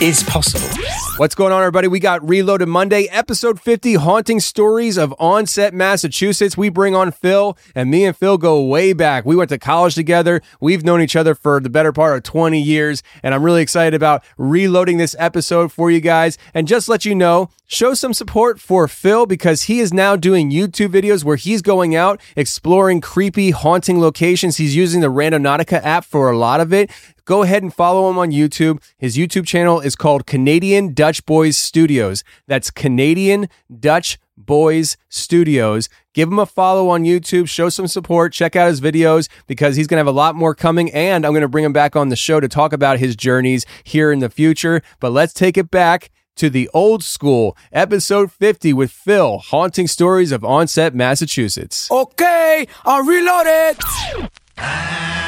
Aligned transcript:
is 0.00 0.22
possible. 0.22 0.68
What's 1.16 1.34
going 1.34 1.52
on, 1.52 1.60
everybody? 1.60 1.88
We 1.88 1.98
got 1.98 2.26
Reloaded 2.26 2.68
Monday, 2.68 3.08
episode 3.10 3.60
50 3.60 3.94
Haunting 3.94 4.38
Stories 4.38 4.96
of 4.96 5.12
Onset, 5.18 5.74
Massachusetts. 5.74 6.56
We 6.56 6.68
bring 6.68 6.94
on 6.94 7.10
Phill, 7.10 7.58
and 7.74 7.90
me 7.90 8.04
and 8.04 8.16
Phill 8.16 8.38
go 8.38 8.62
way 8.62 8.92
back. 8.92 9.24
We 9.24 9.34
went 9.34 9.50
to 9.50 9.58
college 9.58 9.96
together. 9.96 10.40
We've 10.60 10.84
known 10.84 11.00
each 11.00 11.16
other 11.16 11.34
for 11.34 11.58
the 11.58 11.70
better 11.70 11.92
part 11.92 12.16
of 12.16 12.22
20 12.22 12.60
years, 12.60 13.02
and 13.24 13.34
I'm 13.34 13.42
really 13.42 13.62
excited 13.62 13.94
about 13.94 14.22
reloading 14.36 14.98
this 14.98 15.16
episode 15.18 15.72
for 15.72 15.90
you 15.90 16.00
guys. 16.00 16.38
And 16.54 16.68
just 16.68 16.88
let 16.88 17.04
you 17.04 17.16
know, 17.16 17.50
show 17.66 17.94
some 17.94 18.14
support 18.14 18.60
for 18.60 18.86
Phill 18.86 19.26
because 19.26 19.62
he 19.62 19.80
is 19.80 19.92
now 19.92 20.14
doing 20.14 20.52
YouTube 20.52 20.88
videos 20.90 21.24
where 21.24 21.36
he's 21.36 21.62
going 21.62 21.96
out 21.96 22.20
exploring 22.36 23.00
creepy, 23.00 23.50
haunting 23.50 24.00
locations. 24.00 24.58
He's 24.58 24.76
using 24.76 25.00
the 25.00 25.08
Randonautica 25.08 25.82
app 25.82 26.04
for 26.04 26.30
a 26.30 26.38
lot 26.38 26.60
of 26.60 26.72
it 26.72 26.90
go 27.28 27.42
ahead 27.42 27.62
and 27.62 27.74
follow 27.74 28.08
him 28.08 28.16
on 28.16 28.30
YouTube. 28.30 28.82
His 28.96 29.18
YouTube 29.18 29.46
channel 29.46 29.80
is 29.80 29.94
called 29.94 30.26
Canadian 30.26 30.94
Dutch 30.94 31.26
Boys 31.26 31.58
Studios. 31.58 32.24
That's 32.46 32.70
Canadian 32.70 33.50
Dutch 33.78 34.18
Boys 34.34 34.96
Studios. 35.10 35.90
Give 36.14 36.30
him 36.30 36.38
a 36.38 36.46
follow 36.46 36.88
on 36.88 37.04
YouTube, 37.04 37.46
show 37.46 37.68
some 37.68 37.86
support, 37.86 38.32
check 38.32 38.56
out 38.56 38.68
his 38.68 38.80
videos 38.80 39.28
because 39.46 39.76
he's 39.76 39.86
going 39.86 39.96
to 39.96 40.00
have 40.00 40.06
a 40.06 40.10
lot 40.10 40.36
more 40.36 40.54
coming. 40.54 40.90
And 40.94 41.26
I'm 41.26 41.32
going 41.32 41.42
to 41.42 41.48
bring 41.48 41.66
him 41.66 41.72
back 41.74 41.94
on 41.94 42.08
the 42.08 42.16
show 42.16 42.40
to 42.40 42.48
talk 42.48 42.72
about 42.72 42.98
his 42.98 43.14
journeys 43.14 43.66
here 43.84 44.10
in 44.10 44.20
the 44.20 44.30
future. 44.30 44.80
But 44.98 45.12
let's 45.12 45.34
take 45.34 45.58
it 45.58 45.70
back 45.70 46.10
to 46.36 46.48
the 46.48 46.70
old 46.72 47.04
school, 47.04 47.58
episode 47.72 48.32
50 48.32 48.72
with 48.72 48.90
Phill, 48.90 49.36
Haunting 49.38 49.86
Stories 49.86 50.32
of 50.32 50.46
Onset, 50.46 50.94
Massachusetts. 50.94 51.90
Okay, 51.90 52.66
I'll 52.86 53.04
reload 53.04 53.46
it. 53.46 55.27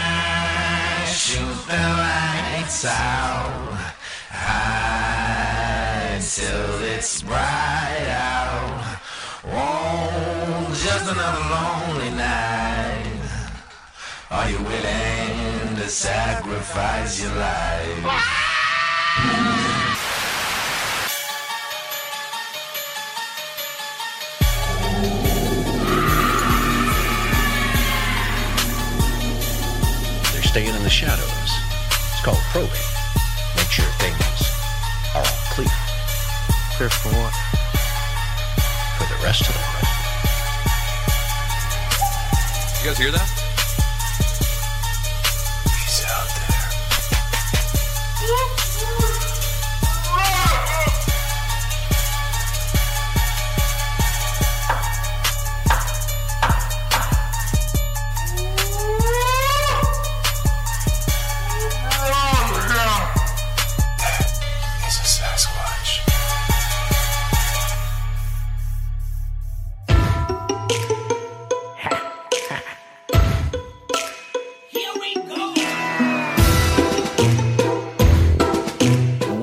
The 1.70 1.76
lights 1.76 2.84
out 2.84 3.70
till 6.20 6.82
it's 6.82 7.22
bright 7.22 8.06
out. 8.08 8.98
Oh, 9.46 10.66
just 10.84 11.10
another 11.10 11.44
lonely 11.54 12.10
night. 12.16 13.20
Are 14.30 14.50
you 14.50 14.58
willing 14.58 15.76
to 15.76 15.88
sacrifice 15.88 17.22
your 17.22 17.34
life? 17.34 18.39
Staying 30.50 30.74
in 30.74 30.82
the 30.82 30.90
shadows. 30.90 31.50
It's 32.10 32.24
called 32.24 32.42
probing. 32.50 32.70
Make 33.54 33.70
sure 33.70 33.84
things 34.02 34.50
are 35.14 35.22
all 35.22 35.38
clear 35.54 35.68
Clear 36.74 36.90
for 36.90 37.10
what? 37.10 37.32
for 38.98 39.06
the 39.14 39.22
rest 39.22 39.42
of 39.42 39.54
them. 39.54 39.64
You 42.80 42.90
guys 42.90 42.98
hear 42.98 43.12
that? 43.12 43.39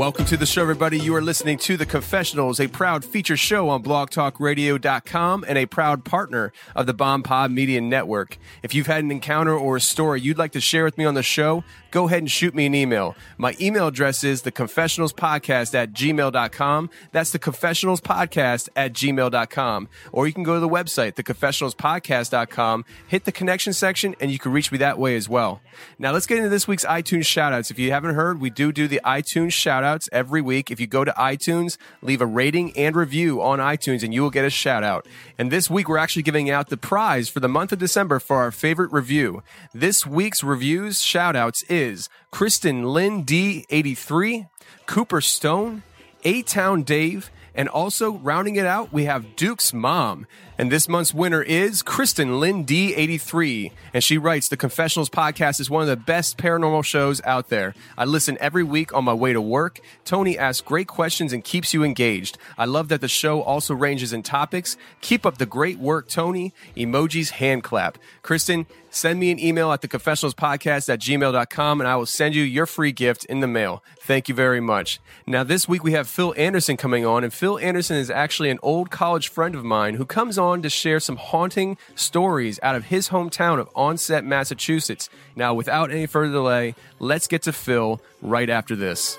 Welcome 0.07 0.23
to 0.27 0.37
the 0.37 0.45
show, 0.45 0.61
everybody. 0.61 0.97
You 0.97 1.13
are 1.15 1.21
listening 1.21 1.57
to 1.57 1.75
The 1.75 1.85
Confessionals, 1.85 2.61
a 2.61 2.69
proud 2.69 3.03
feature 3.03 3.35
show 3.35 3.67
on 3.67 3.83
blogtalkradio.com 3.83 5.43
and 5.45 5.57
a 5.57 5.65
proud 5.65 6.05
partner 6.05 6.53
of 6.77 6.85
the 6.85 6.93
Bomb 6.93 7.23
Pod 7.23 7.51
Media 7.51 7.81
Network. 7.81 8.37
If 8.63 8.73
you've 8.73 8.87
had 8.87 9.03
an 9.03 9.11
encounter 9.11 9.53
or 9.53 9.75
a 9.75 9.81
story 9.81 10.21
you'd 10.21 10.37
like 10.37 10.53
to 10.53 10.61
share 10.61 10.85
with 10.85 10.97
me 10.97 11.03
on 11.03 11.15
the 11.15 11.23
show, 11.23 11.65
go 11.91 12.07
ahead 12.07 12.19
and 12.19 12.31
shoot 12.31 12.53
me 12.53 12.65
an 12.65 12.75
email. 12.75 13.15
My 13.37 13.55
email 13.59 13.87
address 13.87 14.23
is 14.23 14.43
theconfessionalspodcast 14.43 15.73
at 15.73 15.93
gmail.com. 15.93 16.89
That's 17.11 17.31
the 17.31 17.39
confessionalspodcast 17.39 18.69
at 18.75 18.93
gmail.com. 18.93 19.89
Or 20.11 20.27
you 20.27 20.33
can 20.33 20.43
go 20.43 20.53
to 20.53 20.59
the 20.59 20.69
website, 20.69 21.13
theconfessionalspodcast.com, 21.13 22.85
hit 23.07 23.25
the 23.25 23.31
connection 23.31 23.73
section, 23.73 24.15
and 24.19 24.31
you 24.31 24.39
can 24.39 24.51
reach 24.51 24.71
me 24.71 24.77
that 24.79 24.97
way 24.97 25.15
as 25.15 25.29
well. 25.29 25.61
Now 25.99 26.11
let's 26.11 26.25
get 26.25 26.37
into 26.37 26.49
this 26.49 26.67
week's 26.67 26.85
iTunes 26.85 27.21
shoutouts. 27.21 27.71
If 27.71 27.79
you 27.79 27.91
haven't 27.91 28.15
heard, 28.15 28.41
we 28.41 28.49
do 28.49 28.71
do 28.71 28.87
the 28.87 29.01
iTunes 29.05 29.51
shoutouts 29.51 30.09
every 30.11 30.41
week. 30.41 30.71
If 30.71 30.79
you 30.79 30.87
go 30.87 31.03
to 31.03 31.11
iTunes, 31.11 31.77
leave 32.01 32.21
a 32.21 32.25
rating 32.25 32.75
and 32.77 32.95
review 32.95 33.41
on 33.41 33.59
iTunes, 33.59 34.03
and 34.03 34.13
you 34.13 34.21
will 34.21 34.29
get 34.29 34.45
a 34.45 34.49
shout 34.49 34.83
out. 34.83 35.07
And 35.37 35.51
this 35.51 35.69
week, 35.69 35.87
we're 35.87 35.97
actually 35.97 36.23
giving 36.23 36.49
out 36.49 36.69
the 36.69 36.77
prize 36.77 37.29
for 37.29 37.39
the 37.39 37.49
month 37.49 37.71
of 37.71 37.79
December 37.79 38.19
for 38.19 38.37
our 38.37 38.51
favorite 38.51 38.91
review. 38.91 39.43
This 39.73 40.05
week's 40.05 40.43
reviews 40.43 40.99
shoutouts 40.99 41.63
is 41.69 41.76
Kristen 42.31 42.83
Lynn 42.83 43.25
D83, 43.25 44.49
Cooper 44.85 45.21
Stone, 45.21 45.83
A 46.23 46.41
Town 46.41 46.83
Dave, 46.83 47.29
and 47.53 47.67
also 47.69 48.11
rounding 48.11 48.55
it 48.55 48.65
out, 48.65 48.93
we 48.93 49.05
have 49.05 49.35
Duke's 49.35 49.73
mom. 49.73 50.27
And 50.59 50.71
this 50.71 50.89
month's 50.89 51.13
winner 51.13 51.43
is 51.43 51.83
Kristen 51.83 52.39
Lynn 52.39 52.65
D83. 52.65 53.71
And 53.93 54.03
she 54.03 54.17
writes 54.17 54.47
The 54.47 54.57
Confessionals 54.57 55.09
podcast 55.09 55.59
is 55.59 55.69
one 55.69 55.83
of 55.83 55.87
the 55.87 55.95
best 55.95 56.39
paranormal 56.39 56.83
shows 56.83 57.21
out 57.25 57.49
there. 57.49 57.75
I 57.95 58.05
listen 58.05 58.39
every 58.39 58.63
week 58.63 58.91
on 58.91 59.03
my 59.03 59.13
way 59.13 59.33
to 59.33 59.41
work. 59.41 59.79
Tony 60.03 60.35
asks 60.35 60.61
great 60.61 60.87
questions 60.87 61.31
and 61.31 61.43
keeps 61.43 61.75
you 61.75 61.83
engaged. 61.83 62.39
I 62.57 62.65
love 62.65 62.87
that 62.89 63.01
the 63.01 63.07
show 63.07 63.43
also 63.43 63.75
ranges 63.75 64.13
in 64.13 64.23
topics. 64.23 64.77
Keep 65.01 65.27
up 65.27 65.37
the 65.37 65.45
great 65.45 65.77
work, 65.77 66.07
Tony. 66.09 66.53
Emojis 66.75 67.29
hand 67.31 67.63
clap. 67.63 67.99
Kristen, 68.23 68.65
send 68.89 69.19
me 69.19 69.29
an 69.29 69.39
email 69.39 69.71
at 69.71 69.81
theconfessionalspodcast 69.81 70.89
at 70.91 70.99
gmail.com 70.99 71.81
and 71.81 71.87
I 71.87 71.95
will 71.95 72.07
send 72.07 72.33
you 72.33 72.41
your 72.41 72.65
free 72.65 72.91
gift 72.91 73.25
in 73.25 73.41
the 73.41 73.47
mail. 73.47 73.83
Thank 74.01 74.27
you 74.27 74.33
very 74.33 74.61
much. 74.61 74.99
Now, 75.27 75.43
this 75.43 75.67
week 75.67 75.83
we 75.83 75.91
have 75.91 76.07
Phill 76.07 76.33
Anderson 76.37 76.77
coming 76.77 77.05
on, 77.05 77.25
and 77.25 77.33
Phill 77.33 77.59
Anderson 77.59 77.97
is 77.97 78.09
actually 78.09 78.49
an 78.49 78.59
old 78.63 78.89
college 78.89 79.27
friend 79.27 79.53
of 79.53 79.65
mine 79.65 79.95
who 79.95 80.05
comes 80.05 80.37
on 80.37 80.46
to 80.55 80.69
share 80.69 80.99
some 80.99 81.17
haunting 81.17 81.77
stories 81.95 82.59
out 82.63 82.75
of 82.75 82.85
his 82.85 83.09
hometown 83.09 83.59
of 83.59 83.69
Onset, 83.75 84.23
Massachusetts. 84.23 85.09
Now, 85.35 85.53
without 85.53 85.91
any 85.91 86.05
further 86.05 86.33
delay, 86.33 86.75
let's 86.99 87.27
get 87.27 87.41
to 87.43 87.53
Phill 87.53 88.01
right 88.21 88.49
after 88.49 88.75
this. 88.75 89.17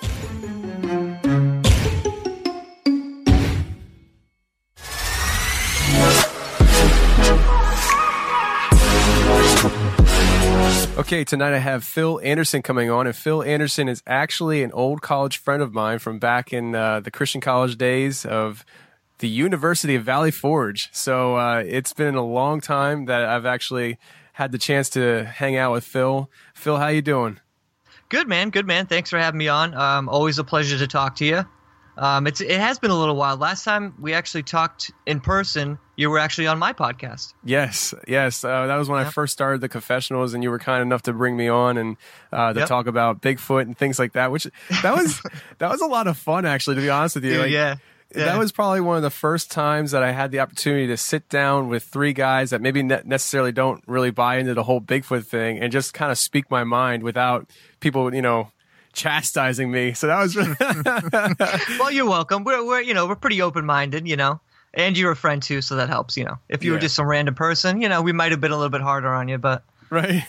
Okay, 10.99 11.23
tonight 11.23 11.53
I 11.53 11.59
have 11.59 11.85
Phill 11.85 12.19
Anderson 12.23 12.61
coming 12.61 12.91
on, 12.91 13.07
and 13.07 13.15
Phill 13.15 13.41
Anderson 13.41 13.87
is 13.87 14.03
actually 14.05 14.63
an 14.63 14.71
old 14.73 15.01
college 15.01 15.37
friend 15.37 15.63
of 15.63 15.73
mine 15.73 15.99
from 15.99 16.19
back 16.19 16.51
in 16.51 16.75
uh, 16.75 16.99
the 16.99 17.09
Christian 17.09 17.39
college 17.39 17.77
days 17.77 18.25
of 18.25 18.65
the 19.19 19.27
University 19.27 19.95
of 19.95 20.03
Valley 20.03 20.31
Forge. 20.31 20.89
So 20.91 21.35
uh, 21.35 21.63
it's 21.65 21.93
been 21.93 22.15
a 22.15 22.25
long 22.25 22.59
time 22.61 23.05
that 23.05 23.23
I've 23.23 23.45
actually 23.45 23.97
had 24.33 24.51
the 24.51 24.57
chance 24.57 24.89
to 24.91 25.25
hang 25.25 25.55
out 25.57 25.71
with 25.73 25.83
Phill. 25.83 26.29
Phill, 26.53 26.77
how 26.77 26.87
you 26.87 27.01
doing? 27.01 27.39
Good 28.09 28.27
man, 28.27 28.49
good 28.49 28.65
man. 28.65 28.87
Thanks 28.87 29.09
for 29.09 29.19
having 29.19 29.37
me 29.37 29.47
on. 29.49 29.73
Um, 29.75 30.09
always 30.09 30.39
a 30.39 30.43
pleasure 30.43 30.77
to 30.77 30.87
talk 30.87 31.15
to 31.17 31.25
you. 31.25 31.45
Um, 31.97 32.27
it's 32.27 32.39
it 32.39 32.57
has 32.59 32.79
been 32.79 32.91
a 32.91 32.97
little 32.97 33.17
while. 33.17 33.35
Last 33.35 33.65
time 33.65 33.93
we 33.99 34.13
actually 34.13 34.43
talked 34.43 34.89
in 35.05 35.19
person, 35.19 35.77
you 35.97 36.09
were 36.09 36.17
actually 36.17 36.47
on 36.47 36.57
my 36.57 36.71
podcast. 36.71 37.33
Yes, 37.43 37.93
yes. 38.07 38.45
Uh, 38.45 38.67
that 38.67 38.77
was 38.77 38.87
when 38.87 39.05
I 39.05 39.09
first 39.09 39.33
started 39.33 39.59
the 39.59 39.67
confessionals, 39.67 40.33
and 40.33 40.41
you 40.41 40.49
were 40.49 40.59
kind 40.59 40.81
enough 40.81 41.01
to 41.03 41.13
bring 41.13 41.35
me 41.35 41.49
on 41.49 41.77
and 41.77 41.97
uh, 42.31 42.53
to 42.53 42.59
Yep. 42.61 42.67
talk 42.69 42.87
about 42.87 43.21
Bigfoot 43.21 43.63
and 43.63 43.77
things 43.77 43.99
like 43.99 44.13
that. 44.13 44.31
Which 44.31 44.47
that 44.81 44.95
was 44.95 45.21
that 45.57 45.69
was 45.69 45.81
a 45.81 45.87
lot 45.87 46.07
of 46.07 46.17
fun, 46.17 46.45
actually. 46.45 46.77
To 46.77 46.81
be 46.81 46.89
honest 46.89 47.15
with 47.15 47.25
you, 47.25 47.31
Dude, 47.31 47.41
Like, 47.41 47.51
yeah. 47.51 47.75
Yeah. 48.15 48.25
that 48.25 48.39
was 48.39 48.51
probably 48.51 48.81
one 48.81 48.97
of 48.97 49.03
the 49.03 49.09
first 49.11 49.51
times 49.51 49.91
that 49.91 50.01
I 50.01 50.11
had 50.11 50.31
the 50.31 50.39
opportunity 50.39 50.87
to 50.87 50.97
sit 50.97 51.29
down 51.29 51.69
with 51.69 51.83
three 51.83 52.11
guys 52.13 52.49
that 52.49 52.59
maybe 52.61 52.81
ne- 52.81 53.01
necessarily 53.05 53.51
don't 53.51 53.83
really 53.85 54.09
buy 54.09 54.37
into 54.37 54.53
the 54.55 54.63
whole 54.63 54.81
Bigfoot 54.81 55.25
thing 55.27 55.59
and 55.59 55.71
just 55.71 55.93
kind 55.93 56.11
of 56.11 56.17
speak 56.17 56.49
my 56.49 56.63
mind 56.63 57.03
without 57.03 57.47
people, 57.81 58.13
you 58.15 58.21
know, 58.23 58.51
chastising 58.93 59.69
me. 59.71 59.93
So 59.93 60.07
that 60.07 60.19
was 60.19 60.35
really 60.35 60.55
well, 61.79 61.91
you're 61.91 62.09
welcome. 62.09 62.43
We're, 62.43 62.65
we're 62.65 62.81
you 62.81 62.93
know 62.93 63.07
we're 63.07 63.15
pretty 63.15 63.41
open 63.41 63.65
minded, 63.65 64.07
you 64.07 64.15
know, 64.15 64.39
and 64.73 64.97
you're 64.97 65.11
a 65.11 65.15
friend 65.15 65.41
too, 65.41 65.61
so 65.61 65.75
that 65.75 65.89
helps. 65.89 66.17
You 66.17 66.25
know, 66.25 66.39
if 66.49 66.63
you 66.63 66.71
were 66.71 66.79
just 66.79 66.95
some 66.95 67.07
random 67.07 67.35
person, 67.35 67.81
you 67.81 67.89
know, 67.89 68.01
we 68.01 68.11
might 68.11 68.31
have 68.31 68.41
been 68.41 68.51
a 68.51 68.55
little 68.57 68.69
bit 68.71 68.81
harder 68.81 69.09
on 69.13 69.27
you, 69.27 69.37
but 69.37 69.63
right. 69.89 70.23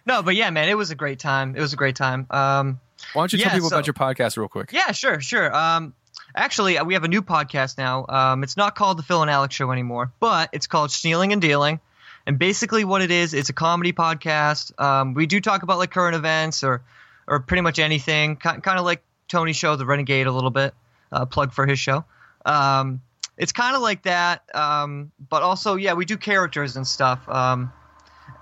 no, 0.06 0.22
but 0.22 0.34
yeah, 0.34 0.50
man, 0.50 0.68
it 0.68 0.76
was 0.76 0.90
a 0.90 0.94
great 0.94 1.18
time. 1.18 1.54
It 1.56 1.60
was 1.60 1.72
a 1.72 1.76
great 1.76 1.96
time. 1.96 2.26
Um, 2.30 2.80
Why 3.12 3.22
don't 3.22 3.32
you 3.32 3.38
Yeah, 3.38 3.44
tell 3.46 3.52
people 3.54 3.68
so- 3.70 3.76
about 3.76 3.86
your 3.86 3.94
podcast 3.94 4.36
real 4.36 4.48
quick? 4.48 4.72
yeah, 4.72 4.92
sure, 4.92 5.20
sure. 5.20 5.54
Um, 5.54 5.94
actually, 6.34 6.78
uh, 6.78 6.84
we 6.84 6.94
have 6.94 7.04
a 7.04 7.08
new 7.08 7.22
podcast 7.22 7.78
now. 7.78 8.06
Um, 8.08 8.42
it's 8.42 8.56
not 8.56 8.74
called 8.74 8.98
the 8.98 9.02
Phill 9.02 9.22
and 9.22 9.30
Alex 9.30 9.54
Show 9.54 9.70
anymore, 9.70 10.12
but 10.20 10.50
it's 10.52 10.66
called 10.66 10.90
Snealing 10.90 11.32
and 11.32 11.42
Dealing. 11.42 11.80
And 12.26 12.38
basically, 12.38 12.84
what 12.84 13.02
it 13.02 13.10
is, 13.10 13.34
it's 13.34 13.48
a 13.48 13.54
comedy 13.54 13.92
podcast. 13.92 14.78
Um, 14.80 15.14
we 15.14 15.26
do 15.26 15.40
talk 15.40 15.62
about 15.62 15.78
like 15.78 15.90
current 15.90 16.14
events 16.14 16.62
or, 16.62 16.82
or 17.26 17.40
pretty 17.40 17.62
much 17.62 17.78
anything, 17.78 18.36
kind 18.36 18.66
of 18.66 18.84
like 18.84 19.02
Tony's 19.28 19.56
show, 19.56 19.76
The 19.76 19.86
Renegade, 19.86 20.26
a 20.26 20.32
little 20.32 20.50
bit. 20.50 20.74
Uh, 21.10 21.24
plug 21.24 21.52
for 21.54 21.66
his 21.66 21.78
show. 21.78 22.04
Um, 22.44 23.00
it's 23.38 23.52
kind 23.52 23.74
of 23.74 23.80
like 23.80 24.02
that, 24.02 24.42
um, 24.54 25.10
but 25.30 25.42
also, 25.42 25.76
yeah, 25.76 25.94
we 25.94 26.04
do 26.04 26.18
characters 26.18 26.76
and 26.76 26.86
stuff. 26.86 27.26
Um, 27.28 27.72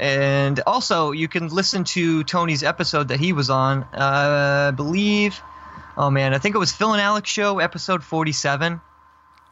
and 0.01 0.61
also, 0.67 1.13
you 1.13 1.29
can 1.29 1.47
listen 1.49 1.85
to 1.85 2.25
Tony's 2.25 2.65
episode 2.65 3.09
that 3.09 3.21
he 3.21 3.33
was 3.33 3.51
on. 3.51 3.85
Uh, 3.85 4.71
I 4.73 4.75
believe. 4.75 5.41
Oh 5.97 6.11
man, 6.11 6.35
I 6.35 6.39
think 6.39 6.55
it 6.55 6.59
was 6.59 6.73
Phill 6.73 6.93
and 6.93 7.01
Alex 7.01 7.31
show 7.31 7.59
episode 7.59 8.03
forty-seven. 8.05 8.81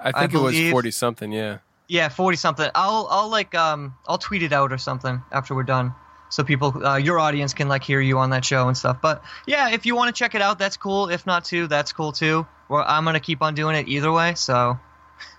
I 0.01 0.13
think 0.13 0.35
it 0.35 0.39
was 0.39 0.59
40 0.71 0.91
something. 0.91 1.33
Yeah. 1.33 1.59
Yeah, 1.89 2.09
forty 2.09 2.37
something. 2.37 2.69
I'll 2.75 3.07
I'll 3.11 3.29
like 3.29 3.55
um 3.55 3.95
I'll 4.07 4.19
tweet 4.19 4.43
it 4.43 4.53
out 4.53 4.73
or 4.73 4.79
something 4.79 5.23
after 5.33 5.55
we're 5.55 5.63
done, 5.65 5.95
so 6.31 6.43
people 6.45 6.85
uh, 6.87 6.97
your 6.97 7.19
audience 7.21 7.55
can 7.55 7.69
like 7.69 7.83
hear 7.85 8.01
you 8.01 8.19
on 8.19 8.31
that 8.31 8.45
show 8.45 8.69
and 8.69 8.77
stuff. 8.77 8.99
But 9.03 9.23
yeah, 9.47 9.71
if 9.71 9.87
you 9.87 9.95
want 9.95 10.15
to 10.15 10.19
check 10.19 10.35
it 10.35 10.43
out, 10.43 10.59
that's 10.59 10.77
cool. 10.77 11.09
If 11.09 11.27
not 11.27 11.45
too, 11.45 11.67
that's 11.67 11.93
cool 11.93 12.13
too. 12.13 12.47
Well, 12.69 12.85
I'm 12.87 13.05
gonna 13.05 13.21
keep 13.21 13.43
on 13.43 13.55
doing 13.55 13.77
it 13.77 13.87
either 13.89 14.11
way. 14.13 14.35
So 14.35 14.79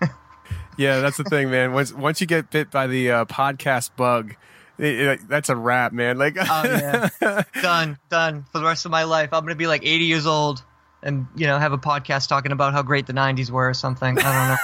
Yeah, 0.78 1.00
that's 1.00 1.16
the 1.16 1.24
thing, 1.24 1.50
man. 1.50 1.72
Once 1.72 1.92
once 1.92 2.20
you 2.20 2.26
get 2.26 2.50
bit 2.50 2.70
by 2.70 2.86
the 2.86 3.10
uh, 3.10 3.24
podcast 3.24 3.90
bug, 3.96 4.34
it, 4.78 5.00
it- 5.00 5.28
that's 5.28 5.48
a 5.48 5.56
wrap, 5.56 5.92
man. 5.92 6.18
Like, 6.18 6.36
oh 6.38 6.62
yeah, 6.64 7.08
done 7.62 7.98
done 8.10 8.44
for 8.52 8.58
the 8.58 8.64
rest 8.64 8.84
of 8.84 8.90
my 8.90 9.04
life. 9.04 9.30
I'm 9.32 9.42
gonna 9.42 9.54
be 9.56 9.66
like 9.66 9.82
80 9.84 10.04
years 10.04 10.26
old. 10.26 10.62
And 11.06 11.28
you 11.36 11.46
know, 11.46 11.56
have 11.56 11.72
a 11.72 11.78
podcast 11.78 12.26
talking 12.28 12.50
about 12.50 12.72
how 12.72 12.82
great 12.82 13.06
the 13.06 13.12
'90s 13.12 13.48
were, 13.48 13.68
or 13.68 13.74
something. 13.74 14.18
I 14.20 14.58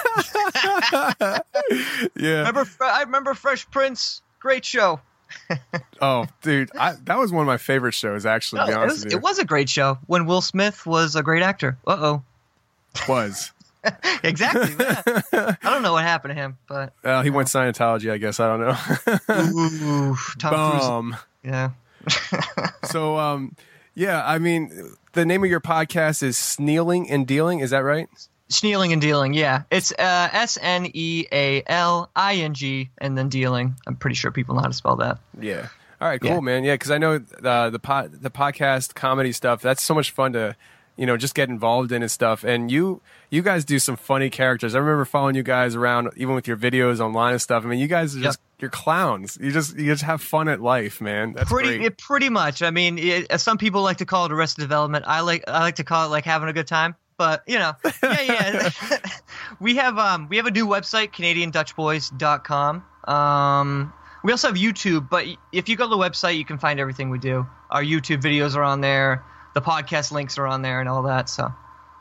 don't 1.14 1.22
know. 1.22 1.38
yeah. 2.16 2.38
remember, 2.38 2.66
I 2.80 3.02
remember 3.02 3.32
Fresh 3.34 3.70
Prince. 3.70 4.22
Great 4.40 4.64
show. 4.64 5.00
Oh, 6.02 6.26
dude, 6.42 6.68
I, 6.76 6.94
that 7.04 7.16
was 7.16 7.32
one 7.32 7.42
of 7.42 7.46
my 7.46 7.58
favorite 7.58 7.94
shows. 7.94 8.26
Actually, 8.26 8.62
to 8.62 8.66
be 8.66 8.72
No, 8.72 8.82
it, 8.82 8.84
was, 8.86 9.04
with 9.04 9.12
you, 9.12 9.18
it 9.18 9.22
was 9.22 9.38
a 9.38 9.44
great 9.44 9.68
show 9.68 9.96
when 10.06 10.26
Will 10.26 10.40
Smith 10.40 10.84
was 10.84 11.14
a 11.14 11.22
great 11.22 11.44
actor. 11.44 11.78
Uh 11.86 11.96
oh. 12.00 12.22
was. 13.08 13.52
Exactly. 14.24 14.74
yeah. 14.78 15.56
I 15.62 15.70
don't 15.70 15.82
know 15.82 15.92
what 15.92 16.04
happened 16.04 16.34
to 16.34 16.40
him, 16.40 16.56
but 16.68 16.92
Uh, 17.02 17.22
he 17.22 17.30
went 17.30 17.48
Scientology, 17.48 18.12
I 18.12 18.18
guess. 18.18 18.38
I 18.40 18.46
don't 18.48 18.60
know. 18.60 18.76
ooh, 19.30 20.16
Tom 20.38 20.70
Cruise. 20.70 20.86
Bum. 20.86 21.16
Yeah. 21.44 21.70
So, 22.84 23.18
um, 23.18 23.56
yeah, 23.94 24.22
I 24.24 24.38
mean, 24.38 24.70
the 25.12 25.24
name 25.26 25.44
of 25.44 25.50
your 25.50 25.60
podcast 25.60 26.22
is 26.22 26.36
Snealing 26.38 27.10
and 27.10 27.26
Dealing. 27.26 27.60
Is 27.60 27.70
that 27.70 27.80
right? 27.84 28.08
Snealing 28.48 28.92
and 28.92 29.00
dealing. 29.00 29.32
Yeah, 29.32 29.62
it's 29.70 29.92
uh, 29.92 30.28
S 30.32 30.58
N 30.60 30.86
E 30.92 31.24
A 31.32 31.62
L 31.66 32.10
I 32.14 32.34
N 32.36 32.52
G 32.54 32.90
and 32.98 33.16
then 33.16 33.28
dealing. 33.30 33.76
I'm 33.86 33.96
pretty 33.96 34.14
sure 34.14 34.30
people 34.30 34.54
know 34.54 34.60
how 34.60 34.66
to 34.68 34.74
spell 34.74 34.96
that. 34.96 35.18
Yeah. 35.40 35.68
All 36.00 36.08
right, 36.08 36.20
cool, 36.20 36.30
Yeah. 36.30 36.40
man. 36.40 36.64
Yeah, 36.64 36.74
because 36.74 36.90
I 36.90 36.98
know 36.98 37.20
uh, 37.44 37.70
the 37.70 37.78
pod, 37.78 38.10
the 38.20 38.30
podcast 38.30 38.94
comedy 38.94 39.32
stuff. 39.32 39.62
That's 39.62 39.82
so 39.82 39.94
much 39.94 40.10
fun 40.10 40.32
to, 40.34 40.56
you 40.96 41.06
know, 41.06 41.16
just 41.16 41.34
get 41.34 41.48
involved 41.48 41.92
in 41.92 42.02
and 42.02 42.10
stuff. 42.10 42.44
And 42.44 42.70
you, 42.70 43.00
you 43.30 43.42
guys 43.42 43.64
do 43.64 43.78
some 43.78 43.96
funny 43.96 44.30
characters. 44.30 44.74
I 44.74 44.78
remember 44.78 45.04
following 45.04 45.34
you 45.34 45.42
guys 45.42 45.74
around, 45.74 46.10
even 46.16 46.34
with 46.34 46.46
your 46.46 46.56
videos 46.56 47.00
online 47.00 47.32
and 47.32 47.42
stuff. 47.42 47.64
I 47.64 47.68
mean, 47.68 47.78
you 47.78 47.88
guys 47.88 48.16
are 48.16 48.20
just 48.20 48.38
you're 48.58 48.70
clowns. 48.70 49.36
You 49.40 49.50
just 49.50 49.76
you 49.76 49.86
just 49.86 50.04
have 50.04 50.22
fun 50.22 50.48
at 50.48 50.60
life, 50.60 51.00
man. 51.00 51.32
That's 51.32 51.50
pretty, 51.50 51.78
great. 51.78 51.86
it, 51.86 51.98
pretty 51.98 52.28
much. 52.28 52.62
I 52.62 52.70
mean, 52.70 52.98
it, 52.98 53.40
some 53.40 53.58
people 53.58 53.82
like 53.82 53.98
to 53.98 54.06
call 54.06 54.26
it 54.26 54.32
arrested 54.32 54.60
development. 54.60 55.04
I 55.08 55.20
like, 55.20 55.44
I 55.48 55.60
like 55.60 55.76
to 55.76 55.84
call 55.84 56.06
it 56.06 56.10
like 56.10 56.24
having 56.24 56.48
a 56.48 56.52
good 56.52 56.68
time. 56.68 56.94
But 57.18 57.42
you 57.46 57.58
know, 57.58 57.72
yeah, 58.02 58.70
yeah. 58.82 58.98
we 59.60 59.76
have, 59.76 59.98
um, 59.98 60.28
we 60.28 60.36
have 60.36 60.46
a 60.46 60.50
new 60.50 60.66
website, 60.66 61.12
CanadianDutchBoys.com. 61.12 62.84
Um, 63.12 63.92
we 64.24 64.30
also 64.30 64.48
have 64.48 64.56
YouTube, 64.56 65.08
but 65.10 65.26
if 65.50 65.68
you 65.68 65.76
go 65.76 65.84
to 65.84 65.90
the 65.90 65.96
website, 65.96 66.36
you 66.36 66.44
can 66.44 66.58
find 66.58 66.78
everything 66.78 67.10
we 67.10 67.18
do. 67.18 67.46
Our 67.70 67.82
YouTube 67.82 68.22
videos 68.22 68.54
are 68.56 68.62
on 68.62 68.80
there. 68.80 69.24
The 69.54 69.62
podcast 69.62 70.12
links 70.12 70.38
are 70.38 70.46
on 70.46 70.62
there 70.62 70.80
and 70.80 70.88
all 70.88 71.02
that. 71.04 71.28
So, 71.28 71.52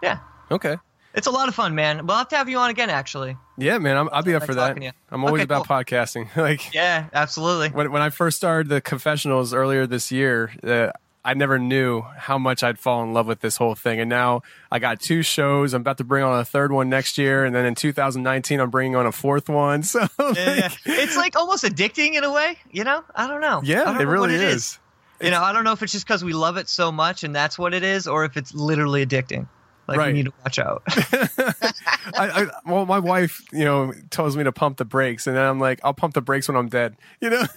yeah, 0.01 0.19
okay. 0.49 0.77
it's 1.13 1.27
a 1.27 1.31
lot 1.31 1.49
of 1.49 1.55
fun, 1.55 1.75
man. 1.75 2.05
We'll 2.07 2.17
have 2.17 2.29
to 2.29 2.37
have 2.37 2.47
you 2.49 2.57
on 2.57 2.69
again, 2.69 2.89
actually. 2.89 3.37
Yeah, 3.57 3.77
man. 3.77 3.97
I'm, 3.97 4.09
I'll 4.11 4.23
be 4.23 4.33
up 4.35 4.41
Nice 4.41 4.47
for 4.47 4.55
that. 4.55 4.67
talking 4.69 4.81
to 4.81 4.85
you. 4.87 4.91
I'm 5.09 5.23
always 5.25 5.41
Okay, 5.41 5.43
about 5.43 5.67
cool. 5.67 5.75
podcasting. 5.77 6.35
like 6.37 6.73
Yeah, 6.73 7.07
absolutely. 7.13 7.69
when 7.69 7.91
when 7.91 8.01
I 8.01 8.09
first 8.09 8.37
started 8.37 8.69
the 8.69 8.79
confessionals 8.81 9.53
earlier 9.53 9.85
this 9.85 10.11
year, 10.11 10.51
uh, 10.63 10.91
I 11.23 11.35
never 11.35 11.59
knew 11.59 12.01
how 12.01 12.39
much 12.39 12.63
I'd 12.63 12.79
fall 12.79 13.03
in 13.03 13.13
love 13.13 13.27
with 13.27 13.41
this 13.41 13.57
whole 13.57 13.75
thing. 13.75 13.99
And 13.99 14.09
now 14.09 14.41
I 14.71 14.79
got 14.79 14.99
two 14.99 15.21
shows. 15.21 15.75
I'm 15.75 15.81
about 15.81 15.99
to 15.99 16.03
bring 16.03 16.23
on 16.23 16.39
a 16.39 16.43
third 16.43 16.71
one 16.71 16.89
next 16.89 17.15
year, 17.19 17.45
and 17.45 17.53
then 17.53 17.63
in 17.65 17.75
2019 17.75 18.59
I'm 18.59 18.71
bringing 18.71 18.95
on 18.95 19.05
a 19.05 19.11
fourth 19.11 19.47
one. 19.47 19.83
So 19.91 19.99
Yeah, 20.17 20.33
yeah. 20.35 20.69
it's 20.85 21.15
like 21.17 21.35
almost 21.35 21.63
addicting 21.63 22.15
in 22.15 22.23
a 22.23 22.31
way, 22.31 22.57
you 22.71 22.83
know? 22.83 23.03
I 23.13 23.27
don't 23.27 23.41
know. 23.41 23.59
I 23.59 23.61
yeah, 23.63 23.83
don't 23.83 23.97
it 23.97 24.05
know 24.05 24.09
really 24.09 24.31
what 24.31 24.41
is. 24.41 24.79
You 25.23 25.31
know, 25.31 25.41
I 25.41 25.53
don't 25.53 25.63
know 25.63 25.71
if 25.73 25.81
it's 25.83 25.91
just 25.91 26.05
because 26.05 26.23
we 26.23 26.33
love 26.33 26.57
it 26.57 26.69
so 26.69 26.91
much 26.91 27.23
and 27.23 27.35
that's 27.35 27.57
what 27.57 27.73
it 27.73 27.83
is, 27.83 28.07
or 28.07 28.25
if 28.25 28.37
it's 28.37 28.53
literally 28.53 29.05
addicting. 29.05 29.47
Like 29.87 29.97
Right. 29.97 30.07
we 30.07 30.13
need 30.13 30.25
to 30.25 30.33
watch 30.43 30.59
out. 30.59 30.83
I, 30.87 31.73
I, 32.15 32.47
well, 32.65 32.85
my 32.85 32.99
wife, 32.99 33.41
you 33.51 33.65
know, 33.65 33.93
tells 34.09 34.37
me 34.37 34.43
to 34.43 34.51
pump 34.51 34.77
the 34.77 34.85
brakes, 34.85 35.27
and 35.27 35.35
then 35.35 35.43
I'm 35.43 35.59
like, 35.59 35.81
I'll 35.83 35.93
pump 35.93 36.13
the 36.13 36.21
brakes 36.21 36.47
when 36.47 36.55
I'm 36.55 36.69
dead. 36.69 36.95
You 37.19 37.31
know. 37.31 37.43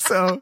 so, 0.00 0.40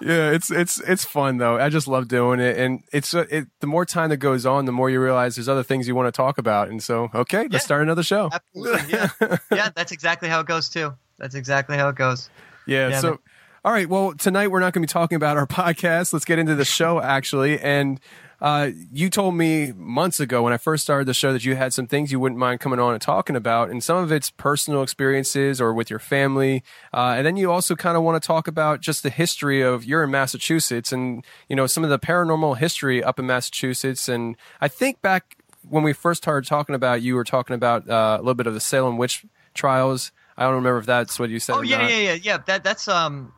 yeah, 0.00 0.30
it's 0.30 0.50
it's 0.50 0.78
it's 0.82 1.04
fun 1.04 1.38
though. 1.38 1.58
I 1.58 1.68
just 1.68 1.88
love 1.88 2.06
doing 2.06 2.38
it, 2.38 2.58
and 2.58 2.82
it's 2.92 3.12
uh, 3.14 3.24
it. 3.30 3.48
The 3.60 3.66
more 3.66 3.84
time 3.84 4.10
that 4.10 4.18
goes 4.18 4.46
on, 4.46 4.66
the 4.66 4.72
more 4.72 4.90
you 4.90 5.00
realize 5.02 5.36
there's 5.36 5.48
other 5.48 5.64
things 5.64 5.88
you 5.88 5.94
want 5.94 6.06
to 6.06 6.16
talk 6.16 6.38
about, 6.38 6.68
and 6.68 6.82
so 6.82 7.08
okay, 7.14 7.48
let's 7.50 7.64
start 7.64 7.82
another 7.82 8.02
show. 8.04 8.30
Absolutely. 8.32 8.92
Yeah. 8.92 9.08
yeah, 9.50 9.70
that's 9.74 9.90
exactly 9.90 10.28
how 10.28 10.40
it 10.40 10.46
goes 10.46 10.68
too. 10.68 10.92
That's 11.18 11.34
exactly 11.34 11.76
how 11.76 11.88
it 11.88 11.96
goes. 11.96 12.30
Yeah. 12.66 12.90
Yeah, 12.90 13.00
so, 13.00 13.08
man. 13.08 13.18
All 13.64 13.72
right. 13.72 13.88
Well, 13.88 14.14
tonight 14.14 14.48
we're 14.48 14.60
not 14.60 14.72
going 14.72 14.82
to 14.82 14.86
be 14.88 14.92
talking 14.92 15.16
about 15.16 15.36
our 15.36 15.46
podcast. 15.46 16.12
Let's 16.12 16.24
get 16.24 16.38
into 16.38 16.54
the 16.54 16.64
show, 16.64 17.00
actually. 17.00 17.60
And 17.60 18.00
uh, 18.40 18.70
you 18.90 19.10
told 19.10 19.34
me 19.34 19.72
months 19.72 20.18
ago 20.18 20.42
when 20.42 20.54
I 20.54 20.56
first 20.56 20.82
started 20.82 21.06
the 21.06 21.12
show 21.12 21.34
that 21.34 21.44
you 21.44 21.56
had 21.56 21.74
some 21.74 21.86
things 21.86 22.10
you 22.10 22.18
wouldn't 22.18 22.38
mind 22.38 22.60
coming 22.60 22.80
on 22.80 22.94
and 22.94 23.02
talking 23.02 23.36
about, 23.36 23.68
and 23.68 23.84
some 23.84 23.98
of 23.98 24.10
it's 24.10 24.30
personal 24.30 24.82
experiences 24.82 25.60
or 25.60 25.74
with 25.74 25.90
your 25.90 25.98
family. 25.98 26.62
Uh, 26.94 27.14
and 27.18 27.26
then 27.26 27.36
you 27.36 27.52
also 27.52 27.76
kind 27.76 27.98
of 27.98 28.02
want 28.02 28.20
to 28.20 28.26
talk 28.26 28.48
about 28.48 28.80
just 28.80 29.02
the 29.02 29.10
history 29.10 29.60
of 29.60 29.84
you're 29.84 30.02
in 30.02 30.10
Massachusetts 30.10 30.90
and 30.90 31.22
you 31.50 31.56
know 31.56 31.66
some 31.66 31.84
of 31.84 31.90
the 31.90 31.98
paranormal 31.98 32.56
history 32.56 33.04
up 33.04 33.18
in 33.18 33.26
Massachusetts. 33.26 34.08
And 34.08 34.36
I 34.62 34.68
think 34.68 35.02
back 35.02 35.36
when 35.68 35.82
we 35.82 35.92
first 35.92 36.22
started 36.22 36.48
talking 36.48 36.74
about, 36.74 37.02
you 37.02 37.16
were 37.16 37.24
talking 37.24 37.54
about 37.54 37.90
uh, 37.90 38.16
a 38.16 38.22
little 38.22 38.34
bit 38.34 38.46
of 38.46 38.54
the 38.54 38.60
Salem 38.60 38.96
witch 38.96 39.26
trials. 39.52 40.12
I 40.38 40.44
don't 40.44 40.54
remember 40.54 40.78
if 40.78 40.86
that's 40.86 41.18
what 41.18 41.28
you 41.28 41.38
said. 41.38 41.56
Oh 41.56 41.60
yeah, 41.60 41.82
not. 41.82 41.90
yeah, 41.90 41.98
yeah, 41.98 42.14
yeah. 42.14 42.38
That 42.46 42.64
that's 42.64 42.88
um, 42.88 43.34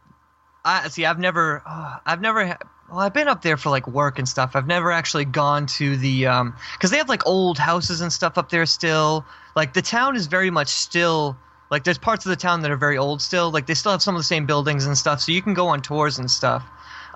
I 0.64 0.88
see. 0.88 1.04
I've 1.04 1.18
never, 1.18 1.62
oh, 1.66 1.96
I've 2.06 2.20
never. 2.20 2.56
Well, 2.88 3.00
I've 3.00 3.14
been 3.14 3.28
up 3.28 3.42
there 3.42 3.56
for 3.56 3.70
like 3.70 3.86
work 3.88 4.18
and 4.18 4.28
stuff. 4.28 4.52
I've 4.54 4.66
never 4.66 4.92
actually 4.92 5.24
gone 5.24 5.66
to 5.66 5.96
the 5.96 6.26
um, 6.26 6.54
because 6.74 6.90
they 6.90 6.98
have 6.98 7.08
like 7.08 7.26
old 7.26 7.58
houses 7.58 8.00
and 8.00 8.12
stuff 8.12 8.36
up 8.38 8.50
there 8.50 8.66
still. 8.66 9.24
Like 9.56 9.72
the 9.72 9.82
town 9.82 10.14
is 10.14 10.26
very 10.26 10.50
much 10.50 10.68
still 10.68 11.36
like 11.72 11.84
there's 11.84 11.96
parts 11.96 12.26
of 12.26 12.30
the 12.30 12.36
town 12.36 12.60
that 12.60 12.70
are 12.70 12.76
very 12.76 12.98
old 12.98 13.22
still. 13.22 13.50
Like 13.50 13.66
they 13.66 13.72
still 13.72 13.92
have 13.92 14.02
some 14.02 14.14
of 14.14 14.20
the 14.20 14.24
same 14.24 14.44
buildings 14.44 14.84
and 14.84 14.96
stuff, 14.96 15.22
so 15.22 15.32
you 15.32 15.40
can 15.40 15.54
go 15.54 15.68
on 15.68 15.80
tours 15.80 16.18
and 16.18 16.30
stuff. 16.30 16.62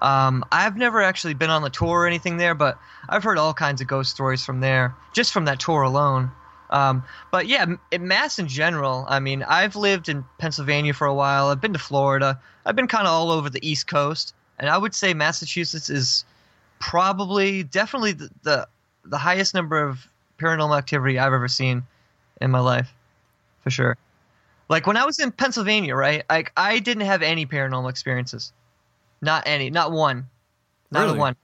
Um, 0.00 0.45
I've 0.50 0.79
never 0.79 1.03
actually 1.03 1.35
been 1.35 1.50
on 1.50 1.61
the 1.61 1.69
tour 1.69 2.00
or 2.00 2.07
anything 2.07 2.38
there, 2.38 2.55
but 2.55 2.79
I've 3.07 3.23
heard 3.23 3.37
all 3.37 3.53
kinds 3.53 3.83
of 3.83 3.87
ghost 3.87 4.11
stories 4.11 4.45
from 4.45 4.61
there, 4.61 4.95
just 5.12 5.31
from 5.33 5.45
that 5.45 5.61
tour 5.61 5.83
alone. 5.83 6.31
Um, 6.70 7.04
but 7.30 7.46
yeah, 7.46 7.64
Mass 7.99 8.38
in 8.38 8.49
general, 8.49 9.06
I 9.08 9.20
mean, 9.20 9.42
I've 9.42 9.76
lived 9.76 10.08
in 10.08 10.25
Pennsylvania 10.38 10.92
for 10.94 11.06
a 11.06 11.14
while. 11.14 11.49
I've 11.49 11.61
been 11.61 11.73
to 11.73 11.78
Florida. 11.78 12.40
I've 12.64 12.76
been 12.76 12.88
kind 12.88 13.06
of 13.06 13.12
all 13.12 13.30
over 13.30 13.49
the 13.49 13.66
East 13.66 13.87
Coast, 13.87 14.35
and 14.58 14.68
I 14.68 14.76
would 14.76 14.94
say 14.94 15.14
Massachusetts 15.14 15.88
is 15.88 16.25
probably, 16.78 17.62
definitely 17.62 18.12
the 18.12 18.30
the, 18.42 18.68
the 19.04 19.18
highest 19.18 19.54
number 19.54 19.80
of 19.82 20.06
paranormal 20.38 20.76
activity 20.76 21.18
I've 21.18 21.32
ever 21.32 21.49
seen 21.49 21.82
in 22.40 22.50
my 22.50 22.61
life, 22.61 22.92
for 23.62 23.70
sure. 23.70 23.96
Like 24.68 24.87
when 24.87 24.96
I 24.96 25.06
was 25.06 25.20
in 25.20 25.30
Pennsylvania, 25.30 25.94
right? 25.94 26.25
Like 26.28 26.52
I 26.56 26.80
didn't 26.80 27.06
have 27.06 27.23
any 27.23 27.46
paranormal 27.46 27.88
experiences, 27.88 28.52
not 29.23 29.44
any, 29.46 29.70
not 29.70 29.92
one, 29.92 30.26
not 30.90 31.06
Really? 31.06 31.18
one. 31.18 31.37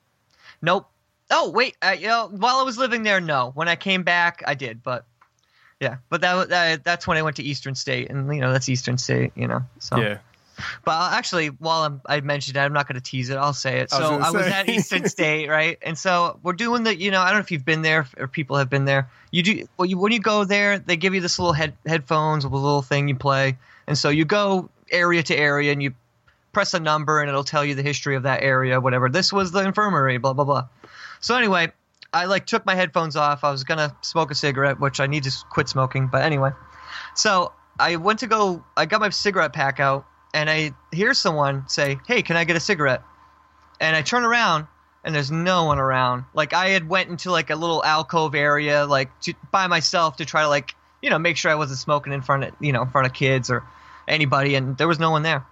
Nope. 0.60 0.88
Oh 1.30 1.50
wait, 1.50 1.76
uh, 1.80 1.96
you 1.98 2.08
know, 2.08 2.28
while 2.32 2.56
I 2.56 2.62
was 2.62 2.76
living 2.76 3.04
there, 3.04 3.20
no. 3.20 3.52
When 3.54 3.68
I 3.68 3.76
came 3.76 4.02
back, 4.02 4.42
I 4.46 4.54
did, 4.54 4.82
but 4.82 5.06
yeah. 5.82 5.96
But 6.08 6.20
that, 6.22 6.48
that 6.48 6.84
that's 6.84 7.06
when 7.06 7.18
I 7.18 7.22
went 7.22 7.36
to 7.36 7.42
Eastern 7.42 7.74
State, 7.74 8.08
and 8.10 8.32
you 8.34 8.40
know 8.40 8.52
that's 8.52 8.68
Eastern 8.68 8.96
State, 8.96 9.32
you 9.34 9.48
know. 9.48 9.62
So 9.80 9.96
Yeah. 10.00 10.18
But 10.84 10.92
I'll- 10.92 11.12
actually, 11.14 11.48
while 11.48 11.82
I'm, 11.82 12.00
I 12.06 12.20
mentioned 12.20 12.56
it, 12.56 12.60
I'm 12.60 12.72
not 12.74 12.86
going 12.86 12.94
to 12.94 13.00
tease 13.02 13.30
it. 13.30 13.36
I'll 13.36 13.54
say 13.54 13.80
it. 13.80 13.92
I 13.92 13.98
was 13.98 14.08
So 14.08 14.14
I 14.20 14.30
was 14.30 14.46
at 14.46 14.68
Eastern 14.68 15.08
State, 15.08 15.48
right? 15.48 15.78
And 15.82 15.98
so 15.98 16.38
we're 16.42 16.52
doing 16.52 16.84
the, 16.84 16.94
you 16.94 17.10
know, 17.10 17.20
I 17.20 17.28
don't 17.30 17.36
know 17.38 17.40
if 17.40 17.50
you've 17.50 17.64
been 17.64 17.82
there 17.82 18.06
or 18.18 18.28
people 18.28 18.56
have 18.58 18.68
been 18.70 18.84
there. 18.84 19.08
You 19.32 19.42
do 19.42 19.66
well. 19.76 19.86
You, 19.86 19.98
when 19.98 20.12
you 20.12 20.20
go 20.20 20.44
there, 20.44 20.78
they 20.78 20.96
give 20.96 21.14
you 21.14 21.20
this 21.20 21.38
little 21.38 21.54
head 21.54 21.72
headphones 21.86 22.44
with 22.44 22.52
a 22.52 22.56
little 22.56 22.82
thing 22.82 23.08
you 23.08 23.16
play, 23.16 23.56
and 23.88 23.96
so 23.98 24.08
you 24.10 24.24
go 24.24 24.68
area 24.90 25.22
to 25.22 25.34
area 25.34 25.72
and 25.72 25.82
you 25.82 25.94
press 26.52 26.74
a 26.74 26.80
number 26.80 27.20
and 27.20 27.30
it'll 27.30 27.42
tell 27.44 27.64
you 27.64 27.74
the 27.74 27.82
history 27.82 28.14
of 28.14 28.24
that 28.24 28.42
area, 28.42 28.78
whatever. 28.78 29.08
This 29.08 29.32
was 29.32 29.52
the 29.52 29.60
infirmary, 29.64 30.18
blah 30.18 30.34
blah 30.34 30.44
blah. 30.44 30.68
So 31.20 31.34
anyway, 31.34 31.72
I 32.12 32.26
like 32.26 32.46
took 32.46 32.66
my 32.66 32.74
headphones 32.74 33.16
off. 33.16 33.44
I 33.44 33.50
was 33.50 33.64
gonna 33.64 33.96
smoke 34.02 34.30
a 34.30 34.34
cigarette, 34.34 34.78
which 34.78 35.00
I 35.00 35.06
need 35.06 35.24
to 35.24 35.32
quit 35.50 35.68
smoking, 35.68 36.08
but 36.08 36.22
anyway. 36.22 36.50
So 37.14 37.52
I 37.78 37.96
went 37.96 38.20
to 38.20 38.26
go. 38.26 38.64
I 38.76 38.86
got 38.86 39.00
my 39.00 39.08
cigarette 39.10 39.52
pack 39.52 39.80
out, 39.80 40.06
and 40.34 40.50
I 40.50 40.72
hear 40.92 41.14
someone 41.14 41.68
say, 41.68 41.98
"Hey, 42.06 42.22
can 42.22 42.36
I 42.36 42.44
get 42.44 42.56
a 42.56 42.60
cigarette?" 42.60 43.02
And 43.80 43.96
I 43.96 44.02
turn 44.02 44.24
around, 44.24 44.66
and 45.04 45.14
there's 45.14 45.30
no 45.30 45.64
one 45.64 45.78
around. 45.78 46.24
Like 46.34 46.52
I 46.52 46.68
had 46.68 46.88
went 46.88 47.08
into 47.08 47.30
like 47.30 47.50
a 47.50 47.56
little 47.56 47.82
alcove 47.82 48.34
area, 48.34 48.84
like 48.86 49.18
to, 49.22 49.34
by 49.50 49.66
myself 49.66 50.16
to 50.16 50.24
try 50.24 50.42
to 50.42 50.48
like 50.48 50.74
you 51.00 51.10
know 51.10 51.18
make 51.18 51.36
sure 51.36 51.50
I 51.50 51.54
wasn't 51.54 51.78
smoking 51.78 52.12
in 52.12 52.20
front 52.22 52.44
of 52.44 52.54
you 52.60 52.72
know 52.72 52.82
in 52.82 52.90
front 52.90 53.06
of 53.06 53.14
kids 53.14 53.50
or 53.50 53.64
anybody, 54.06 54.54
and 54.54 54.76
there 54.76 54.88
was 54.88 54.98
no 54.98 55.10
one 55.10 55.22
there. 55.22 55.46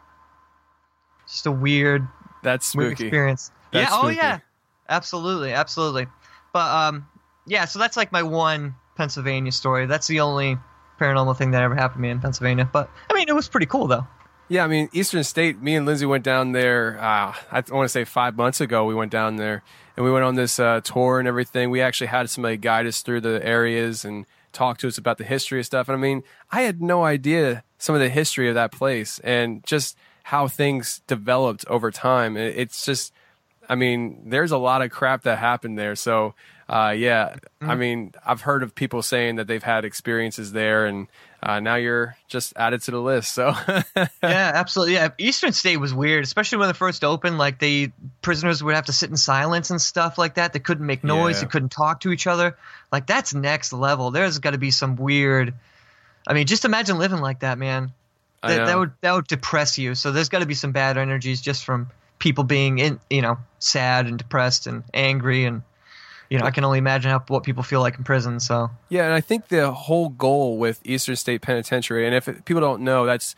Just 1.27 1.47
a 1.47 1.53
weird, 1.53 2.07
That's 2.43 2.75
weird 2.75 2.99
spooky. 2.99 3.07
experience. 3.07 3.51
That's 3.73 3.91
yeah. 3.91 3.99
Oh 3.99 4.09
yeah. 4.09 4.39
Absolutely. 4.89 5.53
Absolutely. 5.53 6.09
But 6.53 6.69
um, 6.75 7.07
yeah. 7.47 7.65
So 7.65 7.79
that's 7.79 7.97
like 7.97 8.13
my 8.13 8.23
one 8.23 8.75
Pennsylvania 8.97 9.53
story. 9.53 9.87
That's 9.87 10.07
the 10.07 10.21
only 10.21 10.59
paranormal 11.01 11.37
thing 11.37 11.53
that 11.53 11.63
ever 11.63 11.75
happened 11.75 11.99
to 11.99 12.03
me 12.03 12.11
in 12.11 12.21
Pennsylvania. 12.21 12.69
But 12.71 12.91
I 13.11 13.15
mean, 13.15 13.29
it 13.29 13.35
was 13.35 13.49
pretty 13.49 13.67
cool 13.67 13.87
though. 13.87 14.07
Yeah, 14.49 14.65
I 14.65 14.67
mean, 14.67 14.89
Eastern 14.93 15.23
State, 15.23 15.63
me 15.63 15.77
and 15.77 15.87
Lindsay 15.87 16.07
went 16.07 16.25
down 16.25 16.51
there, 16.51 16.99
uh, 16.99 17.33
I 17.53 17.63
want 17.71 17.85
to 17.85 17.89
say 17.89 18.03
five 18.03 18.35
months 18.35 18.61
ago, 18.61 18.85
we 18.85 18.97
went 18.97 19.13
down 19.13 19.37
there 19.37 19.63
and 19.97 20.05
we 20.05 20.11
went 20.11 20.25
on 20.25 20.35
this 20.35 20.59
uh, 20.59 20.81
tour 20.83 21.21
and 21.21 21.29
everything. 21.29 21.71
We 21.71 21.81
actually 21.81 22.09
had 22.09 22.29
somebody 22.29 22.57
guide 22.57 22.85
us 22.87 23.03
through 23.03 23.21
the 23.21 23.47
areas 23.47 24.05
and 24.05 24.27
talk 24.53 24.79
to 24.79 24.89
us 24.89 24.99
about 24.99 25.19
the 25.19 25.25
history 25.25 25.61
of 25.61 25.67
stuff. 25.67 25.89
And 25.89 25.97
I 25.97 26.01
mean, 26.01 26.25
I 26.51 26.63
had 26.63 26.83
no 26.83 27.05
idea 27.05 27.63
some 27.79 27.95
of 27.95 28.01
the 28.01 28.09
history 28.09 28.49
of 28.49 28.57
that 28.57 28.73
place 28.73 29.21
and 29.21 29.65
just 29.65 29.97
how 30.25 30.49
things 30.49 31.01
developed 31.07 31.65
over 31.69 31.93
time. 31.93 32.37
It's 32.37 32.85
just, 32.85 33.13
I 33.71 33.77
mean, 33.77 34.23
there's 34.27 34.51
a 34.51 34.59
lot 34.59 34.83
of 34.83 34.91
crap 34.91 35.23
that 35.23 35.39
happened 35.39 35.79
there. 35.79 35.95
So, 35.95 36.35
uh, 36.69 36.93
yeah, 36.97 37.37
I 37.61 37.77
mean, 37.77 38.13
I've 38.27 38.41
heard 38.41 38.65
of 38.65 38.75
people 38.75 39.01
saying 39.01 39.37
that 39.37 39.47
they've 39.47 39.63
had 39.63 39.85
experiences 39.85 40.51
there, 40.51 40.87
and 40.87 41.07
uh, 41.41 41.61
now 41.61 41.77
you're 41.77 42.17
just 42.27 42.53
added 42.57 42.83
to 42.83 42.91
the 42.91 43.01
list. 43.01 43.33
So, 43.33 43.55
yeah, 43.97 44.11
absolutely. 44.23 44.95
Yeah, 44.95 45.11
Eastern 45.19 45.53
State 45.53 45.77
was 45.77 45.95
weird, 45.95 46.25
especially 46.25 46.59
when 46.59 46.69
it 46.69 46.75
first 46.75 47.05
opened. 47.05 47.39
Like 47.39 47.61
they 47.61 47.93
prisoners 48.23 48.61
would 48.61 48.75
have 48.75 48.87
to 48.87 48.93
sit 48.93 49.09
in 49.09 49.17
silence 49.17 49.71
and 49.71 49.81
stuff 49.81 50.19
like 50.19 50.35
that. 50.35 50.53
They 50.53 50.59
couldn't 50.59 50.85
make 50.85 51.05
noise. 51.05 51.37
Yeah. 51.37 51.43
They 51.43 51.51
couldn't 51.53 51.71
talk 51.71 52.01
to 52.01 52.11
each 52.11 52.27
other. 52.27 52.57
Like 52.91 53.07
that's 53.07 53.35
next 53.35 53.73
level. 53.73 54.11
There's 54.11 54.41
got 54.41 54.51
to 54.51 54.59
be 54.59 54.73
some 54.73 54.97
weird. 54.97 55.55
I 56.27 56.35
mean, 56.35 56.49
just 56.49 56.65
imagine 56.65 56.99
living 56.99 57.21
like 57.21 57.41
that, 57.41 57.57
man. 57.57 57.93
That, 58.43 58.67
that 58.67 58.79
would 58.79 58.93
that 59.03 59.15
would 59.15 59.29
depress 59.29 59.79
you. 59.79 59.95
So 59.95 60.11
there's 60.11 60.29
got 60.29 60.41
to 60.41 60.47
be 60.47 60.55
some 60.55 60.73
bad 60.73 60.99
energies 60.99 61.41
just 61.41 61.65
from 61.65 61.89
people 62.21 62.45
being 62.45 62.79
in, 62.79 63.01
you 63.11 63.23
know, 63.23 63.39
sad 63.59 64.07
and 64.07 64.17
depressed 64.17 64.69
and 64.69 64.85
angry 64.95 65.45
and. 65.45 65.63
You 66.33 66.39
know, 66.39 66.45
I 66.45 66.53
can 66.53 66.63
only 66.63 66.79
imagine 66.79 67.11
how, 67.11 67.25
what 67.27 67.43
people 67.43 67.65
feel 67.65 67.81
like 67.81 67.99
in 67.99 68.05
prison. 68.05 68.39
So 68.39 68.71
Yeah, 68.89 69.05
and 69.05 69.13
I 69.13 69.21
think 69.21 69.49
the 69.49 69.73
whole 69.73 70.11
goal 70.11 70.59
with 70.59 70.81
Eastern 70.85 71.17
State 71.17 71.43
Penitentiary, 71.43 72.07
and 72.07 72.15
if 72.15 72.29
it, 72.29 72.45
people 72.45 72.61
don't 72.61 72.83
know, 72.83 73.05
that's 73.05 73.35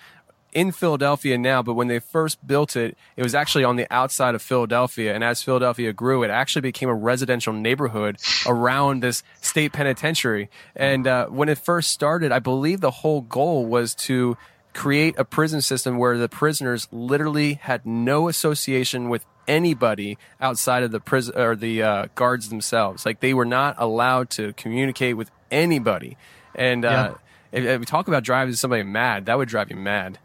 in 0.52 0.70
Philadelphia 0.70 1.38
now, 1.38 1.62
but 1.62 1.74
when 1.74 1.88
they 1.88 1.98
first 1.98 2.46
built 2.46 2.76
it, 2.76 2.96
it 3.16 3.22
was 3.22 3.34
actually 3.34 3.64
on 3.64 3.76
the 3.76 3.86
outside 3.90 4.34
of 4.34 4.42
Philadelphia. 4.42 5.14
And 5.14 5.24
as 5.24 5.42
Philadelphia 5.42 5.92
grew, 5.92 6.22
it 6.22 6.30
actually 6.30 6.62
became 6.62 6.88
a 6.88 6.94
residential 6.94 7.52
neighborhood 7.52 8.18
around 8.46 9.02
this 9.02 9.22
state 9.40 9.72
penitentiary. 9.72 10.50
And 10.76 11.06
uh, 11.06 11.26
when 11.26 11.48
it 11.48 11.58
first 11.58 11.90
started, 11.90 12.32
I 12.32 12.38
believe 12.38 12.80
the 12.80 12.90
whole 12.90 13.22
goal 13.22 13.64
was 13.64 13.94
to 13.94 14.36
create 14.74 15.14
a 15.18 15.24
prison 15.24 15.60
system 15.60 15.98
where 15.98 16.16
the 16.18 16.28
prisoners 16.28 16.88
literally 16.90 17.54
had 17.54 17.84
no 17.86 18.28
association 18.28 19.08
with 19.08 19.24
anybody 19.46 20.18
outside 20.40 20.82
of 20.82 20.90
the 20.90 21.00
prison 21.00 21.36
or 21.38 21.56
the 21.56 21.82
uh, 21.82 22.06
guards 22.14 22.48
themselves. 22.48 23.04
Like 23.04 23.20
they 23.20 23.34
were 23.34 23.44
not 23.44 23.76
allowed 23.78 24.30
to 24.30 24.52
communicate 24.54 25.16
with 25.16 25.30
anybody. 25.50 26.16
And 26.54 26.84
uh, 26.84 27.14
if, 27.50 27.64
if 27.64 27.80
we 27.80 27.86
talk 27.86 28.08
about 28.08 28.24
driving 28.24 28.54
somebody 28.54 28.82
mad, 28.82 29.26
that 29.26 29.36
would 29.38 29.48
drive 29.48 29.70
you 29.70 29.76
mad. 29.76 30.18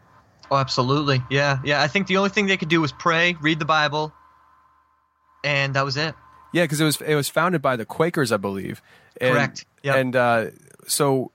Oh, 0.49 0.55
absolutely. 0.55 1.21
Yeah, 1.29 1.59
yeah. 1.63 1.81
I 1.81 1.87
think 1.87 2.07
the 2.07 2.17
only 2.17 2.29
thing 2.29 2.47
they 2.47 2.57
could 2.57 2.69
do 2.69 2.79
was 2.79 2.91
pray, 2.91 3.35
read 3.41 3.59
the 3.59 3.65
Bible, 3.65 4.13
and 5.43 5.73
that 5.75 5.83
was 5.83 5.97
it. 5.97 6.15
Yeah, 6.53 6.63
because 6.63 6.79
it 6.79 6.85
was 6.85 7.01
it 7.01 7.15
was 7.15 7.27
founded 7.27 7.61
by 7.61 7.75
the 7.75 7.85
Quakers, 7.85 8.31
I 8.31 8.37
believe. 8.37 8.81
And, 9.19 9.33
Correct. 9.33 9.65
Yep. 9.83 9.95
And 9.95 10.15
uh, 10.15 10.45
so 10.87 11.31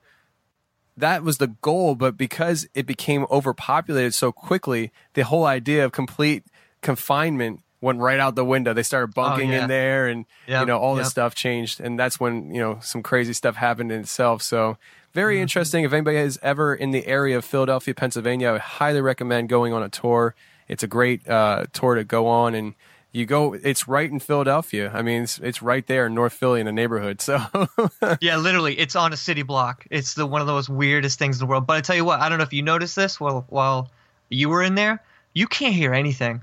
that 0.97 1.23
was 1.23 1.37
the 1.37 1.47
goal, 1.47 1.95
but 1.95 2.17
because 2.17 2.67
it 2.73 2.85
became 2.85 3.25
overpopulated 3.31 4.13
so 4.13 4.31
quickly, 4.31 4.91
the 5.13 5.23
whole 5.23 5.45
idea 5.45 5.83
of 5.85 5.91
complete 5.91 6.43
confinement 6.81 7.61
went 7.81 7.99
right 7.99 8.19
out 8.19 8.35
the 8.35 8.45
window. 8.45 8.73
They 8.73 8.83
started 8.83 9.13
bunking 9.13 9.49
Oh, 9.49 9.53
yeah. 9.53 9.61
in 9.63 9.67
there, 9.67 10.07
and 10.07 10.25
you 10.47 10.65
know 10.65 10.77
all 10.77 10.95
this 10.95 11.05
yep. 11.05 11.11
stuff 11.11 11.35
changed, 11.35 11.79
and 11.81 11.99
that's 11.99 12.19
when 12.19 12.53
you 12.53 12.61
know 12.61 12.79
some 12.81 13.01
crazy 13.03 13.33
stuff 13.33 13.55
happened 13.55 13.91
in 13.91 14.01
itself. 14.01 14.41
So. 14.41 14.77
Very 15.13 15.35
Mm-hmm. 15.35 15.41
interesting. 15.43 15.83
If 15.83 15.93
anybody 15.93 16.17
is 16.17 16.39
ever 16.41 16.73
in 16.73 16.89
the 16.89 17.05
area 17.05 17.37
of 17.37 17.45
Philadelphia, 17.45 17.93
Pennsylvania, 17.93 18.49
I 18.49 18.51
would 18.53 18.61
highly 18.61 18.99
recommend 18.99 19.47
going 19.47 19.71
on 19.71 19.83
a 19.83 19.87
tour. 19.89 20.33
It's 20.67 20.81
a 20.81 20.87
great 20.87 21.29
uh, 21.29 21.65
tour 21.71 21.93
to 21.93 22.03
go 22.03 22.25
on, 22.25 22.55
and 22.55 22.73
you 23.13 23.25
go. 23.25 23.53
It's 23.53 23.87
right 23.87 24.09
in 24.09 24.19
Philadelphia. 24.19 24.91
I 24.93 25.03
mean, 25.03 25.23
it's, 25.23 25.39
it's 25.39 25.61
right 25.61 25.85
there 25.85 26.07
in 26.07 26.15
North 26.15 26.33
Philly 26.33 26.59
in 26.59 26.65
the 26.65 26.71
neighborhood. 26.71 27.21
So 27.21 27.41
yeah, 28.19 28.37
literally, 28.37 28.77
it's 28.77 28.95
on 28.95 29.13
a 29.13 29.17
city 29.17 29.43
block. 29.43 29.85
It's 29.89 30.15
the 30.15 30.25
one 30.25 30.41
of 30.41 30.47
the 30.47 30.53
most 30.53 30.67
weirdest 30.67 31.19
things 31.19 31.37
in 31.37 31.39
the 31.39 31.49
world. 31.49 31.65
But 31.65 31.77
I 31.77 31.81
tell 31.81 31.95
you 31.95 32.03
what, 32.03 32.19
I 32.19 32.27
don't 32.27 32.39
know 32.39 32.43
if 32.43 32.51
you 32.51 32.63
noticed 32.63 32.95
this 32.95 33.19
while 33.19 33.45
while 33.47 33.91
you 34.29 34.49
were 34.49 34.63
in 34.63 34.75
there. 34.75 35.01
You 35.33 35.47
can't 35.47 35.73
hear 35.73 35.93
anything 35.93 36.41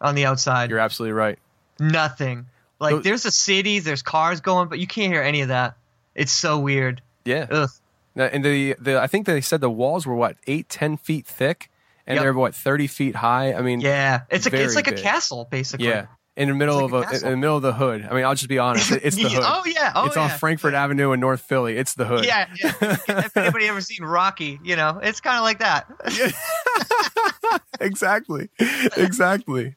on 0.00 0.14
the 0.14 0.24
outside. 0.24 0.70
you're 0.70 0.78
absolutely 0.78 1.12
right. 1.12 1.38
Nothing. 1.78 2.46
Like 2.78 3.02
there's 3.02 3.26
a 3.26 3.30
city, 3.30 3.78
there's 3.78 4.02
cars 4.02 4.40
going, 4.40 4.68
but 4.68 4.78
you 4.78 4.86
can't 4.86 5.12
hear 5.12 5.22
any 5.22 5.42
of 5.42 5.48
that. 5.48 5.76
It's 6.14 6.32
so 6.32 6.58
weird. 6.58 7.02
Yeah. 7.24 7.46
Ugh. 7.50 7.70
And 8.16 8.44
the, 8.44 8.74
the 8.80 9.00
I 9.00 9.06
think 9.06 9.26
they 9.26 9.40
said 9.40 9.60
the 9.60 9.70
walls 9.70 10.06
were 10.06 10.14
what 10.14 10.36
eight, 10.46 10.68
ten 10.68 10.96
feet 10.96 11.26
thick, 11.26 11.69
and 12.06 12.16
Yep. 12.16 12.22
they're 12.22 12.32
what 12.34 12.54
thirty 12.54 12.86
feet 12.86 13.14
high. 13.16 13.52
I 13.54 13.62
mean, 13.62 13.80
Yeah, 13.80 14.22
it's 14.30 14.46
a 14.46 14.54
it's 14.62 14.74
like 14.74 14.86
big. 14.86 14.98
a 14.98 15.02
castle 15.02 15.46
basically. 15.50 15.88
yeah. 15.88 16.06
In 16.36 16.48
the 16.48 16.54
middle 16.54 16.78
It's 16.78 16.84
of 16.84 16.92
a 16.94 17.02
castle. 17.02 17.26
in 17.26 17.30
the 17.32 17.36
middle 17.36 17.56
of 17.56 17.62
the 17.62 17.72
hood. 17.74 18.06
I 18.10 18.14
mean, 18.14 18.24
I'll 18.24 18.34
just 18.34 18.48
be 18.48 18.58
honest. 18.58 18.92
It's 18.92 19.16
the 19.22 19.28
hood. 19.28 19.42
oh, 19.44 19.62
yeah, 19.66 19.92
oh, 19.94 20.06
it's 20.06 20.16
on 20.16 20.28
yeah. 20.30 20.36
Frankford 20.36 20.74
Avenue 20.74 21.12
in 21.12 21.20
North 21.20 21.40
Philly. 21.42 21.76
It's 21.76 21.94
the 21.94 22.06
hood. 22.06 22.24
Yeah, 22.24 22.46
yeah. 22.62 22.72
if 23.08 23.36
anybody 23.36 23.66
ever 23.66 23.80
seen 23.82 24.04
Rocky, 24.04 24.58
you 24.62 24.76
know, 24.76 25.00
it's 25.02 25.20
kind 25.20 25.36
of 25.36 25.42
like 25.42 25.58
that. 25.58 25.86
exactly 27.80 28.48
exactly 28.96 29.74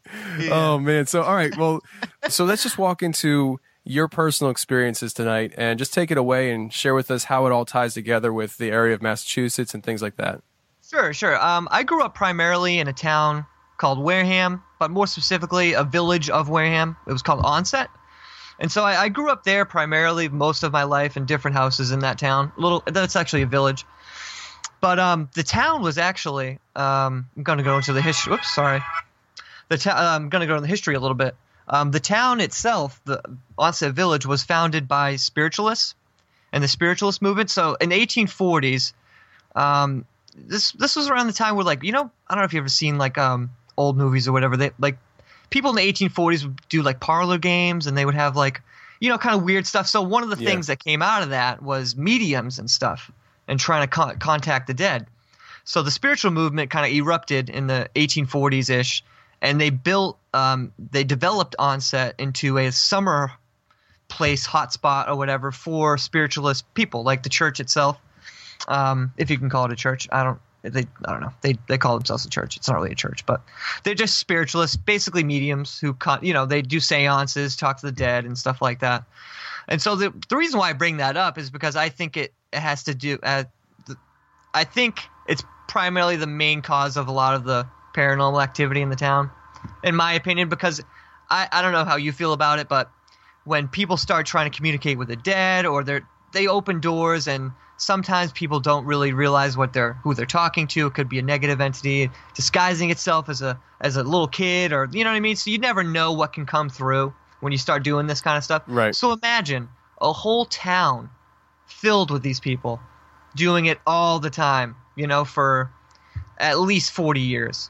oh 0.52 0.78
man 0.78 1.06
so 1.06 1.22
all 1.24 1.36
right 1.36 1.56
well 1.58 1.82
so 2.28 2.44
let's 2.44 2.62
just 2.62 2.78
walk 2.78 3.02
into 3.02 3.60
your 3.86 4.08
personal 4.10 4.52
experiences 4.52 5.14
tonight 5.14 5.54
and 5.58 5.80
just 5.80 5.94
take 5.94 6.12
it 6.12 6.18
away 6.18 6.52
and 6.52 6.74
share 6.74 6.94
with 6.94 7.10
us 7.10 7.26
how 7.26 7.46
it 7.46 7.52
all 7.52 7.64
ties 7.66 7.94
together 7.94 8.34
with 8.34 8.58
the 8.58 8.70
area 8.72 8.94
of 8.94 9.02
massachusetts 9.02 9.74
and 9.74 9.84
things 9.84 10.02
like 10.02 10.18
that 10.18 10.42
Sure, 10.94 11.12
sure. 11.12 11.44
Um, 11.44 11.68
I 11.72 11.82
grew 11.82 12.04
up 12.04 12.14
primarily 12.14 12.78
in 12.78 12.88
a 12.88 12.94
town 12.94 13.48
called 13.78 13.98
Wareham, 13.98 14.62
but 14.78 14.92
more 14.92 15.08
specifically, 15.08 15.74
a 15.74 15.84
village 15.84 16.30
of 16.30 16.50
Wareham. 16.50 16.96
It 17.08 17.12
was 17.12 17.24
called 17.24 17.44
Onset. 17.44 17.90
And 18.60 18.72
so 18.72 18.84
I, 18.84 19.02
I 19.06 19.10
grew 19.10 19.32
up 19.32 19.44
there 19.44 19.66
primarily 19.66 20.30
most 20.30 20.62
of 20.62 20.72
my 20.72 20.84
life 20.84 21.18
in 21.18 21.26
different 21.26 21.58
houses 21.58 21.90
in 21.90 22.02
that 22.02 22.20
town. 22.20 22.52
A 22.56 22.62
Little, 22.62 22.84
that's 22.86 23.16
actually 23.16 23.42
a 23.42 23.48
village. 23.48 23.86
But 24.82 25.00
um, 25.00 25.32
the 25.34 25.42
town 25.42 25.82
was 25.82 25.98
actually. 25.98 26.60
Um, 26.76 27.28
I'm 27.36 27.42
going 27.42 27.58
to 27.58 27.64
go 27.64 27.76
into 27.76 27.94
the 27.94 28.02
history. 28.02 28.32
Whoops, 28.32 28.54
sorry. 28.54 28.84
The 29.70 29.80
ta- 29.80 30.16
I'm 30.16 30.30
going 30.30 30.42
to 30.42 30.46
go 30.46 30.54
into 30.54 30.62
the 30.62 30.68
history 30.68 30.94
a 30.94 31.00
little 31.00 31.16
bit. 31.16 31.36
Um, 31.68 31.90
the 31.90 32.00
town 32.00 32.40
itself, 32.40 33.02
the 33.06 33.20
Onset 33.58 33.96
Village, 33.96 34.28
was 34.28 34.44
founded 34.44 34.88
by 34.88 35.16
spiritualists 35.16 35.96
and 36.52 36.64
the 36.64 36.68
spiritualist 36.68 37.20
movement. 37.20 37.50
So 37.50 37.78
in 37.82 37.90
the 37.90 38.00
1840s, 38.00 38.94
um, 39.56 40.06
this 40.36 40.72
this 40.74 40.96
was 40.96 41.10
around 41.10 41.28
the 41.28 41.34
time 41.34 41.56
where 41.56 41.66
like 41.66 41.84
you 41.84 41.92
know 41.92 42.10
I 42.28 42.36
don't 42.36 42.42
know 42.42 42.46
if 42.46 42.54
you 42.54 42.60
ever 42.60 42.70
seen 42.70 42.98
like 42.98 43.18
um 43.18 43.52
old 43.78 43.98
movies 43.98 44.28
or 44.28 44.32
whatever 44.32 44.58
they 44.58 44.72
like 44.80 44.98
people 45.50 45.70
in 45.70 45.76
the 45.76 45.94
1840s 45.94 46.44
would 46.44 46.62
do 46.70 46.82
like 46.82 47.00
parlor 47.00 47.38
games 47.38 47.88
and 47.88 47.98
they 47.98 48.06
would 48.06 48.16
have 48.16 48.36
like 48.36 48.62
you 49.00 49.10
know 49.10 49.18
kind 49.18 49.36
of 49.36 49.44
weird 49.44 49.68
stuff. 49.68 49.88
So 49.88 50.02
one 50.02 50.24
of 50.24 50.30
the 50.30 50.42
Yeah. 50.42 50.50
things 50.50 50.68
that 50.68 50.84
came 50.84 51.02
out 51.02 51.24
of 51.24 51.30
that 51.30 51.62
was 51.62 51.96
mediums 51.96 52.60
and 52.60 52.70
stuff 52.70 53.12
and 53.48 53.60
trying 53.60 53.82
to 53.84 53.88
con- 53.88 54.18
contact 54.20 54.68
the 54.68 54.74
dead. 54.74 55.06
So 55.66 55.82
the 55.82 55.92
spiritual 55.92 56.32
movement 56.32 56.72
kind 56.72 56.86
of 56.86 56.92
erupted 56.92 57.50
in 57.50 57.68
the 57.68 57.90
1840s 57.96 58.70
ish, 58.70 59.04
and 59.42 59.60
they 59.62 59.70
built, 59.70 60.18
um, 60.34 60.74
they 60.92 61.04
developed 61.06 61.56
Onset 61.58 62.16
into 62.18 62.58
a 62.58 62.72
summer 62.72 63.32
place 64.10 64.46
hotspot 64.48 65.08
or 65.08 65.16
whatever 65.16 65.52
for 65.52 65.98
spiritualist 65.98 66.72
people, 66.74 67.04
like 67.04 67.24
the 67.24 67.30
church 67.30 67.60
itself. 67.60 67.98
Um, 68.68 69.14
if 69.18 69.30
you 69.30 69.38
can 69.38 69.50
call 69.50 69.66
it 69.66 69.72
a 69.72 69.76
church. 69.76 70.08
I 70.12 70.24
don't. 70.24 70.40
They 70.64 70.86
I 71.04 71.12
don't 71.12 71.22
know. 71.22 71.34
They 71.42 71.58
they 71.68 71.78
call 71.78 71.98
themselves 71.98 72.26
a 72.26 72.30
church. 72.30 72.56
It's 72.56 72.70
not 72.70 72.78
really 72.78 72.92
a 72.92 72.96
church, 72.96 73.26
but 73.26 73.42
they're 73.84 73.96
just 73.96 74.18
spiritualists, 74.18 74.78
basically 74.78 75.24
mediums 75.24 75.78
who. 75.80 75.96
You 76.22 76.34
know, 76.34 76.46
they 76.46 76.62
do 76.62 76.80
seances, 76.80 77.56
talk 77.58 77.80
to 77.82 77.86
the 77.86 77.92
dead, 77.92 78.26
and 78.26 78.38
stuff 78.38 78.62
like 78.62 78.80
that. 78.80 79.04
And 79.68 79.82
so 79.82 79.96
the 79.96 80.14
the 80.30 80.38
reason 80.38 80.60
why 80.60 80.70
I 80.70 80.74
bring 80.74 80.98
that 80.98 81.18
up 81.18 81.38
is 81.38 81.50
because 81.50 81.76
I 81.76 81.90
think 81.90 82.18
it, 82.18 82.34
it 82.52 82.60
has 82.60 82.84
to 82.84 82.96
do. 82.96 83.20
Uh, 83.22 83.44
the, 83.88 83.98
I 84.54 84.64
think 84.64 85.00
it's 85.28 85.44
primarily 85.68 86.16
the 86.16 86.28
main 86.28 86.62
cause 86.62 86.98
of 86.98 87.08
a 87.08 87.12
lot 87.12 87.36
of 87.36 87.44
the 87.44 87.68
paranormal 87.94 88.42
activity 88.42 88.82
in 88.82 88.90
the 88.90 88.96
town, 88.96 89.30
in 89.84 89.96
my 89.96 90.14
opinion. 90.14 90.48
Because 90.48 90.82
I 91.30 91.48
I 91.52 91.62
don't 91.62 91.74
know 91.74 91.86
how 91.86 91.98
you 91.98 92.12
feel 92.12 92.34
about 92.34 92.60
it, 92.60 92.70
but 92.70 92.90
when 93.46 93.68
people 93.68 93.98
start 93.98 94.26
trying 94.26 94.50
to 94.50 94.56
communicate 94.56 94.98
with 94.98 95.10
the 95.10 95.16
dead, 95.16 95.66
or 95.66 95.84
they're 95.84 96.08
they 96.34 96.48
open 96.48 96.80
doors 96.80 97.28
and 97.28 97.52
sometimes 97.78 98.32
people 98.32 98.60
don't 98.60 98.86
really 98.86 99.14
realize 99.14 99.58
what 99.58 99.74
they're 99.74 99.94
who 100.04 100.14
they're 100.14 100.26
talking 100.26 100.68
to. 100.68 100.88
It 100.88 100.94
could 100.94 101.10
be 101.10 101.20
a 101.20 101.22
negative 101.22 101.62
entity 101.62 102.10
disguising 102.34 102.90
itself 102.90 103.30
as 103.30 103.42
a 103.42 103.60
as 103.82 103.96
a 103.96 104.04
little 104.04 104.28
kid, 104.28 104.74
or 104.74 104.90
you 104.92 105.04
know 105.04 105.10
what 105.10 105.18
I 105.18 105.20
mean. 105.20 105.36
So 105.36 105.50
you 105.50 105.58
never 105.58 105.84
know 105.84 106.12
what 106.12 106.34
can 106.34 106.46
come 106.46 106.70
through 106.70 107.14
when 107.40 107.52
you 107.52 107.58
start 107.58 107.84
doing 107.84 108.08
this 108.08 108.22
kind 108.22 108.38
of 108.38 108.44
stuff. 108.44 108.64
Right. 108.68 108.96
So 108.96 109.12
imagine 109.14 109.70
a 110.02 110.14
whole 110.14 110.46
town 110.46 111.10
filled 111.66 112.12
with 112.12 112.24
these 112.24 112.40
people 112.40 112.80
doing 113.36 113.66
it 113.66 113.80
all 113.86 114.20
the 114.20 114.30
time. 114.30 114.76
You 114.96 115.08
know, 115.08 115.26
for 115.26 115.72
at 116.38 116.60
least 116.60 116.92
forty 116.92 117.22
years. 117.22 117.70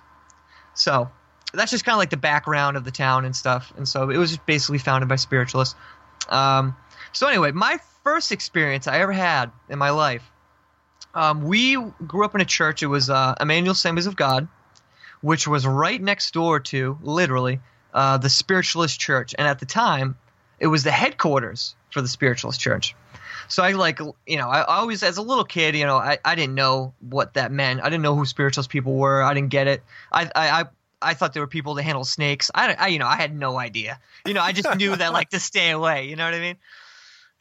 So 0.76 1.10
that's 1.54 1.72
just 1.72 1.86
kind 1.86 1.94
of 1.94 2.00
like 2.00 2.10
the 2.10 2.18
background 2.18 2.78
of 2.78 2.84
the 2.84 2.92
town 2.92 3.26
and 3.26 3.36
stuff. 3.36 3.72
And 3.78 3.88
so 3.88 4.10
it 4.10 4.18
was 4.18 4.32
just 4.32 4.46
basically 4.46 4.80
founded 4.80 5.08
by 5.08 5.18
spiritualists. 5.18 5.76
Um, 6.30 6.76
so 7.12 7.28
anyway, 7.28 7.52
my 7.52 7.78
first 8.04 8.32
experience 8.32 8.88
I 8.88 9.00
ever 9.00 9.12
had 9.12 9.52
in 9.70 9.80
my 9.80 9.92
life, 9.92 10.24
um, 11.14 11.44
we 11.44 11.76
grew 11.76 12.26
up 12.26 12.36
in 12.36 12.42
a 12.42 12.46
church. 12.46 12.84
It 12.84 12.88
was 12.88 13.10
uh, 13.10 13.36
Emmanuel 13.40 13.74
Assemblies 13.74 14.08
of 14.08 14.16
God, 14.16 14.48
which 15.22 15.48
was 15.48 15.66
right 15.66 16.02
next 16.02 16.34
door 16.34 16.60
to, 16.60 16.98
literally, 17.02 17.60
uh, 17.94 18.18
the 18.18 18.30
Spiritualist 18.30 19.00
Church. 19.00 19.36
And 19.38 19.48
at 19.48 19.60
the 19.60 19.66
time, 19.66 20.16
it 20.60 20.68
was 20.68 20.84
the 20.84 20.92
headquarters 20.92 21.76
for 21.92 22.02
the 22.02 22.08
Spiritualist 22.08 22.60
Church. 22.60 22.96
So 23.48 23.62
I 23.64 23.74
like, 23.74 24.00
you 24.00 24.38
know, 24.38 24.50
I 24.50 24.64
always, 24.64 25.04
as 25.04 25.18
a 25.18 25.22
little 25.22 25.44
kid, 25.44 25.76
you 25.76 25.86
know, 25.86 25.98
I, 25.98 26.18
I 26.24 26.36
didn't 26.36 26.56
know 26.56 26.94
what 27.02 27.34
that 27.36 27.52
meant. 27.52 27.82
I 27.82 27.90
didn't 27.90 28.02
know 28.02 28.16
who 28.16 28.26
spiritualist 28.26 28.70
people 28.70 28.96
were. 28.96 29.22
I 29.22 29.34
didn't 29.34 29.50
get 29.50 29.68
it. 29.68 29.84
I, 30.12 30.32
I, 30.36 30.62
I 30.62 30.66
I 31.06 31.14
thought 31.16 31.34
there 31.34 31.44
were 31.44 31.48
people 31.48 31.74
that 31.74 31.84
handle 31.84 32.06
snakes. 32.06 32.50
I, 32.56 32.74
I, 32.74 32.88
you 32.88 32.98
know, 32.98 33.08
I 33.08 33.18
had 33.18 33.38
no 33.38 33.60
idea. 33.60 34.00
You 34.26 34.34
know, 34.34 34.42
I 34.42 34.54
just 34.54 34.78
knew 34.78 34.96
that 34.96 35.12
like 35.12 35.32
to 35.32 35.40
stay 35.40 35.72
away. 35.72 36.08
You 36.08 36.16
know 36.16 36.24
what 36.24 36.34
I 36.34 36.40
mean? 36.40 36.56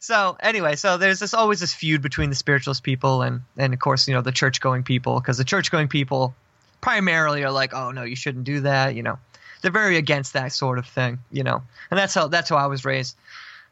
So 0.03 0.35
anyway, 0.41 0.75
so 0.75 0.97
there's 0.97 1.19
this 1.19 1.33
always 1.33 1.61
this 1.61 1.73
feud 1.73 2.01
between 2.01 2.29
the 2.29 2.35
spiritualist 2.35 2.83
people 2.83 3.21
and 3.21 3.39
and 3.55 3.73
of 3.73 3.79
course 3.79 4.05
you 4.05 4.13
know 4.13 4.19
the 4.19 4.33
church 4.33 4.59
going 4.59 4.83
people 4.83 5.21
because 5.21 5.37
the 5.37 5.45
church 5.45 5.71
going 5.71 5.87
people 5.87 6.35
primarily 6.81 7.41
are 7.45 7.51
like, 7.51 7.73
oh 7.73 7.91
no, 7.91 8.03
you 8.03 8.17
shouldn't 8.17 8.43
do 8.43 8.59
that. 8.59 8.95
You 8.95 9.03
know, 9.03 9.17
they're 9.61 9.71
very 9.71 9.95
against 9.95 10.33
that 10.33 10.51
sort 10.51 10.77
of 10.77 10.85
thing. 10.85 11.19
You 11.31 11.43
know, 11.43 11.63
and 11.89 11.97
that's 11.97 12.13
how 12.13 12.27
that's 12.27 12.49
how 12.49 12.57
I 12.57 12.67
was 12.67 12.83
raised. 12.83 13.15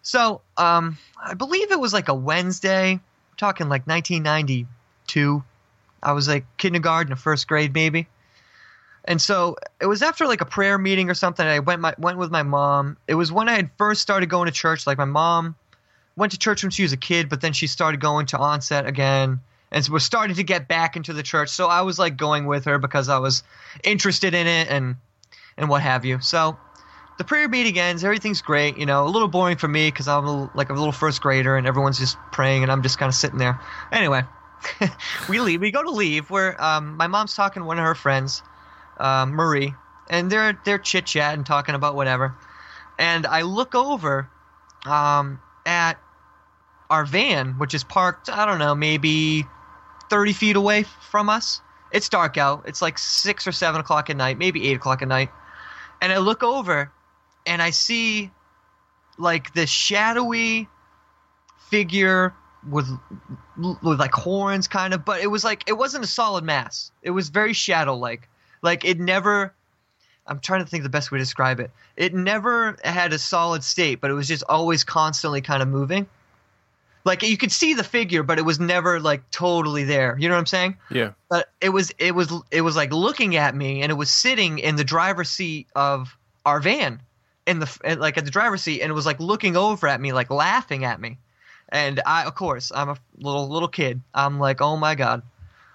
So 0.04 0.40
um, 0.56 0.98
I 1.22 1.34
believe 1.34 1.70
it 1.70 1.82
was 1.82 1.92
like 1.92 2.08
a 2.08 2.14
Wednesday, 2.14 3.02
talking 3.36 3.68
like 3.68 3.86
1992. 3.86 5.44
I 6.02 6.14
was 6.14 6.30
like 6.30 6.46
kindergarten 6.56 7.12
or 7.12 7.18
first 7.18 7.46
grade 7.46 7.74
maybe. 7.74 8.08
And 9.04 9.22
so 9.22 9.58
it 9.82 9.88
was 9.88 10.02
after 10.02 10.28
like 10.28 10.40
a 10.40 10.46
prayer 10.46 10.78
meeting 10.78 11.10
or 11.10 11.14
something. 11.14 11.46
I 11.46 11.60
went 11.60 11.82
my 11.82 11.94
went 11.98 12.20
with 12.20 12.32
my 12.32 12.44
mom. 12.44 12.96
It 13.10 13.16
was 13.16 13.34
when 13.34 13.50
I 13.50 13.56
had 13.58 13.70
first 13.78 14.02
started 14.02 14.30
going 14.30 14.46
to 14.46 14.54
church. 14.54 14.88
Like 14.88 14.98
my 14.98 15.04
mom 15.04 15.56
went 16.16 16.32
to 16.34 16.38
church 16.38 16.64
when 16.64 16.72
she 16.72 16.84
was 16.84 16.94
a 16.94 16.98
kid, 16.98 17.30
but 17.30 17.42
then 17.42 17.54
she 17.54 17.68
started 17.68 18.00
going 18.00 18.26
to 18.28 18.38
onset 18.38 18.86
again, 18.86 19.40
and 19.72 19.84
so 19.84 19.94
was 19.94 20.04
starting 20.04 20.36
to 20.36 20.44
get 20.44 20.68
back 20.68 20.96
into 20.96 21.14
the 21.14 21.24
church. 21.24 21.50
So 21.50 21.68
I 21.68 21.82
was 21.82 21.98
like 21.98 22.18
going 22.18 22.46
with 22.46 22.66
her 22.66 22.78
because 22.78 23.10
I 23.10 23.20
was 23.20 23.44
interested 23.84 24.34
in 24.34 24.48
it 24.48 24.70
and 24.70 24.96
and 25.58 25.70
what 25.70 25.82
have 25.82 26.06
you. 26.06 26.20
So 26.22 26.58
the 27.18 27.24
prayer 27.24 27.48
meeting 27.48 27.78
ends. 27.78 28.04
Everything's 28.04 28.42
great. 28.42 28.78
You 28.78 28.86
know, 28.86 29.06
a 29.06 29.10
little 29.10 29.28
boring 29.28 29.58
for 29.58 29.68
me 29.68 29.90
because 29.90 30.08
I'm 30.08 30.26
a, 30.26 30.52
like 30.56 30.70
a 30.70 30.74
little 30.74 30.92
first 30.92 31.22
grader 31.22 31.56
and 31.56 31.68
everyone's 31.68 32.00
just 32.00 32.18
praying 32.32 32.64
and 32.64 32.72
I'm 32.72 32.82
just 32.82 32.98
kind 32.98 33.10
of 33.10 33.16
sitting 33.16 33.38
there. 33.38 33.60
Anyway, 33.92 34.24
we 35.30 35.40
leave. 35.40 35.62
We 35.62 35.72
go 35.72 35.84
to 35.84 35.92
leave. 35.92 36.30
Where 36.30 36.62
um, 36.62 36.98
my 36.98 37.08
mom's 37.08 37.36
talking 37.36 37.62
to 37.62 37.66
one 37.66 37.78
of 37.78 37.86
her 37.86 37.96
friends 37.96 38.42
uh, 39.02 39.26
Marie, 39.26 39.74
and 40.10 40.32
they're 40.32 40.58
they're 40.64 40.80
chit 40.80 41.06
chatting, 41.06 41.44
talking 41.44 41.76
about 41.76 41.96
whatever. 41.96 42.36
And 42.98 43.26
I 43.26 43.42
look 43.42 43.76
over 43.76 44.30
um, 44.86 45.40
at 45.66 46.00
our 46.90 47.06
van, 47.06 47.58
which 47.58 47.74
is 47.74 47.84
parked, 47.84 48.30
I 48.30 48.46
don't 48.46 48.60
know, 48.60 48.76
maybe 48.76 49.46
30 50.10 50.34
feet 50.34 50.56
away 50.56 50.84
from 50.84 51.30
us. 51.30 51.62
It's 51.92 52.10
dark 52.10 52.38
out. 52.38 52.64
It's 52.68 52.82
like 52.82 52.98
six 52.98 53.48
or 53.48 53.52
seven 53.52 53.82
o'clock 53.82 54.10
at 54.10 54.18
night, 54.18 54.38
maybe 54.38 54.68
eight 54.70 54.76
o'clock 54.76 55.02
at 55.02 55.08
night. 55.08 55.30
And 56.02 56.12
I 56.12 56.18
look 56.18 56.44
over, 56.44 56.92
and 57.46 57.62
I 57.62 57.70
see 57.70 58.32
like 59.18 59.54
this 59.54 59.70
shadowy 59.70 60.68
figure 61.70 62.34
with 62.68 62.88
with 63.58 64.00
like 64.00 64.14
horns, 64.14 64.68
kind 64.68 64.94
of, 64.94 65.06
but 65.06 65.22
it 65.22 65.28
was 65.28 65.44
like 65.44 65.64
it 65.68 65.74
wasn't 65.74 66.04
a 66.04 66.08
solid 66.08 66.44
mass. 66.44 66.92
It 67.02 67.12
was 67.12 67.30
very 67.30 67.54
shadow 67.54 67.96
like. 67.96 68.30
Like 68.62 68.86
it 68.86 69.00
never. 69.00 69.54
I'm 70.28 70.40
trying 70.40 70.64
to 70.64 70.70
think 70.70 70.84
the 70.84 70.90
best 70.90 71.12
way 71.12 71.18
to 71.18 71.22
describe 71.24 71.60
it. 71.60 71.72
It 71.98 72.14
never 72.14 72.78
had 72.84 73.14
a 73.14 73.20
solid 73.20 73.64
state, 73.64 74.02
but 74.02 74.12
it 74.12 74.14
was 74.14 74.28
just 74.28 74.44
always 74.48 74.84
constantly 74.84 75.42
kind 75.42 75.62
of 75.62 75.68
moving. 75.68 76.08
Like 77.04 77.24
you 77.24 77.38
could 77.38 77.52
see 77.52 77.74
the 77.74 77.84
figure, 77.84 78.22
but 78.22 78.38
it 78.38 78.44
was 78.44 78.60
never 78.60 79.00
like 79.00 79.30
totally 79.32 79.84
there. 79.84 80.16
You 80.20 80.30
know 80.30 80.36
what 80.36 80.42
I'm 80.42 80.46
saying? 80.46 80.78
Yeah. 80.92 81.12
But 81.30 81.50
it 81.60 81.70
was 81.70 81.92
it 81.98 82.14
was 82.14 82.32
it 82.52 82.62
was 82.62 82.76
like 82.76 82.94
looking 82.94 83.36
at 83.36 83.56
me, 83.56 83.82
and 83.82 83.92
it 83.92 83.96
was 83.96 84.12
sitting 84.12 84.60
in 84.60 84.76
the 84.76 84.84
driver's 84.84 85.30
seat 85.30 85.68
of 85.76 86.16
our 86.46 86.60
van, 86.60 87.02
in 87.48 87.60
the 87.60 87.96
like 88.00 88.18
at 88.18 88.26
the 88.26 88.32
driver's 88.32 88.62
seat, 88.62 88.82
and 88.82 88.92
it 88.92 88.94
was 88.94 89.06
like 89.06 89.20
looking 89.20 89.58
over 89.58 89.88
at 89.88 90.00
me, 90.00 90.14
like 90.14 90.30
laughing 90.30 90.86
at 90.86 91.02
me. 91.02 91.18
And 91.70 92.02
I, 92.06 92.26
of 92.26 92.36
course, 92.36 92.72
I'm 92.74 92.90
a 92.90 92.98
little 93.18 93.50
little 93.50 93.68
kid. 93.68 94.02
I'm 94.14 94.40
like, 94.40 94.62
oh 94.62 94.78
my 94.78 94.94
god. 94.94 95.24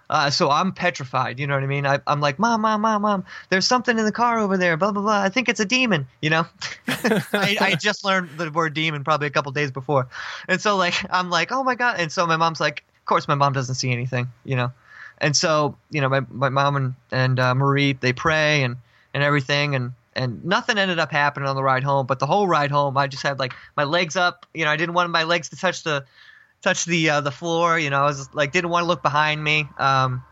Uh, 0.09 0.31
so 0.31 0.51
I'm 0.51 0.73
petrified. 0.73 1.41
You 1.41 1.47
know 1.47 1.55
what 1.55 1.63
I 1.63 1.67
mean? 1.67 1.87
I, 1.87 2.01
am 2.07 2.21
like, 2.21 2.39
mom, 2.39 2.61
mom, 2.61 2.83
mom, 2.83 3.03
mom. 3.03 3.25
There's 3.51 3.67
something 3.67 3.99
in 3.99 4.05
the 4.05 4.13
car 4.13 4.39
over 4.39 4.57
there. 4.57 4.77
Blah 4.77 4.93
blah 4.93 5.03
blah. 5.03 5.23
I 5.23 5.29
think 5.29 5.49
it's 5.49 5.61
a 5.61 5.65
demon. 5.65 6.07
You 6.23 6.31
know? 6.31 6.47
I, 6.89 7.57
I, 7.61 7.75
just 7.75 8.05
learned 8.05 8.31
the 8.37 8.51
word 8.51 8.75
demon 8.75 9.05
probably 9.05 9.27
a 9.27 9.31
couple 9.31 9.51
days 9.53 9.71
before, 9.71 10.09
and 10.49 10.61
so 10.61 10.77
like 10.77 10.95
I'm 11.11 11.31
like, 11.31 11.51
oh 11.51 11.65
my 11.65 11.75
god. 11.75 11.99
And 11.99 12.13
so 12.13 12.27
my 12.27 12.37
mom's 12.37 12.61
like, 12.61 12.85
of 12.99 13.05
course 13.07 13.27
my 13.27 13.35
mom 13.35 13.53
doesn't 13.53 13.75
see 13.75 13.91
anything. 13.91 14.29
You 14.45 14.57
know? 14.57 14.73
And 15.19 15.37
so 15.37 15.77
you 15.91 16.01
know 16.01 16.09
my 16.09 16.21
my 16.31 16.49
mom 16.51 16.77
and 16.77 16.95
and 17.11 17.41
uh, 17.41 17.55
Marie 17.55 17.95
they 17.95 18.13
pray 18.13 18.63
and 18.63 18.77
and 19.13 19.23
everything 19.23 19.75
and 19.75 19.93
and 20.17 20.43
nothing 20.45 20.79
ended 20.79 20.99
up 20.99 21.13
happening 21.13 21.49
on 21.49 21.57
the 21.57 21.63
ride 21.63 21.85
home. 21.85 22.07
But 22.07 22.19
the 22.19 22.27
whole 22.27 22.49
ride 22.49 22.71
home, 22.71 22.97
I 22.97 23.07
just 23.07 23.23
had 23.23 23.39
like 23.39 23.55
my 23.77 23.85
legs 23.85 24.17
up. 24.17 24.47
You 24.55 24.65
know, 24.65 24.71
I 24.71 24.77
didn't 24.77 24.95
want 24.95 25.11
my 25.11 25.25
legs 25.25 25.51
to 25.51 25.57
touch 25.57 25.83
the 25.83 26.05
touch 26.63 26.85
the 26.85 27.11
uh, 27.11 27.21
the 27.21 27.31
floor. 27.31 27.79
You 27.79 27.91
know, 27.91 28.03
I 28.03 28.07
was 28.07 28.33
like 28.35 28.53
didn't 28.53 28.71
want 28.71 28.85
to 28.85 28.89
look 28.89 29.03
behind 29.03 29.43
me. 29.43 29.69
Um, 29.79 30.23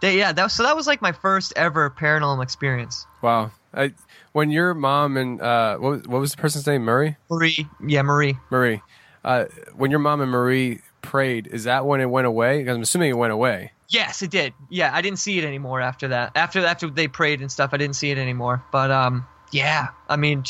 they, 0.00 0.18
yeah, 0.18 0.32
that 0.32 0.42
was, 0.42 0.52
so 0.52 0.64
that 0.64 0.76
was 0.76 0.86
like 0.86 1.00
my 1.00 1.12
first 1.12 1.52
ever 1.56 1.90
paranormal 1.90 2.42
experience. 2.42 3.06
Wow. 3.22 3.52
I, 3.74 3.92
when 4.32 4.50
your 4.50 4.74
mom 4.74 5.16
and 5.16 5.40
uh, 5.40 5.78
what 5.78 5.90
was, 5.90 6.08
what 6.08 6.20
was 6.20 6.30
the 6.32 6.36
person's 6.38 6.66
name? 6.66 6.82
Murray. 6.82 7.16
Marie. 7.30 7.68
Yeah, 7.86 8.02
Marie. 8.02 8.36
Marie. 8.50 8.82
Uh, 9.24 9.44
when 9.76 9.90
your 9.90 10.00
mom 10.00 10.20
and 10.20 10.30
Marie 10.30 10.80
prayed, 11.00 11.46
is 11.46 11.64
that 11.64 11.86
when 11.86 12.00
it 12.00 12.10
went 12.10 12.26
away? 12.26 12.58
Because 12.58 12.76
I'm 12.76 12.82
assuming 12.82 13.10
it 13.10 13.16
went 13.16 13.32
away. 13.32 13.72
Yes, 13.88 14.22
it 14.22 14.30
did. 14.30 14.54
Yeah, 14.70 14.90
I 14.92 15.02
didn't 15.02 15.18
see 15.18 15.38
it 15.38 15.44
anymore 15.44 15.80
after 15.80 16.08
that. 16.08 16.32
After 16.34 16.64
after 16.64 16.88
they 16.88 17.08
prayed 17.08 17.40
and 17.40 17.52
stuff, 17.52 17.70
I 17.72 17.76
didn't 17.76 17.96
see 17.96 18.10
it 18.10 18.18
anymore. 18.18 18.64
But 18.72 18.90
um, 18.90 19.26
yeah, 19.52 19.88
I 20.08 20.16
mean, 20.16 20.44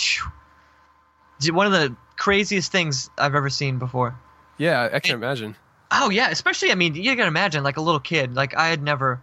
one 1.51 1.67
of 1.67 1.73
the 1.73 1.95
craziest 2.17 2.71
things 2.71 3.11
I've 3.19 3.35
ever 3.35 3.51
seen 3.51 3.79
before. 3.79 4.17
Yeah, 4.63 4.89
I 4.93 5.01
can 5.01 5.17
imagine. 5.17 5.57
Oh 5.91 6.09
yeah, 6.09 6.31
especially 6.31 6.71
I 6.71 6.77
mean, 6.77 6.95
you 6.95 7.17
can 7.17 7.27
imagine 7.27 7.65
like 7.65 7.79
a 7.79 7.81
little 7.81 7.99
kid. 7.99 8.37
Like 8.37 8.57
I 8.57 8.69
had 8.69 8.81
never, 8.81 9.21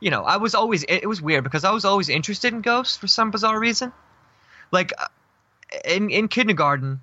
you 0.00 0.10
know, 0.10 0.22
I 0.22 0.38
was 0.38 0.54
always 0.54 0.82
it, 0.88 1.06
was 1.06 1.20
weird 1.20 1.44
because 1.44 1.62
I 1.62 1.72
was 1.72 1.84
always 1.84 2.08
interested 2.08 2.54
in 2.54 2.62
ghosts 2.62 2.96
for 2.96 3.06
some 3.06 3.30
bizarre 3.30 3.60
reason. 3.60 3.92
Like 4.72 4.94
uh, 4.96 5.08
in 5.84 6.08
in 6.08 6.26
kindergarten, 6.28 7.02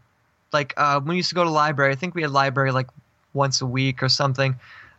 like 0.51 0.73
uh, 0.77 0.99
when 0.99 1.09
we 1.09 1.17
used 1.17 1.29
to 1.29 1.35
go 1.35 1.43
to 1.43 1.49
library, 1.51 1.91
I 1.91 1.95
think 1.95 2.15
we 2.15 2.23
had 2.23 2.31
library 2.31 2.71
like 2.71 2.87
once 3.35 3.61
a 3.61 3.67
week 3.67 4.01
or 4.01 4.09
something. 4.09 4.55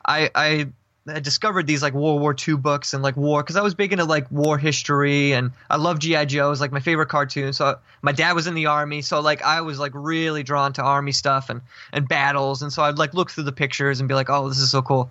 I 0.07 0.31
I 0.37 0.69
I 1.09 1.21
discovered 1.21 1.67
these 1.67 1.83
like 1.83 1.95
World 1.95 2.21
War 2.21 2.35
II 2.47 2.57
books 2.57 2.93
and 2.93 3.03
like 3.03 3.17
war 3.17 3.43
because 3.43 3.57
I 3.57 3.63
was 3.63 3.75
big 3.75 3.93
into 3.93 4.05
like 4.05 4.31
war 4.31 4.59
history 4.59 5.33
and 5.33 5.53
I 5.71 5.77
love 5.77 5.99
GI 5.99 6.27
Joe. 6.27 6.51
It's 6.51 6.61
like 6.61 6.73
my 6.73 6.81
favorite 6.81 7.09
cartoon. 7.09 7.53
So 7.53 7.79
my 8.03 8.13
dad 8.13 8.33
was 8.33 8.47
in 8.47 8.55
the 8.55 8.67
army, 8.67 9.03
so 9.03 9.21
like 9.21 9.43
I 9.43 9.61
was 9.61 9.79
like 9.79 9.93
really 9.95 10.43
drawn 10.43 10.73
to 10.75 10.83
army 10.83 11.13
stuff 11.13 11.49
and 11.49 11.61
and 11.93 12.09
battles. 12.09 12.63
And 12.63 12.73
so 12.73 12.83
I'd 12.83 12.99
like 12.99 13.15
look 13.15 13.31
through 13.31 13.45
the 13.45 13.53
pictures 13.53 14.01
and 14.01 14.09
be 14.09 14.15
like, 14.15 14.31
oh, 14.31 14.49
this 14.49 14.59
is 14.59 14.71
so 14.71 14.83
cool. 14.83 15.11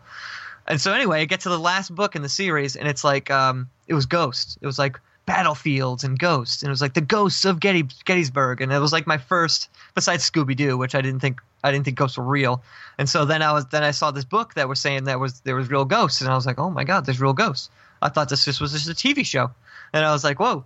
And 0.68 0.82
so 0.82 0.94
anyway, 0.94 1.22
I 1.22 1.26
get 1.26 1.42
to 1.42 1.50
the 1.50 1.60
last 1.60 1.94
book 1.94 2.16
in 2.16 2.22
the 2.22 2.30
series 2.30 2.76
and 2.76 2.88
it's 2.88 3.04
like 3.04 3.32
um 3.32 3.70
it 3.88 3.94
was 3.94 4.06
Ghost. 4.06 4.58
It 4.62 4.66
was 4.66 4.78
like 4.78 5.00
battlefields 5.26 6.04
and 6.04 6.18
ghosts, 6.20 6.62
and 6.62 6.70
it 6.70 6.72
was 6.72 6.82
like 6.82 6.94
the 6.94 7.02
ghosts 7.02 7.46
of 7.46 7.60
Getty, 7.60 7.88
Gettysburg, 8.06 8.62
and 8.62 8.72
it 8.72 8.80
was 8.80 8.94
like 8.94 9.08
my 9.08 9.18
first, 9.18 9.70
besides 9.94 10.30
Scooby 10.30 10.56
Doo, 10.56 10.78
which 10.78 10.96
I 10.96 11.02
didn't 11.02 11.20
think 11.20 11.42
I 11.64 11.72
didn't 11.72 11.86
think 11.86 11.98
ghosts 11.98 12.18
were 12.18 12.24
real, 12.24 12.64
and 12.98 13.10
so 13.10 13.26
then 13.26 13.42
I 13.42 13.52
was 13.52 13.66
then 13.68 13.84
I 13.84 13.92
saw 13.92 14.12
this 14.12 14.26
book 14.26 14.54
that 14.54 14.70
was 14.70 14.80
saying 14.80 15.06
that 15.06 15.20
was 15.20 15.42
there 15.42 15.56
was 15.56 15.70
real 15.70 15.86
ghosts, 15.86 16.22
and 16.22 16.30
I 16.30 16.36
was 16.36 16.46
like, 16.46 16.60
oh 16.60 16.70
my 16.70 16.84
god, 16.84 17.06
there's 17.06 17.22
real 17.22 17.34
ghosts. 17.34 17.70
I 18.02 18.10
thought 18.10 18.30
this 18.30 18.46
just 18.46 18.62
was 18.62 18.72
just 18.72 18.90
a 18.90 18.92
TV 18.92 19.26
show, 19.26 19.52
and 19.94 20.06
I 20.06 20.12
was 20.12 20.24
like, 20.24 20.40
whoa, 20.40 20.66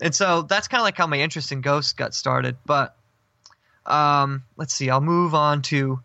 and 0.00 0.14
so 0.14 0.42
that's 0.42 0.68
kind 0.68 0.80
of 0.80 0.84
like 0.84 0.96
how 0.96 1.06
my 1.06 1.18
interest 1.18 1.52
in 1.52 1.60
ghosts 1.60 1.92
got 1.92 2.14
started. 2.14 2.56
But 2.64 2.96
um, 3.84 4.44
let's 4.56 4.74
see, 4.74 4.90
I'll 4.90 5.00
move 5.00 5.34
on 5.34 5.62
to 5.62 6.00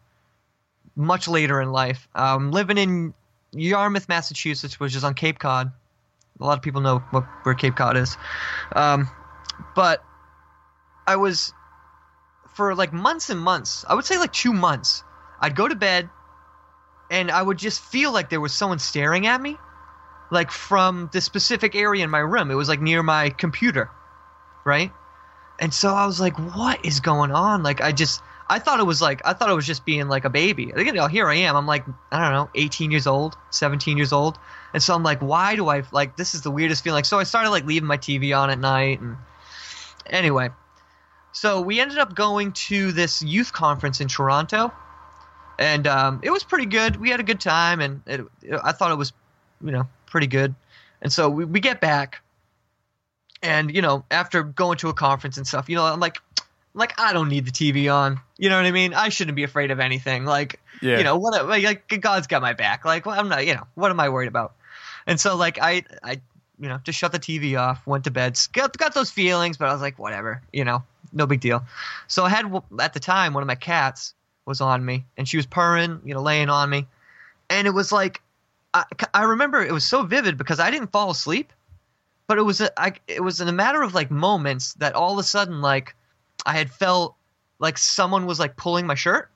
much 0.96 1.28
later 1.28 1.62
in 1.62 1.72
life. 1.72 2.08
Living 2.16 2.78
in 2.78 3.14
Yarmouth, 3.54 4.10
Massachusetts, 4.10 4.80
which 4.80 4.96
is 4.96 5.04
on 5.04 5.14
Cape 5.14 5.40
Cod. 5.40 5.72
A 6.40 6.46
lot 6.46 6.58
of 6.58 6.64
people 6.64 6.82
know 6.82 7.00
what, 7.12 7.24
where 7.44 7.56
Cape 7.56 7.76
Cod 7.76 7.96
is. 7.98 8.18
Um, 8.76 9.10
but 9.76 10.04
I 11.08 11.16
was, 11.16 11.54
for 12.54 12.76
like 12.76 12.92
months 12.94 13.30
and 13.30 13.40
months, 13.40 13.86
I 13.88 13.96
would 13.96 14.06
say 14.06 14.18
like 14.18 14.34
two 14.34 14.54
months, 14.54 15.04
I'd 15.40 15.56
go 15.56 15.68
to 15.68 15.76
bed 15.76 16.10
and 17.12 17.30
I 17.30 17.42
would 17.42 17.58
just 17.58 17.82
feel 17.82 18.12
like 18.12 18.30
there 18.30 18.42
was 18.42 18.54
someone 18.54 18.80
staring 18.80 19.28
at 19.28 19.42
me, 19.42 19.58
like 20.32 20.52
from 20.52 21.10
this 21.14 21.26
specific 21.26 21.76
area 21.76 22.04
in 22.04 22.10
my 22.10 22.20
room. 22.20 22.50
It 22.50 22.56
was 22.56 22.70
like 22.70 22.82
near 22.82 23.04
my 23.04 23.30
computer, 23.30 23.92
right? 24.66 24.92
And 25.60 25.74
so 25.74 25.94
I 25.94 26.06
was 26.06 26.20
like, 26.20 26.38
what 26.56 26.84
is 26.86 27.00
going 27.00 27.32
on? 27.32 27.62
Like, 27.62 27.80
I 27.80 27.92
just, 27.92 28.22
I 28.54 28.60
thought 28.60 28.80
it 28.80 28.84
was 28.84 29.02
like 29.02 29.20
I 29.26 29.34
thought 29.34 29.50
it 29.50 29.56
was 29.56 29.66
just 29.66 29.84
being 29.84 30.08
like 30.08 30.26
a 30.26 30.30
baby. 30.30 30.72
You 30.78 30.94
know, 30.94 31.08
here 31.08 31.28
I 31.28 31.38
am. 31.38 31.56
I'm 31.56 31.66
like 31.66 31.84
I 32.12 32.22
don't 32.22 32.34
know, 32.34 32.50
18 32.54 32.92
years 32.92 33.08
old, 33.08 33.36
17 33.50 33.98
years 33.98 34.14
old, 34.14 34.38
and 34.76 34.84
so 34.84 34.94
I'm 34.94 35.02
like, 35.02 35.24
why 35.24 35.56
do 35.56 35.70
I 35.70 35.82
like 35.92 36.18
this 36.18 36.36
is 36.36 36.44
the 36.44 36.52
weirdest 36.52 36.84
feeling. 36.84 37.04
So 37.04 37.18
I 37.18 37.24
started 37.24 37.50
like 37.50 37.66
leaving 37.66 37.88
my 37.88 37.98
TV 37.98 38.38
on 38.38 38.52
at 38.52 38.60
night, 38.60 39.02
and 39.02 39.18
anyway, 40.06 40.50
so 41.32 41.62
we 41.62 41.80
ended 41.80 41.98
up 41.98 42.14
going 42.14 42.52
to 42.70 42.92
this 42.92 43.24
youth 43.24 43.52
conference 43.54 44.02
in 44.02 44.08
Toronto, 44.08 44.72
and 45.58 45.88
um, 45.88 46.20
it 46.22 46.30
was 46.30 46.44
pretty 46.44 46.68
good. 46.68 46.98
We 46.98 47.10
had 47.10 47.20
a 47.20 47.24
good 47.24 47.42
time, 47.42 47.82
and 47.82 48.04
it, 48.06 48.22
I 48.64 48.72
thought 48.72 48.92
it 48.92 49.00
was, 49.00 49.14
you 49.66 49.72
know, 49.72 49.88
pretty 50.06 50.28
good. 50.28 50.54
And 51.02 51.12
so 51.12 51.28
we, 51.28 51.46
we 51.46 51.60
get 51.60 51.82
back, 51.82 52.22
and 53.42 53.74
you 53.74 53.82
know, 53.82 54.06
after 54.12 54.44
going 54.44 54.78
to 54.78 54.90
a 54.90 54.94
conference 54.94 55.38
and 55.38 55.48
stuff, 55.48 55.70
you 55.70 55.76
know, 55.76 55.86
I'm 55.86 56.00
like, 56.00 56.20
like 56.74 57.00
I 57.00 57.14
don't 57.14 57.30
need 57.30 57.46
the 57.46 57.52
TV 57.52 57.94
on. 57.94 58.20
You 58.38 58.50
know 58.50 58.58
what 58.58 58.66
I 58.66 58.72
mean? 58.72 58.94
I 58.94 59.10
shouldn't 59.10 59.36
be 59.36 59.44
afraid 59.44 59.72
of 59.72 59.80
anything. 59.80 60.26
Like, 60.26 60.60
Yeah. 60.82 60.98
you 60.98 61.04
know, 61.04 61.18
what? 61.18 61.48
Like, 61.48 61.88
God's 62.02 62.28
got 62.28 62.42
my 62.42 62.54
back. 62.54 62.86
Like, 62.86 63.06
well, 63.06 63.20
I'm 63.20 63.30
not. 63.30 63.46
You 63.46 63.56
know, 63.56 63.68
what 63.76 63.92
am 63.92 64.00
I 64.00 64.10
worried 64.10 64.28
about? 64.28 64.54
And 65.06 65.20
so, 65.20 65.36
like, 65.36 65.60
I, 65.62 65.84
I, 66.04 66.22
you 66.60 66.70
know, 66.70 66.80
just 66.84 66.98
shut 66.98 67.12
the 67.12 67.20
TV 67.20 67.60
off, 67.60 67.86
went 67.86 68.06
to 68.06 68.12
bed, 68.12 68.40
got 68.54 68.78
got 68.78 68.94
those 68.94 69.12
feelings, 69.12 69.58
but 69.58 69.68
I 69.70 69.74
was 69.74 69.82
like, 69.82 70.00
whatever. 70.00 70.42
You 70.52 70.64
know, 70.66 70.84
no 71.12 71.26
big 71.28 71.42
deal. 71.42 71.64
So 72.08 72.24
I 72.26 72.30
had 72.30 72.46
at 72.80 72.94
the 72.94 73.00
time 73.00 73.34
one 73.34 73.44
of 73.44 73.48
my 73.48 73.56
cats 73.56 74.14
was 74.46 74.62
on 74.62 74.84
me, 74.84 75.06
and 75.18 75.28
she 75.28 75.38
was 75.38 75.46
purring, 75.46 76.02
you 76.04 76.14
know, 76.14 76.22
laying 76.22 76.50
on 76.50 76.70
me, 76.70 76.88
and 77.50 77.68
it 77.68 77.72
was 77.72 77.92
like, 77.92 78.22
I, 78.74 78.84
I 79.14 79.24
remember 79.24 79.62
it 79.64 79.72
was 79.72 79.86
so 79.86 80.04
vivid 80.04 80.38
because 80.38 80.60
I 80.60 80.72
didn't 80.72 80.92
fall 80.92 81.12
asleep, 81.12 81.54
but 82.28 82.38
it 82.38 82.42
was 82.42 82.60
a, 82.62 82.72
I, 82.80 82.94
it 83.08 83.22
was 83.22 83.40
in 83.42 83.48
a 83.48 83.54
matter 83.54 83.82
of 83.84 83.94
like 83.94 84.10
moments 84.10 84.74
that 84.76 84.96
all 84.96 85.14
of 85.14 85.20
a 85.20 85.24
sudden 85.24 85.62
like 85.62 85.96
I 86.46 86.54
had 86.54 86.70
felt 86.70 87.16
like 87.60 87.78
someone 87.78 88.26
was 88.26 88.40
like 88.40 88.56
pulling 88.56 88.86
my 88.86 88.96
shirt, 88.96 89.32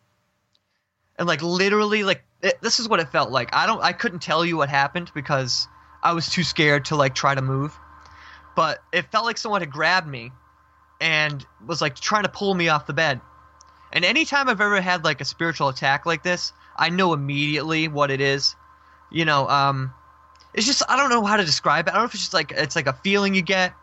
and 1.17 1.27
like 1.27 1.41
literally 1.41 2.03
like 2.03 2.23
it, 2.41 2.61
this 2.61 2.79
is 2.79 2.87
what 2.87 2.99
it 2.99 3.09
felt 3.09 3.31
like. 3.31 3.53
I 3.53 3.65
don't 3.65 3.81
I 3.81 3.93
couldn't 3.93 4.19
tell 4.19 4.45
you 4.45 4.57
what 4.57 4.69
happened 4.69 5.11
because 5.13 5.67
I 6.03 6.13
was 6.13 6.29
too 6.29 6.43
scared 6.43 6.85
to 6.85 6.95
like 6.95 7.15
try 7.15 7.33
to 7.33 7.41
move, 7.41 7.77
but 8.55 8.79
it 8.91 9.11
felt 9.11 9.25
like 9.25 9.37
someone 9.37 9.61
had 9.61 9.71
grabbed 9.71 10.07
me 10.07 10.31
and 10.99 11.45
was 11.65 11.81
like 11.81 11.95
trying 11.95 12.23
to 12.23 12.29
pull 12.29 12.53
me 12.53 12.69
off 12.69 12.87
the 12.87 12.93
bed. 12.93 13.21
And 13.91 14.03
anytime 14.03 14.49
I've 14.49 14.61
ever 14.61 14.81
had 14.81 15.03
like 15.03 15.21
a 15.21 15.25
spiritual 15.25 15.69
attack 15.69 16.05
like 16.05 16.23
this, 16.23 16.51
I 16.75 16.89
know 16.89 17.13
immediately 17.13 17.87
what 17.87 18.11
it 18.11 18.21
is. 18.21 18.55
You 19.11 19.25
know, 19.25 19.47
um, 19.47 19.93
it's 20.53 20.65
just 20.65 20.83
I 20.89 20.97
don't 20.97 21.09
know 21.09 21.23
how 21.23 21.37
to 21.37 21.45
describe 21.45 21.87
it. 21.87 21.91
I 21.91 21.93
don't 21.93 22.03
know 22.03 22.07
if 22.07 22.13
it's 22.13 22.23
just 22.23 22.33
like 22.33 22.51
it's 22.51 22.75
like 22.75 22.87
a 22.87 22.93
feeling 22.93 23.33
you 23.33 23.41
get, 23.41 23.73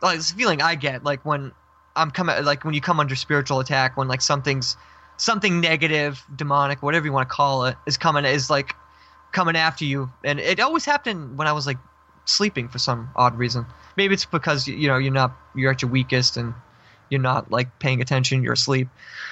like 0.00 0.16
this 0.16 0.30
feeling 0.30 0.62
I 0.62 0.76
get 0.76 1.02
like 1.04 1.24
when 1.24 1.52
I'm 1.96 2.10
coming 2.10 2.44
like 2.44 2.64
when 2.64 2.74
you 2.74 2.80
come 2.80 3.00
under 3.00 3.16
spiritual 3.16 3.60
attack 3.60 3.96
when 3.96 4.08
like 4.08 4.20
something's 4.20 4.76
something 5.16 5.60
negative, 5.60 6.24
demonic, 6.34 6.82
whatever 6.82 7.06
you 7.06 7.12
want 7.12 7.28
to 7.28 7.34
call 7.34 7.66
it, 7.66 7.76
is 7.86 7.96
coming 7.96 8.24
is 8.24 8.48
like 8.48 8.74
coming 9.32 9.56
after 9.56 9.84
you. 9.84 10.10
And 10.24 10.40
it 10.40 10.60
always 10.60 10.84
happened 10.84 11.36
when 11.36 11.46
I 11.46 11.52
was 11.52 11.66
like 11.66 11.78
sleeping 12.24 12.68
for 12.68 12.78
some 12.78 13.10
odd 13.16 13.36
reason. 13.36 13.66
Maybe 13.96 14.14
it's 14.14 14.24
because 14.24 14.66
you 14.66 14.88
know 14.88 14.98
you're 14.98 15.12
not 15.12 15.36
you're 15.54 15.70
at 15.72 15.82
your 15.82 15.90
weakest 15.90 16.36
and 16.36 16.54
you're 17.08 17.20
not 17.20 17.50
like 17.50 17.78
paying 17.80 18.00
attention, 18.00 18.42
you're 18.42 18.52
asleep. 18.52 18.88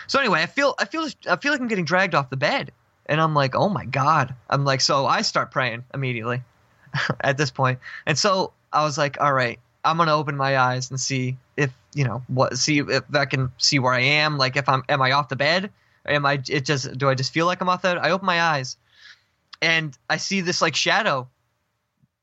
So 0.06 0.18
anyway, 0.18 0.42
I 0.42 0.46
feel 0.46 0.74
I 0.78 0.84
feel 0.84 1.06
I 1.28 1.36
feel 1.36 1.52
like 1.52 1.60
I'm 1.60 1.68
getting 1.68 1.84
dragged 1.84 2.14
off 2.14 2.30
the 2.30 2.36
bed. 2.36 2.72
And 3.06 3.22
I'm 3.22 3.34
like, 3.34 3.54
"Oh 3.54 3.70
my 3.70 3.86
god." 3.86 4.34
I'm 4.50 4.64
like 4.66 4.82
so 4.82 5.06
I 5.06 5.22
start 5.22 5.50
praying 5.50 5.84
immediately 5.94 6.42
at 7.20 7.38
this 7.38 7.50
point. 7.50 7.78
And 8.04 8.18
so 8.18 8.52
I 8.70 8.84
was 8.84 8.98
like, 8.98 9.18
"All 9.18 9.32
right, 9.32 9.58
I'm 9.84 9.96
to 9.96 10.12
open 10.12 10.36
my 10.36 10.58
eyes 10.58 10.90
and 10.90 11.00
see 11.00 11.36
if, 11.56 11.72
you 11.94 12.04
know, 12.04 12.22
what 12.28 12.58
see 12.58 12.78
if 12.78 13.02
I 13.14 13.24
can 13.24 13.52
see 13.58 13.78
where 13.78 13.92
I 13.92 14.00
am, 14.00 14.38
like 14.38 14.56
if 14.56 14.68
I'm 14.68 14.82
am 14.88 15.02
I 15.02 15.12
off 15.12 15.28
the 15.28 15.36
bed? 15.36 15.70
Am 16.06 16.24
I 16.26 16.34
it 16.48 16.64
just 16.64 16.96
do 16.98 17.08
I 17.08 17.14
just 17.14 17.32
feel 17.32 17.46
like 17.46 17.60
I'm 17.60 17.68
off 17.68 17.82
the 17.82 17.88
bed? 17.88 17.98
I 17.98 18.10
open 18.10 18.26
my 18.26 18.40
eyes 18.40 18.76
and 19.60 19.96
I 20.08 20.16
see 20.16 20.40
this 20.40 20.62
like 20.62 20.76
shadow 20.76 21.28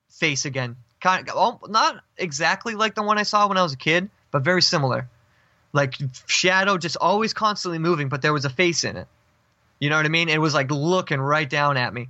face 0.10 0.46
again. 0.46 0.76
Kind 1.02 1.30
of, 1.30 1.70
not 1.70 2.04
exactly 2.18 2.76
like 2.76 2.96
the 2.96 3.04
one 3.04 3.18
I 3.18 3.24
saw 3.24 3.48
when 3.48 3.58
I 3.58 3.64
was 3.64 3.74
a 3.74 3.78
kid, 3.78 4.10
but 4.32 4.44
very 4.44 4.62
similar. 4.62 5.08
Like 5.74 5.96
shadow 6.26 6.78
just 6.78 6.98
always 7.00 7.34
constantly 7.34 7.80
moving, 7.80 8.10
but 8.10 8.22
there 8.22 8.34
was 8.34 8.46
a 8.46 8.50
face 8.50 8.84
in 8.84 8.96
it. 8.96 9.08
You 9.80 9.90
know 9.90 9.98
what 9.98 10.06
I 10.06 10.10
mean? 10.10 10.30
It 10.30 10.40
was 10.40 10.54
like 10.54 10.72
looking 10.72 11.20
right 11.20 11.50
down 11.50 11.78
at 11.78 11.94
me. 11.94 12.08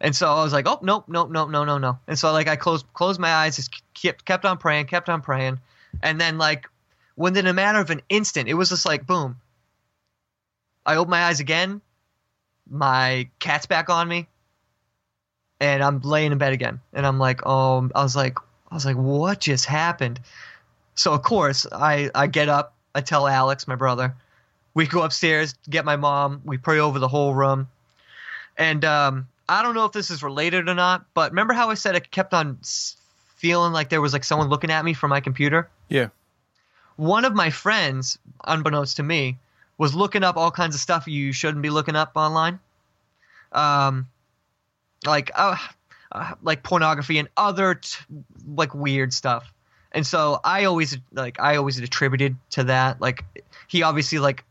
And 0.00 0.14
so 0.14 0.28
I 0.28 0.44
was 0.44 0.52
like, 0.52 0.68
oh 0.68 0.78
nope, 0.82 1.06
nope, 1.08 1.30
nope, 1.30 1.50
no, 1.50 1.64
no, 1.64 1.78
no. 1.78 1.98
And 2.06 2.18
so 2.18 2.30
like 2.32 2.46
I 2.46 2.56
closed 2.56 2.86
closed 2.94 3.18
my 3.18 3.32
eyes, 3.32 3.56
just 3.56 3.74
kept 3.94 4.24
kept 4.24 4.44
on 4.44 4.56
praying, 4.56 4.86
kept 4.86 5.08
on 5.08 5.20
praying, 5.20 5.58
and 6.02 6.20
then 6.20 6.38
like 6.38 6.68
within 7.18 7.48
a 7.48 7.52
matter 7.52 7.80
of 7.80 7.90
an 7.90 8.00
instant, 8.08 8.48
it 8.48 8.54
was 8.54 8.70
just 8.70 8.86
like 8.86 9.06
boom. 9.06 9.40
I 10.86 10.96
open 10.96 11.10
my 11.10 11.24
eyes 11.24 11.40
again, 11.40 11.82
my 12.70 13.28
cat's 13.40 13.66
back 13.66 13.90
on 13.90 14.08
me, 14.08 14.28
and 15.60 15.82
I'm 15.82 16.00
laying 16.00 16.32
in 16.32 16.38
bed 16.38 16.52
again, 16.52 16.80
and 16.94 17.04
I'm 17.04 17.18
like, 17.18 17.40
oh, 17.44 17.90
I 17.94 18.02
was 18.02 18.16
like, 18.16 18.38
I 18.70 18.74
was 18.74 18.86
like, 18.86 18.96
what 18.96 19.40
just 19.40 19.66
happened? 19.66 20.20
So 20.94 21.12
of 21.12 21.22
course 21.22 21.66
I 21.70 22.10
I 22.14 22.28
get 22.28 22.48
up, 22.48 22.74
I 22.94 23.00
tell 23.00 23.26
Alex, 23.26 23.66
my 23.66 23.74
brother, 23.74 24.14
we 24.72 24.86
go 24.86 25.02
upstairs, 25.02 25.54
get 25.68 25.84
my 25.84 25.96
mom, 25.96 26.40
we 26.44 26.56
pray 26.56 26.78
over 26.78 27.00
the 27.00 27.08
whole 27.08 27.34
room, 27.34 27.68
and 28.56 28.84
um, 28.84 29.28
I 29.48 29.62
don't 29.62 29.74
know 29.74 29.86
if 29.86 29.92
this 29.92 30.10
is 30.10 30.22
related 30.22 30.68
or 30.68 30.74
not, 30.74 31.04
but 31.14 31.32
remember 31.32 31.52
how 31.52 31.68
I 31.70 31.74
said 31.74 31.96
I 31.96 32.00
kept 32.00 32.32
on 32.32 32.58
feeling 33.36 33.72
like 33.72 33.88
there 33.88 34.00
was 34.00 34.12
like 34.12 34.24
someone 34.24 34.48
looking 34.48 34.70
at 34.70 34.84
me 34.84 34.94
from 34.94 35.10
my 35.10 35.20
computer? 35.20 35.68
Yeah. 35.88 36.08
One 36.98 37.24
of 37.24 37.32
my 37.32 37.50
friends, 37.50 38.18
unbeknownst 38.44 38.96
to 38.96 39.04
me, 39.04 39.38
was 39.78 39.94
looking 39.94 40.24
up 40.24 40.36
all 40.36 40.50
kinds 40.50 40.74
of 40.74 40.80
stuff 40.80 41.06
you 41.06 41.30
shouldn't 41.32 41.62
be 41.62 41.70
looking 41.70 41.94
up 41.94 42.10
online. 42.16 42.58
Um, 43.52 44.08
like 45.06 45.30
uh, 45.36 45.56
uh, 46.10 46.34
like 46.42 46.64
pornography 46.64 47.18
and 47.18 47.28
other 47.36 47.76
t- 47.76 47.98
like 48.52 48.74
weird 48.74 49.12
stuff. 49.12 49.52
And 49.92 50.04
so 50.04 50.40
I 50.42 50.64
always 50.64 50.98
like 51.12 51.38
I 51.38 51.54
always 51.54 51.78
attributed 51.78 52.36
to 52.50 52.64
that. 52.64 53.00
Like 53.00 53.24
he 53.68 53.84
obviously 53.84 54.18
like 54.18 54.44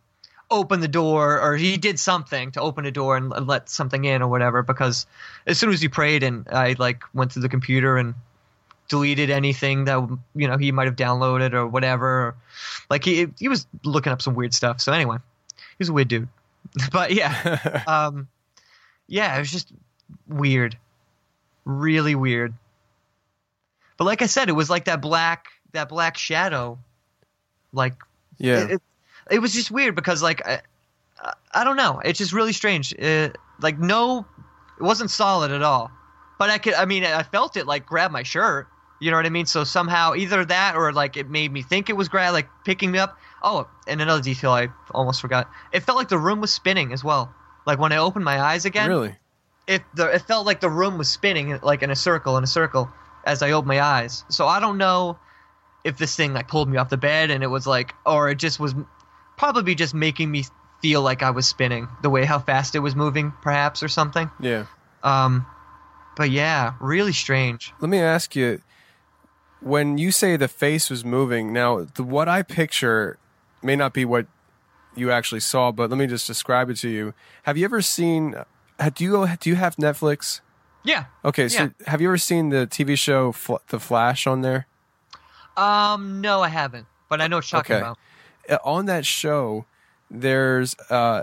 opened 0.50 0.82
the 0.82 0.88
door 0.88 1.42
or 1.42 1.58
he 1.58 1.76
did 1.76 2.00
something 2.00 2.52
to 2.52 2.62
open 2.62 2.86
a 2.86 2.92
door 2.92 3.18
and, 3.18 3.34
and 3.34 3.46
let 3.46 3.70
something 3.70 4.06
in 4.06 4.22
or 4.22 4.30
whatever 4.30 4.64
because 4.64 5.06
as 5.48 5.60
soon 5.60 5.72
as 5.72 5.82
he 5.82 5.90
prayed 5.90 6.24
and 6.24 6.48
I 6.50 6.78
like 6.80 7.04
went 7.14 7.32
to 7.32 7.42
the 7.42 7.50
computer 7.50 7.98
and 7.98 8.16
deleted 8.88 9.30
anything 9.30 9.86
that 9.86 9.98
you 10.36 10.48
know 10.48 10.58
he 10.58 10.72
might 10.72 10.86
have 10.86 10.96
downloaded 10.96 11.54
or 11.54 11.68
whatever. 11.68 12.36
Like 12.90 13.04
he 13.04 13.28
he 13.40 13.48
was 13.50 13.68
looking 13.84 14.12
up 14.14 14.22
some 14.22 14.34
weird 14.36 14.54
stuff. 14.54 14.80
So 14.82 14.92
anyway 14.94 15.18
he 15.18 15.76
was 15.80 15.90
a 15.90 15.94
weird 15.94 16.08
dude. 16.08 16.28
But 16.92 17.14
yeah 17.14 17.84
um 17.88 18.28
yeah 19.08 19.36
it 19.36 19.40
was 19.40 19.52
just 19.52 19.72
weird. 20.28 20.78
Really 21.66 22.16
weird. 22.16 22.54
But 23.98 24.06
like 24.06 24.22
i 24.22 24.26
said 24.28 24.50
it 24.50 24.54
was 24.54 24.70
like 24.70 24.86
that 24.86 25.02
black 25.02 25.48
that 25.74 25.90
black 25.90 26.18
shadow 26.18 26.78
like 27.74 27.96
Yeah. 28.38 28.64
it, 28.64 28.72
it, 28.72 28.82
it 29.32 29.40
was 29.40 29.54
just 29.54 29.70
weird 29.72 29.96
because 29.96 30.22
like 30.24 30.46
I, 30.48 30.62
I- 31.54 31.64
don't 31.64 31.76
know. 31.78 32.00
It's 32.06 32.18
just 32.20 32.32
really 32.34 32.54
strange. 32.54 32.94
Uh 32.98 33.30
like 33.60 33.80
no 33.80 34.26
it 34.80 34.84
wasn't 34.84 35.10
solid 35.10 35.52
at 35.52 35.64
all. 35.64 35.92
But 36.40 36.52
i 36.52 36.58
could 36.60 36.76
i 36.76 36.86
mean 36.86 37.04
i 37.04 37.24
felt 37.24 37.58
it 37.58 37.66
like 37.66 37.86
grab 37.86 38.12
my 38.12 38.24
shirt 38.24 38.68
you 39.00 39.12
know 39.12 39.18
what 39.18 39.26
i 39.26 39.30
mean 39.30 39.46
so 39.46 39.64
somehow 39.64 40.14
either 40.16 40.44
that 40.46 40.76
or 40.76 40.92
like 40.94 41.18
it 41.18 41.30
made 41.30 41.52
me 41.52 41.62
think 41.62 41.90
it 41.90 41.94
was 41.94 42.08
grad 42.10 42.34
like 42.34 42.48
picking 42.66 42.92
me 42.92 43.00
up 43.00 43.18
oh 43.44 43.68
and 43.88 44.02
another 44.02 44.22
detail 44.22 44.52
i 44.52 44.68
almost 44.92 45.22
forgot 45.22 45.50
it 45.72 45.82
felt 45.82 45.98
like 45.98 46.10
the 46.10 46.18
room 46.18 46.42
was 46.42 46.52
spinning 46.52 46.92
as 46.94 47.04
well 47.04 47.34
like 47.66 47.80
when 47.80 47.92
i 47.92 47.98
opened 47.98 48.26
my 48.26 48.40
eyes 48.40 48.66
again 48.66 48.90
Really? 48.90 49.16
it 49.68 49.84
the 49.96 50.08
it 50.08 50.22
felt 50.24 50.46
like 50.46 50.62
the 50.62 50.70
room 50.70 50.98
was 50.98 51.10
spinning 51.10 51.60
like 51.62 51.84
in 51.84 51.92
a 51.92 51.96
circle 51.96 52.38
in 52.38 52.44
a 52.44 52.48
circle 52.48 52.90
as 53.26 53.44
I 53.44 53.52
opened 53.52 53.68
my 53.68 53.82
eyes. 53.82 54.24
So 54.30 54.48
I 54.48 54.62
don't 54.62 54.78
know 54.78 55.20
if 55.84 55.98
this 55.98 56.16
thing 56.16 56.32
like 56.34 56.48
pulled 56.48 56.70
me 56.70 56.78
off 56.78 56.88
the 56.88 56.96
bed 56.96 57.30
and 57.30 57.44
it 57.44 57.48
was 57.48 57.68
like, 57.68 57.94
or 58.06 58.30
it 58.30 58.38
just 58.38 58.58
was 58.58 58.74
probably 59.36 59.76
just 59.76 59.94
making 59.94 60.32
me 60.32 60.46
feel 60.82 61.02
like 61.02 61.24
I 61.24 61.32
was 61.32 61.46
spinning 61.46 61.90
the 62.02 62.10
way 62.10 62.24
how 62.24 62.40
fast 62.40 62.74
it 62.76 62.80
was 62.80 62.96
moving, 62.96 63.34
perhaps 63.42 63.84
or 63.84 63.90
something. 63.90 64.32
Yeah. 64.40 64.68
Um, 65.04 65.46
but 66.16 66.30
yeah, 66.32 66.76
really 66.80 67.12
strange. 67.12 67.74
Let 67.82 67.90
me 67.90 68.00
ask 68.00 68.34
you 68.34 68.62
when 69.62 69.98
you 69.98 70.12
say 70.12 70.38
the 70.38 70.48
face 70.48 70.90
was 70.90 71.04
moving, 71.04 71.52
now 71.54 71.86
the, 71.96 72.04
what 72.04 72.28
I 72.28 72.44
picture 72.44 73.18
may 73.62 73.76
not 73.76 73.94
be 73.94 74.06
what 74.06 74.28
you 74.96 75.12
actually 75.12 75.42
saw, 75.42 75.72
but 75.72 75.90
let 75.90 75.98
me 75.98 76.08
just 76.08 76.28
describe 76.28 76.70
it 76.70 76.78
to 76.78 76.90
you. 76.90 77.14
Have 77.44 77.58
you 77.58 77.66
ever 77.66 77.82
seen 77.82 78.36
uh, 78.80 78.90
do 78.94 79.04
you 79.04 79.28
do 79.40 79.50
you 79.50 79.56
have 79.56 79.76
Netflix? 79.78 80.42
Yeah. 80.84 81.06
Okay, 81.26 81.50
so 81.50 81.64
Yeah. 81.64 81.70
have 81.88 82.02
you 82.02 82.08
ever 82.10 82.18
seen 82.18 82.50
the 82.50 82.68
TV 82.68 82.98
show 82.98 83.32
Fl- 83.32 83.56
The 83.70 83.80
Flash 83.80 84.26
on 84.28 84.42
there? 84.42 84.68
Um, 85.56 86.22
no, 86.22 86.42
I 86.42 86.50
haven't, 86.50 86.86
but 87.10 87.20
I 87.22 87.28
know 87.28 87.38
what 87.38 87.52
you're 87.52 87.62
talking 87.62 87.76
Okay. 87.76 87.82
about. 87.82 87.98
Uh, 88.50 88.58
on 88.64 88.86
that 88.86 89.06
show 89.06 89.66
there's 90.10 90.74
uh 90.90 91.22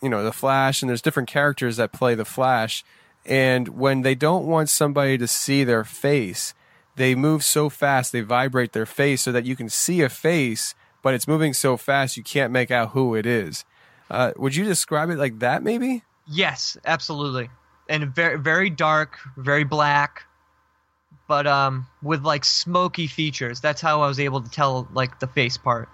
you 0.00 0.08
know 0.08 0.24
the 0.24 0.32
flash 0.32 0.80
and 0.82 0.88
there's 0.88 1.02
different 1.02 1.28
characters 1.28 1.76
that 1.76 1.92
play 1.92 2.14
the 2.14 2.24
flash 2.24 2.82
and 3.26 3.68
when 3.68 4.00
they 4.00 4.14
don't 4.14 4.46
want 4.46 4.70
somebody 4.70 5.18
to 5.18 5.26
see 5.26 5.62
their 5.62 5.84
face 5.84 6.54
they 6.96 7.14
move 7.14 7.42
so 7.42 7.68
fast 7.68 8.12
they 8.12 8.20
vibrate 8.20 8.72
their 8.72 8.86
face 8.86 9.22
so 9.22 9.32
that 9.32 9.44
you 9.44 9.56
can 9.56 9.68
see 9.68 10.02
a 10.02 10.08
face 10.08 10.74
but 11.02 11.14
it's 11.14 11.28
moving 11.28 11.52
so 11.52 11.76
fast 11.76 12.16
you 12.16 12.22
can't 12.22 12.52
make 12.52 12.70
out 12.70 12.90
who 12.90 13.14
it 13.14 13.26
is 13.26 13.64
uh, 14.10 14.32
would 14.36 14.54
you 14.54 14.64
describe 14.64 15.10
it 15.10 15.18
like 15.18 15.38
that 15.38 15.62
maybe 15.62 16.02
Yes, 16.26 16.78
absolutely, 16.84 17.50
and 17.88 18.14
very 18.14 18.38
very 18.38 18.70
dark, 18.70 19.18
very 19.36 19.64
black, 19.64 20.24
but 21.28 21.46
um 21.46 21.86
with 22.02 22.22
like 22.24 22.44
smoky 22.44 23.06
features. 23.06 23.60
That's 23.60 23.80
how 23.80 24.02
I 24.02 24.08
was 24.08 24.18
able 24.20 24.40
to 24.40 24.50
tell 24.50 24.88
like 24.92 25.20
the 25.20 25.26
face 25.26 25.58
part. 25.58 25.88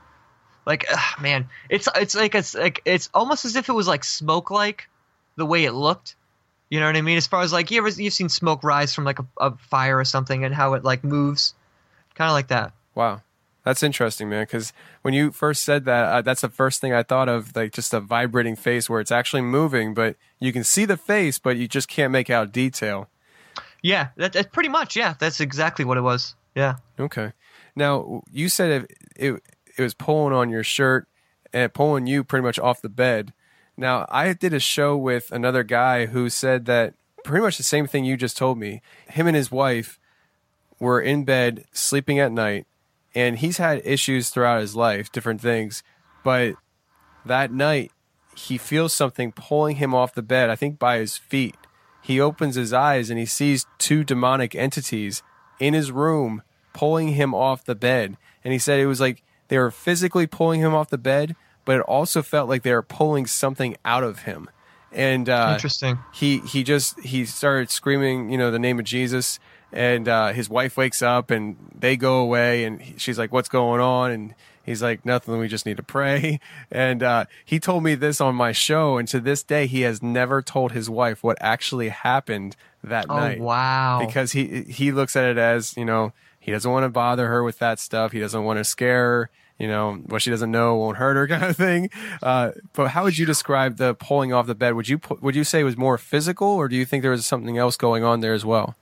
Like 0.67 0.87
ugh, 0.93 1.21
man, 1.21 1.49
it's 1.69 1.89
it's 1.97 2.15
like 2.15 2.35
it's 2.35 2.55
like 2.55 2.81
it's 2.85 3.11
almost 3.13 3.45
as 3.45 3.57
if 3.57 3.69
it 3.69 3.73
was 3.73 3.89
like 3.89 4.05
smoke 4.05 4.51
like 4.51 4.89
the 5.37 5.47
way 5.47 5.65
it 5.65 5.73
looked. 5.73 6.15
You 6.71 6.81
know 6.81 6.87
what 6.87 6.97
I 6.97 7.03
mean? 7.03 7.17
As 7.19 7.27
far 7.27 7.43
as 7.43 7.53
like 7.53 7.71
you 7.71 7.79
ever 7.79 7.89
you've 7.89 8.13
seen 8.15 8.29
smoke 8.29 8.65
rise 8.65 8.95
from 8.95 9.05
like 9.05 9.19
a, 9.19 9.27
a 9.39 9.57
fire 9.59 9.99
or 9.99 10.05
something 10.05 10.45
and 10.45 10.55
how 10.55 10.75
it 10.75 10.85
like 10.85 11.05
moves, 11.05 11.55
kind 12.15 12.29
of 12.31 12.33
like 12.35 12.49
that. 12.49 12.73
wow 12.95 13.21
that's 13.63 13.83
interesting 13.83 14.31
man 14.31 14.43
because 14.45 14.73
when 15.03 15.13
you 15.13 15.31
first 15.31 15.63
said 15.63 15.85
that 15.85 16.05
uh, 16.07 16.23
that's 16.23 16.41
the 16.41 16.49
first 16.49 16.81
thing 16.81 16.95
i 16.95 17.03
thought 17.03 17.29
of 17.29 17.55
like 17.55 17.73
just 17.75 17.93
a 17.93 18.01
vibrating 18.01 18.57
face 18.57 18.89
where 18.89 19.01
it's 19.01 19.13
actually 19.13 19.43
moving 19.43 19.93
but 19.93 20.17
you 20.39 20.51
can 20.51 20.65
see 20.65 20.87
the 20.87 20.97
face 20.97 21.39
but 21.39 21.59
you 21.59 21.69
just 21.69 21.87
can't 21.87 22.11
make 22.11 22.31
out 22.31 22.53
detail 22.53 23.07
Yeah, 23.83 24.09
that, 24.17 24.33
that's 24.33 24.49
pretty 24.49 24.71
much 24.71 24.97
yeah. 24.97 25.15
That's 25.19 25.41
exactly 25.41 25.85
what 25.85 25.99
it 25.99 26.03
was. 26.03 26.35
Yeah. 26.55 26.77
Okay. 26.99 27.33
Now 27.77 28.23
you 28.33 28.49
said 28.49 28.71
it, 28.83 28.99
it 29.17 29.43
it 29.77 29.83
was 29.83 29.95
pulling 29.95 30.35
on 30.35 30.49
your 30.51 30.65
shirt 30.65 31.07
and 31.53 31.73
pulling 31.73 32.07
you 32.07 32.25
pretty 32.25 32.43
much 32.43 32.59
off 32.59 32.81
the 32.83 32.89
bed. 32.89 33.33
Now 33.81 34.05
I 34.11 34.35
did 34.35 34.53
a 34.53 34.61
show 34.61 34.95
with 34.95 35.33
another 35.33 35.63
guy 35.63 36.05
who 36.05 36.29
said 36.29 36.67
that 36.67 36.93
pretty 37.25 37.43
much 37.43 37.57
the 37.57 37.63
same 37.63 37.87
thing 37.87 38.05
you 38.05 38.15
just 38.15 38.37
told 38.37 38.59
me. 38.59 38.83
Him 39.09 39.27
and 39.27 39.35
his 39.35 39.51
wife 39.51 39.99
were 40.79 41.01
in 41.01 41.25
bed 41.25 41.65
sleeping 41.73 42.19
at 42.19 42.31
night, 42.31 42.67
and 43.15 43.39
he's 43.39 43.57
had 43.57 43.81
issues 43.83 44.29
throughout 44.29 44.61
his 44.61 44.77
life, 44.77 45.11
different 45.11 45.41
things, 45.41 45.83
but 46.23 46.57
that 47.25 47.53
night 47.53 47.91
he 48.37 48.59
feels 48.59 48.93
something 48.93 49.33
pulling 49.33 49.77
him 49.77 49.95
off 49.95 50.13
the 50.13 50.23
bed. 50.23 50.51
I 50.51 50.57
think 50.57 50.79
by 50.79 50.99
his 50.99 51.17
feet. 51.17 51.57
He 52.03 52.21
opens 52.21 52.57
his 52.57 52.75
eyes 52.75 53.09
and 53.09 53.19
he 53.19 53.27
sees 53.27 53.65
two 53.79 54.05
demonic 54.05 54.55
entities 54.55 55.23
in 55.59 55.73
his 55.73 55.91
room 55.91 56.43
pulling 56.75 57.09
him 57.09 57.35
off 57.35 57.65
the 57.65 57.75
bed. 57.75 58.19
And 58.45 58.53
he 58.53 58.59
said 58.59 58.79
it 58.79 58.87
was 58.87 59.01
like 59.01 59.23
they 59.49 59.59
were 59.59 59.71
physically 59.71 60.27
pulling 60.27 60.61
him 60.61 60.75
off 60.75 60.91
the 60.91 60.99
bed, 60.99 61.35
but 61.71 61.77
it 61.77 61.83
also 61.83 62.21
felt 62.21 62.49
like 62.49 62.65
they 62.65 62.73
were 62.73 62.83
pulling 62.83 63.27
something 63.27 63.77
out 63.85 64.03
of 64.03 64.23
him. 64.23 64.51
And 64.91 65.29
uh, 65.29 65.53
Interesting. 65.53 66.01
he 66.13 66.39
he 66.39 66.65
just 66.65 66.99
he 66.99 67.25
started 67.25 67.71
screaming, 67.71 68.29
you 68.29 68.37
know, 68.37 68.51
the 68.51 68.59
name 68.59 68.81
of 68.81 68.85
Jesus. 68.85 69.39
And 69.73 70.09
uh, 70.09 70.33
his 70.33 70.51
wife 70.51 70.77
wakes 70.77 71.01
up 71.01 71.31
and 71.31 71.55
they 71.73 71.97
go 71.97 72.19
away, 72.19 72.65
and 72.65 72.83
he, 72.83 72.99
she's 72.99 73.21
like, 73.21 73.31
"What's 73.31 73.49
going 73.49 73.81
on?" 73.81 74.11
And 74.11 74.35
he's 74.65 74.83
like, 74.83 75.07
"Nothing. 75.07 75.39
We 75.39 75.47
just 75.47 75.65
need 75.65 75.77
to 75.77 75.85
pray." 75.85 76.41
And 76.73 77.05
uh, 77.05 77.27
he 77.45 77.61
told 77.61 77.85
me 77.85 77.95
this 77.95 78.21
on 78.21 78.35
my 78.35 78.51
show, 78.51 78.99
and 78.99 79.07
to 79.07 79.21
this 79.21 79.45
day, 79.45 79.69
he 79.69 79.83
has 79.83 80.03
never 80.03 80.43
told 80.43 80.73
his 80.73 80.91
wife 80.91 81.23
what 81.23 81.39
actually 81.41 81.91
happened 81.91 82.57
that 82.83 83.07
Oh 83.09 83.17
night 83.17 83.39
wow. 83.39 84.03
because 84.05 84.33
he 84.33 84.63
he 84.63 84.91
looks 84.91 85.15
at 85.15 85.31
it 85.31 85.39
as 85.39 85.77
you 85.77 85.85
know 85.85 86.13
he 86.41 86.51
doesn't 86.51 86.69
want 86.73 86.83
to 86.83 86.89
bother 86.89 87.29
her 87.29 87.45
with 87.45 87.61
that 87.61 87.79
stuff. 87.79 88.11
He 88.11 88.19
doesn't 88.19 88.43
want 88.43 88.59
to 88.59 88.65
scare 88.65 89.05
her. 89.05 89.31
You 89.61 89.69
know 89.69 89.97
what 90.07 90.23
she 90.23 90.31
doesn't 90.31 90.51
know 90.51 90.77
won't 90.77 90.97
hurt 90.97 91.17
her, 91.17 91.29
kind 91.39 91.45
of 91.45 91.55
thing. 91.55 91.91
Uh, 92.23 92.53
but 92.73 92.89
how 92.89 93.05
would 93.05 93.19
you 93.19 93.27
describe 93.27 93.77
the 93.77 93.95
pulling 93.95 94.33
off 94.33 94.47
the 94.47 94.55
bed? 94.55 94.75
Would 94.75 94.89
you 94.89 95.01
would 95.21 95.37
you 95.37 95.45
say 95.45 95.61
it 95.61 95.65
was 95.65 95.77
more 95.77 95.99
physical, 95.99 96.49
or 96.49 96.67
do 96.67 96.77
you 96.77 96.87
think 96.87 97.03
there 97.03 97.11
was 97.11 97.27
something 97.27 97.59
else 97.59 97.77
going 97.77 98.03
on 98.03 98.21
there 98.21 98.33
as 98.33 98.45
well? 98.45 98.75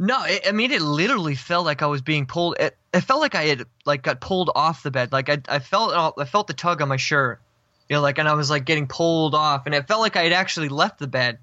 No, 0.00 0.24
it, 0.24 0.48
I 0.48 0.50
mean 0.50 0.72
it 0.72 0.82
literally 0.82 1.36
felt 1.36 1.64
like 1.64 1.80
I 1.80 1.86
was 1.86 2.02
being 2.02 2.26
pulled. 2.26 2.56
It, 2.58 2.76
it 2.92 3.02
felt 3.02 3.20
like 3.20 3.36
I 3.36 3.44
had 3.44 3.62
like 3.84 4.02
got 4.02 4.20
pulled 4.20 4.50
off 4.56 4.82
the 4.82 4.90
bed. 4.90 5.12
Like 5.12 5.28
I, 5.28 5.38
I 5.48 5.60
felt 5.60 6.18
I 6.18 6.24
felt 6.24 6.48
the 6.48 6.54
tug 6.54 6.82
on 6.82 6.88
my 6.88 6.96
shirt, 6.96 7.40
you 7.88 7.94
know, 7.94 8.02
like 8.02 8.18
and 8.18 8.28
I 8.28 8.34
was 8.34 8.50
like 8.50 8.64
getting 8.64 8.88
pulled 8.88 9.36
off, 9.36 9.66
and 9.66 9.76
it 9.76 9.86
felt 9.86 10.00
like 10.00 10.16
I 10.16 10.24
had 10.24 10.32
actually 10.32 10.70
left 10.70 10.98
the 10.98 11.06
bed. 11.06 11.38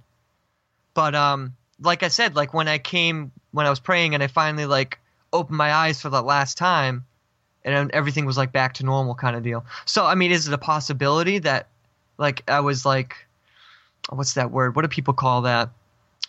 But 0.94 1.16
um, 1.16 1.56
like 1.80 2.04
I 2.04 2.10
said, 2.10 2.36
like 2.36 2.54
when 2.54 2.68
I 2.68 2.80
came 2.80 3.32
when 3.52 3.66
I 3.66 3.70
was 3.70 3.80
praying 3.80 4.14
and 4.14 4.22
I 4.22 4.28
finally 4.28 4.66
like 4.66 5.00
opened 5.32 5.58
my 5.58 5.74
eyes 5.74 6.02
for 6.02 6.10
the 6.10 6.22
last 6.22 6.58
time, 6.58 7.06
and 7.64 7.92
everything 7.92 8.26
was 8.26 8.38
like 8.38 8.52
back 8.52 8.74
to 8.76 8.86
normal 8.86 9.16
kind 9.16 9.36
of 9.36 9.44
deal. 9.44 9.66
So 9.86 10.06
I 10.06 10.16
mean, 10.16 10.32
is 10.32 10.48
it 10.48 10.54
a 10.54 10.58
possibility 10.58 11.40
that 11.40 11.68
like 12.18 12.44
I 12.50 12.60
was 12.60 12.86
like, 12.86 13.16
what's 14.10 14.34
that 14.34 14.52
word? 14.52 14.76
What 14.76 14.84
do 14.84 14.88
people 14.88 15.14
call 15.14 15.42
that? 15.44 15.70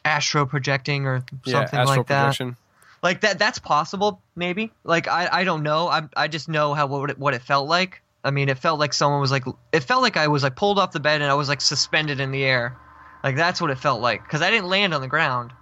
Astro 0.05 0.47
projecting 0.47 1.07
or 1.07 1.25
something 1.47 1.79
astral 1.79 1.99
like 1.99 2.07
that 2.09 2.25
projection. 2.25 2.57
like 3.05 3.21
that 3.21 3.39
that's 3.39 3.61
possible 3.61 4.21
maybe 4.35 4.73
like 4.83 5.07
i 5.07 5.29
i 5.31 5.45
don't 5.45 5.63
know 5.63 5.87
i 5.87 6.03
i 6.17 6.27
just 6.27 6.49
know 6.49 6.75
how 6.75 6.89
what 6.89 7.11
it, 7.11 7.19
what 7.21 7.35
it 7.35 7.41
felt 7.41 7.69
like 7.69 8.03
i 8.25 8.31
mean 8.33 8.49
it 8.49 8.59
felt 8.59 8.81
like 8.81 8.93
someone 8.93 9.21
was 9.21 9.31
like 9.31 9.45
it 9.71 9.85
felt 9.85 10.03
like 10.03 10.17
i 10.17 10.27
was 10.27 10.43
like 10.43 10.57
pulled 10.57 10.77
off 10.77 10.91
the 10.91 10.99
bed 10.99 11.23
and 11.23 11.31
i 11.31 11.35
was 11.35 11.49
like 11.49 11.61
suspended 11.61 12.19
in 12.19 12.33
the 12.33 12.43
air 12.43 12.77
like 13.23 13.37
that's 13.37 13.61
what 13.61 13.71
it 13.71 13.79
felt 13.79 14.01
like 14.01 14.25
because 14.25 14.43
i 14.43 14.51
didn't 14.51 14.69
land 14.69 14.93
on 14.93 15.01
the 15.01 15.07
ground 15.07 15.53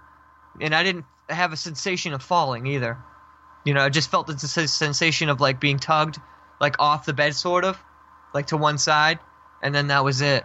and 0.59 0.73
i 0.73 0.81
didn't 0.81 1.05
have 1.29 1.53
a 1.53 1.57
sensation 1.57 2.13
of 2.13 2.23
falling 2.23 2.65
either 2.65 2.97
you 3.63 3.73
know 3.73 3.81
i 3.81 3.89
just 3.89 4.09
felt 4.09 4.27
the 4.27 4.37
sensation 4.37 5.29
of 5.29 5.39
like 5.41 5.59
being 5.59 5.79
tugged 5.79 6.19
like 6.59 6.75
off 6.79 7.05
the 7.05 7.13
bed 7.13 7.33
sort 7.35 7.63
of 7.63 7.77
like 8.33 8.47
to 8.47 8.57
one 8.57 8.77
side 8.77 9.19
and 9.61 9.73
then 9.73 9.87
that 9.87 10.03
was 10.03 10.21
it 10.21 10.43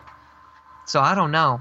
so 0.87 1.01
i 1.01 1.15
don't 1.15 1.31
know 1.31 1.61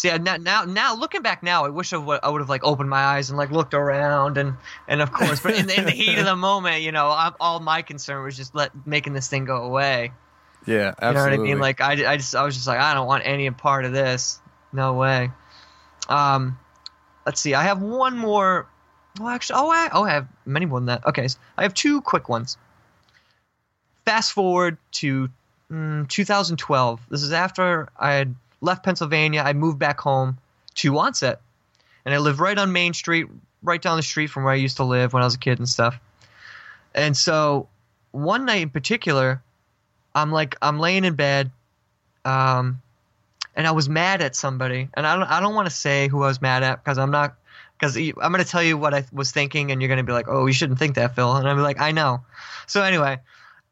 See, 0.00 0.16
now, 0.16 0.38
now, 0.38 0.64
now, 0.64 0.94
looking 0.94 1.20
back 1.20 1.42
now, 1.42 1.66
I 1.66 1.68
wish 1.68 1.92
I 1.92 1.98
would, 1.98 2.20
I 2.22 2.30
would 2.30 2.40
have 2.40 2.48
like 2.48 2.64
opened 2.64 2.88
my 2.88 3.02
eyes 3.02 3.28
and 3.28 3.36
like 3.36 3.50
looked 3.50 3.74
around 3.74 4.38
and, 4.38 4.54
and 4.88 5.02
of 5.02 5.12
course, 5.12 5.40
but 5.40 5.54
in, 5.54 5.68
in 5.68 5.84
the 5.84 5.90
heat 5.90 6.18
of 6.18 6.24
the 6.24 6.36
moment, 6.36 6.80
you 6.80 6.90
know, 6.90 7.10
I'm, 7.10 7.34
all 7.38 7.60
my 7.60 7.82
concern 7.82 8.24
was 8.24 8.34
just 8.34 8.54
let 8.54 8.70
making 8.86 9.12
this 9.12 9.28
thing 9.28 9.44
go 9.44 9.56
away. 9.56 10.12
Yeah, 10.66 10.94
absolutely. 10.98 11.02
You 11.02 11.12
know 11.12 11.20
what 11.20 11.32
I 11.32 11.36
mean? 11.36 11.58
Like, 11.58 11.80
I, 11.82 12.12
I 12.12 12.16
just, 12.16 12.34
I 12.34 12.42
was 12.44 12.54
just 12.54 12.66
like, 12.66 12.78
I 12.78 12.94
don't 12.94 13.06
want 13.06 13.26
any 13.26 13.50
part 13.50 13.84
of 13.84 13.92
this. 13.92 14.40
No 14.72 14.94
way. 14.94 15.32
Um, 16.08 16.58
let's 17.26 17.42
see. 17.42 17.52
I 17.52 17.64
have 17.64 17.82
one 17.82 18.16
more. 18.16 18.70
Well, 19.18 19.28
actually, 19.28 19.58
oh, 19.58 19.70
I, 19.70 19.88
oh, 19.92 20.04
I 20.04 20.10
have 20.10 20.28
many 20.46 20.66
more 20.66 20.78
than 20.78 20.86
that. 20.86 21.04
Okay, 21.06 21.28
so 21.28 21.38
I 21.58 21.62
have 21.62 21.74
two 21.74 22.00
quick 22.00 22.28
ones. 22.28 22.56
Fast 24.04 24.32
forward 24.32 24.78
to 24.92 25.28
mm, 25.70 26.08
2012. 26.08 27.00
This 27.10 27.22
is 27.22 27.32
after 27.32 27.88
I 27.98 28.12
had 28.12 28.34
left 28.60 28.84
Pennsylvania. 28.84 29.42
I 29.42 29.52
moved 29.52 29.78
back 29.78 30.00
home 30.00 30.38
to 30.76 30.96
Onset, 30.98 31.40
and 32.04 32.14
I 32.14 32.18
live 32.18 32.40
right 32.40 32.56
on 32.56 32.72
Main 32.72 32.94
Street, 32.94 33.26
right 33.62 33.80
down 33.80 33.96
the 33.96 34.02
street 34.02 34.28
from 34.28 34.44
where 34.44 34.52
I 34.52 34.56
used 34.56 34.76
to 34.76 34.84
live 34.84 35.12
when 35.12 35.22
I 35.22 35.26
was 35.26 35.34
a 35.34 35.38
kid 35.38 35.58
and 35.58 35.68
stuff. 35.68 35.98
And 36.94 37.16
so, 37.16 37.68
one 38.12 38.44
night 38.44 38.62
in 38.62 38.70
particular, 38.70 39.42
I'm 40.14 40.32
like 40.32 40.56
I'm 40.62 40.78
laying 40.78 41.04
in 41.04 41.14
bed, 41.14 41.50
um, 42.24 42.80
and 43.54 43.66
I 43.66 43.72
was 43.72 43.88
mad 43.88 44.22
at 44.22 44.34
somebody, 44.34 44.88
and 44.94 45.06
I 45.06 45.16
don't 45.16 45.28
I 45.28 45.40
don't 45.40 45.54
want 45.54 45.68
to 45.68 45.74
say 45.74 46.08
who 46.08 46.22
I 46.22 46.28
was 46.28 46.40
mad 46.40 46.62
at 46.62 46.82
because 46.82 46.98
I'm 46.98 47.10
not 47.10 47.34
because 47.80 47.96
I'm 47.96 48.30
gonna 48.30 48.44
tell 48.44 48.62
you 48.62 48.76
what 48.76 48.92
I 48.92 49.04
was 49.12 49.32
thinking, 49.32 49.72
and 49.72 49.80
you're 49.80 49.88
gonna 49.88 50.04
be 50.04 50.12
like, 50.12 50.28
oh, 50.28 50.46
you 50.46 50.52
shouldn't 50.52 50.78
think 50.78 50.96
that, 50.96 51.14
Phill, 51.14 51.36
and 51.36 51.48
I'm 51.48 51.58
like, 51.58 51.80
I 51.80 51.92
know. 51.92 52.24
So 52.66 52.82
anyway, 52.82 53.18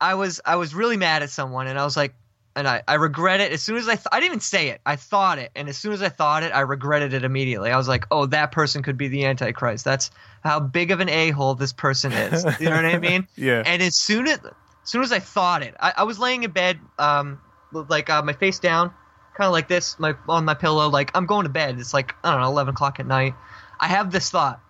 I 0.01 0.15
was 0.15 0.41
I 0.45 0.57
was 0.57 0.75
really 0.75 0.97
mad 0.97 1.23
at 1.23 1.31
someone, 1.31 1.67
and 1.67 1.79
I 1.79 1.85
was 1.85 1.97
like, 1.97 2.15
and 2.57 2.67
I 2.67 2.83
I 2.89 2.95
regret 2.95 3.41
it 3.41 3.53
as 3.53 3.63
soon 3.63 3.77
as 3.77 3.89
I 3.89 3.97
th- 3.97 4.07
I 4.11 4.21
didn't 4.21 4.33
even 4.33 4.41
say 4.41 4.69
it, 4.69 4.81
I 4.87 4.97
thought 4.97 5.39
it, 5.39 5.51
and 5.55 5.69
as 5.69 5.77
soon 5.77 5.93
as 5.93 6.03
I 6.03 6.09
thought 6.09 6.43
it, 6.43 6.53
I 6.53 6.61
regretted 6.61 7.13
it 7.13 7.23
immediately. 7.25 7.71
I 7.71 7.77
was 7.77 7.89
like, 7.89 8.07
oh, 8.11 8.27
that 8.27 8.51
person 8.53 8.83
could 8.83 8.97
be 8.97 9.09
the 9.09 9.27
Antichrist. 9.27 9.85
That's 9.85 10.11
how 10.43 10.61
big 10.61 10.91
of 10.91 11.01
an 11.01 11.09
a 11.09 11.31
hole 11.31 11.55
this 11.55 11.73
person 11.73 12.13
is. 12.13 12.45
You 12.61 12.71
know 12.71 12.77
what 12.77 12.87
I 12.87 12.99
mean? 13.11 13.29
Yeah. 13.37 13.63
And 13.67 13.83
as 13.83 13.97
soon 13.97 14.27
as, 14.27 14.39
as 14.39 14.53
soon 14.85 15.03
as 15.03 15.13
I 15.13 15.19
thought 15.19 15.63
it, 15.63 15.75
I, 15.79 15.93
I 15.99 16.03
was 16.05 16.19
laying 16.19 16.45
in 16.45 16.51
bed, 16.51 16.79
um, 16.99 17.41
like 17.73 18.09
uh, 18.09 18.23
my 18.23 18.33
face 18.33 18.59
down, 18.59 18.93
kind 19.37 19.47
of 19.47 19.53
like 19.53 19.69
this, 19.69 19.99
my 19.99 20.15
on 20.29 20.45
my 20.45 20.55
pillow, 20.55 20.89
like 20.89 21.11
I'm 21.15 21.27
going 21.27 21.45
to 21.45 21.51
bed. 21.51 21.79
It's 21.79 21.93
like 21.93 22.15
I 22.25 22.33
don't 22.33 22.41
know, 22.41 22.49
eleven 22.49 22.75
o'clock 22.75 22.99
at 23.01 23.07
night. 23.07 23.35
I 23.81 23.89
have 23.89 24.11
this 24.11 24.31
thought, 24.31 24.61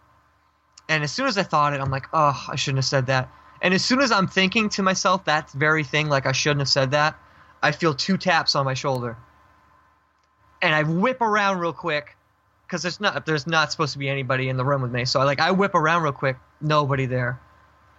And 0.88 1.04
as 1.04 1.12
soon 1.12 1.26
as 1.26 1.36
I 1.36 1.42
thought 1.42 1.74
it, 1.74 1.80
I'm 1.80 1.90
like, 1.90 2.06
oh, 2.12 2.46
I 2.48 2.56
shouldn't 2.56 2.78
have 2.78 2.84
said 2.84 3.06
that. 3.06 3.28
And 3.60 3.74
as 3.74 3.84
soon 3.84 4.00
as 4.00 4.12
I'm 4.12 4.28
thinking 4.28 4.68
to 4.70 4.82
myself 4.82 5.24
that 5.24 5.50
very 5.50 5.84
thing, 5.84 6.08
like 6.08 6.26
I 6.26 6.32
shouldn't 6.32 6.60
have 6.60 6.68
said 6.68 6.92
that, 6.92 7.18
I 7.62 7.72
feel 7.72 7.94
two 7.94 8.16
taps 8.16 8.54
on 8.54 8.64
my 8.64 8.74
shoulder. 8.74 9.16
And 10.62 10.74
I 10.74 10.82
whip 10.84 11.20
around 11.20 11.58
real 11.58 11.72
quick 11.72 12.16
because 12.66 12.82
there's 12.82 13.00
not 13.00 13.24
there's 13.26 13.46
not 13.46 13.72
supposed 13.72 13.94
to 13.94 13.98
be 13.98 14.08
anybody 14.08 14.48
in 14.48 14.56
the 14.56 14.64
room 14.64 14.82
with 14.82 14.92
me. 14.92 15.04
So 15.04 15.20
I 15.20 15.24
like 15.24 15.40
I 15.40 15.50
whip 15.50 15.74
around 15.74 16.02
real 16.02 16.12
quick, 16.12 16.36
nobody 16.60 17.06
there. 17.06 17.40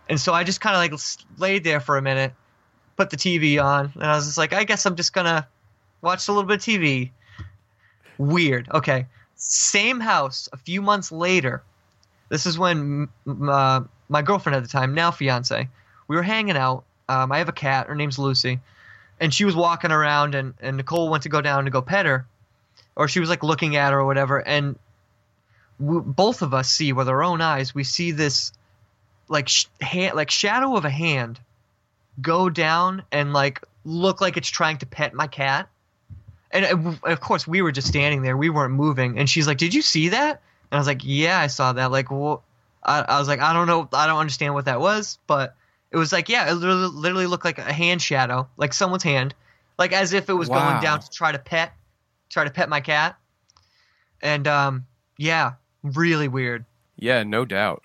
And 0.08 0.20
so 0.20 0.34
I 0.34 0.44
just 0.44 0.62
kind 0.62 0.76
of 0.76 0.80
like 0.80 1.00
laid 1.38 1.64
there 1.64 1.80
for 1.80 1.98
a 1.98 2.02
minute, 2.02 2.34
put 2.98 3.10
the 3.10 3.18
TV 3.18 3.64
on, 3.64 3.92
and 3.96 4.04
I 4.04 4.16
was 4.16 4.26
just 4.26 4.38
like, 4.38 4.54
I 4.54 4.64
guess 4.64 4.86
I'm 4.86 4.96
just 4.96 5.14
gonna 5.14 5.48
watch 6.02 6.28
a 6.28 6.32
little 6.32 6.48
bit 6.48 6.58
of 6.58 6.64
TV. 6.64 7.12
Weird. 8.18 8.68
Okay. 8.74 9.08
Same 9.40 10.00
house. 10.00 10.48
A 10.54 10.58
few 10.58 10.82
months 10.82 11.12
later. 11.12 11.64
This 12.30 12.46
is 12.46 12.60
when 12.60 13.10
uh, 13.28 13.82
my 14.08 14.22
girlfriend 14.22 14.56
at 14.56 14.64
the 14.64 14.70
time, 14.70 14.94
now 14.94 15.10
fiance, 15.10 15.68
we 16.08 16.16
were 16.16 16.24
hanging 16.24 16.56
out. 16.56 16.84
Um, 17.08 17.32
I 17.32 17.40
have 17.40 17.50
a 17.50 17.54
cat. 17.54 17.88
Her 17.88 17.96
name's 17.96 18.20
Lucy, 18.20 18.60
and 19.20 19.34
she 19.34 19.46
was 19.46 19.56
walking 19.56 19.92
around, 19.92 20.36
and 20.36 20.54
and 20.62 20.78
Nicole 20.78 21.10
went 21.10 21.24
to 21.24 21.30
go 21.30 21.42
down 21.42 21.66
to 21.66 21.72
go 21.72 21.82
pet 21.82 22.06
her, 22.06 22.28
or 22.96 23.08
she 23.08 23.20
was 23.20 23.30
like 23.30 23.44
looking 23.44 23.76
at 23.76 23.94
her 23.94 24.00
or 24.00 24.06
whatever, 24.06 24.48
and 24.48 24.78
both 25.80 26.44
of 26.44 26.54
us 26.54 26.70
see 26.70 26.94
with 26.94 27.10
our 27.10 27.24
own 27.24 27.42
eyes. 27.42 27.74
We 27.74 27.84
see 27.84 28.12
this 28.12 28.52
like 29.28 29.50
sh- 29.50 29.66
hand, 29.82 30.16
like 30.16 30.30
shadow 30.30 30.76
of 30.76 30.86
a 30.86 30.90
hand 30.90 31.40
go 32.22 32.50
down 32.50 33.04
and 33.12 33.34
like 33.34 33.64
look 33.86 34.22
like 34.22 34.38
it's 34.38 34.50
trying 34.50 34.78
to 34.80 34.86
pet 34.86 35.14
my 35.14 35.28
cat. 35.28 35.70
And 36.52 36.66
uh, 36.66 37.08
of 37.12 37.20
course, 37.22 37.48
we 37.48 37.62
were 37.62 37.72
just 37.72 37.88
standing 37.88 38.22
there. 38.22 38.36
We 38.38 38.50
weren't 38.50 38.74
moving. 38.74 39.20
And 39.20 39.30
she's 39.30 39.48
like, 39.48 39.58
"Did 39.58 39.74
you 39.74 39.82
see 39.82 40.10
that?" 40.10 40.42
And 40.72 40.78
I 40.78 40.78
was 40.78 40.88
like, 40.88 41.02
"Yeah, 41.04 41.40
I 41.40 41.48
saw 41.48 41.74
that." 41.74 41.92
Like, 41.92 42.10
well, 42.12 42.44
I, 42.84 43.02
I 43.02 43.20
was 43.20 43.28
like, 43.28 43.40
"I 43.40 43.54
don't 43.54 43.68
know. 43.68 43.88
I 43.94 44.08
don't 44.08 44.20
understand 44.20 44.54
what 44.54 44.66
that 44.66 44.80
was." 44.82 45.20
But 45.28 45.56
it 45.92 45.98
was 45.98 46.12
like, 46.12 46.30
yeah, 46.30 46.50
it 46.50 46.54
literally, 46.54 46.88
literally 46.94 47.26
looked 47.28 47.46
like 47.46 47.58
a 47.58 47.74
hand 47.74 48.02
shadow, 48.02 48.48
like 48.58 48.74
someone's 48.74 49.02
hand, 49.04 49.34
like 49.80 49.92
as 49.92 50.14
if 50.14 50.30
it 50.30 50.34
was 50.34 50.48
Wow. 50.50 50.56
going 50.58 50.82
down 50.82 51.00
to 51.00 51.10
try 51.10 51.32
to 51.32 51.40
pet, 51.40 51.74
try 52.30 52.44
to 52.44 52.52
pet 52.52 52.70
my 52.70 52.80
cat. 52.80 53.18
And 54.22 54.48
um, 54.48 54.86
yeah, 55.18 55.54
really 55.84 56.28
weird. 56.28 56.66
Yeah, 56.96 57.24
no 57.24 57.46
doubt. 57.46 57.84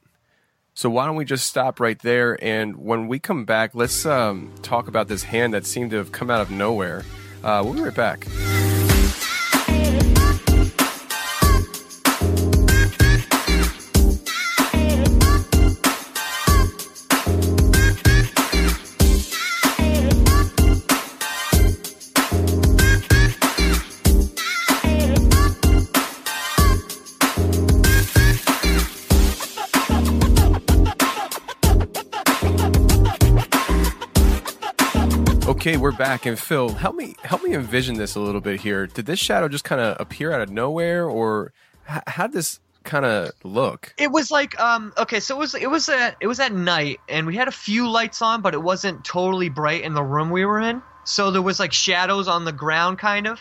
So 0.74 0.90
why 0.90 1.06
don't 1.06 1.16
we 1.16 1.24
just 1.24 1.46
stop 1.46 1.78
right 1.78 1.98
there 2.00 2.36
and 2.44 2.76
when 2.76 3.06
we 3.06 3.20
come 3.20 3.44
back, 3.44 3.74
let's 3.74 4.04
um, 4.04 4.52
talk 4.62 4.88
about 4.88 5.06
this 5.08 5.22
hand 5.22 5.54
that 5.54 5.64
seemed 5.64 5.92
to 5.92 5.96
have 5.98 6.10
come 6.12 6.30
out 6.30 6.40
of 6.40 6.50
nowhere. 6.50 7.04
Uh, 7.44 7.62
we'll 7.64 7.74
be 7.74 7.80
right 7.80 7.94
back. 7.94 8.26
Okay, 35.66 35.78
we're 35.78 35.92
back, 35.92 36.26
and 36.26 36.38
Phill, 36.38 36.68
help 36.74 36.94
me 36.94 37.14
help 37.22 37.42
me 37.42 37.54
envision 37.54 37.96
this 37.96 38.16
a 38.16 38.20
little 38.20 38.42
bit 38.42 38.60
here. 38.60 38.86
Did 38.86 39.06
this 39.06 39.18
shadow 39.18 39.48
just 39.48 39.64
kind 39.64 39.80
of 39.80 39.98
appear 39.98 40.30
out 40.30 40.42
of 40.42 40.50
nowhere, 40.50 41.08
or 41.08 41.54
h- 41.90 42.02
how 42.06 42.26
did 42.26 42.36
this 42.36 42.60
kind 42.82 43.06
of 43.06 43.32
look? 43.44 43.94
It 43.96 44.12
was 44.12 44.30
like 44.30 44.60
um 44.60 44.92
okay, 44.98 45.20
so 45.20 45.36
it 45.36 45.38
was 45.38 45.54
it 45.54 45.70
was 45.70 45.88
at 45.88 46.18
it 46.20 46.26
was 46.26 46.38
at 46.38 46.52
night 46.52 47.00
and 47.08 47.26
we 47.26 47.34
had 47.34 47.48
a 47.48 47.50
few 47.50 47.88
lights 47.88 48.20
on, 48.20 48.42
but 48.42 48.52
it 48.52 48.62
wasn't 48.62 49.06
totally 49.06 49.48
bright 49.48 49.80
in 49.84 49.94
the 49.94 50.02
room 50.02 50.28
we 50.28 50.44
were 50.44 50.60
in. 50.60 50.82
So 51.04 51.30
there 51.30 51.40
was 51.40 51.58
like 51.58 51.72
shadows 51.72 52.28
on 52.28 52.44
the 52.44 52.52
ground 52.52 52.98
kind 52.98 53.26
of. 53.26 53.40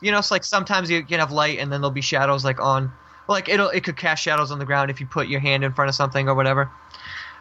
You 0.00 0.12
know, 0.12 0.18
it's 0.18 0.30
like 0.30 0.44
sometimes 0.44 0.92
you 0.92 1.04
can 1.04 1.18
have 1.18 1.32
light 1.32 1.58
and 1.58 1.72
then 1.72 1.80
there'll 1.80 1.90
be 1.90 2.02
shadows 2.02 2.44
like 2.44 2.60
on 2.60 2.92
like 3.26 3.48
it'll 3.48 3.70
it 3.70 3.82
could 3.82 3.96
cast 3.96 4.22
shadows 4.22 4.52
on 4.52 4.60
the 4.60 4.64
ground 4.64 4.92
if 4.92 5.00
you 5.00 5.06
put 5.06 5.26
your 5.26 5.40
hand 5.40 5.64
in 5.64 5.72
front 5.72 5.88
of 5.88 5.96
something 5.96 6.28
or 6.28 6.36
whatever. 6.36 6.70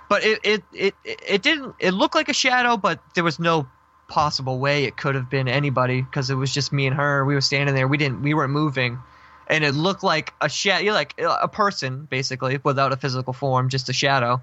But 0.09 0.23
it 0.23 0.39
it 0.41 0.63
it, 0.73 0.95
it 1.05 1.43
didn't 1.43 1.75
it 1.77 1.91
looked 1.91 2.15
like 2.15 2.29
a 2.29 2.33
shadow, 2.33 2.77
but 2.77 2.99
there 3.13 3.23
was 3.23 3.37
no 3.37 3.67
possible 4.11 4.59
way 4.59 4.83
it 4.83 4.97
could 4.97 5.15
have 5.15 5.29
been 5.29 5.47
anybody 5.47 6.01
because 6.01 6.29
it 6.29 6.35
was 6.35 6.53
just 6.53 6.71
me 6.73 6.85
and 6.85 6.95
her. 6.95 7.23
We 7.25 7.33
were 7.33 7.41
standing 7.41 7.73
there. 7.73 7.87
We 7.87 7.97
didn't 7.97 8.21
we 8.21 8.33
weren't 8.33 8.51
moving 8.51 8.99
and 9.47 9.63
it 9.63 9.73
looked 9.73 10.03
like 10.03 10.33
a 10.41 10.47
shadow, 10.47 10.91
like 10.93 11.13
uh, 11.21 11.37
a 11.41 11.47
person 11.47 12.07
basically 12.09 12.59
without 12.63 12.91
a 12.93 12.97
physical 12.97 13.33
form, 13.33 13.67
just 13.69 13.89
a 13.89 13.93
shadow, 13.93 14.41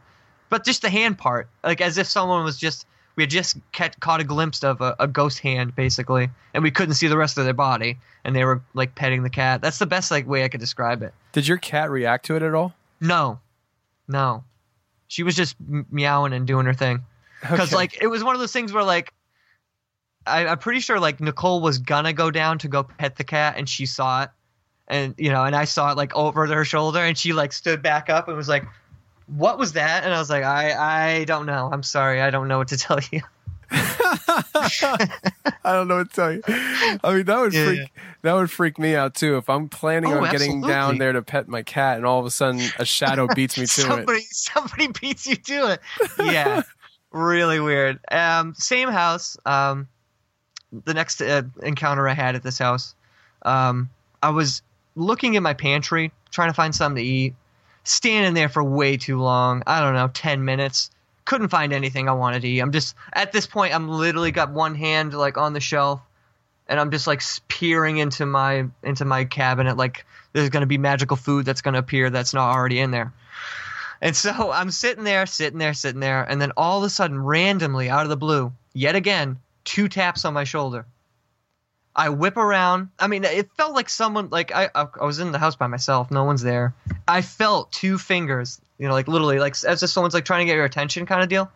but 0.50 0.64
just 0.64 0.82
the 0.82 0.90
hand 0.90 1.16
part, 1.18 1.48
like 1.62 1.80
as 1.80 1.96
if 1.98 2.06
someone 2.06 2.44
was 2.44 2.56
just 2.58 2.86
we 3.16 3.22
had 3.22 3.30
just 3.30 3.56
ca- 3.72 3.90
caught 4.00 4.20
a 4.20 4.24
glimpse 4.24 4.62
of 4.62 4.80
a, 4.80 4.94
a 4.98 5.06
ghost 5.08 5.38
hand 5.40 5.74
basically, 5.74 6.30
and 6.54 6.62
we 6.62 6.70
couldn't 6.70 6.94
see 6.94 7.08
the 7.08 7.16
rest 7.16 7.36
of 7.38 7.44
their 7.44 7.54
body, 7.54 7.98
and 8.24 8.34
they 8.36 8.44
were 8.44 8.60
like 8.74 8.94
petting 8.94 9.22
the 9.22 9.30
cat. 9.30 9.60
That's 9.60 9.78
the 9.78 9.86
best 9.86 10.10
like 10.10 10.26
way 10.26 10.44
I 10.44 10.48
could 10.48 10.60
describe 10.60 11.02
it. 11.02 11.12
Did 11.32 11.46
your 11.48 11.58
cat 11.58 11.90
react 11.90 12.26
to 12.26 12.36
it 12.36 12.42
at 12.42 12.54
all? 12.54 12.74
No, 13.00 13.40
no, 14.08 14.44
she 15.08 15.22
was 15.22 15.34
just 15.36 15.56
meowing 15.90 16.32
and 16.32 16.46
doing 16.46 16.66
her 16.66 16.74
thing 16.74 17.04
because 17.40 17.68
Okay. 17.70 17.76
like 17.76 18.02
it 18.02 18.08
was 18.08 18.22
one 18.24 18.34
of 18.34 18.40
those 18.40 18.52
things 18.52 18.72
where 18.72 18.84
like 18.84 19.12
I, 20.28 20.46
I'm 20.46 20.58
pretty 20.58 20.80
sure 20.80 21.00
like 21.00 21.20
Nicole 21.20 21.60
was 21.60 21.78
gonna 21.78 22.12
go 22.12 22.30
down 22.30 22.58
to 22.58 22.68
go 22.68 22.82
pet 22.84 23.16
the 23.16 23.24
cat 23.24 23.54
and 23.56 23.68
she 23.68 23.86
saw 23.86 24.24
it. 24.24 24.30
And 24.88 25.14
you 25.18 25.30
know 25.30 25.44
and 25.44 25.54
I 25.56 25.64
saw 25.64 25.90
it 25.92 25.96
like 25.96 26.14
over 26.16 26.46
her 26.46 26.64
shoulder 26.64 27.00
and 27.00 27.16
she 27.18 27.32
like 27.32 27.52
stood 27.52 27.82
back 27.82 28.08
up 28.08 28.28
and 28.28 28.36
was 28.36 28.48
like 28.48 28.64
what 29.26 29.58
was 29.58 29.72
that? 29.74 30.04
And 30.04 30.14
I 30.14 30.18
was 30.18 30.30
like 30.30 30.44
I 30.44 31.18
I 31.20 31.24
don't 31.24 31.46
know. 31.46 31.68
I'm 31.72 31.82
sorry. 31.82 32.20
I 32.22 32.30
don't 32.30 32.48
know 32.48 32.58
what 32.58 32.68
to 32.68 32.76
tell 32.78 32.98
you. 33.12 33.20
I 33.70 35.48
don't 35.64 35.88
know 35.88 35.96
what 35.96 36.10
to 36.10 36.14
tell 36.16 36.32
you. 36.32 36.42
I 36.46 37.14
mean, 37.14 37.24
that 37.26 37.38
would 37.38 37.52
Yeah, 37.52 37.64
freak 37.64 37.90
that 38.22 38.32
would 38.32 38.50
freak 38.50 38.78
me 38.78 38.94
out 38.96 39.14
too. 39.14 39.36
If 39.36 39.48
I'm 39.50 39.68
planning 39.68 40.12
Oh, 40.12 40.24
on 40.24 40.30
getting 40.30 40.62
down 40.62 40.98
there 40.98 41.12
to 41.12 41.22
pet 41.22 41.48
my 41.48 41.62
cat, 41.62 41.98
and 41.98 42.06
all 42.06 42.20
of 42.20 42.26
a 42.26 42.30
sudden 42.30 42.72
a 42.76 42.84
shadow 42.84 43.28
beats 43.34 43.56
me 43.56 43.66
to 43.66 43.66
it. 43.66 43.84
somebody 43.84 44.22
somebody 44.30 44.88
beats 45.00 45.26
you 45.26 45.36
to 45.36 45.72
it. 45.72 45.80
Yeah. 46.22 46.62
Really 47.10 47.58
weird. 47.58 48.00
Um 48.12 48.54
same 48.54 48.90
house. 48.90 49.38
Um 49.46 49.88
the 50.84 50.94
next 50.94 51.20
uh, 51.20 51.42
encounter 51.62 52.08
i 52.08 52.14
had 52.14 52.34
at 52.34 52.42
this 52.42 52.58
house. 52.58 52.94
Um 53.42 53.90
i 54.22 54.30
was 54.30 54.62
looking 54.96 55.34
in 55.34 55.42
my 55.42 55.54
pantry 55.54 56.12
trying 56.30 56.50
to 56.50 56.54
find 56.54 56.74
something 56.74 57.02
to 57.02 57.08
eat 57.08 57.34
standing 57.84 58.34
there 58.34 58.48
for 58.48 58.62
way 58.62 58.96
too 58.96 59.18
long. 59.18 59.62
I 59.66 59.80
don't 59.80 59.94
know 59.94 60.08
10 60.08 60.44
minutes. 60.44 60.90
Couldn't 61.24 61.48
find 61.48 61.72
anything 61.72 62.08
i 62.08 62.12
wanted 62.12 62.42
to 62.42 62.48
eat. 62.48 62.60
I'm 62.60 62.72
just 62.72 62.94
at 63.12 63.32
this 63.32 63.46
point 63.46 63.74
i'm 63.74 63.88
literally 63.88 64.32
got 64.32 64.50
one 64.50 64.74
hand 64.74 65.14
like 65.14 65.36
on 65.38 65.52
the 65.52 65.60
shelf 65.60 66.00
and 66.68 66.78
i'm 66.78 66.90
just 66.90 67.06
like 67.06 67.22
peering 67.48 67.98
into 67.98 68.26
my 68.26 68.66
into 68.82 69.04
my 69.04 69.24
cabinet 69.24 69.76
like 69.76 70.04
there's 70.32 70.50
to 70.62 70.66
be 70.66 70.78
magical 70.78 71.16
food 71.16 71.44
that's 71.44 71.62
to 71.74 71.78
appear 71.78 72.10
that's 72.10 72.34
not 72.34 72.54
already 72.54 72.78
in 72.80 72.90
there. 72.90 73.12
And 74.00 74.14
so 74.14 74.52
I'm 74.52 74.70
sitting 74.70 75.04
there, 75.04 75.26
sitting 75.26 75.58
there, 75.58 75.74
sitting 75.74 76.00
there, 76.00 76.22
and 76.22 76.40
then 76.40 76.52
all 76.56 76.78
of 76.78 76.84
a 76.84 76.90
sudden, 76.90 77.22
randomly 77.22 77.90
out 77.90 78.04
of 78.04 78.08
the 78.08 78.16
blue, 78.16 78.52
yet 78.72 78.94
again, 78.94 79.38
two 79.68 79.86
taps 79.88 80.24
on 80.24 80.32
my 80.32 80.44
shoulder. 80.44 80.86
I 81.94 82.08
whip 82.08 82.36
around. 82.38 82.88
I 82.98 83.06
mean, 83.06 83.24
it 83.24 83.50
felt 83.56 83.74
like 83.74 83.88
someone 83.90 84.28
like 84.30 84.50
I 84.54 84.70
I 84.74 85.04
was 85.04 85.18
in 85.18 85.30
the 85.32 85.38
house 85.38 85.56
by 85.56 85.66
myself. 85.66 86.10
No 86.10 86.24
one's 86.24 86.42
there. 86.42 86.74
I 87.06 87.20
felt 87.22 87.70
two 87.72 87.98
fingers, 87.98 88.60
you 88.78 88.88
know, 88.88 88.94
like 88.94 89.08
literally, 89.08 89.38
like 89.38 89.54
as 89.64 89.82
if 89.82 89.90
someone's 89.90 90.14
like 90.14 90.24
trying 90.24 90.40
to 90.40 90.44
get 90.46 90.54
your 90.56 90.64
attention, 90.64 91.04
kind 91.06 91.22
of 91.22 91.28
deal. 91.28 91.50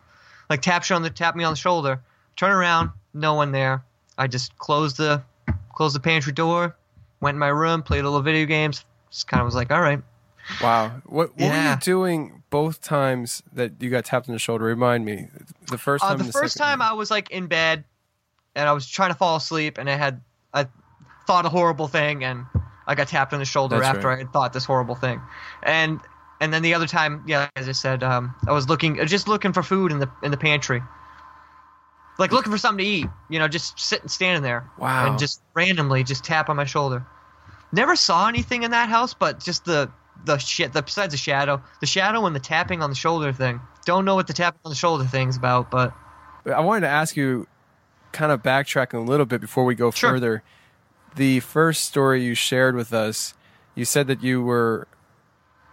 Like 0.49 0.61
tap 0.61 0.87
you 0.89 0.95
on 0.95 1.01
the 1.01 1.09
tap 1.09 1.35
me 1.35 1.43
on 1.43 1.53
the 1.53 1.57
shoulder. 1.57 2.01
Turn 2.35 2.51
around, 2.51 2.91
no 3.13 3.33
one 3.33 3.51
there. 3.51 3.83
I 4.17 4.27
just 4.27 4.55
closed 4.57 4.97
the 4.97 5.23
closed 5.73 5.95
the 5.95 5.99
pantry 5.99 6.33
door, 6.33 6.75
went 7.19 7.35
in 7.35 7.39
my 7.39 7.47
room, 7.47 7.81
played 7.81 8.01
a 8.01 8.03
little 8.03 8.21
video 8.21 8.45
games. 8.45 8.85
Just 9.09 9.27
kind 9.27 9.41
of 9.41 9.45
was 9.45 9.55
like, 9.55 9.71
all 9.71 9.81
right, 9.81 10.01
Wow. 10.61 11.01
What, 11.05 11.37
what 11.37 11.49
were 11.51 11.69
you 11.71 11.75
doing 11.77 12.43
both 12.49 12.81
times 12.81 13.41
that 13.53 13.71
you 13.79 13.89
got 13.89 14.05
tapped 14.05 14.27
on 14.27 14.33
the 14.33 14.39
shoulder? 14.39 14.65
Remind 14.65 15.05
me. 15.05 15.27
The 15.67 15.77
first 15.77 16.03
Uh, 16.03 16.09
time. 16.09 16.17
the 16.17 16.23
and 16.25 16.33
first 16.33 16.57
time 16.57 16.81
I 16.81 16.93
was 16.93 17.09
like 17.09 17.29
in 17.31 17.47
bed, 17.47 17.85
and 18.55 18.67
I 18.67 18.71
was 18.73 18.87
trying 18.87 19.09
to 19.09 19.15
fall 19.15 19.35
asleep, 19.35 19.77
and 19.77 19.89
I 19.89 19.95
had 19.95 20.21
I 20.53 20.67
thought 21.27 21.45
a 21.45 21.49
horrible 21.49 21.87
thing, 21.87 22.23
and 22.23 22.45
I 22.87 22.95
got 22.95 23.07
tapped 23.07 23.33
on 23.33 23.39
the 23.39 23.45
shoulder 23.45 23.77
That's 23.77 23.87
after 23.95 24.07
right. 24.07 24.15
I 24.15 24.17
had 24.19 24.33
thought 24.33 24.53
this 24.53 24.65
horrible 24.65 24.95
thing, 24.95 25.21
and 25.63 25.99
and 26.41 26.53
then 26.53 26.61
the 26.61 26.73
other 26.73 26.87
time, 26.87 27.23
yeah, 27.27 27.49
as 27.55 27.69
I 27.69 27.71
said, 27.71 28.03
um, 28.03 28.35
I 28.47 28.51
was 28.51 28.67
looking 28.67 29.05
just 29.07 29.27
looking 29.27 29.53
for 29.53 29.63
food 29.63 29.91
in 29.91 29.99
the 29.99 30.09
in 30.21 30.31
the 30.31 30.37
pantry, 30.37 30.81
like 32.19 32.31
looking 32.31 32.51
for 32.51 32.57
something 32.57 32.83
to 32.83 32.89
eat, 32.91 33.07
you 33.29 33.39
know, 33.39 33.47
just 33.47 33.79
sitting 33.79 34.07
standing 34.07 34.43
there, 34.43 34.69
Wow. 34.77 35.07
and 35.09 35.19
just 35.19 35.41
randomly 35.53 36.03
just 36.03 36.23
tap 36.23 36.49
on 36.49 36.55
my 36.55 36.65
shoulder. 36.65 37.05
Never 37.71 37.95
saw 37.95 38.27
anything 38.27 38.63
in 38.63 38.71
that 38.71 38.89
house, 38.89 39.13
but 39.13 39.39
just 39.39 39.65
the 39.65 39.89
the 40.25 40.37
shit. 40.37 40.73
The 40.73 40.83
besides 40.83 41.11
the 41.13 41.17
shadow, 41.17 41.61
the 41.79 41.87
shadow 41.87 42.25
and 42.25 42.35
the 42.35 42.39
tapping 42.39 42.83
on 42.83 42.89
the 42.89 42.95
shoulder 42.95 43.33
thing. 43.33 43.59
Don't 43.85 44.05
know 44.05 44.15
what 44.15 44.27
the 44.27 44.33
tapping 44.33 44.59
on 44.63 44.69
the 44.69 44.75
shoulder 44.75 45.05
thing's 45.05 45.37
about, 45.37 45.71
but 45.71 45.93
I 46.45 46.59
wanted 46.59 46.81
to 46.81 46.89
ask 46.89 47.17
you, 47.17 47.47
kind 48.13 48.31
of 48.31 48.41
backtracking 48.41 48.93
a 48.93 48.99
little 49.01 49.25
bit 49.25 49.41
before 49.41 49.65
we 49.65 49.75
go 49.75 49.91
Sure. 49.91 50.11
further. 50.11 50.43
The 51.15 51.41
first 51.41 51.85
story 51.85 52.23
you 52.23 52.33
shared 52.35 52.75
with 52.75 52.93
us, 52.93 53.33
you 53.75 53.85
said 53.85 54.07
that 54.07 54.23
you 54.23 54.41
were 54.43 54.87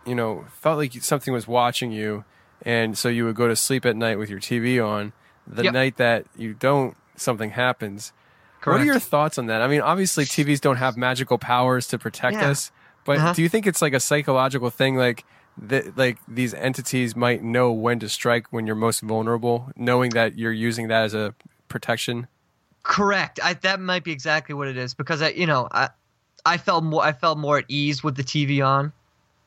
you 0.07 0.14
know, 0.14 0.47
felt 0.51 0.78
like 0.78 0.95
something 1.03 1.32
was 1.32 1.47
watching 1.47 1.93
you, 1.93 2.24
and 2.62 2.97
so 2.97 3.09
you 3.11 3.26
would 3.26 3.36
go 3.36 3.47
to 3.47 3.55
sleep 3.55 3.84
at 3.84 3.95
night 3.95 4.18
with 4.18 4.30
your 4.30 4.41
TV 4.41 4.80
on. 4.84 5.12
The 5.47 5.64
Yep. 5.64 5.72
night 5.74 5.97
that 5.99 6.26
you 6.34 6.55
don't, 6.55 6.97
something 7.16 7.51
happens. 7.51 8.12
What 8.64 8.80
are 8.80 8.84
your 8.84 8.99
thoughts 8.99 9.36
on 9.38 9.47
that? 9.47 9.61
I 9.61 9.68
mean, 9.68 9.82
obviously 9.82 10.24
TVs 10.24 10.59
don't 10.61 10.76
have 10.78 10.97
magical 10.97 11.36
powers 11.38 11.86
to 11.88 11.99
protect 11.99 12.41
Yeah. 12.41 12.49
us, 12.51 12.70
but 13.05 13.18
Uh-huh. 13.18 13.32
do 13.34 13.43
you 13.43 13.49
think 13.51 13.66
it's 13.66 13.82
like 13.82 13.93
a 13.93 14.01
psychological 14.01 14.70
thing 14.70 14.97
like 14.97 15.24
that 15.59 15.99
like 15.99 16.18
these 16.26 16.55
entities 16.55 17.14
might 17.14 17.43
know 17.43 17.70
when 17.70 17.99
to 18.01 18.09
strike 18.09 18.47
when 18.51 18.66
you're 18.66 18.76
most 18.76 19.01
vulnerable, 19.03 19.70
knowing 19.76 20.12
that 20.12 20.38
you're 20.38 20.51
using 20.53 20.88
that 20.88 21.05
as 21.05 21.14
a 21.14 21.34
protection? 21.71 22.27
Correct. 22.83 23.41
I, 23.43 23.55
that 23.55 23.81
might 23.81 24.05
be 24.05 24.12
exactly 24.12 24.55
what 24.55 24.68
it 24.68 24.77
is 24.77 24.93
because 24.93 25.23
I, 25.23 25.31
you 25.31 25.47
know, 25.47 25.68
I, 25.71 25.89
I 26.45 26.59
felt 26.59 26.85
more, 26.85 27.03
I 27.03 27.12
felt 27.12 27.39
more 27.39 27.57
at 27.59 27.64
ease 27.68 28.05
with 28.05 28.16
the 28.16 28.23
TV 28.25 28.64
on, 28.66 28.93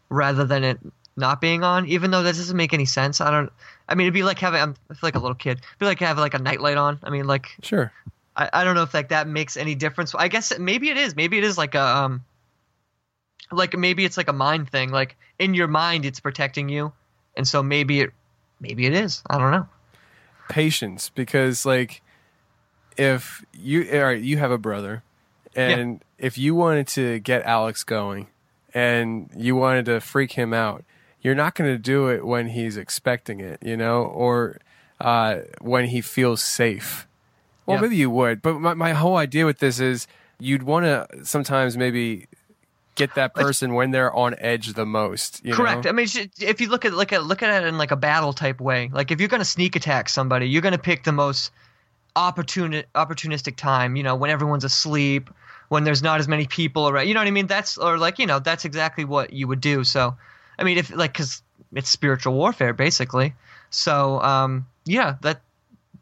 rather 0.09 0.45
than 0.45 0.63
it 0.63 0.79
not 1.15 1.41
being 1.41 1.63
on. 1.63 1.85
Even 1.87 2.09
though 2.11 2.23
that 2.23 2.35
doesn't 2.35 2.57
make 2.57 2.73
any 2.73 2.85
sense. 2.85 3.21
I 3.21 3.29
don't. 3.29 3.51
I 3.87 3.95
mean, 3.95 4.05
it'd 4.05 4.13
be 4.13 4.23
like 4.23 4.39
having. 4.39 4.61
I'm, 4.61 4.75
I 4.89 4.93
feel 4.93 5.07
like 5.07 5.15
a 5.15 5.19
little 5.19 5.35
kid. 5.35 5.57
It'd 5.59 5.79
be 5.79 5.85
like 5.85 5.99
having 5.99 6.21
like 6.21 6.33
a 6.33 6.39
nightlight 6.39 6.77
on. 6.77 6.99
I 7.03 7.09
mean, 7.09 7.27
like 7.27 7.47
Sure. 7.61 7.91
I, 8.35 8.49
I 8.53 8.63
don't 8.63 8.75
know 8.75 8.83
if 8.83 8.93
like 8.93 9.09
that 9.09 9.27
makes 9.27 9.57
any 9.57 9.75
difference. 9.75 10.15
I 10.15 10.27
guess 10.27 10.57
maybe 10.57 10.89
it 10.89 10.97
is. 10.97 11.15
Maybe 11.15 11.37
it 11.37 11.43
is 11.43 11.57
like 11.57 11.75
a 11.75 11.81
um, 11.81 12.23
like 13.51 13.77
maybe 13.77 14.05
it's 14.05 14.17
like 14.17 14.27
a 14.27 14.33
mind 14.33 14.69
thing. 14.69 14.91
Like 14.91 15.15
in 15.39 15.53
your 15.53 15.67
mind, 15.67 16.05
it's 16.05 16.19
protecting 16.19 16.69
you, 16.69 16.93
and 17.35 17.47
so 17.47 17.61
maybe 17.61 18.01
it, 18.01 18.11
maybe 18.59 18.85
it 18.85 18.93
is. 18.93 19.21
I 19.29 19.37
don't 19.37 19.51
know. 19.51 19.67
patience 20.49 21.09
because 21.09 21.65
like 21.65 22.01
if 22.97 23.43
you 23.53 23.87
all 23.93 24.03
right 24.03 24.21
you 24.21 24.37
have 24.37 24.51
a 24.51 24.57
brother 24.57 25.03
and 25.55 26.01
if 26.17 26.37
you 26.37 26.55
wanted 26.55 26.87
to 26.87 27.19
get 27.19 27.43
alex 27.45 27.83
going 27.83 28.27
and 28.73 29.29
you 29.37 29.55
wanted 29.55 29.85
to 29.85 29.99
freak 30.01 30.33
him 30.33 30.53
out 30.53 30.83
you're 31.21 31.35
not 31.35 31.55
going 31.55 31.69
to 31.71 31.77
do 31.77 32.07
it 32.09 32.25
when 32.25 32.49
he's 32.49 32.77
expecting 32.77 33.39
it 33.39 33.59
you 33.63 33.77
know 33.77 34.03
or 34.03 34.57
uh, 35.01 35.39
when 35.61 35.85
he 35.85 36.01
feels 36.01 36.41
safe 36.41 37.07
well 37.65 37.77
Yeah. 37.77 37.81
maybe 37.81 37.95
you 37.97 38.09
would 38.09 38.41
but 38.41 38.59
my, 38.59 38.73
my 38.73 38.93
whole 38.93 39.17
idea 39.17 39.45
with 39.45 39.59
this 39.59 39.79
is 39.79 40.07
you'd 40.39 40.63
want 40.63 40.85
to 40.85 41.07
sometimes 41.25 41.77
maybe 41.77 42.27
get 42.95 43.15
that 43.15 43.33
person 43.33 43.73
when 43.73 43.89
they're 43.91 44.13
on 44.13 44.35
edge 44.37 44.73
the 44.73 44.85
most 44.85 45.43
you 45.43 45.53
Correct. 45.53 45.85
know? 45.85 45.89
I 45.89 45.93
mean, 45.93 46.07
if 46.39 46.61
you 46.61 46.69
look 46.69 46.85
at 46.85 46.93
look 46.93 47.11
at 47.11 47.23
look 47.23 47.41
at 47.41 47.63
it 47.63 47.67
in 47.67 47.77
like 47.79 47.89
a 47.89 47.95
battle 47.95 48.33
type 48.33 48.61
way, 48.61 48.91
like 48.93 49.09
if 49.09 49.19
you're 49.19 49.29
going 49.29 49.41
to 49.41 49.45
sneak 49.45 49.75
attack 49.75 50.09
somebody, 50.09 50.47
you're 50.47 50.61
going 50.61 50.73
to 50.73 50.77
pick 50.77 51.03
the 51.03 51.11
most 51.11 51.51
opportuni- 52.15 52.85
opportunistic 52.95 53.55
time. 53.55 53.95
You 53.95 54.03
know, 54.03 54.15
when 54.15 54.29
everyone's 54.29 54.63
asleep, 54.63 55.29
when 55.69 55.83
there's 55.83 56.03
not 56.03 56.19
as 56.19 56.27
many 56.27 56.47
people 56.47 56.87
around. 56.89 57.07
You 57.07 57.13
know 57.13 57.19
what 57.19 57.27
I 57.27 57.31
mean? 57.31 57.47
That's 57.47 57.77
or 57.77 57.97
like 57.97 58.19
you 58.19 58.25
know 58.25 58.39
that's 58.39 58.65
exactly 58.65 59.05
what 59.05 59.33
you 59.33 59.47
would 59.47 59.61
do. 59.61 59.83
So, 59.83 60.15
I 60.57 60.63
mean, 60.63 60.77
if 60.77 60.95
like 60.95 61.13
because 61.13 61.41
it's 61.73 61.89
spiritual 61.89 62.33
warfare 62.33 62.73
basically. 62.73 63.33
So, 63.69 64.21
um, 64.21 64.67
yeah, 64.85 65.15
that 65.21 65.41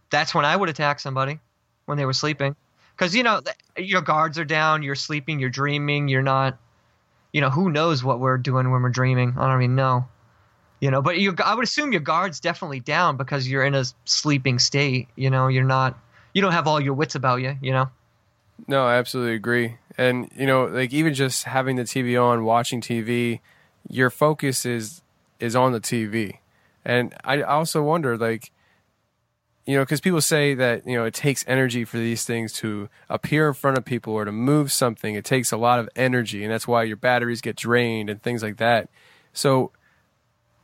that's 0.09 0.35
when 0.35 0.45
I 0.45 0.55
would 0.55 0.69
attack 0.69 0.99
somebody 0.99 1.39
when 1.85 1.97
they 1.97 2.05
were 2.05 2.13
sleeping, 2.13 2.55
because 2.95 3.15
you 3.15 3.23
know 3.23 3.41
your 3.77 4.01
guards 4.01 4.37
are 4.37 4.45
down, 4.45 4.83
you're 4.83 4.95
sleeping, 4.95 5.39
you're 5.39 5.49
dreaming, 5.49 6.07
you're 6.07 6.21
not 6.21 6.57
you 7.31 7.41
know, 7.41 7.49
who 7.49 7.69
knows 7.69 8.03
what 8.03 8.19
we're 8.19 8.37
doing 8.37 8.71
when 8.71 8.81
we're 8.81 8.89
dreaming? 8.89 9.35
I 9.37 9.47
don't 9.47 9.61
even 9.61 9.75
know. 9.75 10.05
You 10.81 10.89
know, 10.89 11.01
but 11.01 11.19
you 11.19 11.35
I 11.45 11.53
would 11.53 11.63
assume 11.63 11.91
your 11.91 12.01
guard's 12.01 12.39
definitely 12.39 12.79
down 12.79 13.15
because 13.15 13.47
you're 13.47 13.63
in 13.63 13.75
a 13.75 13.85
sleeping 14.05 14.57
state. 14.57 15.07
You 15.15 15.29
know, 15.29 15.47
you're 15.47 15.63
not, 15.63 15.97
you 16.33 16.41
don't 16.41 16.53
have 16.53 16.67
all 16.67 16.81
your 16.81 16.95
wits 16.95 17.13
about 17.13 17.41
you. 17.41 17.55
You 17.61 17.71
know. 17.71 17.89
No, 18.67 18.85
I 18.85 18.95
absolutely 18.95 19.35
agree. 19.35 19.77
And 19.97 20.29
you 20.35 20.47
know, 20.47 20.65
like 20.65 20.91
even 20.91 21.13
just 21.13 21.43
having 21.43 21.75
the 21.75 21.83
TV 21.83 22.21
on, 22.21 22.43
watching 22.43 22.81
TV, 22.81 23.41
your 23.87 24.09
focus 24.09 24.65
is 24.65 25.03
is 25.39 25.55
on 25.55 25.71
the 25.71 25.79
TV. 25.79 26.39
And 26.83 27.13
I 27.23 27.43
also 27.43 27.83
wonder, 27.83 28.17
like, 28.17 28.51
you 29.67 29.75
know, 29.75 29.83
because 29.83 30.01
people 30.01 30.21
say 30.21 30.55
that 30.55 30.87
you 30.87 30.95
know 30.95 31.05
it 31.05 31.13
takes 31.13 31.45
energy 31.47 31.85
for 31.85 31.97
these 31.97 32.25
things 32.25 32.53
to 32.53 32.89
appear 33.07 33.47
in 33.47 33.53
front 33.53 33.77
of 33.77 33.85
people 33.85 34.13
or 34.13 34.25
to 34.25 34.31
move 34.31 34.71
something. 34.71 35.13
It 35.13 35.25
takes 35.25 35.51
a 35.51 35.57
lot 35.57 35.79
of 35.79 35.87
energy, 35.95 36.43
and 36.43 36.51
that's 36.51 36.67
why 36.67 36.83
your 36.83 36.97
batteries 36.97 37.41
get 37.41 37.55
drained 37.55 38.09
and 38.09 38.21
things 38.21 38.41
like 38.41 38.57
that. 38.57 38.89
So 39.33 39.71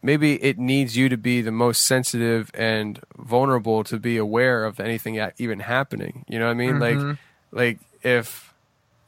maybe 0.01 0.41
it 0.43 0.57
needs 0.57 0.95
you 0.95 1.09
to 1.09 1.17
be 1.17 1.41
the 1.41 1.51
most 1.51 1.85
sensitive 1.85 2.51
and 2.53 2.99
vulnerable 3.17 3.83
to 3.83 3.99
be 3.99 4.17
aware 4.17 4.65
of 4.65 4.79
anything 4.79 5.19
even 5.37 5.59
happening. 5.59 6.25
You 6.27 6.39
know 6.39 6.45
what 6.45 6.51
I 6.51 6.55
mean? 6.55 6.79
Like, 6.79 6.97
mm-hmm. 6.97 7.57
like 7.57 7.79
if 8.03 8.53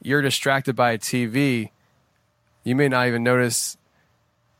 you're 0.02 0.22
distracted 0.22 0.74
by 0.74 0.92
a 0.92 0.98
TV, 0.98 1.70
you 2.64 2.74
may 2.74 2.88
not 2.88 3.06
even 3.06 3.22
notice 3.22 3.76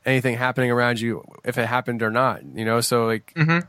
anything 0.06 0.36
happening 0.36 0.70
around 0.70 1.00
you 1.00 1.24
if 1.44 1.58
it 1.58 1.66
happened 1.66 2.02
or 2.02 2.10
not. 2.10 2.42
You 2.54 2.64
know, 2.64 2.80
so 2.80 3.06
like 3.06 3.32
mm-hmm. 3.34 3.66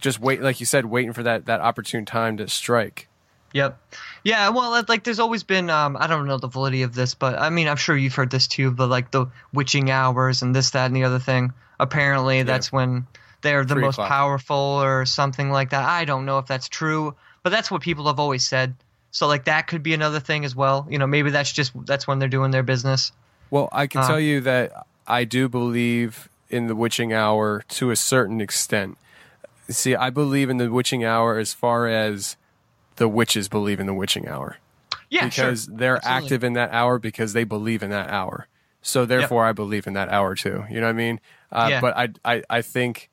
just 0.00 0.20
wait, 0.20 0.42
like 0.42 0.60
you 0.60 0.66
said, 0.66 0.86
waiting 0.86 1.12
for 1.12 1.22
that 1.22 1.46
that 1.46 1.60
opportune 1.60 2.04
time 2.04 2.36
to 2.38 2.48
strike. 2.48 3.08
Yep. 3.54 3.80
Yeah. 4.24 4.48
Well, 4.48 4.74
uh, 4.74 4.82
like, 4.88 5.04
there's 5.04 5.20
always 5.20 5.44
been. 5.44 5.70
Um, 5.70 5.96
I 5.98 6.08
don't 6.08 6.26
know 6.26 6.38
the 6.38 6.48
validity 6.48 6.82
of 6.82 6.92
this, 6.92 7.14
but 7.14 7.38
I 7.38 7.50
mean, 7.50 7.68
I'm 7.68 7.76
sure 7.76 7.96
you've 7.96 8.14
heard 8.14 8.30
this 8.30 8.48
too. 8.48 8.72
But 8.72 8.88
like 8.88 9.12
the 9.12 9.26
witching 9.52 9.92
hours 9.92 10.42
and 10.42 10.54
this, 10.54 10.70
that, 10.70 10.86
and 10.86 10.96
the 10.96 11.04
other 11.04 11.20
thing. 11.20 11.52
Apparently, 11.80 12.42
that's 12.42 12.72
when 12.72 13.06
they're 13.42 13.64
the 13.64 13.74
Three 13.74 13.82
most 13.82 13.94
o'clock. 13.96 14.08
powerful 14.08 14.56
or 14.56 15.04
something 15.06 15.50
like 15.50 15.70
that. 15.70 15.84
I 15.84 16.04
don't 16.04 16.24
know 16.24 16.38
if 16.38 16.46
that's 16.46 16.68
true, 16.68 17.14
but 17.42 17.50
that's 17.50 17.70
what 17.70 17.82
people 17.82 18.06
have 18.06 18.18
always 18.18 18.46
said. 18.46 18.74
So 19.10 19.26
like 19.26 19.44
that 19.44 19.66
could 19.66 19.82
be 19.82 19.94
another 19.94 20.18
thing 20.20 20.44
as 20.44 20.56
well. 20.56 20.86
You 20.90 20.98
know, 20.98 21.06
maybe 21.06 21.30
that's 21.30 21.52
just 21.52 21.72
that's 21.86 22.06
when 22.06 22.18
they're 22.18 22.28
doing 22.28 22.50
their 22.50 22.62
business. 22.62 23.12
Well, 23.50 23.68
I 23.70 23.86
can 23.86 24.00
Uh. 24.00 24.06
tell 24.08 24.20
you 24.20 24.40
that 24.40 24.72
I 25.06 25.24
do 25.24 25.48
believe 25.48 26.28
in 26.50 26.66
the 26.66 26.74
witching 26.74 27.12
hour 27.12 27.62
to 27.68 27.90
a 27.90 27.96
certain 27.96 28.40
extent. 28.40 28.96
See, 29.68 29.94
I 29.94 30.10
believe 30.10 30.50
in 30.50 30.56
the 30.58 30.70
witching 30.70 31.04
hour 31.04 31.38
as 31.38 31.52
far 31.54 31.86
as 31.86 32.36
the 32.96 33.08
witches 33.08 33.48
believe 33.48 33.80
in 33.80 33.86
the 33.86 33.94
witching 33.94 34.28
hour. 34.28 34.56
Yeah, 35.10 35.26
because 35.26 35.64
sure. 35.64 35.76
they're 35.76 35.96
Absolutely. 35.96 36.24
active 36.26 36.44
in 36.44 36.52
that 36.54 36.70
hour 36.72 36.98
because 36.98 37.32
they 37.34 37.44
believe 37.44 37.82
in 37.82 37.90
that 37.90 38.08
hour. 38.10 38.46
So 38.82 39.06
therefore, 39.06 39.44
I 39.44 39.52
believe 39.52 39.86
in 39.86 39.92
that 39.94 40.08
hour 40.10 40.34
too. 40.34 40.64
You 40.68 40.80
know 40.80 40.86
what 40.86 40.90
I 40.90 40.92
mean? 40.92 41.20
Uh, 41.54 41.68
Yeah. 41.70 41.80
But 41.80 41.96
I, 41.96 42.08
I, 42.24 42.42
I 42.50 42.62
think, 42.62 43.10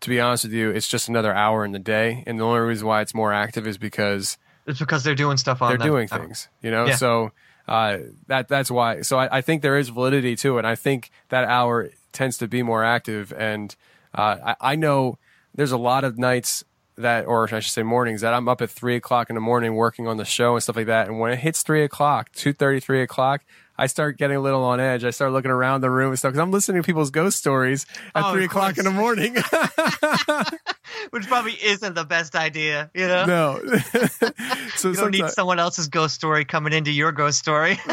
to 0.00 0.08
be 0.08 0.20
honest 0.20 0.44
with 0.44 0.52
you, 0.52 0.70
it's 0.70 0.88
just 0.88 1.08
another 1.08 1.32
hour 1.32 1.64
in 1.64 1.72
the 1.72 1.78
day, 1.78 2.24
and 2.26 2.40
the 2.40 2.44
only 2.44 2.60
reason 2.60 2.86
why 2.86 3.02
it's 3.02 3.14
more 3.14 3.32
active 3.32 3.66
is 3.66 3.78
because 3.78 4.38
It's 4.66 4.78
because 4.80 5.04
they're 5.04 5.14
doing 5.14 5.36
stuff 5.36 5.62
on. 5.62 5.68
they're 5.68 5.78
doing 5.86 6.08
hour. 6.10 6.18
things. 6.20 6.48
You 6.62 6.70
know, 6.70 6.86
Yeah. 6.86 6.96
so 6.96 7.32
uh, 7.68 7.98
that 8.26 8.48
that's 8.48 8.70
why. 8.70 9.02
So 9.02 9.18
I, 9.18 9.38
I 9.38 9.40
think 9.42 9.62
there 9.62 9.78
is 9.78 9.88
validity 9.90 10.34
to 10.36 10.58
it. 10.58 10.64
I 10.64 10.74
think 10.74 11.10
that 11.28 11.44
hour 11.44 11.90
tends 12.12 12.38
to 12.38 12.48
be 12.48 12.62
more 12.62 12.82
active, 12.82 13.32
and 13.36 13.74
uh, 14.14 14.36
I, 14.60 14.72
I 14.72 14.74
know 14.76 15.18
there's 15.54 15.72
a 15.72 15.76
lot 15.78 16.02
of 16.04 16.18
nights 16.18 16.64
that, 16.96 17.24
or 17.26 17.44
I 17.44 17.60
should 17.60 17.72
say 17.72 17.82
mornings, 17.82 18.20
that 18.22 18.34
I'm 18.34 18.48
up 18.48 18.60
at 18.60 18.70
three 18.70 18.96
o'clock 18.96 19.30
in 19.30 19.34
the 19.34 19.40
morning 19.40 19.74
working 19.76 20.06
on 20.08 20.16
the 20.16 20.24
show 20.24 20.54
and 20.54 20.62
stuff 20.62 20.76
like 20.76 20.86
that. 20.86 21.08
And 21.08 21.18
when 21.20 21.30
it 21.32 21.38
hits 21.38 21.62
three 21.62 21.84
o'clock, 21.84 22.30
two 22.32 22.52
thirty, 22.52 22.80
three 22.80 23.02
o'clock. 23.02 23.44
I 23.82 23.86
start 23.86 24.16
getting 24.16 24.36
a 24.36 24.40
little 24.40 24.62
on 24.62 24.78
edge. 24.78 25.02
I 25.02 25.10
start 25.10 25.32
looking 25.32 25.50
around 25.50 25.80
the 25.80 25.90
room 25.90 26.10
and 26.10 26.18
stuff 26.18 26.30
because 26.30 26.40
I'm 26.40 26.52
listening 26.52 26.80
to 26.80 26.86
people's 26.86 27.10
ghost 27.10 27.36
stories 27.36 27.84
at 28.14 28.22
Oh, 28.24 28.32
three 28.32 28.44
o'clock 28.44 28.78
in 28.78 28.84
the 28.84 28.92
morning. 28.92 29.34
which 31.10 31.26
probably 31.26 31.54
isn't 31.60 31.94
the 31.94 32.04
best 32.04 32.36
idea. 32.36 32.92
You 32.94 33.08
know, 33.08 33.24
no, 33.24 33.60
so 34.76 34.90
you 34.90 34.94
don't 34.94 35.10
need 35.10 35.28
someone 35.30 35.58
else's 35.58 35.88
ghost 35.88 36.14
story 36.14 36.44
coming 36.44 36.72
into 36.72 36.92
your 36.92 37.10
ghost 37.10 37.40
story. 37.40 37.76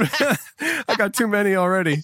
I 0.62 0.96
got 0.96 1.16
too 1.16 1.28
many 1.28 1.56
already. 1.56 2.04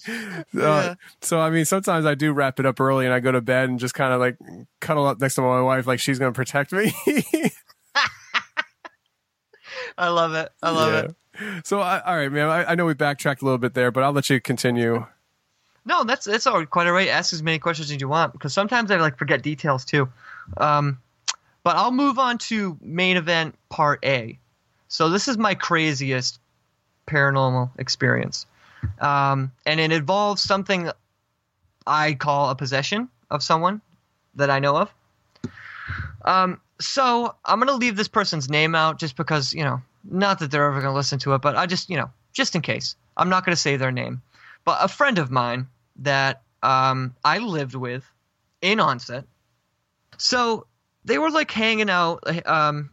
Uh, 0.59 0.95
so 1.21 1.39
I 1.39 1.51
mean, 1.51 1.65
sometimes 1.65 2.07
I 2.07 2.15
do 2.15 2.33
wrap 2.33 2.59
it 2.59 2.65
up 2.65 2.79
early 2.79 3.05
and 3.05 3.13
I 3.13 3.19
go 3.19 3.31
to 3.31 3.41
bed 3.41 3.69
and 3.69 3.77
just 3.79 3.93
kind 3.93 4.13
of 4.13 4.19
like 4.19 4.37
cuddle 4.81 5.05
up 5.05 5.21
next 5.21 5.35
to 5.35 5.41
my 5.41 5.61
wife, 5.61 5.85
like 5.85 5.99
she's 5.99 6.17
going 6.17 6.33
to 6.33 6.35
protect 6.35 6.71
me. 6.71 6.91
I 9.97 10.09
love 10.09 10.33
it. 10.33 10.49
I 10.63 10.71
love 10.71 10.91
Yeah. 10.91 10.99
it. 11.01 11.15
So 11.63 11.79
I, 11.79 11.99
all 12.01 12.15
right, 12.15 12.31
man. 12.31 12.49
I, 12.49 12.71
I 12.71 12.75
know 12.75 12.85
we 12.85 12.93
backtracked 12.93 13.41
a 13.41 13.45
little 13.45 13.57
bit 13.57 13.73
there, 13.73 13.91
but 13.91 14.03
I'll 14.03 14.13
let 14.13 14.29
you 14.29 14.39
continue. 14.39 15.05
No, 15.85 16.03
that's 16.03 16.25
that's 16.25 16.47
all 16.47 16.65
quite 16.65 16.87
all 16.87 16.93
right. 16.93 17.09
Ask 17.09 17.33
as 17.33 17.43
many 17.43 17.59
questions 17.59 17.91
as 17.91 18.01
you 18.01 18.07
want 18.07 18.33
because 18.33 18.53
sometimes 18.53 18.89
I 18.89 18.97
like 18.97 19.17
forget 19.17 19.41
details 19.43 19.85
too. 19.85 20.09
Um, 20.57 20.99
but 21.63 21.75
I'll 21.75 21.91
move 21.91 22.17
on 22.19 22.37
to 22.39 22.77
main 22.81 23.17
event 23.17 23.55
part 23.69 24.03
A. 24.03 24.39
So 24.87 25.09
this 25.09 25.27
is 25.27 25.37
my 25.37 25.53
craziest 25.55 26.39
paranormal 27.07 27.69
experience, 27.77 28.47
um, 28.99 29.51
and 29.65 29.79
it 29.79 29.91
involves 29.91 30.41
something 30.41 30.89
I 31.85 32.13
call 32.13 32.49
a 32.49 32.55
possession 32.55 33.09
of 33.29 33.43
someone 33.43 33.81
that 34.35 34.49
I 34.49 34.59
know 34.59 34.77
of. 34.77 34.93
Um, 36.23 36.59
so 36.79 37.35
I'm 37.45 37.59
gonna 37.59 37.73
leave 37.73 37.95
this 37.95 38.07
person's 38.07 38.49
name 38.49 38.73
out 38.73 38.99
just 38.99 39.15
because 39.15 39.53
you 39.53 39.63
know, 39.63 39.81
not 40.09 40.39
that 40.39 40.51
they're 40.51 40.65
ever 40.65 40.81
gonna 40.81 40.93
listen 40.93 41.19
to 41.19 41.33
it, 41.33 41.41
but 41.41 41.55
I 41.55 41.65
just 41.65 41.89
you 41.89 41.97
know, 41.97 42.09
just 42.33 42.55
in 42.55 42.61
case, 42.61 42.95
I'm 43.17 43.29
not 43.29 43.45
gonna 43.45 43.55
say 43.55 43.77
their 43.77 43.91
name. 43.91 44.21
But 44.63 44.79
a 44.81 44.87
friend 44.87 45.17
of 45.17 45.31
mine 45.31 45.67
that 45.97 46.41
um, 46.63 47.15
I 47.23 47.37
lived 47.37 47.75
with 47.75 48.09
in 48.61 48.79
Onset, 48.79 49.25
so 50.17 50.65
they 51.03 51.17
were 51.17 51.29
like 51.29 51.51
hanging 51.51 51.89
out. 51.89 52.23
Um, 52.47 52.89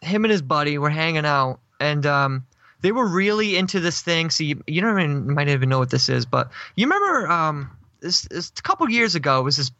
him 0.00 0.24
and 0.24 0.30
his 0.30 0.42
buddy 0.42 0.76
were 0.78 0.90
hanging 0.90 1.24
out, 1.24 1.60
and 1.80 2.04
um, 2.04 2.46
they 2.84 2.92
were 2.92 3.06
really 3.06 3.56
into 3.56 3.80
this 3.80 4.02
thing. 4.02 4.28
So 4.28 4.44
you, 4.44 4.56
don't 4.56 5.00
even 5.00 5.32
might 5.32 5.48
even 5.48 5.70
know 5.70 5.78
what 5.78 5.90
this 5.90 6.10
is, 6.10 6.26
but 6.26 6.50
you 6.76 6.86
remember 6.86 7.30
um, 7.30 7.70
this, 8.00 8.22
this 8.22 8.52
a 8.58 8.62
couple 8.62 8.88
years 8.90 9.14
ago 9.14 9.40
it 9.40 9.42
was 9.42 9.56
this 9.56 9.70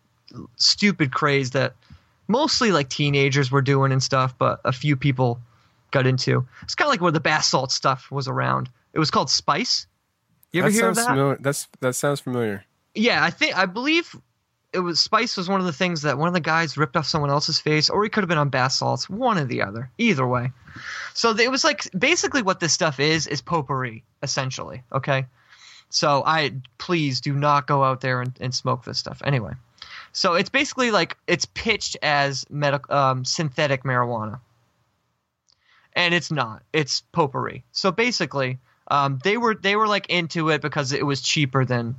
stupid 0.56 1.12
craze 1.12 1.50
that 1.50 1.74
mostly 2.28 2.72
like 2.72 2.88
teenagers 2.88 3.50
were 3.50 3.60
doing 3.60 3.92
and 3.92 4.02
stuff, 4.02 4.34
but 4.38 4.60
a 4.64 4.72
few 4.72 4.96
people 4.96 5.38
got 5.94 6.06
into. 6.06 6.46
It's 6.62 6.74
kind 6.74 6.88
of 6.88 6.90
like 6.90 7.00
where 7.00 7.12
the 7.12 7.20
bath 7.20 7.44
salt 7.44 7.72
stuff 7.72 8.10
was 8.10 8.28
around. 8.28 8.68
It 8.92 8.98
was 8.98 9.10
called 9.10 9.30
spice. 9.30 9.86
You 10.52 10.60
ever 10.60 10.70
that 10.70 10.74
hear 10.74 10.88
of 10.88 10.96
sounds 10.96 11.06
that? 11.06 11.12
familiar. 11.12 11.38
That's 11.40 11.68
that 11.80 11.94
sounds 11.94 12.20
familiar. 12.20 12.64
Yeah, 12.94 13.24
I 13.24 13.30
think 13.30 13.56
I 13.56 13.66
believe 13.66 14.14
it 14.74 14.80
was 14.80 15.00
Spice 15.00 15.36
was 15.36 15.48
one 15.48 15.60
of 15.60 15.66
the 15.66 15.72
things 15.72 16.02
that 16.02 16.18
one 16.18 16.28
of 16.28 16.34
the 16.34 16.40
guys 16.40 16.76
ripped 16.76 16.96
off 16.96 17.06
someone 17.06 17.30
else's 17.30 17.60
face, 17.60 17.88
or 17.88 18.02
he 18.02 18.10
could 18.10 18.22
have 18.22 18.28
been 18.28 18.38
on 18.38 18.48
bath 18.48 18.72
salts, 18.72 19.08
one 19.08 19.38
or 19.38 19.44
the 19.44 19.62
other. 19.62 19.90
Either 19.98 20.26
way, 20.26 20.50
so 21.14 21.30
it 21.30 21.50
was 21.50 21.64
like 21.64 21.88
basically 21.96 22.42
what 22.42 22.60
this 22.60 22.72
stuff 22.72 23.00
is 23.00 23.26
is 23.26 23.40
potpourri 23.40 24.02
essentially. 24.22 24.82
Okay, 24.92 25.26
so 25.90 26.22
I 26.26 26.52
please 26.78 27.20
do 27.20 27.34
not 27.34 27.66
go 27.66 27.84
out 27.84 28.00
there 28.00 28.20
and, 28.20 28.36
and 28.40 28.54
smoke 28.54 28.84
this 28.84 28.98
stuff 28.98 29.22
anyway. 29.24 29.52
So 30.12 30.34
it's 30.34 30.50
basically 30.50 30.90
like 30.90 31.16
it's 31.26 31.44
pitched 31.44 31.96
as 32.02 32.46
medic, 32.48 32.88
um, 32.90 33.24
synthetic 33.24 33.82
marijuana, 33.82 34.40
and 35.94 36.14
it's 36.14 36.30
not. 36.30 36.62
It's 36.72 37.02
potpourri. 37.12 37.64
So 37.72 37.92
basically, 37.92 38.58
um, 38.88 39.18
they 39.22 39.36
were 39.36 39.54
they 39.54 39.76
were 39.76 39.86
like 39.86 40.06
into 40.10 40.50
it 40.50 40.60
because 40.60 40.92
it 40.92 41.04
was 41.06 41.20
cheaper 41.20 41.64
than 41.64 41.96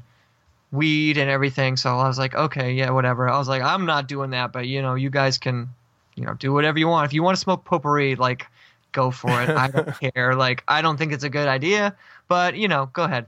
weed 0.72 1.18
and 1.18 1.30
everything. 1.30 1.78
So 1.78 1.98
I 1.98 2.08
was 2.08 2.20
like, 2.20 2.36
okay, 2.36 2.74
yeah, 2.74 2.92
whatever. 2.92 3.30
I 3.30 3.38
was 3.38 3.48
like, 3.48 3.62
I'm 3.62 3.86
not 3.86 4.08
doing 4.08 4.32
that, 4.32 4.52
but 4.52 4.68
you 4.68 4.82
know, 4.82 4.96
you 4.96 5.10
guys 5.10 5.38
can, 5.38 5.70
you 6.16 6.26
know, 6.26 6.34
do 6.34 6.54
whatever 6.54 6.78
you 6.78 6.88
want. 6.88 7.06
If 7.06 7.14
you 7.14 7.24
want 7.24 7.38
to 7.38 7.42
smoke 7.42 7.66
potpourri, 7.66 8.16
like, 8.16 8.48
go 8.92 9.12
for 9.12 9.30
it. 9.42 9.50
I 9.50 9.70
don't 9.70 10.00
care. 10.14 10.36
Like, 10.36 10.64
I 10.68 10.82
don't 10.82 10.98
think 10.98 11.14
it's 11.14 11.24
a 11.24 11.30
good 11.30 11.48
idea, 11.48 11.96
but 12.28 12.56
you 12.56 12.68
know, 12.68 12.90
go 12.94 13.04
ahead. 13.04 13.26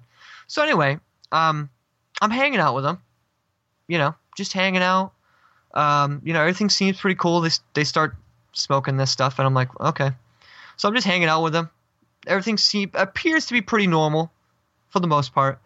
So 0.48 0.62
anyway, 0.64 1.00
um, 1.32 1.70
I'm 2.22 2.32
hanging 2.32 2.60
out 2.60 2.76
with 2.76 2.84
them, 2.84 3.00
you 3.88 3.98
know, 3.98 4.16
just 4.36 4.54
hanging 4.54 4.82
out. 4.82 5.14
Um, 5.74 6.22
you 6.24 6.34
know, 6.34 6.42
everything 6.42 6.70
seems 6.70 7.00
pretty 7.00 7.16
cool. 7.16 7.42
They 7.42 7.50
they 7.74 7.84
start 7.84 8.16
smoking 8.54 8.98
this 8.98 9.12
stuff, 9.12 9.40
and 9.40 9.46
I'm 9.46 9.54
like, 9.54 9.80
okay. 9.80 10.12
So 10.78 10.88
I'm 10.88 10.96
just 10.96 11.06
hanging 11.08 11.28
out 11.28 11.44
with 11.44 11.54
them. 11.54 11.70
Everything 12.26 12.58
seems 12.58 12.92
appears 12.94 13.46
to 13.48 13.54
be 13.54 13.62
pretty 13.62 13.88
normal, 13.88 14.32
for 14.90 15.00
the 15.00 15.08
most 15.08 15.34
part. 15.34 15.60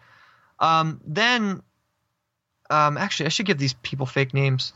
Um, 0.60 1.02
then, 1.06 1.62
um, 2.70 2.98
actually, 2.98 3.26
I 3.28 3.30
should 3.30 3.46
give 3.46 3.58
these 3.58 3.74
people 3.74 4.06
fake 4.06 4.34
names. 4.34 4.74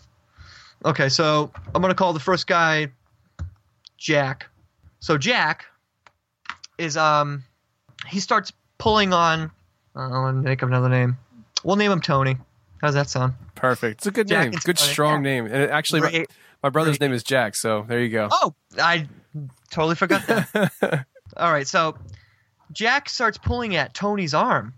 Okay, 0.83 1.09
so 1.09 1.51
I'm 1.73 1.81
gonna 1.81 1.95
call 1.95 2.13
the 2.13 2.19
first 2.19 2.47
guy 2.47 2.91
Jack. 3.97 4.47
So 4.99 5.17
Jack 5.17 5.65
is 6.77 6.97
um, 6.97 7.43
he 8.07 8.19
starts 8.19 8.51
pulling 8.77 9.13
on. 9.13 9.51
Uh, 9.95 10.31
make 10.33 10.61
up 10.61 10.67
another 10.69 10.89
name. 10.89 11.17
We'll 11.63 11.77
name 11.77 11.91
him 11.91 12.01
Tony. 12.01 12.37
How's 12.81 12.93
that 12.95 13.09
sound? 13.09 13.33
Perfect. 13.55 13.99
It's 14.01 14.07
a 14.07 14.11
good 14.11 14.27
Jack 14.27 14.51
name. 14.51 14.59
Good 14.63 14.77
Tony. 14.77 14.91
strong 14.91 15.23
Yeah. 15.23 15.31
name. 15.31 15.45
And 15.45 15.55
it 15.55 15.69
actually, 15.69 16.01
my, 16.01 16.25
my 16.61 16.69
brother's 16.69 16.97
Great. 16.97 17.07
name 17.07 17.15
is 17.15 17.23
Jack. 17.23 17.55
So 17.55 17.85
there 17.87 18.01
you 18.01 18.09
go. 18.09 18.27
Oh, 18.31 18.53
I 18.77 19.07
totally 19.69 19.95
forgot 19.95 20.25
that. 20.27 21.05
All 21.37 21.51
right, 21.51 21.67
so 21.67 21.97
Jack 22.71 23.09
starts 23.09 23.37
pulling 23.37 23.75
at 23.75 23.93
Tony's 23.93 24.33
arm, 24.33 24.73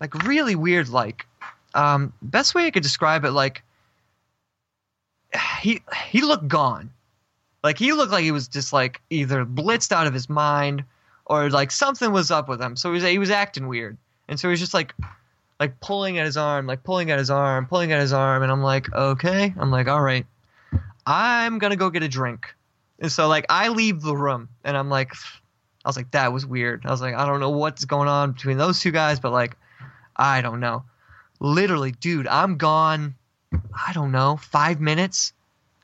like 0.00 0.14
really 0.24 0.54
weird. 0.54 0.88
Like, 0.88 1.26
um, 1.74 2.12
best 2.22 2.54
way 2.54 2.66
I 2.66 2.70
could 2.70 2.82
describe 2.82 3.24
it, 3.24 3.32
like 3.32 3.62
he 5.60 5.82
he 6.06 6.22
looked 6.22 6.48
gone, 6.48 6.90
like 7.62 7.78
he 7.78 7.92
looked 7.92 8.12
like 8.12 8.24
he 8.24 8.30
was 8.30 8.48
just 8.48 8.72
like 8.72 9.00
either 9.10 9.44
blitzed 9.44 9.92
out 9.92 10.06
of 10.06 10.14
his 10.14 10.28
mind 10.28 10.84
or 11.26 11.50
like 11.50 11.70
something 11.70 12.12
was 12.12 12.30
up 12.30 12.48
with 12.48 12.60
him. 12.60 12.76
So 12.76 12.90
he 12.90 12.94
was 12.94 13.02
he 13.04 13.18
was 13.18 13.30
acting 13.30 13.66
weird, 13.68 13.96
and 14.28 14.38
so 14.38 14.48
he 14.48 14.50
was 14.50 14.60
just 14.60 14.74
like 14.74 14.94
like 15.60 15.80
pulling 15.80 16.18
at 16.18 16.26
his 16.26 16.36
arm, 16.36 16.66
like 16.66 16.82
pulling 16.82 17.10
at 17.10 17.18
his 17.18 17.30
arm, 17.30 17.66
pulling 17.66 17.92
at 17.92 18.00
his 18.00 18.12
arm, 18.12 18.42
and 18.42 18.50
I'm 18.50 18.62
like, 18.62 18.92
okay, 18.92 19.54
I'm 19.58 19.70
like, 19.70 19.88
all 19.88 20.02
right, 20.02 20.26
I'm 21.06 21.58
gonna 21.58 21.76
go 21.76 21.90
get 21.90 22.02
a 22.02 22.08
drink. 22.08 22.54
And 22.98 23.10
so 23.10 23.28
like 23.28 23.46
I 23.48 23.68
leave 23.68 24.02
the 24.02 24.16
room 24.16 24.48
and 24.64 24.76
I'm 24.76 24.88
like 24.88 25.12
I 25.84 25.88
was 25.88 25.96
like 25.96 26.10
that 26.12 26.32
was 26.32 26.46
weird. 26.46 26.84
I 26.86 26.90
was 26.90 27.00
like 27.00 27.14
I 27.14 27.26
don't 27.26 27.40
know 27.40 27.50
what's 27.50 27.84
going 27.84 28.08
on 28.08 28.32
between 28.32 28.58
those 28.58 28.80
two 28.80 28.90
guys 28.90 29.20
but 29.20 29.32
like 29.32 29.56
I 30.16 30.40
don't 30.40 30.60
know. 30.60 30.84
Literally, 31.40 31.92
dude, 31.92 32.26
I'm 32.26 32.56
gone 32.56 33.14
I 33.52 33.92
don't 33.92 34.10
know, 34.10 34.36
5 34.36 34.80
minutes. 34.80 35.32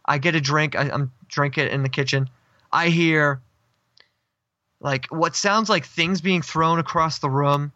I 0.04 0.18
get 0.18 0.34
a 0.34 0.40
drink, 0.40 0.74
I, 0.74 0.90
I'm 0.90 1.12
drink 1.28 1.58
it 1.58 1.70
in 1.72 1.82
the 1.82 1.88
kitchen. 1.88 2.28
I 2.72 2.88
hear 2.88 3.40
like 4.80 5.06
what 5.10 5.36
sounds 5.36 5.68
like 5.68 5.84
things 5.84 6.20
being 6.20 6.42
thrown 6.42 6.78
across 6.78 7.18
the 7.18 7.30
room. 7.30 7.72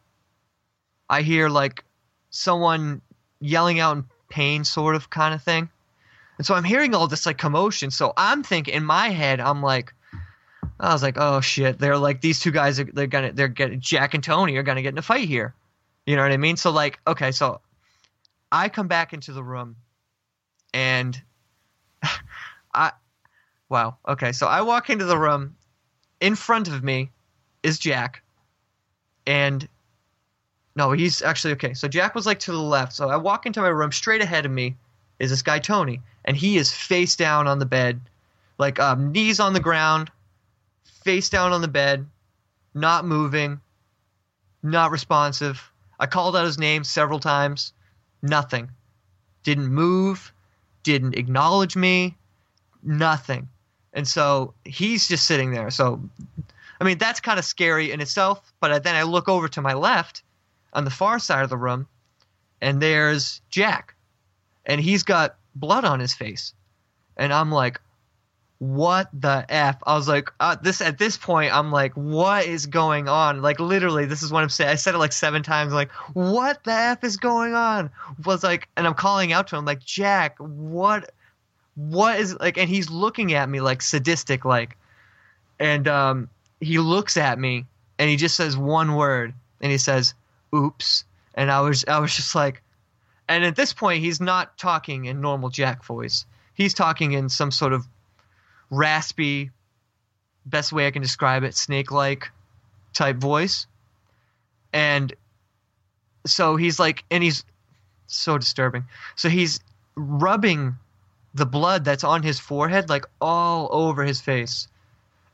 I 1.09 1.23
hear 1.23 1.49
like 1.49 1.85
someone 2.31 3.03
yelling 3.41 3.79
out 3.79 3.97
in 3.97 4.05
pain 4.31 4.65
sort 4.65 4.97
of 4.97 5.11
kind 5.11 5.35
of 5.35 5.43
thing. 5.43 5.69
And 6.39 6.47
so 6.47 6.55
I'm 6.55 6.65
hearing 6.65 6.95
all 6.95 7.07
this 7.07 7.27
like 7.27 7.39
commotion. 7.39 7.91
So 7.91 8.13
I'm 8.17 8.43
thinking 8.43 8.75
in 8.75 8.85
my 8.85 9.11
head, 9.11 9.41
I'm 9.41 9.63
like, 9.63 9.95
I 10.81 10.93
was 10.93 11.03
like, 11.03 11.17
oh 11.19 11.41
shit, 11.41 11.79
they're 11.79 11.99
like 11.99 12.21
these 12.21 12.41
two 12.41 12.51
guys 12.51 12.81
are 12.81 12.85
they're 12.85 13.07
gonna 13.07 13.33
they're 13.33 13.49
getting 13.49 13.81
Jack 13.81 14.15
and 14.15 14.25
Tony 14.25 14.57
are 14.57 14.63
gonna 14.63 14.83
get 14.83 14.93
in 14.93 14.99
a 14.99 15.03
fight 15.03 15.29
here. 15.29 15.55
You 16.07 16.17
know 16.17 16.23
what 16.23 16.33
I 16.33 16.37
mean? 16.37 16.57
So 16.57 16.71
like, 16.71 16.99
okay, 17.07 17.31
so 17.31 17.61
I 18.51 18.69
come 18.69 18.89
back 18.89 19.13
into 19.13 19.33
the 19.33 19.43
room 19.43 19.77
and 20.73 21.21
I 22.75 22.93
wow, 23.69 23.97
okay, 24.07 24.33
so 24.33 24.47
I 24.47 24.63
walk 24.63 24.91
into 24.91 25.05
the 25.05 25.19
room. 25.19 25.57
In 26.21 26.37
front 26.37 26.69
of 26.69 26.83
me 26.83 27.11
is 27.63 27.79
Jack. 27.79 28.23
And 29.27 29.67
no, 30.77 30.93
he's 30.93 31.23
actually 31.23 31.55
okay. 31.55 31.75
So 31.75 31.89
Jack 31.89 32.15
was 32.15 32.27
like 32.27 32.41
to 32.41 32.53
the 32.53 32.59
left. 32.59 32.93
So 32.93 33.09
I 33.09 33.17
walk 33.17 33.47
into 33.47 33.61
my 33.61 33.69
room. 33.69 33.93
Straight 33.93 34.23
ahead 34.23 34.47
of 34.47 34.53
me 34.53 34.77
is 35.19 35.31
this 35.31 35.43
guy 35.43 35.59
Tony, 35.59 36.01
and 36.25 36.37
he 36.37 36.57
is 36.57 36.73
face 36.73 37.17
down 37.17 37.47
on 37.47 37.59
the 37.59 37.67
bed, 37.67 38.01
like 38.59 38.79
um, 38.79 39.13
knees 39.13 39.41
on 39.41 39.53
the 39.53 39.61
ground, 39.61 40.11
face 40.85 41.29
down 41.29 41.53
on 41.53 41.61
the 41.61 41.69
bed, 41.69 42.07
not 42.75 43.05
moving, 43.05 43.61
not 44.63 44.91
responsive. 44.91 45.71
I 45.99 46.07
called 46.07 46.37
out 46.37 46.45
his 46.45 46.59
name 46.59 46.85
several 46.85 47.21
times, 47.21 47.73
nothing. 48.23 48.71
Didn't 49.43 49.69
move, 49.69 50.33
didn't 50.83 51.17
acknowledge 51.17 51.77
me, 51.77 52.17
nothing. 52.83 53.49
And 53.93 54.09
so 54.09 54.55
he's 54.65 55.07
just 55.07 55.27
sitting 55.27 55.53
there. 55.53 55.71
So, 55.71 56.01
I 56.81 56.85
mean, 56.85 56.99
that's 56.99 57.21
kind 57.21 57.39
of 57.39 57.45
scary 57.45 57.93
in 57.93 58.01
itself. 58.01 58.53
But 58.61 58.83
then 58.83 58.97
I 58.97 59.03
look 59.03 59.29
over 59.29 59.49
to 59.49 59.63
my 59.63 59.75
left 59.75 60.23
on 60.73 60.85
the 60.85 60.91
far 60.91 61.19
side 61.19 61.45
of 61.45 61.51
the 61.51 61.57
room, 61.57 61.87
and 62.61 62.81
there's 62.81 63.41
Jack 63.51 63.95
and 64.67 64.81
he's 64.81 65.03
got 65.03 65.37
blood 65.55 65.85
on 65.85 66.01
his 66.01 66.15
face. 66.15 66.53
And 67.17 67.33
i'm 67.33 67.53
like 67.53 67.81
what 68.59 69.09
the 69.13 69.45
f? 69.49 69.83
I 69.85 69.97
was 69.97 70.09
like 70.09 70.31
uh, 70.41 70.57
this 70.63 70.81
at 70.81 70.97
this 70.97 71.19
point 71.19 71.55
i'm 71.55 71.71
like 71.71 71.93
what 71.95 72.47
is 72.47 72.67
going 72.67 73.09
on? 73.09 73.43
Like 73.43 73.61
literally 73.61 74.07
this 74.07 74.23
is 74.23 74.33
what 74.33 74.43
i'm 74.43 74.49
saying. 74.49 74.71
I 74.71 74.77
said 74.77 74.95
it 74.95 74.99
like 74.99 75.13
seven 75.13 75.43
times 75.43 75.73
like 75.73 75.91
what 76.15 76.63
the 76.65 76.73
f 76.73 77.05
is 77.05 77.17
going 77.17 77.55
on? 77.55 77.91
Was 78.25 78.43
like 78.43 78.69
and 78.77 78.87
i'm 78.87 78.95
calling 78.95 79.33
out 79.33 79.49
to 79.49 79.57
him 79.57 79.65
like 79.65 79.81
jack 79.81 80.37
what 80.39 81.11
what 81.75 82.19
is 82.19 82.39
like 82.39 82.57
and 82.57 82.69
he's 82.69 82.91
looking 82.91 83.35
at 83.35 83.49
me 83.49 83.61
like 83.61 83.83
sadistic 83.83 84.45
like 84.45 84.77
and 85.59 85.89
um 85.89 86.29
he 86.61 86.79
looks 86.79 87.17
at 87.17 87.39
me 87.39 87.67
and 87.99 88.09
he 88.09 88.17
just 88.17 88.37
says 88.37 88.57
one 88.57 88.95
word 88.95 89.35
and 89.61 89.73
he 89.73 89.79
says 89.79 90.15
oops. 90.55 91.05
And 91.35 91.51
i 91.51 91.61
was 91.61 91.85
i 91.89 91.99
was 91.99 92.15
just 92.15 92.35
like 92.35 92.63
and 93.29 93.45
at 93.45 93.57
this 93.57 93.73
point, 93.73 94.03
he's 94.03 94.21
not 94.21 94.57
talking 94.59 95.07
in 95.07 95.21
normal 95.21 95.49
Jack 95.49 95.85
voice. 95.85 96.27
He's 96.55 96.75
talking 96.75 97.13
in 97.13 97.29
some 97.29 97.51
sort 97.51 97.73
of 97.73 97.87
raspy, 98.71 99.51
best 100.47 100.73
way 100.73 100.87
I 100.87 100.91
can 100.91 101.03
describe 101.03 101.43
it, 101.43 101.55
snake 101.55 101.91
like 101.91 102.31
type 102.93 103.17
voice. 103.17 103.67
And 104.73 105.13
so 106.27 106.57
he's 106.57 106.79
like, 106.79 107.05
and 107.11 107.23
he's 107.23 107.45
so 108.07 108.39
disturbing. 108.39 108.85
So 109.17 109.29
he's 109.29 109.61
rubbing 109.97 110.77
the 111.35 111.47
blood 111.47 111.85
that's 111.85 112.05
on 112.05 112.23
his 112.23 112.39
forehead, 112.39 112.89
like 112.89 113.07
all 113.21 113.69
over 113.73 114.05
his 114.05 114.21
face. 114.21 114.69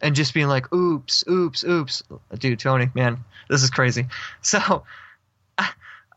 And 0.00 0.14
just 0.14 0.32
being 0.32 0.48
like, 0.48 0.72
oops, 0.72 1.24
oops, 1.28 1.62
oops. 1.64 2.02
Dude, 2.38 2.58
Tony, 2.58 2.90
man, 2.94 3.22
this 3.50 3.62
is 3.62 3.70
crazy. 3.70 4.06
So 4.40 4.84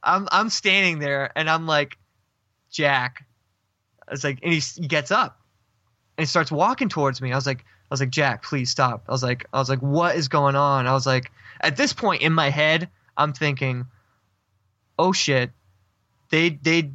I'm 0.04 0.28
I'm 0.32 0.50
standing 0.50 1.00
there 1.00 1.32
and 1.36 1.50
I'm 1.50 1.66
like, 1.66 1.98
Jack. 2.72 3.26
It's 4.12 4.24
like, 4.24 4.40
and 4.44 4.54
he, 4.54 4.60
he 4.60 4.88
gets 4.88 5.12
up 5.12 5.40
and 6.18 6.24
he 6.24 6.28
starts 6.28 6.52
walking 6.52 6.90
towards 6.90 7.22
me. 7.22 7.32
I 7.32 7.36
was 7.36 7.48
like, 7.48 7.60
I 7.60 7.94
was 7.94 8.00
like, 8.02 8.10
Jack, 8.10 8.44
please 8.44 8.70
stop. 8.70 9.06
I 9.08 9.12
was 9.12 9.24
like, 9.24 9.46
I 9.54 9.60
was 9.60 9.70
like, 9.70 9.80
what 9.80 10.16
is 10.16 10.28
going 10.28 10.56
on? 10.56 10.88
I 10.88 10.94
was 10.94 11.06
like, 11.06 11.32
at 11.62 11.78
this 11.78 11.94
point 11.94 12.22
in 12.22 12.34
my 12.34 12.50
head, 12.50 12.90
I'm 13.16 13.34
thinking, 13.34 13.86
oh 15.00 15.14
shit, 15.14 15.52
they 16.30 16.50
they 16.50 16.92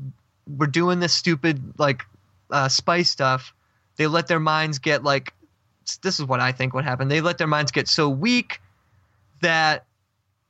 were 0.46 0.66
doing 0.66 1.00
this 1.00 1.12
stupid 1.12 1.78
like 1.78 2.04
uh, 2.50 2.68
spice 2.68 3.10
stuff. 3.10 3.54
They 3.96 4.06
let 4.06 4.26
their 4.26 4.40
minds 4.40 4.78
get 4.78 5.02
like, 5.02 5.32
this 6.02 6.20
is 6.20 6.26
what 6.26 6.40
I 6.40 6.52
think 6.52 6.74
would 6.74 6.84
happen. 6.84 7.08
They 7.08 7.20
let 7.20 7.38
their 7.38 7.46
minds 7.46 7.72
get 7.72 7.88
so 7.88 8.08
weak 8.08 8.60
that 9.40 9.86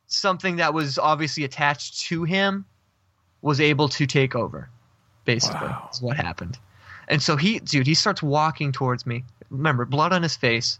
something 0.09 0.57
that 0.57 0.75
was 0.75 0.99
obviously 0.99 1.45
attached 1.45 2.01
to 2.07 2.25
him 2.25 2.65
was 3.43 3.61
able 3.61 3.89
to 3.91 4.07
take 4.07 4.35
over. 4.35 4.69
Basically, 5.25 5.69
Wow. 5.69 5.89
is 5.93 6.03
what 6.03 6.17
happened. 6.17 6.59
And 7.09 7.23
so 7.23 7.37
he, 7.37 7.59
dude, 7.61 7.87
he 7.87 7.95
starts 7.95 8.23
walking 8.23 8.73
towards 8.73 9.07
me. 9.07 9.25
Remember, 9.51 9.85
blood 9.85 10.13
on 10.13 10.23
his 10.23 10.37
face, 10.37 10.79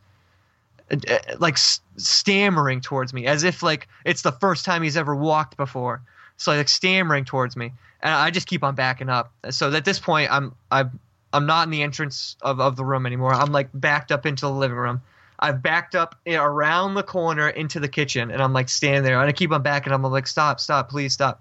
uh, 0.91 1.19
like 1.39 1.57
stammering 1.59 2.81
towards 2.81 3.13
me, 3.13 3.27
as 3.27 3.45
if 3.45 3.63
like 3.63 3.89
it's 4.05 4.23
the 4.23 4.33
first 4.33 4.65
time 4.65 4.83
he's 4.83 4.97
ever 4.97 5.15
walked 5.15 5.57
before. 5.57 6.03
So 6.37 6.53
like 6.53 6.69
stammering 6.69 7.25
towards 7.25 7.57
me, 7.57 7.73
and 8.03 8.13
I 8.15 8.31
just 8.31 8.47
keep 8.47 8.63
on 8.63 8.75
backing 8.75 9.09
up. 9.09 9.33
So 9.51 9.73
at 9.73 9.85
this 9.85 9.99
point, 9.99 10.31
I'm 10.31 10.55
I'm 10.71 10.99
I'm 11.33 11.47
not 11.47 11.67
in 11.67 11.71
the 11.71 11.83
entrance 11.83 12.37
of, 12.43 12.61
of 12.61 12.77
the 12.77 12.85
room 12.85 13.07
anymore. 13.07 13.33
I'm 13.33 13.53
like 13.53 13.69
backed 13.75 14.13
up 14.13 14.25
into 14.25 14.47
the 14.47 14.53
living 14.53 14.77
room. 14.77 15.03
I've 15.39 15.63
backed 15.63 15.95
up 15.95 16.17
around 16.27 16.95
the 16.95 17.03
corner 17.03 17.49
into 17.49 17.79
the 17.81 17.89
kitchen, 17.89 18.31
and 18.31 18.43
I'm 18.43 18.53
like 18.53 18.69
standing 18.69 19.05
there, 19.05 19.21
and 19.21 19.29
I 19.29 19.33
keep 19.33 19.53
on 19.53 19.63
backing. 19.63 19.93
I'm 19.93 20.03
like, 20.03 20.27
stop, 20.27 20.61
stop, 20.61 20.91
please 20.91 21.13
stop. 21.13 21.41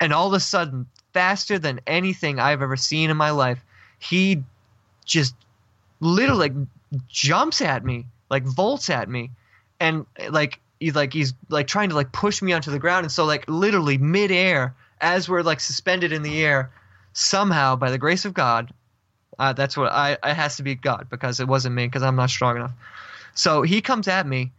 And 0.00 0.12
all 0.12 0.26
of 0.26 0.32
a 0.32 0.40
sudden, 0.40 0.86
faster 1.12 1.58
than 1.58 1.80
anything 1.86 2.40
I've 2.40 2.62
ever 2.62 2.76
seen 2.76 3.10
in 3.10 3.16
my 3.16 3.30
life, 3.30 3.62
he 3.98 4.42
just 5.04 5.34
literally 6.00 6.50
like 6.50 6.54
jumps 7.08 7.60
at 7.60 7.84
me, 7.84 8.06
like 8.30 8.44
volts 8.44 8.88
at 8.88 9.08
me, 9.08 9.30
and 9.78 10.06
like 10.30 10.58
he's 10.80 10.94
like 10.94 11.12
he's 11.12 11.34
like 11.48 11.66
trying 11.66 11.90
to 11.90 11.94
like 11.94 12.12
push 12.12 12.40
me 12.40 12.52
onto 12.52 12.70
the 12.70 12.78
ground, 12.78 13.04
and 13.04 13.12
so 13.12 13.24
like 13.24 13.44
literally 13.46 13.98
midair, 13.98 14.74
as 15.00 15.28
we're 15.28 15.42
like 15.42 15.60
suspended 15.60 16.12
in 16.12 16.22
the 16.22 16.42
air, 16.42 16.70
somehow 17.12 17.76
by 17.76 17.90
the 17.90 17.98
grace 17.98 18.24
of 18.24 18.32
God, 18.32 18.72
uh, 19.38 19.52
that's 19.52 19.76
what 19.76 19.92
I 19.92 20.12
it 20.12 20.34
has 20.34 20.56
to 20.56 20.62
be 20.62 20.74
God 20.74 21.06
because 21.10 21.40
it 21.40 21.48
wasn't 21.48 21.74
me 21.74 21.86
because 21.86 22.02
I'm 22.02 22.16
not 22.16 22.30
strong 22.30 22.56
enough. 22.56 22.72
So 23.34 23.62
he 23.62 23.80
comes 23.80 24.08
at 24.08 24.26
me, 24.26 24.52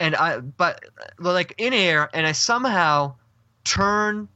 and 0.00 0.14
I 0.14 0.40
but 0.40 0.84
like 1.18 1.54
in 1.58 1.72
air, 1.72 2.10
and 2.12 2.26
I 2.26 2.32
somehow 2.32 3.14
turn 3.64 4.28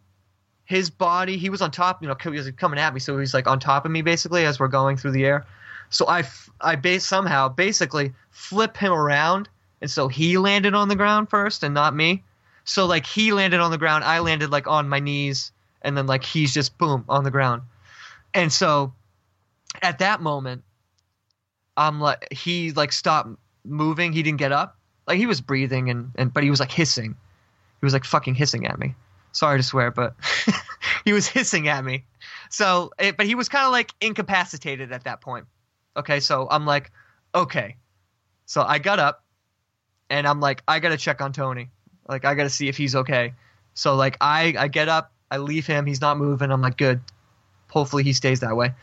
his 0.64 0.90
body. 0.90 1.36
He 1.36 1.50
was 1.50 1.60
on 1.60 1.70
top, 1.70 2.02
you 2.02 2.08
know, 2.08 2.16
he 2.20 2.30
was 2.30 2.50
coming 2.52 2.78
at 2.78 2.94
me, 2.94 3.00
so 3.00 3.18
he's 3.18 3.34
like 3.34 3.46
on 3.46 3.60
top 3.60 3.84
of 3.84 3.90
me 3.90 4.02
basically 4.02 4.44
as 4.46 4.58
we're 4.58 4.68
going 4.68 4.96
through 4.96 5.12
the 5.12 5.24
air. 5.24 5.46
So 5.90 6.08
I 6.08 6.24
I 6.60 6.76
base 6.76 7.06
somehow 7.06 7.48
basically 7.48 8.12
flip 8.30 8.76
him 8.76 8.92
around, 8.92 9.48
and 9.80 9.90
so 9.90 10.08
he 10.08 10.38
landed 10.38 10.74
on 10.74 10.88
the 10.88 10.96
ground 10.96 11.28
first 11.28 11.62
and 11.62 11.74
not 11.74 11.94
me. 11.94 12.22
So 12.64 12.86
like 12.86 13.04
he 13.04 13.32
landed 13.32 13.60
on 13.60 13.70
the 13.70 13.78
ground, 13.78 14.04
I 14.04 14.20
landed 14.20 14.50
like 14.50 14.66
on 14.66 14.88
my 14.88 15.00
knees, 15.00 15.52
and 15.82 15.96
then 15.96 16.06
like 16.06 16.24
he's 16.24 16.54
just 16.54 16.78
boom 16.78 17.04
on 17.08 17.24
the 17.24 17.30
ground. 17.30 17.62
And 18.32 18.50
so 18.50 18.94
at 19.80 19.98
that 20.00 20.20
moment, 20.20 20.64
I'm 21.76 22.00
like 22.00 22.32
he 22.32 22.72
like 22.72 22.92
stopped 22.92 23.30
moving. 23.64 24.12
He 24.12 24.22
didn't 24.22 24.38
get 24.38 24.52
up. 24.52 24.76
Like 25.06 25.18
he 25.18 25.26
was 25.26 25.40
breathing 25.40 25.90
and, 25.90 26.10
and 26.16 26.32
but 26.32 26.42
he 26.42 26.50
was 26.50 26.60
like 26.60 26.70
hissing. 26.70 27.16
He 27.80 27.86
was 27.86 27.92
like 27.92 28.04
fucking 28.04 28.34
hissing 28.34 28.66
at 28.66 28.78
me. 28.78 28.94
Sorry 29.32 29.58
to 29.58 29.62
swear, 29.62 29.90
but 29.90 30.14
he 31.04 31.12
was 31.12 31.26
hissing 31.26 31.68
at 31.68 31.84
me. 31.84 32.04
So, 32.50 32.92
it, 32.98 33.16
but 33.16 33.26
he 33.26 33.34
was 33.34 33.48
kind 33.48 33.64
of 33.64 33.72
like 33.72 33.92
incapacitated 34.00 34.92
at 34.92 35.04
that 35.04 35.20
point. 35.20 35.46
Okay, 35.96 36.20
so 36.20 36.46
I'm 36.50 36.66
like, 36.66 36.90
okay. 37.34 37.76
So 38.44 38.62
I 38.62 38.78
got 38.78 38.98
up, 38.98 39.24
and 40.10 40.28
I'm 40.28 40.40
like, 40.40 40.62
I 40.68 40.78
gotta 40.78 40.98
check 40.98 41.20
on 41.22 41.32
Tony. 41.32 41.70
Like 42.08 42.24
I 42.24 42.34
gotta 42.34 42.50
see 42.50 42.68
if 42.68 42.76
he's 42.76 42.94
okay. 42.94 43.32
So 43.74 43.94
like 43.94 44.18
I 44.20 44.54
I 44.58 44.68
get 44.68 44.88
up, 44.88 45.12
I 45.30 45.38
leave 45.38 45.66
him. 45.66 45.86
He's 45.86 46.00
not 46.00 46.18
moving. 46.18 46.50
I'm 46.50 46.60
like, 46.60 46.76
good. 46.76 47.00
Hopefully 47.70 48.02
he 48.02 48.12
stays 48.12 48.40
that 48.40 48.54
way. 48.54 48.74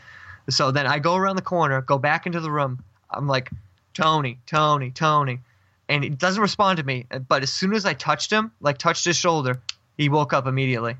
So 0.50 0.70
then 0.70 0.86
I 0.86 0.98
go 0.98 1.16
around 1.16 1.36
the 1.36 1.42
corner, 1.42 1.80
go 1.80 1.98
back 1.98 2.26
into 2.26 2.40
the 2.40 2.50
room. 2.50 2.82
I'm 3.10 3.26
like, 3.26 3.50
Tony, 3.94 4.38
Tony, 4.46 4.90
Tony. 4.90 5.40
And 5.88 6.04
he 6.04 6.10
doesn't 6.10 6.40
respond 6.40 6.78
to 6.78 6.84
me. 6.84 7.06
But 7.28 7.42
as 7.42 7.52
soon 7.52 7.74
as 7.74 7.84
I 7.84 7.94
touched 7.94 8.30
him, 8.30 8.52
like 8.60 8.78
touched 8.78 9.04
his 9.04 9.16
shoulder, 9.16 9.60
he 9.96 10.08
woke 10.08 10.32
up 10.32 10.46
immediately. 10.46 10.96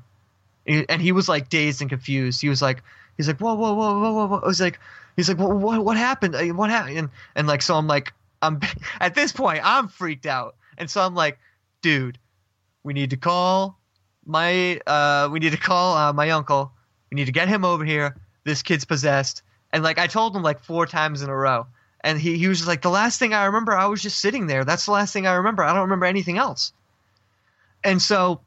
And 0.67 1.01
he 1.01 1.11
was 1.11 1.27
like 1.27 1.49
dazed 1.49 1.81
and 1.81 1.89
confused. 1.89 2.41
He 2.41 2.49
was 2.49 2.61
like, 2.61 2.83
he's 3.17 3.27
like, 3.27 3.39
whoa, 3.39 3.55
whoa, 3.55 3.73
whoa, 3.73 3.99
whoa, 3.99 4.27
whoa. 4.27 4.39
I 4.39 4.45
was 4.45 4.61
like, 4.61 4.79
he's 5.15 5.29
like, 5.29 5.39
what, 5.39 5.55
what, 5.55 5.83
what 5.83 5.97
happened? 5.97 6.35
Uh, 6.35 6.43
What 6.53 6.69
happened? 6.69 6.97
And, 6.97 7.09
and 7.35 7.47
like, 7.47 7.61
so 7.61 7.75
I'm 7.75 7.87
like, 7.87 8.13
I'm 8.41 8.59
at 8.99 9.15
this 9.15 9.31
point, 9.31 9.61
I'm 9.63 9.87
freaked 9.87 10.25
out. 10.25 10.55
And 10.77 10.89
so 10.89 11.01
I'm 11.01 11.15
like, 11.15 11.39
dude, 11.81 12.17
we 12.83 12.93
need 12.93 13.11
to 13.11 13.17
call 13.17 13.79
my, 14.25 14.79
uh, 14.85 15.29
we 15.31 15.39
need 15.39 15.51
to 15.51 15.57
call 15.57 15.97
uh, 15.97 16.13
my 16.13 16.29
uncle. 16.31 16.71
We 17.11 17.15
need 17.15 17.25
to 17.25 17.31
get 17.31 17.47
him 17.47 17.65
over 17.65 17.83
here. 17.83 18.15
This 18.43 18.63
kid's 18.63 18.85
possessed. 18.85 19.43
And 19.71 19.83
like, 19.83 19.99
I 19.99 20.07
told 20.07 20.35
him 20.35 20.43
like 20.43 20.59
four 20.59 20.85
times 20.85 21.21
in 21.21 21.29
a 21.29 21.35
row. 21.35 21.67
And 22.03 22.19
he, 22.19 22.37
he 22.37 22.47
was 22.47 22.59
just 22.59 22.67
like, 22.67 22.81
the 22.81 22.89
last 22.89 23.19
thing 23.19 23.33
I 23.33 23.45
remember, 23.45 23.73
I 23.73 23.85
was 23.85 24.01
just 24.01 24.19
sitting 24.19 24.47
there. 24.47 24.65
That's 24.65 24.85
the 24.85 24.91
last 24.91 25.13
thing 25.13 25.27
I 25.27 25.33
remember. 25.33 25.63
I 25.63 25.71
don't 25.73 25.83
remember 25.83 26.07
anything 26.07 26.37
else. 26.37 26.73
And 27.83 28.01
so 28.01 28.41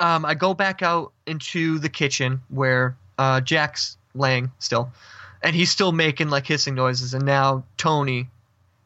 um, 0.00 0.24
I 0.24 0.34
go 0.34 0.54
back 0.54 0.82
out 0.82 1.12
into 1.26 1.78
the 1.78 1.88
kitchen 1.88 2.42
where 2.48 2.96
uh, 3.18 3.40
Jack's 3.40 3.96
laying 4.14 4.50
still, 4.58 4.92
and 5.42 5.54
he's 5.54 5.70
still 5.70 5.92
making 5.92 6.30
like 6.30 6.46
hissing 6.46 6.74
noises. 6.74 7.14
And 7.14 7.24
now 7.24 7.64
Tony 7.76 8.28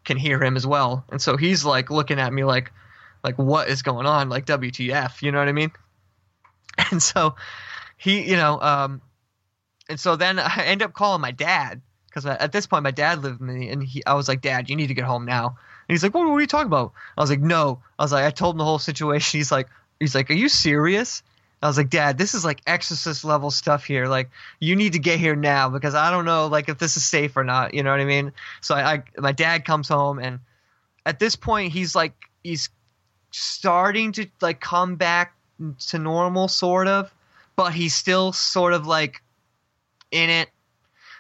can 0.05 0.17
hear 0.17 0.43
him 0.43 0.57
as 0.57 0.67
well, 0.67 1.05
and 1.11 1.21
so 1.21 1.37
he's 1.37 1.65
like 1.65 1.91
looking 1.91 2.19
at 2.19 2.33
me 2.33 2.45
like, 2.45 2.73
like 3.23 3.37
what 3.37 3.69
is 3.69 3.83
going 3.83 4.07
on? 4.07 4.29
Like 4.29 4.47
WTF? 4.47 5.23
You 5.23 5.33
know 5.33 5.39
what 5.39 5.49
I 5.49 5.53
mean? 5.53 5.73
And 6.91 7.03
so 7.03 7.37
he, 7.99 8.31
you 8.31 8.37
know, 8.37 8.59
um, 8.59 9.03
and 9.89 9.99
so 9.99 10.17
then 10.17 10.39
I 10.39 10.65
end 10.65 10.83
up 10.83 10.93
calling 10.93 11.21
my 11.21 11.31
dad 11.31 11.81
because 12.07 12.27
at 12.27 12.53
this 12.53 12.67
point 12.67 12.83
my 12.83 12.91
dad 12.91 13.23
lived 13.23 13.41
with 13.41 13.49
me, 13.49 13.71
and 13.71 13.83
he, 13.83 14.05
I 14.05 14.15
was 14.15 14.29
like, 14.29 14.43
Dad, 14.43 14.69
you 14.69 14.77
need 14.77 14.89
to 14.89 14.95
get 14.95 15.05
home 15.05 15.25
now. 15.25 15.47
And 15.47 15.95
he's 15.95 16.03
like, 16.03 16.15
what, 16.15 16.27
what 16.27 16.35
are 16.35 16.41
you 16.41 16.47
talking 16.47 16.67
about? 16.67 16.93
I 17.17 17.21
was 17.23 17.31
like, 17.31 17.41
no. 17.41 17.83
I 17.99 18.03
was 18.05 18.13
like, 18.13 18.25
I 18.25 18.31
told 18.31 18.55
him 18.55 18.59
the 18.59 18.65
whole 18.65 18.79
situation. 18.79 19.39
He's 19.41 19.51
like, 19.51 19.69
he's 19.99 20.15
like, 20.15 20.31
are 20.31 20.35
you 20.35 20.49
serious? 20.49 21.23
I 21.63 21.69
was 21.69 21.77
like, 21.77 21.91
Dad, 21.91 22.19
this 22.19 22.35
is 22.35 22.45
like 22.45 22.61
exorcist 22.67 23.25
level 23.25 23.51
stuff 23.51 23.85
here. 23.85 24.07
Like, 24.07 24.31
you 24.59 24.75
need 24.75 24.95
to 24.95 24.99
get 24.99 25.21
here 25.21 25.37
now 25.37 25.69
because 25.69 25.95
I 25.95 26.11
don't 26.11 26.25
know, 26.25 26.49
like, 26.49 26.69
if 26.69 26.79
this 26.79 26.97
is 26.97 27.05
safe 27.05 27.37
or 27.37 27.45
not. 27.45 27.73
You 27.73 27.83
know 27.83 27.91
what 27.91 28.01
I 28.01 28.05
mean? 28.05 28.33
So 28.61 28.75
I, 28.75 28.93
I 28.95 29.03
my 29.17 29.33
dad 29.33 29.65
comes 29.65 29.89
home, 29.89 30.19
and 30.19 30.41
at 31.07 31.19
this 31.19 31.37
point, 31.37 31.73
he's 31.73 31.95
like, 31.95 32.15
he's 32.43 32.69
starting 33.31 34.13
to 34.13 34.27
like 34.41 34.61
come 34.61 34.97
back 34.97 35.35
to 35.87 35.99
normal, 35.99 36.49
sort 36.49 36.89
of, 36.89 37.13
but 37.55 37.73
he's 37.73 37.95
still 37.95 38.33
sort 38.33 38.73
of 38.73 38.87
like 38.87 39.22
in 40.13 40.31
it. 40.31 40.49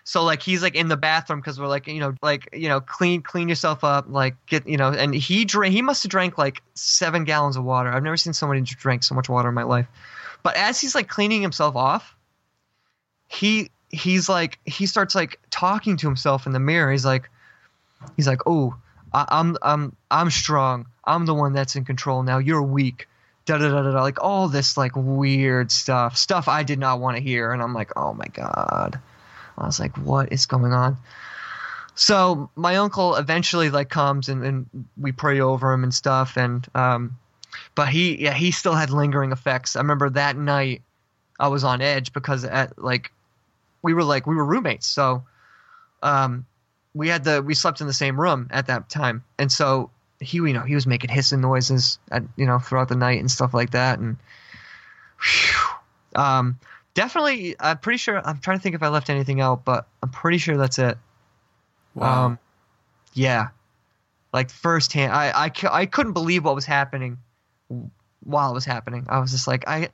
So 0.05 0.25
like 0.25 0.43
he's 0.43 0.63
like 0.63 0.75
in 0.75 0.89
the 0.89 0.97
bathroom 0.97 1.41
because 1.41 1.61
we're 1.61 1.69
like 1.69 1.87
you 1.87 2.01
know 2.01 2.15
like 2.23 2.49
you 2.53 2.69
know 2.69 2.81
clean 2.81 3.23
clean 3.23 3.49
yourself 3.49 3.85
up 3.85 4.07
like 4.09 4.35
get 4.47 4.67
you 4.67 4.77
know 4.77 4.89
and 4.89 5.15
he 5.15 5.45
drank 5.45 5.73
he 5.73 5.81
must 5.81 6.03
have 6.03 6.11
drank 6.11 6.39
like 6.39 6.63
seven 6.75 7.25
gallons 7.25 7.57
of 7.57 7.65
water. 7.65 7.91
I've 7.91 8.03
never 8.03 8.17
seen 8.17 8.33
somebody 8.33 8.61
drink 8.63 9.05
so 9.05 9.15
much 9.15 9.29
water 9.29 9.49
in 9.49 9.55
my 9.55 9.63
life. 9.63 9.87
But 10.43 10.57
as 10.57 10.81
he's 10.81 10.95
like 10.95 11.09
cleaning 11.09 11.41
himself 11.41 11.77
off, 11.77 12.17
he 13.29 13.71
he's 13.91 14.29
like 14.29 14.59
he 14.65 14.87
starts 14.87 15.15
like 15.15 15.39
talking 15.51 15.97
to 15.99 16.07
himself 16.07 16.47
in 16.47 16.53
the 16.53 16.61
mirror. 16.61 16.91
He's 16.91 17.05
like 17.05 17.31
he's 18.17 18.27
like 18.27 18.41
oh 18.47 18.75
I'm 19.15 19.57
I'm 19.63 19.95
I'm 20.11 20.31
strong. 20.31 20.87
I'm 21.05 21.27
the 21.27 21.35
one 21.35 21.53
that's 21.53 21.77
in 21.77 21.85
control 21.85 22.23
now. 22.23 22.39
You're 22.39 22.63
weak. 22.63 23.09
Da 23.45 23.59
da 23.59 23.71
da 23.71 23.83
da 23.83 23.93
da. 23.93 24.03
Like 24.03 24.23
all 24.23 24.49
this 24.49 24.77
like 24.77 24.93
weird 24.95 25.71
stuff, 25.73 26.17
stuff 26.17 26.49
I 26.49 26.63
did 26.63 26.79
not 26.79 27.01
want 27.01 27.17
to 27.17 27.23
hear, 27.23 27.53
and 27.53 27.63
I'm 27.63 27.75
like, 27.75 27.91
oh 27.97 28.13
my 28.15 28.27
god. 28.33 29.01
I 29.59 29.67
was 29.67 29.81
like, 29.81 29.97
what 29.99 30.33
is 30.33 30.47
going 30.47 30.73
on? 30.73 30.97
So 31.95 32.51
my 32.57 32.77
uncle 32.77 33.17
eventually 33.17 33.71
like 33.71 33.91
comes 33.91 34.29
and, 34.29 34.45
and 34.45 34.87
we 34.97 35.13
pray 35.13 35.41
over 35.41 35.73
him 35.73 35.83
and 35.83 35.93
stuff, 35.93 36.37
and 36.37 36.67
um, 36.75 37.19
but 37.75 37.89
he 37.89 38.23
yeah 38.23 38.33
he 38.33 38.51
still 38.51 38.75
had 38.75 38.91
lingering 38.91 39.33
effects. 39.33 39.77
I 39.77 39.81
remember 39.81 40.09
that 40.11 40.37
night 40.37 40.83
I 41.39 41.49
was 41.49 41.65
on 41.65 41.83
edge 41.83 42.13
because 42.13 42.45
at 42.45 42.79
like 42.83 43.13
we 43.83 43.93
were 43.93 44.05
like 44.05 44.27
we 44.27 44.35
were 44.35 44.45
roommates, 44.45 44.87
so 44.87 45.25
um, 46.03 46.47
we 46.95 47.09
had 47.09 47.25
the 47.25 47.43
we 47.43 47.55
slept 47.55 47.81
in 47.81 47.87
the 47.87 47.93
same 47.93 48.19
room 48.19 48.49
at 48.51 48.67
that 48.69 48.89
time, 48.89 49.23
and 49.39 49.53
so 49.53 49.91
he 50.23 50.39
you 50.39 50.53
know 50.53 50.63
he 50.63 50.75
was 50.75 50.87
making 50.87 51.11
hissing 51.11 51.41
noises 51.41 51.99
at 52.11 52.23
you 52.37 52.47
know 52.47 52.59
throughout 52.59 52.89
the 52.89 52.97
night 52.97 53.21
and 53.21 53.31
stuff 53.31 53.55
like 53.55 53.71
that, 53.71 53.99
and 53.99 54.17
whew, 55.23 56.21
um, 56.21 56.59
definitely 56.95 57.57
I'm 57.61 57.79
pretty 57.79 57.99
sure 57.99 58.27
I'm 58.27 58.39
trying 58.39 58.59
to 58.59 58.63
think 58.63 58.75
if 58.75 58.83
I 58.83 58.89
left 58.89 59.11
anything 59.11 59.41
out, 59.41 59.65
but 59.65 59.87
I'm 60.03 60.11
pretty 60.11 60.39
sure 60.39 60.57
that's 60.57 60.79
it. 60.79 60.99
Wow. 61.95 62.27
Um, 62.27 62.39
yeah, 63.15 63.49
like 64.33 64.51
firsthand, 64.51 65.13
I, 65.13 65.47
I 65.47 65.53
I 65.71 65.87
couldn't 65.87 66.13
believe 66.13 66.45
what 66.45 66.55
was 66.55 66.65
happening 66.65 67.19
while 68.21 68.51
it 68.51 68.55
was 68.55 68.65
happening. 68.65 69.07
I 69.09 69.19
was 69.19 69.31
just 69.31 69.47
like 69.47 69.65
I, 69.69 69.77
I 69.77 69.89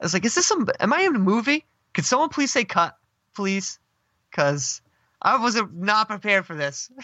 was 0.00 0.14
like, 0.14 0.24
is 0.24 0.34
this 0.34 0.46
some? 0.46 0.68
Am 0.80 0.92
I 0.92 1.02
in 1.02 1.16
a 1.16 1.18
movie? 1.18 1.64
Could 1.94 2.04
someone 2.04 2.28
please 2.28 2.52
say 2.52 2.64
cut, 2.64 2.96
please? 3.34 3.78
Because 4.30 4.80
I 5.20 5.36
was 5.36 5.60
not 5.74 6.08
prepared 6.08 6.46
for 6.46 6.54
this. 6.54 6.90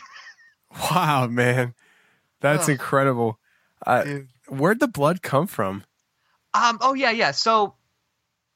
Wow, 0.90 1.26
man. 1.28 1.74
That's 2.40 2.68
incredible. 2.68 3.38
Uh, 3.86 4.04
where'd 4.48 4.80
the 4.80 4.88
blood 4.88 5.22
come 5.22 5.46
from? 5.46 5.84
Um. 6.54 6.78
Oh 6.80 6.94
yeah, 6.94 7.10
yeah. 7.10 7.30
So 7.32 7.74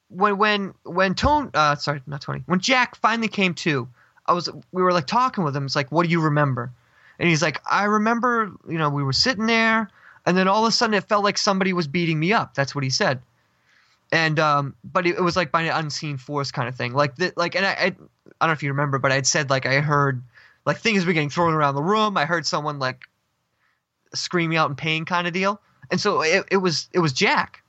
when 0.09 0.39
when 0.39 0.75
when 0.85 1.15
Tone, 1.15 1.51
uh, 1.55 1.77
sorry, 1.77 2.03
not 2.07 2.21
Tony. 2.23 2.43
When 2.47 2.61
Jack 2.61 2.97
finally 2.97 3.29
came 3.29 3.55
to, 3.55 3.89
I 4.27 4.33
was 4.33 4.49
we 4.73 4.83
were 4.83 4.93
like 4.93 5.07
talking 5.07 5.45
with 5.45 5.55
him. 5.57 5.65
It's 5.65 5.77
like, 5.77 5.91
what 5.93 6.05
do 6.05 6.11
you 6.11 6.21
remember? 6.21 6.71
And 7.19 7.29
he's 7.29 7.43
like, 7.43 7.61
I 7.71 7.85
remember, 7.85 8.53
you 8.69 8.79
know, 8.79 8.91
we 8.91 9.03
were 9.05 9.13
sitting 9.13 9.47
there, 9.47 9.89
and 10.27 10.37
then 10.37 10.49
all 10.49 10.65
of 10.65 10.69
a 10.69 10.73
sudden 10.73 10.95
it 10.95 11.05
felt 11.05 11.23
like 11.23 11.39
somebody 11.39 11.73
was 11.73 11.87
beating 11.87 12.19
me 12.19 12.33
up. 12.33 12.55
That's 12.55 12.75
what 12.75 12.83
he 12.85 12.91
said. 12.91 13.21
and 14.11 14.39
um, 14.41 14.75
but 14.83 15.07
it, 15.07 15.17
it 15.17 15.23
was 15.23 15.37
like 15.37 15.53
by 15.53 15.63
an 15.63 15.73
unseen 15.85 16.17
force 16.19 16.51
kind 16.51 16.69
of 16.69 16.75
thing. 16.77 16.93
Like 16.95 17.17
the, 17.17 17.33
like, 17.37 17.55
and 17.55 17.65
I, 17.65 17.71
I 17.71 17.85
I 17.85 17.89
don't 17.89 18.49
know 18.49 18.53
if 18.53 18.63
you 18.63 18.71
remember, 18.71 18.99
but 18.99 19.13
I 19.13 19.17
had 19.17 19.27
said 19.27 19.51
like 19.51 19.67
I 19.67 19.81
heard 19.81 20.23
like 20.67 20.79
things 20.79 21.05
were 21.07 21.13
getting 21.13 21.31
thrown 21.31 21.55
around 21.55 21.75
the 21.75 21.83
room. 21.83 22.17
I 22.17 22.25
heard 22.25 22.47
someone 22.47 22.79
like 22.79 23.01
screaming 24.15 24.59
out 24.59 24.71
in 24.71 24.77
pain 24.77 25.05
kind 25.05 25.27
of 25.27 25.33
deal. 25.33 25.61
And 25.91 26.01
so 26.01 26.23
it, 26.23 26.47
it 26.51 26.57
was 26.59 26.89
it 26.93 27.01
was 27.01 27.13
Jack 27.13 27.63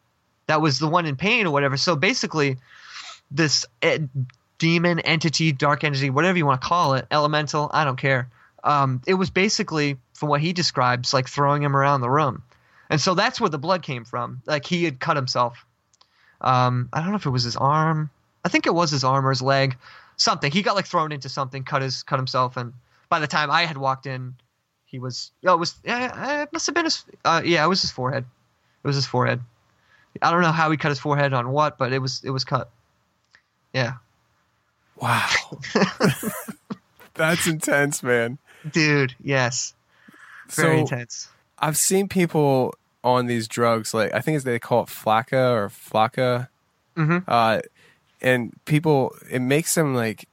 that 0.47 0.61
was 0.61 0.79
the 0.79 0.87
one 0.87 1.05
in 1.05 1.15
pain 1.15 1.45
or 1.45 1.51
whatever. 1.51 1.77
So 1.77 1.95
basically, 1.95 2.57
this 3.31 3.65
eh, 3.81 3.99
demon 4.57 4.99
entity, 4.99 5.51
dark 5.51 5.83
entity, 5.83 6.09
whatever 6.09 6.37
you 6.37 6.45
want 6.45 6.61
to 6.61 6.67
call 6.67 6.95
it, 6.95 7.05
elemental, 7.11 7.69
I 7.73 7.83
don't 7.83 7.97
care. 7.97 8.29
Um, 8.63 9.01
it 9.07 9.15
was 9.15 9.29
basically, 9.29 9.97
from 10.13 10.29
what 10.29 10.41
he 10.41 10.53
describes, 10.53 11.13
like 11.13 11.27
throwing 11.27 11.63
him 11.63 11.75
around 11.75 12.01
the 12.01 12.09
room. 12.09 12.43
And 12.89 12.99
so 12.99 13.13
that's 13.13 13.41
where 13.41 13.49
the 13.49 13.57
blood 13.57 13.81
came 13.81 14.05
from. 14.05 14.41
Like 14.45 14.65
he 14.65 14.83
had 14.83 14.99
cut 14.99 15.15
himself. 15.15 15.65
Um, 16.41 16.89
I 16.93 16.99
don't 16.99 17.09
know 17.09 17.15
if 17.15 17.25
it 17.25 17.31
was 17.31 17.43
his 17.43 17.57
arm. 17.57 18.09
I 18.45 18.49
think 18.49 18.67
it 18.67 18.73
was 18.73 18.91
his 18.91 19.03
arm 19.03 19.25
or 19.25 19.29
his 19.29 19.41
leg. 19.41 19.77
Something. 20.17 20.51
He 20.51 20.61
got 20.61 20.75
like 20.75 20.85
thrown 20.85 21.11
into 21.11 21.29
something, 21.29 21.63
cut 21.63 21.81
his 21.81 22.03
cut 22.03 22.19
himself, 22.19 22.55
and 22.55 22.73
by 23.09 23.19
the 23.19 23.27
time 23.27 23.49
I 23.49 23.65
had 23.65 23.77
walked 23.77 24.05
in, 24.05 24.35
he 24.93 24.99
was. 24.99 25.31
Oh, 25.43 25.55
it 25.55 25.59
was. 25.59 25.73
Yeah, 25.83 26.43
it 26.43 26.53
must 26.53 26.67
have 26.67 26.75
been 26.75 26.85
his. 26.85 27.03
Uh, 27.25 27.41
yeah, 27.43 27.65
it 27.65 27.67
was 27.67 27.81
his 27.81 27.89
forehead. 27.89 28.25
It 28.83 28.87
was 28.87 28.95
his 28.95 29.07
forehead. 29.07 29.41
I 30.21 30.29
don't 30.31 30.41
know 30.43 30.51
how 30.51 30.69
he 30.69 30.77
cut 30.77 30.89
his 30.89 30.99
forehead 30.99 31.33
on 31.33 31.49
what, 31.49 31.79
but 31.79 31.91
it 31.91 31.97
was 31.99 32.21
it 32.23 32.29
was 32.29 32.43
cut. 32.43 32.69
Yeah. 33.73 33.93
Wow. 35.01 35.27
That's 37.15 37.47
intense, 37.47 38.03
man. 38.03 38.37
Dude, 38.71 39.15
yes. 39.23 39.73
Very 40.49 40.75
So- 40.77 40.81
intense. 40.81 41.27
I've 41.59 41.77
seen 41.77 42.07
people 42.09 42.75
on 43.03 43.25
these 43.27 43.47
drugs, 43.47 43.93
like 43.93 44.13
I 44.13 44.19
think 44.21 44.35
it's, 44.35 44.45
they 44.45 44.59
call 44.59 44.83
it 44.83 44.89
flakka 44.89 45.53
or 45.55 45.69
flakka, 45.69 46.49
Mhm. 46.97 47.23
uh, 47.27 47.61
and 48.21 48.53
people 48.65 49.15
it 49.31 49.39
makes 49.41 49.73
them 49.75 49.95
like 49.95 50.25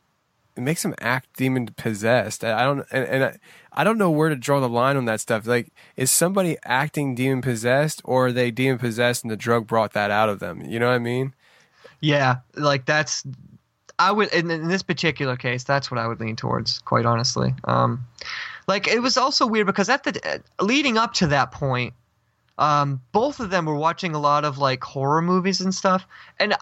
it 0.56 0.61
makes 0.61 0.82
them 0.82 0.94
act 1.00 1.28
demon 1.36 1.66
possessed. 1.68 2.44
I 2.44 2.61
I 2.61 2.64
don't 2.64 2.84
and, 2.92 3.04
and 3.06 3.24
I, 3.24 3.36
I 3.72 3.84
don't 3.84 3.98
know 3.98 4.10
where 4.10 4.28
to 4.28 4.36
draw 4.36 4.60
the 4.60 4.68
line 4.68 4.96
on 4.96 5.04
that 5.04 5.20
stuff. 5.20 5.46
Like, 5.46 5.72
is 5.96 6.10
somebody 6.10 6.56
acting 6.64 7.14
demon 7.14 7.42
possessed, 7.42 8.02
or 8.04 8.26
are 8.26 8.32
they 8.32 8.50
demon 8.50 8.78
possessed 8.78 9.22
and 9.22 9.30
the 9.30 9.36
drug 9.36 9.66
brought 9.66 9.92
that 9.92 10.10
out 10.10 10.28
of 10.28 10.40
them? 10.40 10.62
You 10.62 10.78
know 10.78 10.86
what 10.86 10.94
I 10.94 10.98
mean? 10.98 11.34
Yeah, 12.00 12.38
like 12.56 12.86
that's 12.86 13.24
I 13.98 14.10
would 14.10 14.32
in, 14.32 14.50
in 14.50 14.68
this 14.68 14.82
particular 14.82 15.36
case, 15.36 15.62
that's 15.64 15.90
what 15.90 15.98
I 15.98 16.06
would 16.06 16.20
lean 16.20 16.34
towards, 16.34 16.78
quite 16.80 17.04
honestly. 17.04 17.54
Um, 17.64 18.06
like 18.66 18.88
it 18.88 19.00
was 19.00 19.16
also 19.16 19.46
weird 19.46 19.66
because 19.66 19.88
at 19.88 20.04
the 20.04 20.42
leading 20.60 20.96
up 20.96 21.12
to 21.14 21.26
that 21.28 21.52
point, 21.52 21.92
um, 22.58 23.00
both 23.12 23.40
of 23.40 23.50
them 23.50 23.66
were 23.66 23.76
watching 23.76 24.14
a 24.14 24.18
lot 24.18 24.44
of 24.44 24.58
like 24.58 24.82
horror 24.82 25.20
movies 25.20 25.60
and 25.60 25.74
stuff, 25.74 26.06
and 26.38 26.54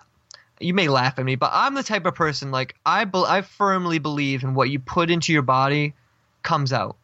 you 0.59 0.75
may 0.75 0.89
laugh 0.89 1.19
at 1.19 1.25
me, 1.25 1.37
but 1.37 1.51
I'm 1.55 1.75
the 1.75 1.85
type 1.85 2.07
of 2.07 2.15
person 2.17 2.51
like 2.51 2.75
I 2.85 3.05
be- 3.05 3.25
I 3.27 3.43
firmly 3.43 4.01
believe 4.01 4.43
in 4.43 4.55
what 4.55 4.71
you 4.71 4.81
put 4.81 5.09
into 5.09 5.33
your 5.33 5.43
body 5.43 5.95
comes 6.49 6.73
out. 6.73 6.97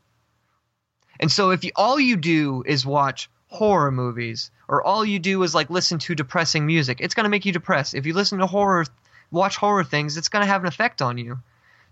And 1.21 1.31
so 1.31 1.51
if 1.51 1.65
you, 1.65 1.71
all 1.77 2.01
you 2.01 2.17
do 2.17 2.65
is 2.67 2.87
watch 2.87 3.29
horror 3.49 3.93
movies 3.93 4.51
or 4.69 4.83
all 4.83 5.05
you 5.05 5.19
do 5.19 5.43
is 5.43 5.55
like 5.55 5.69
listen 5.69 5.99
to 5.99 6.15
depressing 6.15 6.65
music, 6.65 6.97
it's 7.01 7.15
going 7.15 7.25
to 7.25 7.31
make 7.31 7.45
you 7.45 7.53
depressed. 7.53 7.95
If 7.95 8.07
you 8.07 8.15
listen 8.15 8.39
to 8.39 8.47
horror 8.47 8.87
watch 9.31 9.57
horror 9.57 9.85
things, 9.85 10.17
it's 10.17 10.31
going 10.31 10.43
to 10.43 10.51
have 10.51 10.63
an 10.63 10.67
effect 10.67 11.03
on 11.03 11.19
you. 11.19 11.39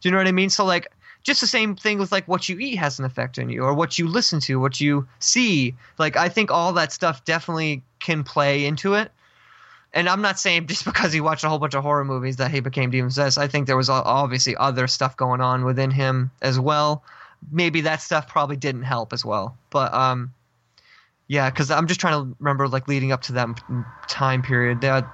Do 0.00 0.08
you 0.08 0.12
know 0.12 0.16
what 0.16 0.28
I 0.28 0.32
mean? 0.32 0.48
So 0.48 0.64
like 0.64 0.88
just 1.22 1.42
the 1.42 1.46
same 1.46 1.76
thing 1.76 1.98
with 1.98 2.10
like 2.10 2.26
what 2.26 2.48
you 2.48 2.58
eat 2.58 2.76
has 2.76 2.98
an 2.98 3.04
effect 3.04 3.38
on 3.38 3.50
you 3.50 3.64
or 3.64 3.74
what 3.74 3.98
you 3.98 4.08
listen 4.08 4.40
to, 4.40 4.58
what 4.58 4.80
you 4.80 5.06
see. 5.18 5.74
Like 5.98 6.16
I 6.16 6.30
think 6.30 6.50
all 6.50 6.72
that 6.72 6.90
stuff 6.90 7.22
definitely 7.26 7.82
can 8.00 8.24
play 8.24 8.64
into 8.64 8.94
it. 8.94 9.12
And 9.92 10.08
I'm 10.08 10.22
not 10.22 10.38
saying 10.38 10.66
just 10.72 10.86
because 10.86 11.12
he 11.12 11.20
watched 11.20 11.44
a 11.44 11.50
whole 11.50 11.58
bunch 11.58 11.74
of 11.74 11.82
horror 11.82 12.06
movies 12.06 12.36
that 12.36 12.50
he 12.50 12.60
became 12.60 12.90
demon 12.90 13.10
possessed. 13.10 13.36
I 13.36 13.46
think 13.46 13.66
there 13.66 13.76
was 13.76 13.90
obviously 13.90 14.56
other 14.56 14.86
stuff 14.86 15.18
going 15.18 15.42
on 15.42 15.66
within 15.66 15.90
him 15.90 16.30
as 16.40 16.58
well. 16.58 17.04
Maybe 17.50 17.82
that 17.82 18.00
stuff 18.00 18.28
probably 18.28 18.56
didn't 18.56 18.82
help 18.82 19.12
as 19.12 19.24
well. 19.24 19.56
But 19.70 19.92
um, 19.92 20.32
yeah, 21.28 21.50
because 21.50 21.70
I'm 21.70 21.86
just 21.86 22.00
trying 22.00 22.22
to 22.22 22.36
remember 22.38 22.68
like 22.68 22.88
leading 22.88 23.12
up 23.12 23.22
to 23.22 23.32
that 23.32 23.48
time 24.08 24.42
period. 24.42 24.80
They 24.80 24.88
had, 24.88 25.06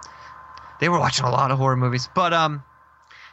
they 0.81 0.89
were 0.89 0.99
watching 0.99 1.25
a 1.25 1.31
lot 1.31 1.51
of 1.51 1.59
horror 1.59 1.77
movies. 1.77 2.09
But 2.15 2.33
um, 2.33 2.63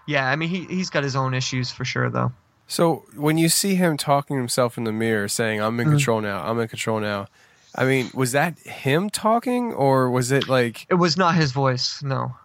yeah, 0.08 0.30
I 0.30 0.36
mean 0.36 0.50
he 0.50 0.66
he's 0.66 0.90
got 0.90 1.04
his 1.04 1.16
own 1.16 1.34
issues 1.34 1.72
for 1.72 1.86
sure 1.86 2.10
though. 2.10 2.32
So 2.68 3.06
when 3.16 3.38
you 3.38 3.50
see 3.50 3.76
him 3.76 3.96
talking 3.96 4.36
to 4.36 4.40
himself 4.40 4.78
in 4.78 4.86
the 4.86 4.92
mirror, 4.92 5.28
saying 5.28 5.62
"I'm 5.62 5.80
in 5.80 5.90
control 5.90 6.22
now," 6.22 6.44
"I'm 6.44 6.60
in 6.60 6.68
control 6.68 7.00
now," 7.00 7.28
I 7.76 7.86
mean, 7.86 8.10
was 8.14 8.32
that 8.32 8.58
him 8.60 9.10
talking, 9.10 9.74
or 9.74 10.10
was 10.10 10.32
it 10.32 10.48
like? 10.48 10.88
It 10.90 10.96
was 10.96 11.18
not 11.18 11.36
his 11.36 11.52
voice. 11.52 12.02
No, 12.02 12.36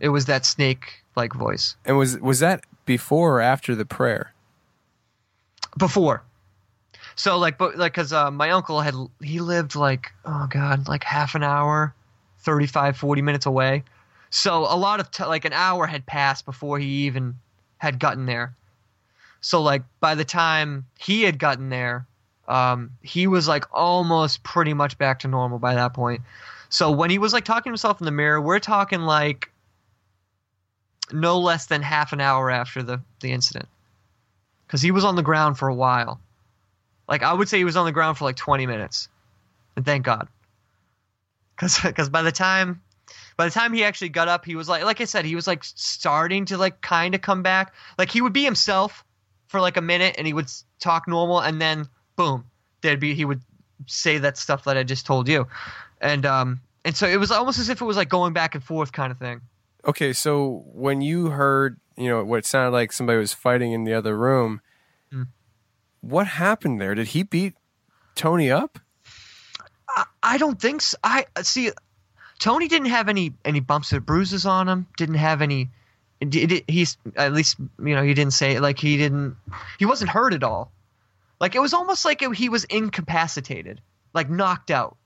it 0.00 0.08
was 0.08 0.26
that 0.26 0.46
snake 0.46 1.04
like 1.14 1.34
voice. 1.34 1.76
And 1.84 1.98
was 1.98 2.18
was 2.18 2.40
that 2.40 2.64
before 2.86 3.38
or 3.38 3.40
after 3.40 3.74
the 3.74 3.84
prayer? 3.84 4.31
Before. 5.78 6.22
So 7.14 7.38
like 7.38 7.58
but 7.58 7.76
like 7.76 7.92
because 7.92 8.12
uh, 8.12 8.30
my 8.30 8.50
uncle 8.50 8.80
had 8.80 8.94
he 9.20 9.40
lived 9.40 9.74
like 9.74 10.12
oh 10.24 10.46
god 10.48 10.88
like 10.88 11.04
half 11.04 11.34
an 11.34 11.42
hour 11.42 11.94
35 12.40 12.96
40 12.96 13.22
minutes 13.22 13.46
away. 13.46 13.84
So 14.30 14.60
a 14.60 14.76
lot 14.76 15.00
of 15.00 15.10
t- 15.10 15.24
like 15.24 15.44
an 15.44 15.52
hour 15.52 15.86
had 15.86 16.06
passed 16.06 16.46
before 16.46 16.78
he 16.78 17.06
even 17.06 17.34
had 17.78 17.98
gotten 17.98 18.26
there. 18.26 18.54
So 19.40 19.60
like 19.60 19.82
by 20.00 20.14
the 20.14 20.24
time 20.24 20.86
he 20.98 21.22
had 21.22 21.38
gotten 21.38 21.68
there 21.68 22.06
um 22.48 22.90
he 23.02 23.26
was 23.26 23.46
like 23.46 23.64
almost 23.72 24.42
pretty 24.42 24.74
much 24.74 24.98
back 24.98 25.20
to 25.20 25.28
normal 25.28 25.58
by 25.58 25.74
that 25.74 25.94
point. 25.94 26.22
So 26.70 26.90
when 26.90 27.10
he 27.10 27.18
was 27.18 27.32
like 27.32 27.44
talking 27.44 27.64
to 27.64 27.70
himself 27.70 28.00
in 28.00 28.06
the 28.06 28.10
mirror 28.10 28.40
we're 28.40 28.58
talking 28.58 29.02
like 29.02 29.50
no 31.12 31.38
less 31.38 31.66
than 31.66 31.82
half 31.82 32.12
an 32.12 32.20
hour 32.20 32.50
after 32.50 32.82
the 32.82 33.00
the 33.20 33.32
incident 33.32 33.68
because 34.72 34.80
he 34.80 34.90
was 34.90 35.04
on 35.04 35.16
the 35.16 35.22
ground 35.22 35.58
for 35.58 35.68
a 35.68 35.74
while. 35.74 36.18
Like 37.06 37.22
I 37.22 37.34
would 37.34 37.46
say 37.46 37.58
he 37.58 37.64
was 37.64 37.76
on 37.76 37.84
the 37.84 37.92
ground 37.92 38.16
for 38.16 38.24
like 38.24 38.36
20 38.36 38.66
minutes, 38.66 39.06
and 39.76 39.84
thank 39.84 40.02
God. 40.02 40.28
Because 41.54 41.78
because 41.78 42.08
by 42.08 42.22
the 42.22 42.32
time 42.32 42.80
by 43.36 43.44
the 43.44 43.50
time 43.50 43.74
he 43.74 43.84
actually 43.84 44.08
got 44.08 44.28
up, 44.28 44.46
he 44.46 44.56
was 44.56 44.70
like 44.70 44.82
like 44.82 45.02
I 45.02 45.04
said, 45.04 45.26
he 45.26 45.34
was 45.34 45.46
like 45.46 45.62
starting 45.62 46.46
to 46.46 46.56
like 46.56 46.80
kind 46.80 47.14
of 47.14 47.20
come 47.20 47.42
back. 47.42 47.74
Like 47.98 48.10
he 48.10 48.22
would 48.22 48.32
be 48.32 48.44
himself 48.44 49.04
for 49.48 49.60
like 49.60 49.76
a 49.76 49.82
minute, 49.82 50.14
and 50.16 50.26
he 50.26 50.32
would 50.32 50.50
talk 50.80 51.06
normal, 51.06 51.40
and 51.40 51.60
then 51.60 51.86
boom, 52.16 52.44
there'd 52.80 52.98
be 52.98 53.12
he 53.12 53.26
would 53.26 53.42
say 53.86 54.16
that 54.16 54.38
stuff 54.38 54.64
that 54.64 54.78
I 54.78 54.84
just 54.84 55.04
told 55.04 55.28
you, 55.28 55.46
and 56.00 56.24
um 56.24 56.62
and 56.86 56.96
so 56.96 57.06
it 57.06 57.20
was 57.20 57.30
almost 57.30 57.58
as 57.58 57.68
if 57.68 57.82
it 57.82 57.84
was 57.84 57.98
like 57.98 58.08
going 58.08 58.32
back 58.32 58.54
and 58.54 58.64
forth 58.64 58.92
kind 58.92 59.12
of 59.12 59.18
thing. 59.18 59.42
Okay, 59.84 60.14
so 60.14 60.64
when 60.72 61.02
you 61.02 61.26
heard, 61.26 61.78
you 62.02 62.10
know, 62.10 62.24
what 62.24 62.44
sounded 62.44 62.70
like 62.72 62.92
somebody 62.92 63.18
was 63.18 63.32
fighting 63.32 63.72
in 63.72 63.84
the 63.84 63.94
other 63.94 64.16
room, 64.16 64.60
Mm. 65.12 65.28
what 66.00 66.26
happened 66.26 66.80
there? 66.80 66.94
Did 66.94 67.08
he 67.08 67.22
beat 67.22 67.54
Tony 68.14 68.50
up? 68.50 68.78
I, 69.88 70.04
I 70.22 70.38
don't 70.38 70.60
think 70.60 70.80
so. 70.82 70.96
I 71.04 71.26
see. 71.42 71.70
Tony 72.38 72.66
didn't 72.68 72.88
have 72.88 73.08
any 73.08 73.34
any 73.44 73.60
bumps 73.60 73.92
or 73.92 74.00
bruises 74.00 74.46
on 74.46 74.68
him. 74.68 74.86
Didn't 74.96 75.16
have 75.16 75.42
any. 75.42 75.70
it- 76.20 76.34
it- 76.52 76.64
He's 76.68 76.96
at 77.16 77.32
least 77.32 77.56
you 77.78 77.94
know 77.94 78.02
he 78.02 78.14
didn't 78.14 78.32
say 78.32 78.58
like 78.58 78.78
he 78.78 78.96
didn't. 78.96 79.36
He 79.78 79.84
wasn't 79.86 80.10
hurt 80.10 80.32
at 80.34 80.42
all. 80.42 80.72
Like 81.40 81.54
it 81.54 81.60
was 81.60 81.74
almost 81.74 82.04
like 82.04 82.22
it, 82.22 82.34
he 82.36 82.48
was 82.48 82.64
incapacitated, 82.64 83.80
like 84.14 84.30
knocked 84.30 84.70
out. 84.70 84.96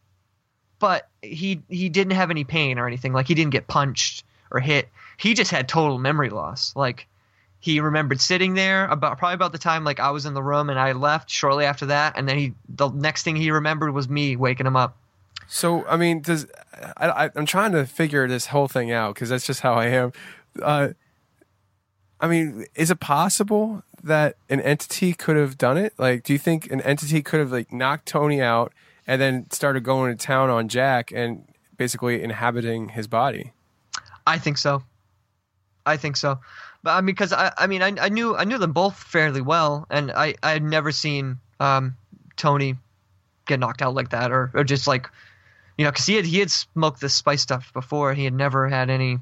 But 0.79 1.09
he 1.23 1.63
he 1.69 1.89
didn't 1.89 2.13
have 2.13 2.31
any 2.31 2.45
pain 2.45 2.79
or 2.79 2.87
anything. 2.87 3.13
Like 3.13 3.27
he 3.29 3.35
didn't 3.35 3.53
get 3.53 3.67
punched 3.67 4.25
or 4.51 4.61
hit. 4.61 4.89
He 5.17 5.35
just 5.35 5.51
had 5.51 5.69
total 5.69 5.99
memory 5.99 6.31
loss. 6.31 6.75
Like 6.77 7.07
he 7.61 7.81
remembered 7.81 8.21
sitting 8.21 8.55
there 8.55 8.87
about 8.87 9.19
probably 9.19 9.35
about 9.35 9.53
the 9.53 9.59
time 9.59 9.85
like 9.85 9.99
I 9.99 10.11
was 10.11 10.27
in 10.27 10.35
the 10.35 10.43
room 10.43 10.71
and 10.71 10.79
I 10.79 10.93
left 10.93 11.31
shortly 11.31 11.65
after 11.65 11.87
that, 11.87 12.17
and 12.17 12.29
then 12.29 12.39
he 12.39 12.55
the 12.69 12.89
next 12.91 13.23
thing 13.23 13.37
he 13.37 13.51
remembered 13.51 13.93
was 13.93 14.09
me 14.09 14.37
waking 14.37 14.67
him 14.67 14.77
up. 14.77 14.97
So, 15.49 15.87
I 15.87 15.97
mean, 15.97 16.21
does 16.21 16.47
I, 16.97 17.09
I, 17.09 17.31
I'm 17.35 17.47
trying 17.47 17.73
to 17.73 17.87
figure 17.87 18.27
this 18.29 18.47
whole 18.47 18.69
thing 18.69 18.91
out 18.91 19.15
because 19.15 19.29
that's 19.29 19.47
just 19.47 19.61
how 19.61 19.75
I 19.75 19.87
am. 19.87 20.13
Uh, 20.61 20.89
I 22.21 22.29
mean, 22.29 22.67
is 22.75 22.91
it 22.91 23.01
possible 23.01 23.83
that 24.03 24.37
an 24.49 24.61
entity 24.61 25.13
could 25.13 25.37
have 25.37 25.59
done 25.59 25.77
it? 25.77 25.93
Like, 25.99 26.23
do 26.23 26.33
you 26.33 26.39
think 26.39 26.71
an 26.71 26.81
entity 26.83 27.23
could 27.23 27.41
have 27.41 27.53
like 27.53 27.73
knocked 27.73 28.07
Tony 28.07 28.41
out 28.41 28.73
and 29.07 29.21
then 29.21 29.51
started 29.51 29.85
going 29.85 30.17
to 30.17 30.27
town 30.27 30.51
on 30.51 30.69
Jack 30.69 31.13
and 31.13 31.47
basically 31.77 32.23
inhabiting 32.23 32.91
his 32.91 33.07
body? 33.07 33.53
I 34.27 34.39
think 34.39 34.59
so. 34.59 34.83
I 35.87 35.97
think 35.97 36.17
so. 36.17 36.41
But 36.83 36.91
I 36.91 37.01
mean, 37.01 37.07
because 37.07 37.33
I, 37.33 37.53
I 37.57 37.67
mean, 37.67 37.83
I, 37.83 37.95
I 37.99 38.09
knew 38.09 38.37
I 38.37 38.45
knew 38.45 38.59
them 38.59 38.73
both 38.73 38.97
fairly 38.97 39.41
well, 39.41 39.87
and 39.89 40.11
I, 40.11 40.35
I 40.43 40.51
had 40.51 40.63
never 40.63 40.93
seen 40.93 41.39
um, 41.61 41.97
Tony 42.37 42.77
get 43.47 43.61
knocked 43.61 43.81
out 43.81 43.95
like 43.95 44.11
that, 44.11 44.33
or, 44.33 44.51
or 44.55 44.65
just 44.65 44.87
like, 44.87 45.09
you 45.79 45.85
know, 45.85 45.91
because 45.91 46.07
he 46.07 46.17
had 46.17 46.27
he 46.27 46.41
had 46.41 46.51
smoked 46.51 47.01
the 47.01 47.09
spice 47.09 47.43
stuff 47.43 47.73
before, 47.73 48.13
he 48.13 48.25
had 48.25 48.35
never 48.35 48.69
had 48.69 48.91
any 48.91 49.19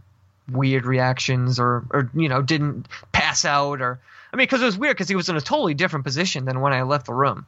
weird 0.50 0.86
reactions, 0.86 1.60
or 1.60 1.84
or 1.90 2.10
you 2.14 2.28
know, 2.28 2.42
didn't 2.42 2.88
pass 3.12 3.44
out, 3.44 3.80
or 3.80 4.00
I 4.32 4.36
mean, 4.36 4.46
because 4.46 4.62
it 4.62 4.66
was 4.66 4.78
weird 4.78 4.96
because 4.96 5.08
he 5.08 5.16
was 5.16 5.28
in 5.28 5.36
a 5.36 5.40
totally 5.40 5.74
different 5.74 6.04
position 6.04 6.46
than 6.46 6.60
when 6.60 6.72
I 6.72 6.82
left 6.82 7.06
the 7.06 7.14
room. 7.14 7.46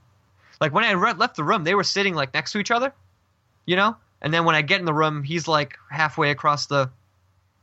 Like 0.60 0.72
when 0.72 0.84
I 0.84 0.92
re- 0.92 1.12
left 1.12 1.36
the 1.36 1.44
room, 1.44 1.64
they 1.64 1.74
were 1.74 1.84
sitting 1.84 2.14
like 2.14 2.32
next 2.32 2.52
to 2.52 2.58
each 2.58 2.70
other, 2.70 2.92
you 3.66 3.76
know, 3.76 3.96
and 4.22 4.32
then 4.32 4.44
when 4.44 4.54
I 4.54 4.62
get 4.62 4.80
in 4.80 4.86
the 4.86 4.94
room, 4.94 5.22
he's 5.22 5.48
like 5.48 5.78
halfway 5.90 6.30
across 6.30 6.66
the 6.66 6.90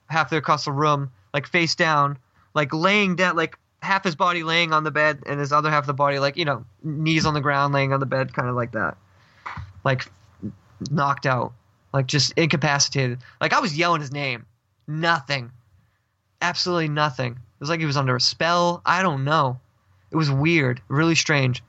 halfway 0.08 0.38
across 0.38 0.66
the 0.66 0.72
room, 0.72 1.12
like 1.34 1.48
face 1.48 1.76
down, 1.76 2.18
like 2.54 2.74
laying 2.74 3.16
down, 3.16 3.36
like 3.36 3.58
half 3.82 4.04
his 4.04 4.16
body 4.16 4.44
laying 4.44 4.72
on 4.72 4.84
the 4.84 4.92
bed 4.92 5.20
and 5.26 5.40
his 5.40 5.52
other 5.52 5.70
half 5.70 5.84
of 5.84 5.88
the 5.88 5.94
body, 5.94 6.20
like 6.20 6.38
you 6.38 6.46
know, 6.46 6.66
knees 6.84 7.26
on 7.26 7.34
the 7.34 7.42
ground, 7.42 7.74
laying 7.74 7.94
on 7.94 8.00
the 8.00 8.06
bed, 8.06 8.34
kind 8.34 8.48
of 8.48 8.56
like 8.56 8.72
that, 8.72 8.98
like 9.84 10.06
knocked 10.92 11.26
out, 11.26 11.54
like 11.94 12.08
just 12.08 12.34
incapacitated. 12.38 13.20
Like 13.42 13.54
I 13.54 13.60
was 13.60 13.78
yelling 13.78 14.02
his 14.02 14.12
name, 14.12 14.46
nothing, 14.88 15.52
absolutely 16.42 16.90
nothing. 16.90 17.34
It 17.34 17.60
was 17.60 17.70
like 17.70 17.80
he 17.80 17.86
was 17.86 17.98
under 17.98 18.16
a 18.16 18.22
spell. 18.22 18.82
I 18.86 19.02
don't 19.02 19.24
know. 19.24 19.60
It 20.12 20.18
was 20.18 20.30
weird, 20.30 20.82
really 20.90 21.16
strange. 21.16 21.64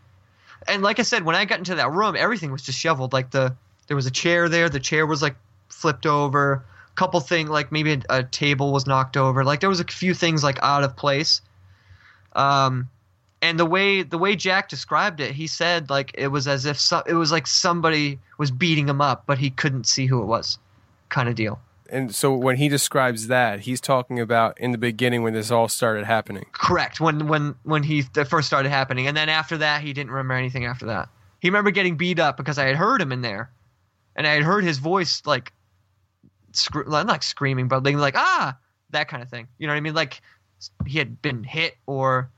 And 0.66 0.82
like 0.82 0.98
I 0.98 1.02
said, 1.02 1.24
when 1.24 1.36
I 1.36 1.44
got 1.44 1.58
into 1.58 1.74
that 1.74 1.90
room, 1.90 2.16
everything 2.16 2.50
was 2.52 2.62
disheveled. 2.62 3.12
Like 3.12 3.30
the 3.30 3.54
there 3.86 3.96
was 3.96 4.06
a 4.06 4.10
chair 4.10 4.48
there. 4.48 4.68
The 4.68 4.80
chair 4.80 5.06
was 5.06 5.22
like 5.22 5.36
flipped 5.68 6.06
over. 6.06 6.64
Couple 6.94 7.20
things 7.20 7.50
like 7.50 7.72
maybe 7.72 7.92
a, 7.92 8.00
a 8.08 8.22
table 8.22 8.72
was 8.72 8.86
knocked 8.86 9.16
over. 9.16 9.44
Like 9.44 9.60
there 9.60 9.68
was 9.68 9.80
a 9.80 9.84
few 9.84 10.14
things 10.14 10.44
like 10.44 10.58
out 10.62 10.84
of 10.84 10.96
place. 10.96 11.40
Um, 12.34 12.88
and 13.42 13.58
the 13.58 13.66
way 13.66 14.02
the 14.02 14.18
way 14.18 14.36
Jack 14.36 14.68
described 14.68 15.20
it, 15.20 15.32
he 15.32 15.46
said 15.46 15.90
like 15.90 16.12
it 16.14 16.28
was 16.28 16.48
as 16.48 16.64
if 16.64 16.78
so, 16.78 17.02
it 17.06 17.14
was 17.14 17.30
like 17.30 17.46
somebody 17.46 18.18
was 18.38 18.50
beating 18.50 18.88
him 18.88 19.00
up, 19.00 19.24
but 19.26 19.38
he 19.38 19.50
couldn't 19.50 19.86
see 19.86 20.06
who 20.06 20.22
it 20.22 20.26
was, 20.26 20.58
kind 21.08 21.28
of 21.28 21.34
deal. 21.34 21.60
And 21.90 22.14
so 22.14 22.34
when 22.34 22.56
he 22.56 22.68
describes 22.68 23.26
that, 23.26 23.60
he's 23.60 23.80
talking 23.80 24.18
about 24.18 24.58
in 24.58 24.72
the 24.72 24.78
beginning 24.78 25.22
when 25.22 25.34
this 25.34 25.50
all 25.50 25.68
started 25.68 26.06
happening. 26.06 26.46
Correct. 26.52 27.00
When 27.00 27.28
when 27.28 27.54
when 27.64 27.82
he 27.82 28.02
first 28.02 28.46
started 28.46 28.70
happening, 28.70 29.06
and 29.06 29.16
then 29.16 29.28
after 29.28 29.58
that, 29.58 29.82
he 29.82 29.92
didn't 29.92 30.10
remember 30.10 30.34
anything 30.34 30.64
after 30.64 30.86
that. 30.86 31.08
He 31.40 31.48
remembered 31.48 31.74
getting 31.74 31.96
beat 31.96 32.18
up 32.18 32.38
because 32.38 32.58
I 32.58 32.64
had 32.64 32.76
heard 32.76 33.02
him 33.02 33.12
in 33.12 33.20
there, 33.20 33.50
and 34.16 34.26
I 34.26 34.32
had 34.32 34.42
heard 34.42 34.64
his 34.64 34.78
voice 34.78 35.22
like, 35.26 35.52
scr- 36.56 36.88
not 36.88 37.24
screaming, 37.24 37.68
but 37.68 37.80
being 37.80 37.98
like 37.98 38.16
ah 38.16 38.56
that 38.90 39.08
kind 39.08 39.22
of 39.22 39.28
thing. 39.28 39.48
You 39.58 39.66
know 39.66 39.72
what 39.72 39.78
I 39.78 39.80
mean? 39.80 39.94
Like 39.94 40.20
he 40.86 40.98
had 40.98 41.20
been 41.20 41.44
hit 41.44 41.76
or 41.86 42.30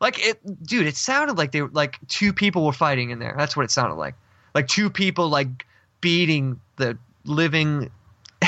like 0.00 0.18
it, 0.18 0.64
dude. 0.64 0.86
It 0.86 0.96
sounded 0.96 1.38
like 1.38 1.52
they 1.52 1.62
were 1.62 1.70
like 1.72 1.98
two 2.08 2.32
people 2.32 2.64
were 2.64 2.72
fighting 2.72 3.10
in 3.10 3.18
there. 3.18 3.34
That's 3.38 3.56
what 3.56 3.64
it 3.64 3.70
sounded 3.70 3.94
like. 3.94 4.14
Like 4.54 4.68
two 4.68 4.90
people 4.90 5.28
like 5.28 5.66
beating 6.00 6.60
the 6.76 6.98
living 7.24 7.90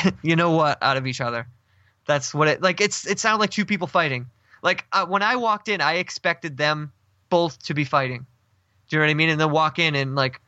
you 0.23 0.37
know 0.37 0.51
what 0.51 0.83
out 0.83 0.97
of 0.97 1.07
each 1.07 1.21
other. 1.21 1.47
That's 2.07 2.35
what 2.35 2.49
it 2.49 2.63
like. 2.63 2.81
It's 2.81 3.07
it 3.07 3.19
sounded 3.19 3.41
like 3.41 3.51
two 3.51 3.65
people 3.65 3.87
fighting. 3.87 4.27
Like 4.63 4.85
uh, 4.93 5.07
when 5.07 5.23
I 5.23 5.37
walked 5.37 5.69
in, 5.69 5.81
I 5.81 5.95
expected 5.95 6.57
them 6.57 6.93
both 7.31 7.63
to 7.65 7.75
be 7.75 7.85
fighting. 7.85 8.27
Do 8.89 8.97
you 8.97 9.01
know 9.01 9.07
what 9.07 9.11
I 9.11 9.15
mean? 9.15 9.29
And 9.31 9.41
then 9.41 9.51
walk 9.51 9.79
in 9.79 9.95
and 9.95 10.15
like, 10.15 10.41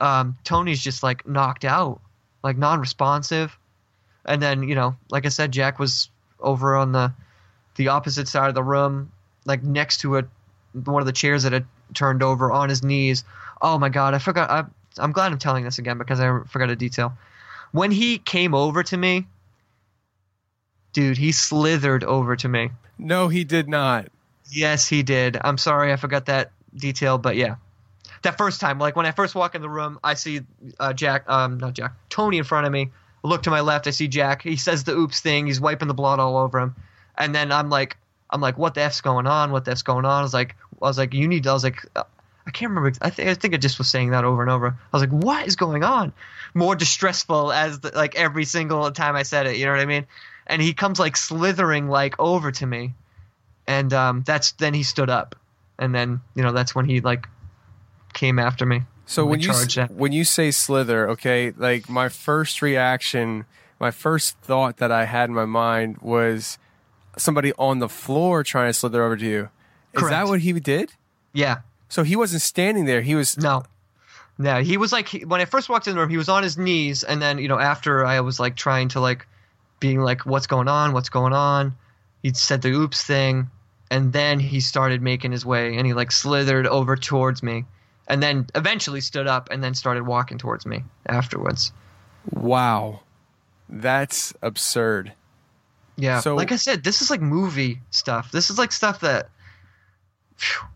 um, 0.00 0.36
Tony's 0.44 0.80
just 0.80 1.02
like 1.02 1.26
knocked 1.26 1.64
out, 1.64 2.00
like 2.44 2.56
non-responsive. 2.56 3.57
And 4.28 4.40
then 4.40 4.62
you 4.62 4.74
know, 4.74 4.96
like 5.10 5.26
I 5.26 5.30
said, 5.30 5.52
Jack 5.52 5.78
was 5.78 6.10
over 6.38 6.76
on 6.76 6.92
the 6.92 7.12
the 7.74 7.88
opposite 7.88 8.28
side 8.28 8.48
of 8.48 8.54
the 8.54 8.62
room, 8.62 9.10
like 9.44 9.62
next 9.62 9.98
to 10.00 10.18
a 10.18 10.24
one 10.72 11.02
of 11.02 11.06
the 11.06 11.12
chairs 11.12 11.42
that 11.42 11.52
had 11.52 11.66
turned 11.94 12.22
over 12.22 12.52
on 12.52 12.68
his 12.68 12.84
knees. 12.84 13.24
Oh 13.60 13.78
my 13.78 13.88
god, 13.88 14.14
I 14.14 14.18
forgot. 14.18 14.50
I, 14.50 14.64
I'm 15.02 15.12
glad 15.12 15.32
I'm 15.32 15.38
telling 15.38 15.64
this 15.64 15.78
again 15.78 15.98
because 15.98 16.20
I 16.20 16.40
forgot 16.46 16.70
a 16.70 16.76
detail 16.76 17.16
when 17.72 17.90
he 17.90 18.18
came 18.18 18.54
over 18.54 18.82
to 18.82 18.96
me, 18.96 19.26
dude, 20.92 21.18
he 21.18 21.32
slithered 21.32 22.04
over 22.04 22.36
to 22.36 22.48
me. 22.48 22.70
No, 22.98 23.28
he 23.28 23.44
did 23.44 23.68
not. 23.68 24.08
Yes, 24.50 24.88
he 24.88 25.02
did. 25.02 25.36
I'm 25.40 25.58
sorry, 25.58 25.92
I 25.92 25.96
forgot 25.96 26.26
that 26.26 26.52
detail, 26.74 27.18
but 27.18 27.36
yeah, 27.36 27.56
that 28.22 28.38
first 28.38 28.60
time, 28.60 28.78
like 28.78 28.96
when 28.96 29.06
I 29.06 29.12
first 29.12 29.34
walk 29.34 29.54
in 29.54 29.62
the 29.62 29.68
room, 29.68 29.98
I 30.02 30.14
see 30.14 30.40
uh, 30.80 30.92
Jack, 30.92 31.28
um, 31.28 31.58
not 31.58 31.74
Jack, 31.74 31.92
Tony 32.08 32.38
in 32.38 32.44
front 32.44 32.66
of 32.66 32.72
me. 32.72 32.90
I 33.24 33.28
look 33.28 33.42
to 33.44 33.50
my 33.50 33.60
left, 33.60 33.86
I 33.86 33.90
see 33.90 34.08
Jack. 34.08 34.42
He 34.42 34.56
says 34.56 34.84
the 34.84 34.92
oops 34.92 35.20
thing. 35.20 35.46
He's 35.46 35.60
wiping 35.60 35.88
the 35.88 35.94
blood 35.94 36.20
all 36.20 36.36
over 36.36 36.58
him, 36.58 36.76
and 37.16 37.34
then 37.34 37.52
I'm 37.52 37.70
like, 37.70 37.96
I'm 38.30 38.40
like, 38.40 38.58
what 38.58 38.74
the 38.74 38.82
f's 38.82 39.00
going 39.00 39.26
on? 39.26 39.52
What 39.52 39.64
the 39.64 39.72
f's 39.72 39.82
going 39.82 40.04
on? 40.04 40.20
I 40.20 40.22
was 40.22 40.34
like, 40.34 40.56
I 40.80 40.86
was 40.86 40.98
like, 40.98 41.14
you 41.14 41.26
need. 41.26 41.46
I 41.46 41.52
was 41.52 41.64
like, 41.64 41.84
uh, 41.96 42.04
I 42.46 42.50
can't 42.50 42.70
remember. 42.70 42.96
I 43.02 43.10
think 43.10 43.28
I 43.28 43.34
think 43.34 43.54
I 43.54 43.58
just 43.58 43.78
was 43.78 43.90
saying 43.90 44.10
that 44.10 44.24
over 44.24 44.42
and 44.42 44.50
over. 44.50 44.68
I 44.68 44.96
was 44.96 45.02
like, 45.02 45.10
what 45.10 45.46
is 45.46 45.56
going 45.56 45.84
on? 45.84 46.12
More 46.54 46.74
distressful 46.74 47.52
as 47.52 47.80
the, 47.80 47.90
like 47.94 48.16
every 48.16 48.44
single 48.44 48.90
time 48.90 49.16
I 49.16 49.22
said 49.22 49.46
it. 49.46 49.56
You 49.56 49.66
know 49.66 49.72
what 49.72 49.80
I 49.80 49.86
mean? 49.86 50.06
And 50.46 50.62
he 50.62 50.72
comes 50.72 50.98
like 50.98 51.16
slithering 51.16 51.88
like 51.88 52.14
over 52.18 52.50
to 52.52 52.66
me, 52.66 52.94
and 53.66 53.92
um, 53.92 54.22
that's 54.26 54.52
then 54.52 54.72
he 54.72 54.82
stood 54.82 55.10
up, 55.10 55.36
and 55.78 55.94
then 55.94 56.22
you 56.34 56.42
know 56.42 56.52
that's 56.52 56.74
when 56.74 56.86
he 56.86 57.00
like 57.00 57.28
came 58.14 58.38
after 58.38 58.64
me. 58.64 58.82
So 59.08 59.24
when 59.24 59.40
you 59.40 59.54
when 59.88 60.12
you 60.12 60.22
say 60.22 60.50
slither, 60.50 61.08
okay, 61.08 61.50
like 61.56 61.88
my 61.88 62.10
first 62.10 62.60
reaction, 62.60 63.46
my 63.80 63.90
first 63.90 64.36
thought 64.42 64.76
that 64.76 64.92
I 64.92 65.06
had 65.06 65.30
in 65.30 65.34
my 65.34 65.46
mind 65.46 65.96
was 66.02 66.58
somebody 67.16 67.54
on 67.58 67.78
the 67.78 67.88
floor 67.88 68.44
trying 68.44 68.68
to 68.68 68.74
slither 68.74 69.02
over 69.02 69.16
to 69.16 69.24
you. 69.24 69.48
Is 69.94 70.10
that 70.10 70.26
what 70.26 70.40
he 70.40 70.52
did? 70.52 70.92
Yeah. 71.32 71.60
So 71.88 72.02
he 72.02 72.16
wasn't 72.16 72.42
standing 72.42 72.84
there. 72.84 73.00
He 73.00 73.14
was 73.14 73.38
no. 73.38 73.64
No, 74.36 74.60
he 74.60 74.76
was 74.76 74.92
like 74.92 75.08
when 75.26 75.40
I 75.40 75.46
first 75.46 75.70
walked 75.70 75.88
in 75.88 75.94
the 75.94 76.00
room, 76.00 76.10
he 76.10 76.18
was 76.18 76.28
on 76.28 76.42
his 76.42 76.58
knees, 76.58 77.02
and 77.02 77.22
then 77.22 77.38
you 77.38 77.48
know 77.48 77.58
after 77.58 78.04
I 78.04 78.20
was 78.20 78.38
like 78.38 78.56
trying 78.56 78.88
to 78.90 79.00
like 79.00 79.26
being 79.80 80.00
like, 80.00 80.26
"What's 80.26 80.46
going 80.46 80.68
on? 80.68 80.92
What's 80.92 81.08
going 81.08 81.32
on?" 81.32 81.74
He 82.22 82.34
said 82.34 82.60
the 82.60 82.72
"oops" 82.72 83.02
thing, 83.02 83.50
and 83.90 84.12
then 84.12 84.38
he 84.38 84.60
started 84.60 85.00
making 85.00 85.32
his 85.32 85.46
way, 85.46 85.78
and 85.78 85.86
he 85.86 85.94
like 85.94 86.12
slithered 86.12 86.66
over 86.66 86.94
towards 86.94 87.42
me, 87.42 87.64
and 88.08 88.22
then 88.22 88.46
eventually 88.54 89.00
stood 89.00 89.26
up, 89.26 89.48
and 89.50 89.62
then 89.62 89.74
started 89.74 90.04
walking 90.04 90.38
towards 90.38 90.66
me 90.66 90.82
afterwards. 91.06 91.72
Wow, 92.32 93.00
that's 93.68 94.34
absurd. 94.42 95.12
Yeah, 95.96 96.20
so 96.20 96.34
like 96.34 96.52
I 96.52 96.56
said, 96.56 96.84
this 96.84 97.02
is 97.02 97.10
like 97.10 97.20
movie 97.20 97.80
stuff. 97.90 98.32
This 98.32 98.50
is 98.50 98.58
like 98.58 98.72
stuff 98.72 99.00
that. 99.00 99.30
Phew, 100.36 100.66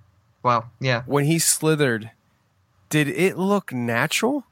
wow, 0.42 0.66
yeah. 0.80 1.02
When 1.06 1.24
he 1.24 1.38
slithered, 1.38 2.10
did 2.88 3.08
it 3.08 3.38
look 3.38 3.72
natural? 3.72 4.44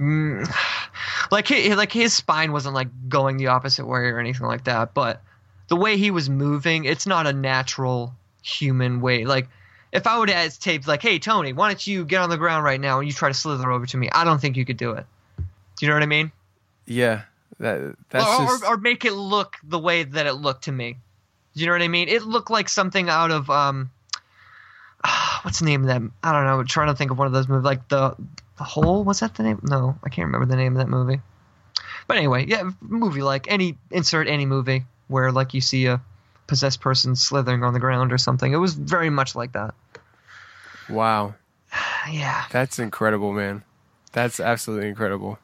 Mm, 0.00 0.48
like 1.30 1.48
he, 1.48 1.74
like 1.74 1.92
his 1.92 2.12
spine 2.12 2.52
wasn't 2.52 2.74
like 2.74 2.88
going 3.08 3.36
the 3.36 3.48
opposite 3.48 3.86
way 3.86 4.00
or 4.00 4.18
anything 4.18 4.46
like 4.46 4.64
that, 4.64 4.94
but 4.94 5.22
the 5.68 5.76
way 5.76 5.96
he 5.96 6.10
was 6.10 6.28
moving, 6.28 6.84
it's 6.84 7.06
not 7.06 7.26
a 7.26 7.32
natural 7.32 8.14
human 8.42 9.00
way. 9.00 9.24
Like 9.24 9.48
if 9.92 10.06
I 10.06 10.18
would 10.18 10.30
have 10.30 10.58
taped 10.58 10.86
like, 10.86 11.02
"Hey 11.02 11.18
Tony, 11.18 11.52
why 11.52 11.68
don't 11.68 11.86
you 11.86 12.04
get 12.04 12.20
on 12.20 12.30
the 12.30 12.36
ground 12.36 12.64
right 12.64 12.80
now 12.80 12.98
and 12.98 13.08
you 13.08 13.12
try 13.12 13.28
to 13.28 13.34
slither 13.34 13.70
over 13.70 13.86
to 13.86 13.96
me?" 13.96 14.08
I 14.10 14.24
don't 14.24 14.40
think 14.40 14.56
you 14.56 14.64
could 14.64 14.76
do 14.76 14.92
it. 14.92 15.06
Do 15.38 15.44
you 15.80 15.88
know 15.88 15.94
what 15.94 16.02
I 16.02 16.06
mean? 16.06 16.32
Yeah, 16.86 17.22
that 17.60 17.96
that's 18.10 18.26
or, 18.26 18.46
just... 18.46 18.64
or, 18.64 18.74
or 18.74 18.76
make 18.78 19.04
it 19.04 19.12
look 19.12 19.56
the 19.62 19.78
way 19.78 20.02
that 20.04 20.26
it 20.26 20.34
looked 20.34 20.64
to 20.64 20.72
me. 20.72 20.96
Do 21.54 21.60
you 21.60 21.66
know 21.66 21.72
what 21.72 21.82
I 21.82 21.88
mean? 21.88 22.08
It 22.08 22.22
looked 22.22 22.50
like 22.50 22.68
something 22.68 23.08
out 23.08 23.30
of 23.30 23.48
um, 23.50 23.90
what's 25.42 25.60
the 25.60 25.66
name 25.66 25.82
of 25.82 25.86
that? 25.88 26.02
I 26.22 26.32
don't 26.32 26.44
know. 26.44 26.60
I'm 26.60 26.66
trying 26.66 26.88
to 26.88 26.94
think 26.94 27.10
of 27.10 27.18
one 27.18 27.26
of 27.26 27.32
those 27.32 27.48
movies, 27.48 27.64
like 27.64 27.88
the 27.88 28.14
the 28.58 28.64
Hole. 28.64 29.04
What's 29.04 29.20
that 29.20 29.34
the 29.34 29.42
name? 29.42 29.60
No, 29.62 29.98
I 30.04 30.08
can't 30.08 30.26
remember 30.26 30.46
the 30.46 30.56
name 30.56 30.72
of 30.72 30.78
that 30.78 30.88
movie. 30.88 31.20
But 32.06 32.16
anyway, 32.18 32.46
yeah, 32.46 32.70
movie 32.80 33.22
like 33.22 33.50
any 33.50 33.76
insert 33.90 34.28
any 34.28 34.46
movie 34.46 34.84
where 35.08 35.32
like 35.32 35.54
you 35.54 35.60
see 35.60 35.86
a 35.86 36.00
possessed 36.46 36.80
person 36.80 37.16
slithering 37.16 37.62
on 37.62 37.72
the 37.72 37.80
ground 37.80 38.12
or 38.12 38.18
something. 38.18 38.52
It 38.52 38.56
was 38.56 38.74
very 38.74 39.10
much 39.10 39.34
like 39.34 39.52
that. 39.52 39.74
Wow. 40.88 41.34
yeah. 42.10 42.44
That's 42.50 42.78
incredible, 42.78 43.32
man. 43.32 43.62
That's 44.12 44.40
absolutely 44.40 44.88
incredible. 44.88 45.38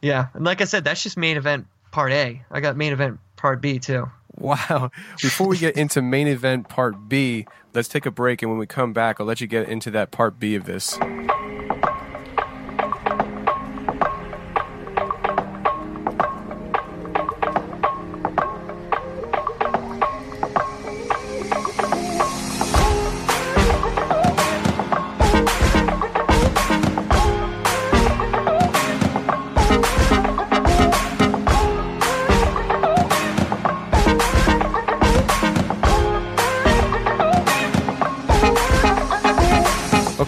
Yeah, 0.00 0.26
and 0.34 0.44
like 0.44 0.60
I 0.60 0.64
said, 0.64 0.84
that's 0.84 1.02
just 1.02 1.16
main 1.16 1.36
event 1.36 1.66
part 1.90 2.12
A. 2.12 2.42
I 2.50 2.60
got 2.60 2.76
main 2.76 2.92
event 2.92 3.18
part 3.36 3.60
B 3.60 3.78
too. 3.78 4.10
Wow. 4.36 4.90
Before 5.22 5.48
we 5.48 5.56
get 5.56 5.76
into 5.76 6.02
main 6.02 6.28
event 6.28 6.68
part 6.68 7.08
B, 7.08 7.46
let's 7.72 7.88
take 7.88 8.04
a 8.04 8.10
break. 8.10 8.42
And 8.42 8.50
when 8.50 8.58
we 8.58 8.66
come 8.66 8.92
back, 8.92 9.18
I'll 9.18 9.26
let 9.26 9.40
you 9.40 9.46
get 9.46 9.68
into 9.68 9.90
that 9.92 10.10
part 10.10 10.38
B 10.38 10.54
of 10.54 10.64
this. 10.64 10.98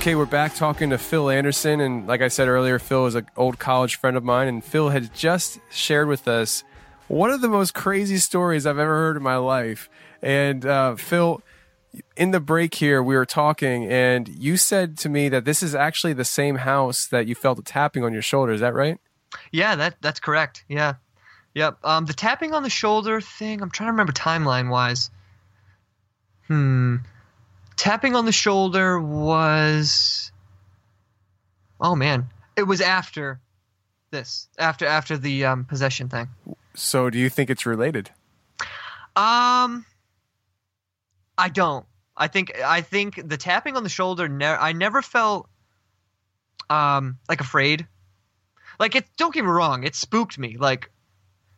Okay, 0.06 0.14
we're 0.14 0.24
back 0.24 0.54
talking 0.54 0.90
to 0.90 0.98
Phill 0.98 1.28
Anderson. 1.28 1.80
And 1.80 2.06
like 2.06 2.22
I 2.22 2.28
said 2.28 2.46
earlier, 2.46 2.78
Phill 2.78 3.06
is 3.06 3.16
an 3.16 3.26
old 3.36 3.58
college 3.58 3.96
friend 3.96 4.16
of 4.16 4.22
mine. 4.22 4.46
And 4.46 4.62
Phill 4.62 4.90
had 4.90 5.12
just 5.12 5.58
shared 5.68 6.06
with 6.06 6.28
us 6.28 6.62
one 7.08 7.30
of 7.30 7.40
the 7.40 7.48
most 7.48 7.74
crazy 7.74 8.18
stories 8.18 8.66
I've 8.66 8.78
ever 8.78 8.94
heard 8.94 9.16
in 9.16 9.24
my 9.24 9.36
life. 9.36 9.90
And 10.22 10.64
uh, 10.64 10.94
Phill, 10.94 11.42
in 12.16 12.30
the 12.30 12.38
break 12.38 12.76
here, 12.76 13.02
we 13.02 13.16
were 13.16 13.26
talking, 13.26 13.90
and 13.90 14.28
you 14.28 14.56
said 14.56 14.96
to 14.98 15.08
me 15.08 15.28
that 15.28 15.44
this 15.44 15.60
is 15.60 15.74
actually 15.74 16.12
the 16.12 16.24
same 16.24 16.54
house 16.54 17.08
that 17.08 17.26
you 17.26 17.34
felt 17.34 17.58
a 17.58 17.62
tapping 17.62 18.04
on 18.04 18.12
your 18.12 18.22
shoulder. 18.22 18.52
Is 18.52 18.60
that 18.60 18.74
right? 18.74 19.00
Yeah, 19.50 19.74
that 19.74 19.96
that's 20.00 20.20
correct. 20.20 20.62
Yeah, 20.68 20.94
Yep. 21.54 21.78
Um, 21.82 22.06
the 22.06 22.12
tapping 22.12 22.54
on 22.54 22.62
the 22.62 22.70
shoulder 22.70 23.20
thing. 23.20 23.60
I'm 23.60 23.72
trying 23.72 23.88
to 23.88 23.92
remember 23.92 24.12
timeline 24.12 24.70
wise. 24.70 25.10
Hmm. 26.46 26.98
Tapping 27.76 28.16
on 28.16 28.24
the 28.24 28.32
shoulder 28.32 29.00
was. 29.00 30.32
Oh 31.80 31.94
man, 31.94 32.28
it 32.56 32.62
was 32.62 32.80
after 32.80 33.40
this. 34.10 34.48
After 34.58 34.86
after 34.86 35.18
the 35.18 35.44
um, 35.44 35.64
possession 35.64 36.08
thing. 36.08 36.28
So, 36.74 37.10
do 37.10 37.18
you 37.18 37.28
think 37.28 37.50
it's 37.50 37.66
related? 37.66 38.10
Um, 39.14 39.84
I 41.38 41.48
don't. 41.52 41.86
I 42.16 42.28
think 42.28 42.58
I 42.62 42.80
think 42.80 43.28
the 43.28 43.36
tapping 43.36 43.76
on 43.76 43.82
the 43.82 43.88
shoulder. 43.88 44.28
Ne- 44.28 44.46
I 44.46 44.72
never 44.72 45.02
felt 45.02 45.48
um 46.70 47.18
like 47.28 47.40
afraid. 47.40 47.86
Like 48.78 48.94
it. 48.94 49.04
Don't 49.16 49.34
get 49.34 49.44
me 49.44 49.50
wrong. 49.50 49.84
It 49.84 49.94
spooked 49.94 50.38
me. 50.38 50.56
Like 50.58 50.90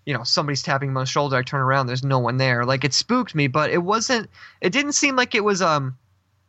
you 0.09 0.15
know, 0.15 0.25
somebody's 0.25 0.63
tapping 0.63 0.93
my 0.93 1.05
shoulder. 1.05 1.37
I 1.37 1.43
turn 1.43 1.61
around. 1.61 1.87
There's 1.87 2.03
no 2.03 2.19
one 2.19 2.39
there. 2.39 2.65
Like 2.65 2.83
it 2.83 2.95
spooked 2.95 3.35
me, 3.35 3.47
but 3.47 3.71
it 3.71 3.83
wasn't. 3.83 4.31
It 4.61 4.73
didn't 4.73 4.93
seem 4.93 5.17
like 5.17 5.35
it 5.35 5.45
was 5.45 5.61
um, 5.61 5.99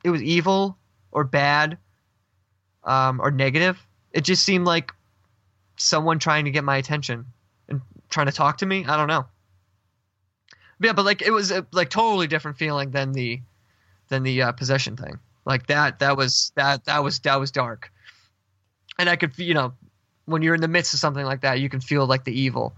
it 0.03 0.09
was 0.09 0.21
evil 0.21 0.77
or 1.11 1.23
bad, 1.23 1.77
um, 2.83 3.19
or 3.19 3.31
negative. 3.31 3.79
It 4.11 4.21
just 4.21 4.43
seemed 4.43 4.65
like 4.65 4.91
someone 5.77 6.19
trying 6.19 6.45
to 6.45 6.51
get 6.51 6.63
my 6.63 6.77
attention 6.77 7.25
and 7.67 7.81
trying 8.09 8.27
to 8.27 8.31
talk 8.31 8.57
to 8.59 8.65
me. 8.65 8.85
I 8.85 8.97
don't 8.97 9.07
know. 9.07 9.25
Yeah, 10.81 10.93
but 10.93 11.05
like 11.05 11.21
it 11.21 11.31
was 11.31 11.51
a 11.51 11.65
like 11.71 11.89
totally 11.89 12.27
different 12.27 12.57
feeling 12.57 12.91
than 12.91 13.11
the 13.11 13.41
than 14.07 14.23
the 14.23 14.41
uh, 14.43 14.51
possession 14.53 14.95
thing. 14.95 15.19
Like 15.45 15.67
that 15.67 15.99
that 15.99 16.15
was 16.15 16.51
that 16.55 16.85
that 16.85 17.03
was 17.03 17.19
that 17.19 17.39
was 17.39 17.51
dark. 17.51 17.91
And 18.97 19.09
I 19.09 19.15
could 19.15 19.37
you 19.37 19.53
know 19.53 19.73
when 20.29 20.41
you're 20.41 20.55
in 20.55 20.61
the 20.61 20.67
midst 20.67 20.93
of 20.93 20.99
something 20.99 21.25
like 21.25 21.41
that, 21.41 21.59
you 21.59 21.69
can 21.69 21.81
feel 21.81 22.05
like 22.05 22.23
the 22.23 22.39
evil, 22.39 22.75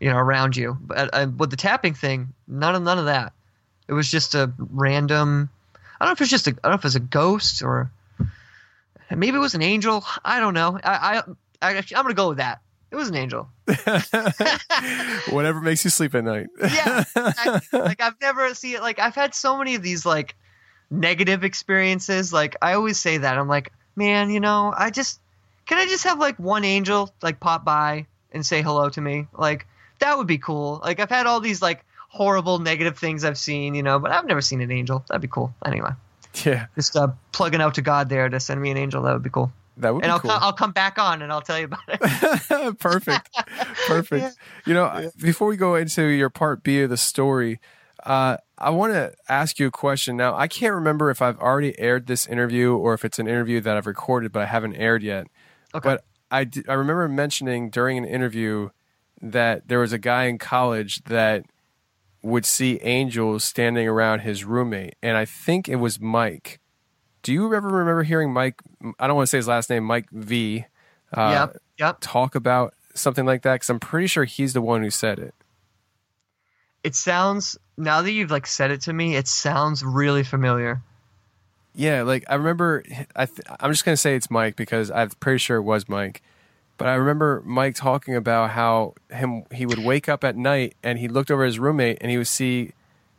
you 0.00 0.10
know, 0.10 0.16
around 0.16 0.56
you. 0.56 0.76
But 0.80 1.10
uh, 1.12 1.28
with 1.36 1.50
the 1.50 1.56
tapping 1.56 1.94
thing, 1.94 2.34
none 2.46 2.74
of 2.74 2.82
none 2.82 2.98
of 2.98 3.06
that. 3.06 3.32
It 3.86 3.92
was 3.92 4.10
just 4.10 4.34
a 4.34 4.52
random. 4.58 5.48
I 6.00 6.04
don't 6.04 6.10
know 6.10 6.12
if 6.12 6.20
it's 6.20 6.30
just 6.30 6.46
a. 6.46 6.50
I 6.50 6.68
don't 6.68 6.72
know 6.72 6.78
if 6.78 6.84
it's 6.84 6.94
a 6.94 7.00
ghost 7.00 7.62
or 7.62 7.90
maybe 9.10 9.36
it 9.36 9.40
was 9.40 9.54
an 9.54 9.62
angel. 9.62 10.04
I 10.24 10.40
don't 10.40 10.54
know. 10.54 10.78
I 10.82 11.22
I, 11.60 11.70
I 11.70 11.76
I'm 11.78 12.02
gonna 12.02 12.14
go 12.14 12.28
with 12.28 12.38
that. 12.38 12.60
It 12.90 12.96
was 12.96 13.08
an 13.10 13.16
angel. 13.16 13.50
Whatever 15.30 15.60
makes 15.60 15.84
you 15.84 15.90
sleep 15.90 16.14
at 16.14 16.24
night. 16.24 16.46
yeah, 16.60 17.04
I, 17.14 17.60
like 17.72 18.00
I've 18.00 18.18
never 18.20 18.54
seen 18.54 18.76
it. 18.76 18.82
Like 18.82 18.98
I've 18.98 19.14
had 19.14 19.34
so 19.34 19.58
many 19.58 19.74
of 19.74 19.82
these 19.82 20.06
like 20.06 20.34
negative 20.90 21.44
experiences. 21.44 22.32
Like 22.32 22.56
I 22.62 22.74
always 22.74 22.98
say 22.98 23.18
that 23.18 23.36
I'm 23.36 23.48
like, 23.48 23.72
man, 23.94 24.30
you 24.30 24.40
know, 24.40 24.72
I 24.74 24.90
just 24.90 25.20
can 25.66 25.78
I 25.78 25.86
just 25.86 26.04
have 26.04 26.18
like 26.18 26.38
one 26.38 26.64
angel 26.64 27.12
like 27.22 27.40
pop 27.40 27.64
by 27.64 28.06
and 28.32 28.44
say 28.44 28.62
hello 28.62 28.88
to 28.88 29.00
me? 29.00 29.26
Like 29.36 29.66
that 29.98 30.16
would 30.16 30.26
be 30.26 30.38
cool. 30.38 30.80
Like 30.82 30.98
I've 31.00 31.10
had 31.10 31.26
all 31.26 31.40
these 31.40 31.60
like 31.60 31.84
horrible 32.08 32.58
negative 32.58 32.98
things 32.98 33.24
I've 33.24 33.38
seen, 33.38 33.74
you 33.74 33.82
know, 33.82 33.98
but 33.98 34.10
I've 34.10 34.26
never 34.26 34.40
seen 34.40 34.60
an 34.60 34.70
angel. 34.70 35.04
That'd 35.08 35.22
be 35.22 35.28
cool. 35.28 35.54
Anyway, 35.64 35.90
Yeah, 36.44 36.66
just 36.74 36.96
uh, 36.96 37.08
plugging 37.32 37.60
out 37.60 37.74
to 37.76 37.82
God 37.82 38.08
there 38.08 38.28
to 38.28 38.40
send 38.40 38.60
me 38.60 38.70
an 38.70 38.76
angel. 38.76 39.02
That 39.02 39.12
would 39.12 39.22
be 39.22 39.30
cool. 39.30 39.52
that 39.78 39.94
would 39.94 40.02
And 40.04 40.10
be 40.10 40.12
I'll 40.12 40.20
cool. 40.20 40.30
co- 40.30 40.38
I'll 40.40 40.52
come 40.52 40.72
back 40.72 40.98
on 40.98 41.22
and 41.22 41.30
I'll 41.32 41.40
tell 41.42 41.58
you 41.58 41.66
about 41.66 41.80
it. 41.88 42.78
perfect 42.78 43.30
perfect 43.86 44.36
you 44.66 44.74
know 44.74 45.10
before 45.20 45.46
we 45.48 45.56
go 45.56 45.74
into 45.76 46.02
your 46.04 46.28
part 46.30 46.62
b 46.62 46.82
of 46.82 46.90
the 46.90 46.96
story 46.96 47.60
uh, 48.04 48.36
i 48.58 48.70
want 48.70 48.92
to 48.92 49.12
ask 49.28 49.58
you 49.58 49.66
a 49.68 49.70
question 49.70 50.16
now 50.16 50.34
i 50.36 50.46
can't 50.48 50.74
remember 50.74 51.10
if 51.10 51.22
i've 51.22 51.38
already 51.38 51.78
aired 51.78 52.06
this 52.06 52.26
interview 52.26 52.74
or 52.74 52.94
if 52.94 53.04
it's 53.04 53.18
an 53.18 53.26
interview 53.28 53.60
that 53.60 53.76
i've 53.76 53.86
recorded 53.86 54.32
but 54.32 54.42
i 54.42 54.46
haven't 54.46 54.74
aired 54.76 55.02
yet 55.02 55.26
Okay. 55.74 55.88
but 55.88 56.04
I, 56.30 56.44
d- 56.44 56.64
I 56.68 56.72
remember 56.74 57.08
mentioning 57.08 57.70
during 57.70 57.96
an 57.98 58.04
interview 58.04 58.70
that 59.22 59.68
there 59.68 59.78
was 59.80 59.92
a 59.92 59.98
guy 59.98 60.24
in 60.24 60.38
college 60.38 61.02
that 61.04 61.44
would 62.22 62.44
see 62.44 62.78
angels 62.82 63.44
standing 63.44 63.86
around 63.86 64.20
his 64.20 64.44
roommate 64.44 64.96
and 65.02 65.16
i 65.16 65.24
think 65.24 65.68
it 65.68 65.76
was 65.76 66.00
mike 66.00 66.58
do 67.22 67.32
you 67.32 67.54
ever 67.54 67.68
remember 67.68 68.02
hearing 68.02 68.32
mike 68.32 68.60
i 68.98 69.06
don't 69.06 69.16
want 69.16 69.26
to 69.26 69.30
say 69.30 69.38
his 69.38 69.48
last 69.48 69.70
name 69.70 69.84
mike 69.84 70.08
v 70.10 70.64
uh, 71.16 71.48
yep. 71.52 71.62
Yep. 71.78 71.98
talk 72.00 72.34
about 72.34 72.74
something 72.94 73.24
like 73.24 73.42
that? 73.42 73.54
Because 73.54 73.70
I'm 73.70 73.80
pretty 73.80 74.06
sure 74.06 74.24
he's 74.24 74.52
the 74.52 74.60
one 74.60 74.82
who 74.82 74.90
said 74.90 75.18
it. 75.18 75.34
It 76.84 76.94
sounds 76.94 77.58
now 77.76 78.02
that 78.02 78.12
you've 78.12 78.30
like 78.30 78.46
said 78.46 78.70
it 78.70 78.82
to 78.82 78.92
me, 78.92 79.16
it 79.16 79.28
sounds 79.28 79.84
really 79.84 80.22
familiar. 80.22 80.82
Yeah, 81.74 82.02
like 82.02 82.24
I 82.28 82.34
remember. 82.34 82.82
I 83.14 83.26
th- 83.26 83.40
I'm 83.60 83.72
just 83.72 83.84
gonna 83.84 83.96
say 83.96 84.16
it's 84.16 84.30
Mike 84.30 84.56
because 84.56 84.90
I'm 84.90 85.10
pretty 85.20 85.38
sure 85.38 85.58
it 85.58 85.62
was 85.62 85.88
Mike. 85.88 86.22
But 86.78 86.88
I 86.88 86.94
remember 86.94 87.42
Mike 87.44 87.74
talking 87.74 88.14
about 88.14 88.50
how 88.50 88.94
him 89.10 89.42
he 89.52 89.66
would 89.66 89.84
wake 89.84 90.08
up 90.08 90.24
at 90.24 90.36
night 90.36 90.74
and 90.82 90.98
he 90.98 91.08
looked 91.08 91.30
over 91.30 91.44
his 91.44 91.58
roommate 91.58 91.98
and 92.00 92.10
he 92.10 92.16
would 92.16 92.28
see 92.28 92.72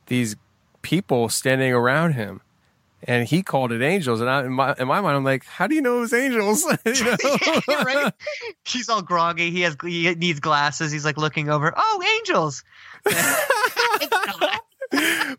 these 0.08 0.36
people 0.82 1.28
standing 1.30 1.74
around 1.74 2.14
him, 2.14 2.40
and 3.04 3.28
he 3.28 3.44
called 3.44 3.72
it 3.74 3.82
angels. 3.82 4.22
And 4.22 4.30
I, 4.30 4.46
in 4.46 4.54
my 4.54 4.74
in 4.80 4.88
my 4.88 5.02
mind, 5.02 5.18
I'm 5.18 5.24
like, 5.26 5.46
how 5.46 5.68
do 5.68 5.76
you 5.76 5.82
know 5.82 5.98
it 5.98 6.02
was 6.02 6.14
angels? 6.14 6.64
you 6.86 7.04
know? 7.68 7.84
right? 7.84 8.14
He's 8.66 8.88
all 8.90 9.02
groggy. 9.02 9.52
He 9.52 9.62
has 9.62 9.76
he 9.84 10.14
needs 10.16 10.40
glasses. 10.40 10.92
He's 10.92 11.06
like 11.06 11.18
looking 11.18 11.50
over. 11.50 11.74
Oh, 11.76 12.04
angels! 12.18 12.64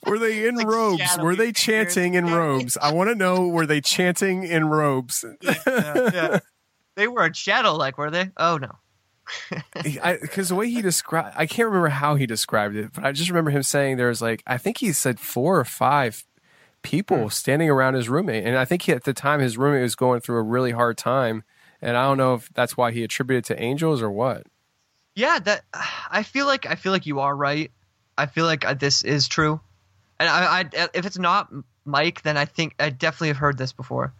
Were 0.06 0.18
they 0.18 0.46
in 0.46 0.54
Like 0.54 0.66
robes? 0.66 1.18
Were 1.18 1.34
they 1.34 1.52
chanting 1.52 2.14
in 2.14 2.26
robes? 2.26 2.76
I 2.80 2.92
want 2.92 3.10
to 3.10 3.14
know. 3.16 3.48
Were 3.48 3.66
they 3.66 3.80
chanting 3.80 4.44
in 4.44 4.66
robes? 4.66 5.24
yeah. 5.42 6.38
They 7.00 7.08
weren't 7.08 7.34
shadow 7.34 7.76
like, 7.76 7.96
were 7.96 8.10
they? 8.10 8.30
Oh 8.36 8.58
no. 8.58 8.76
Because 9.82 10.50
the 10.50 10.54
way 10.54 10.68
he 10.68 10.82
described, 10.82 11.34
I 11.34 11.46
can't 11.46 11.66
remember 11.66 11.88
how 11.88 12.14
he 12.14 12.26
described 12.26 12.76
it, 12.76 12.92
but 12.92 13.04
I 13.04 13.12
just 13.12 13.30
remember 13.30 13.50
him 13.50 13.62
saying 13.62 13.96
there 13.96 14.08
was 14.08 14.20
like, 14.20 14.42
I 14.46 14.58
think 14.58 14.76
he 14.76 14.92
said 14.92 15.18
four 15.18 15.58
or 15.58 15.64
five 15.64 16.26
people 16.82 17.24
Hmm. 17.24 17.28
standing 17.28 17.70
around 17.70 17.94
his 17.94 18.10
roommate, 18.10 18.44
and 18.44 18.58
I 18.58 18.66
think 18.66 18.82
he, 18.82 18.92
at 18.92 19.04
the 19.04 19.14
time 19.14 19.40
his 19.40 19.56
roommate 19.56 19.80
was 19.80 19.94
going 19.94 20.20
through 20.20 20.36
a 20.36 20.42
really 20.42 20.72
hard 20.72 20.98
time, 20.98 21.42
and 21.80 21.96
I 21.96 22.04
don't 22.06 22.18
know 22.18 22.34
if 22.34 22.50
that's 22.52 22.76
why 22.76 22.92
he 22.92 23.02
attributed 23.02 23.46
to 23.46 23.62
angels 23.62 24.02
or 24.02 24.10
what. 24.10 24.46
Yeah, 25.14 25.38
that 25.38 25.64
I 26.10 26.22
feel 26.22 26.44
like 26.44 26.66
I 26.66 26.74
feel 26.74 26.92
like 26.92 27.06
you 27.06 27.20
are 27.20 27.34
right. 27.34 27.70
I 28.18 28.26
feel 28.26 28.44
like 28.44 28.66
uh, 28.66 28.74
this 28.74 29.02
is 29.02 29.26
true, 29.26 29.58
and 30.18 30.28
I, 30.28 30.60
I 30.60 30.88
if 30.92 31.06
it's 31.06 31.18
not 31.18 31.50
Mike, 31.86 32.20
then 32.24 32.36
I 32.36 32.44
think 32.44 32.74
I 32.78 32.90
definitely 32.90 33.28
have 33.28 33.38
heard 33.38 33.56
this 33.56 33.72
before. 33.72 34.12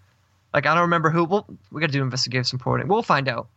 Like 0.53 0.67
I 0.67 0.75
don't 0.75 0.83
remember 0.83 1.11
who. 1.11 1.25
We'll, 1.25 1.47
we 1.71 1.81
got 1.81 1.87
to 1.89 1.93
do 1.93 2.03
investigative 2.03 2.53
reporting. 2.53 2.89
We'll 2.89 3.03
find 3.03 3.29
out. 3.29 3.49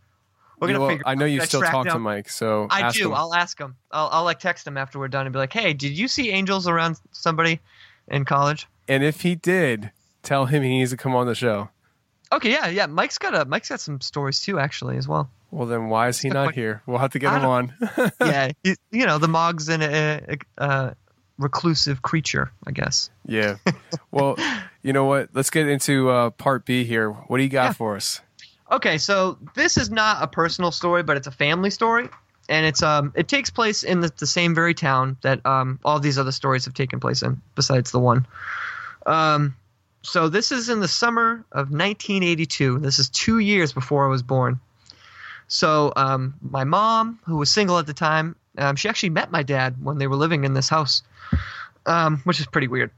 We're 0.59 0.67
gonna 0.67 0.79
Well, 0.79 0.89
figure. 0.89 1.03
I 1.05 1.15
know 1.15 1.25
you 1.25 1.41
still 1.41 1.61
talk 1.61 1.87
to 1.87 1.99
Mike, 1.99 2.29
so 2.29 2.67
I 2.69 2.91
do. 2.91 3.07
him. 3.07 3.15
I'll 3.15 3.33
ask 3.33 3.59
him. 3.59 3.75
I'll, 3.91 4.09
I'll 4.11 4.23
like 4.23 4.39
text 4.39 4.65
him 4.65 4.77
after 4.77 4.99
we're 4.99 5.07
done 5.09 5.25
and 5.25 5.33
be 5.33 5.39
like, 5.39 5.51
"Hey, 5.51 5.73
did 5.73 5.97
you 5.97 6.07
see 6.07 6.29
angels 6.29 6.67
around 6.67 6.99
somebody 7.11 7.59
in 8.07 8.23
college?" 8.25 8.67
and 8.87 9.03
if 9.03 9.21
he 9.21 9.35
did, 9.35 9.91
tell 10.21 10.45
him 10.45 10.61
he 10.63 10.69
needs 10.69 10.91
to 10.91 10.97
come 10.97 11.15
on 11.15 11.25
the 11.27 11.35
show. 11.35 11.69
Okay, 12.31 12.51
yeah, 12.51 12.67
yeah. 12.67 12.85
Mike's 12.85 13.17
got 13.17 13.35
a 13.35 13.45
Mike's 13.45 13.69
got 13.69 13.79
some 13.81 13.99
stories 13.99 14.41
too, 14.41 14.57
actually, 14.59 14.97
as 14.97 15.07
well. 15.07 15.29
Well, 15.51 15.67
then 15.67 15.89
why 15.89 16.07
is 16.07 16.19
he 16.19 16.29
not 16.29 16.45
point. 16.45 16.55
here? 16.55 16.81
We'll 16.87 16.97
have 16.97 17.11
to 17.11 17.19
get 17.19 17.33
him 17.33 17.45
on. 17.45 17.73
yeah, 18.21 18.51
he, 18.63 18.75
you 18.91 19.05
know, 19.05 19.17
the 19.17 19.27
Mog's 19.27 19.69
an 19.69 19.81
a, 19.81 20.37
a, 20.57 20.63
a 20.63 20.95
reclusive 21.37 22.01
creature, 22.01 22.51
I 22.65 22.71
guess. 22.71 23.09
yeah. 23.25 23.57
Well, 24.11 24.35
you 24.83 24.93
know 24.93 25.05
what? 25.05 25.29
Let's 25.33 25.49
get 25.49 25.67
into 25.67 26.09
uh, 26.09 26.29
part 26.31 26.65
B 26.65 26.83
here. 26.83 27.11
What 27.11 27.37
do 27.37 27.43
you 27.43 27.49
got 27.49 27.63
Yeah. 27.69 27.73
for 27.73 27.95
us? 27.95 28.21
Okay, 28.71 28.97
so 28.97 29.37
this 29.55 29.77
is 29.77 29.89
not 29.89 30.21
a 30.21 30.27
personal 30.27 30.71
story, 30.71 31.03
but 31.03 31.17
it's 31.17 31.27
a 31.27 31.31
family 31.31 31.69
story, 31.69 32.09
and 32.49 32.65
it's 32.65 32.81
um 32.81 33.11
it 33.15 33.27
takes 33.27 33.49
place 33.49 33.83
in 33.83 33.99
the, 34.01 34.11
the 34.17 34.25
same 34.27 34.55
very 34.55 34.73
town 34.73 35.17
that 35.21 35.45
um 35.45 35.79
all 35.85 35.99
these 35.99 36.17
other 36.17 36.31
stories 36.31 36.65
have 36.65 36.73
taken 36.73 36.99
place 36.99 37.21
in, 37.21 37.41
besides 37.55 37.91
the 37.91 37.99
one. 37.99 38.25
Um, 39.05 39.55
so 40.01 40.27
this 40.27 40.51
is 40.51 40.69
in 40.69 40.79
the 40.79 40.87
summer 40.87 41.45
of 41.51 41.71
1982. 41.71 42.79
This 42.79 42.99
is 42.99 43.09
two 43.09 43.39
years 43.39 43.71
before 43.73 44.05
I 44.05 44.09
was 44.09 44.23
born. 44.23 44.59
So 45.47 45.93
um, 45.95 46.33
my 46.41 46.63
mom, 46.63 47.19
who 47.25 47.37
was 47.37 47.51
single 47.51 47.77
at 47.77 47.85
the 47.85 47.93
time, 47.93 48.35
um, 48.57 48.75
she 48.75 48.89
actually 48.89 49.09
met 49.11 49.31
my 49.31 49.43
dad 49.43 49.75
when 49.83 49.97
they 49.97 50.07
were 50.07 50.15
living 50.15 50.45
in 50.45 50.53
this 50.53 50.67
house, 50.67 51.03
um, 51.85 52.17
which 52.23 52.39
is 52.39 52.47
pretty 52.47 52.67
weird. 52.67 52.91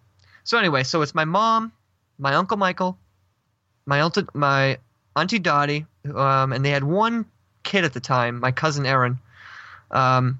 So 0.46 0.60
anyway, 0.60 0.84
so 0.84 1.02
it's 1.02 1.16
my 1.16 1.26
mom, 1.26 1.74
my 2.20 2.36
uncle 2.36 2.56
Michael, 2.56 2.98
my 3.86 4.02
aunt, 4.02 4.34
my 4.36 4.78
auntie 5.16 5.40
Dottie, 5.40 5.88
um, 6.14 6.54
and 6.54 6.64
they 6.64 6.70
had 6.70 6.84
one 6.84 7.26
kid 7.64 7.84
at 7.84 7.94
the 7.94 8.00
time, 8.00 8.40
my 8.40 8.52
cousin 8.52 8.86
Aaron. 8.86 9.20
Um, 9.90 10.40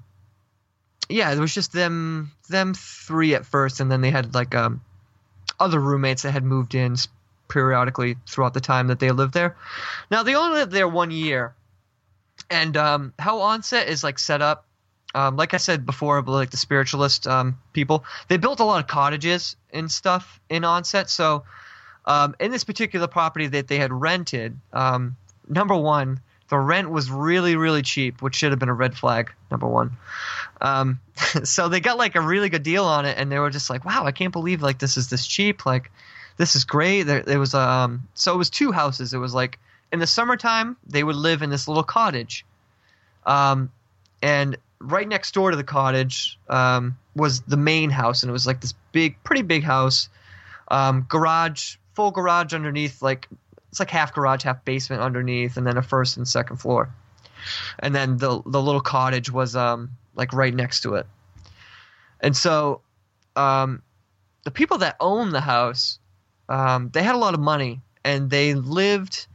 yeah, 1.08 1.32
it 1.32 1.38
was 1.40 1.52
just 1.52 1.72
them, 1.72 2.30
them 2.48 2.72
three 2.72 3.34
at 3.34 3.46
first, 3.46 3.80
and 3.80 3.90
then 3.90 4.00
they 4.00 4.10
had 4.10 4.32
like 4.32 4.54
um, 4.54 4.80
other 5.58 5.80
roommates 5.80 6.22
that 6.22 6.30
had 6.30 6.44
moved 6.44 6.76
in 6.76 6.94
periodically 7.48 8.16
throughout 8.28 8.54
the 8.54 8.60
time 8.60 8.86
that 8.86 9.00
they 9.00 9.10
lived 9.10 9.34
there. 9.34 9.56
Now 10.08 10.22
they 10.22 10.36
only 10.36 10.58
lived 10.60 10.72
there 10.72 10.88
one 10.88 11.10
year, 11.10 11.52
and 12.48 12.76
um, 12.76 13.12
how 13.18 13.40
Onset 13.40 13.88
is 13.88 14.04
like 14.04 14.20
set 14.20 14.40
up. 14.40 14.66
Um, 15.16 15.36
like 15.36 15.54
I 15.54 15.56
said 15.56 15.86
before, 15.86 16.20
like 16.22 16.50
the 16.50 16.58
spiritualist 16.58 17.26
um, 17.26 17.58
people, 17.72 18.04
they 18.28 18.36
built 18.36 18.60
a 18.60 18.64
lot 18.64 18.80
of 18.80 18.86
cottages 18.86 19.56
and 19.72 19.90
stuff 19.90 20.38
in 20.50 20.62
Onset. 20.62 21.08
So 21.08 21.44
um, 22.04 22.36
in 22.38 22.50
this 22.50 22.64
particular 22.64 23.06
property 23.06 23.46
that 23.46 23.66
they 23.66 23.78
had 23.78 23.92
rented, 23.92 24.58
um, 24.74 25.16
number 25.48 25.74
one, 25.74 26.20
The 26.48 26.58
rent 26.58 26.90
was 26.90 27.10
really, 27.10 27.56
really 27.56 27.82
cheap, 27.82 28.22
which 28.22 28.36
should 28.36 28.52
have 28.52 28.58
been 28.60 28.68
a 28.68 28.74
red 28.74 28.96
flag, 28.96 29.32
number 29.50 29.66
one. 29.66 29.96
Um, 30.60 31.00
so 31.44 31.68
they 31.68 31.80
got 31.80 31.98
like 31.98 32.14
a 32.14 32.20
really 32.20 32.48
good 32.48 32.62
deal 32.62 32.84
on 32.84 33.04
it, 33.04 33.18
and 33.18 33.30
they 33.30 33.38
were 33.38 33.50
just 33.50 33.68
like, 33.68 33.84
"Wow, 33.84 34.04
I 34.04 34.12
can't 34.12 34.32
believe 34.32 34.62
like 34.62 34.78
this 34.78 34.96
is 34.96 35.08
this 35.08 35.26
cheap. 35.26 35.66
Like, 35.66 35.90
this 36.36 36.54
is 36.54 36.64
great." 36.64 37.02
There, 37.02 37.24
it 37.26 37.38
was 37.38 37.54
um, 37.54 38.06
so 38.14 38.32
it 38.32 38.38
was 38.38 38.50
two 38.50 38.70
houses. 38.70 39.12
It 39.12 39.18
was 39.18 39.34
like 39.34 39.58
in 39.92 39.98
the 39.98 40.06
summertime 40.06 40.76
they 40.86 41.02
would 41.02 41.16
live 41.16 41.42
in 41.42 41.50
this 41.50 41.66
little 41.66 41.82
cottage, 41.82 42.44
um, 43.24 43.72
and 44.22 44.56
right 44.80 45.08
next 45.08 45.32
door 45.34 45.50
to 45.50 45.56
the 45.56 45.64
cottage 45.64 46.38
um, 46.48 46.96
was 47.14 47.40
the 47.42 47.56
main 47.56 47.90
house, 47.90 48.22
and 48.22 48.30
it 48.30 48.32
was 48.32 48.46
like 48.46 48.60
this 48.60 48.74
big, 48.92 49.22
pretty 49.24 49.42
big 49.42 49.62
house, 49.62 50.08
um, 50.68 51.06
garage, 51.08 51.76
full 51.94 52.10
garage 52.10 52.52
underneath, 52.54 53.02
like 53.02 53.28
it's 53.70 53.80
like 53.80 53.90
half 53.90 54.12
garage, 54.12 54.42
half 54.44 54.64
basement 54.64 55.02
underneath, 55.02 55.56
and 55.56 55.66
then 55.66 55.76
a 55.76 55.82
first 55.82 56.16
and 56.16 56.26
second 56.26 56.56
floor, 56.56 56.90
and 57.78 57.94
then 57.94 58.18
the 58.18 58.42
the 58.46 58.60
little 58.60 58.80
cottage 58.80 59.30
was 59.30 59.56
um 59.56 59.90
like 60.14 60.32
right 60.32 60.54
next 60.54 60.82
to 60.82 60.94
it, 60.94 61.06
and 62.20 62.36
so 62.36 62.80
um, 63.34 63.82
the 64.44 64.50
people 64.50 64.78
that 64.78 64.96
owned 65.00 65.32
the 65.32 65.40
house, 65.40 65.98
um, 66.48 66.90
they 66.92 67.02
had 67.02 67.14
a 67.14 67.18
lot 67.18 67.34
of 67.34 67.40
money, 67.40 67.80
and 68.04 68.30
they 68.30 68.54
lived. 68.54 69.26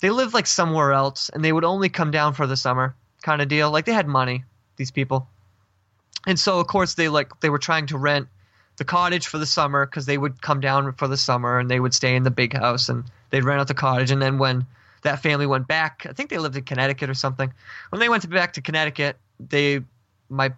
They 0.00 0.10
lived 0.10 0.34
like 0.34 0.46
somewhere 0.46 0.92
else, 0.92 1.30
and 1.30 1.42
they 1.42 1.52
would 1.52 1.64
only 1.64 1.88
come 1.88 2.10
down 2.10 2.34
for 2.34 2.46
the 2.46 2.56
summer 2.56 2.94
kind 3.26 3.42
of 3.42 3.48
deal. 3.48 3.72
Like 3.72 3.84
they 3.86 3.92
had 3.92 4.06
money, 4.06 4.44
these 4.76 4.92
people. 4.92 5.26
And 6.28 6.38
so 6.38 6.60
of 6.60 6.68
course 6.68 6.94
they 6.94 7.08
like 7.08 7.40
they 7.40 7.50
were 7.50 7.58
trying 7.58 7.86
to 7.88 7.98
rent 7.98 8.28
the 8.76 8.84
cottage 8.84 9.26
for 9.26 9.38
the 9.38 9.46
summer 9.46 9.84
because 9.84 10.06
they 10.06 10.16
would 10.16 10.40
come 10.40 10.60
down 10.60 10.92
for 10.92 11.08
the 11.08 11.16
summer 11.16 11.58
and 11.58 11.68
they 11.68 11.80
would 11.80 11.92
stay 11.92 12.14
in 12.14 12.22
the 12.22 12.30
big 12.30 12.56
house 12.56 12.88
and 12.88 13.04
they'd 13.30 13.44
rent 13.44 13.60
out 13.60 13.68
the 13.68 13.74
cottage 13.74 14.12
and 14.12 14.22
then 14.22 14.38
when 14.38 14.64
that 15.02 15.22
family 15.22 15.46
went 15.46 15.66
back, 15.66 16.06
I 16.08 16.12
think 16.12 16.30
they 16.30 16.38
lived 16.38 16.56
in 16.56 16.64
Connecticut 16.64 17.10
or 17.10 17.14
something. 17.14 17.52
When 17.90 18.00
they 18.00 18.08
went 18.08 18.22
to, 18.22 18.28
back 18.28 18.54
to 18.54 18.60
Connecticut, 18.60 19.16
they 19.40 19.82
my 20.28 20.52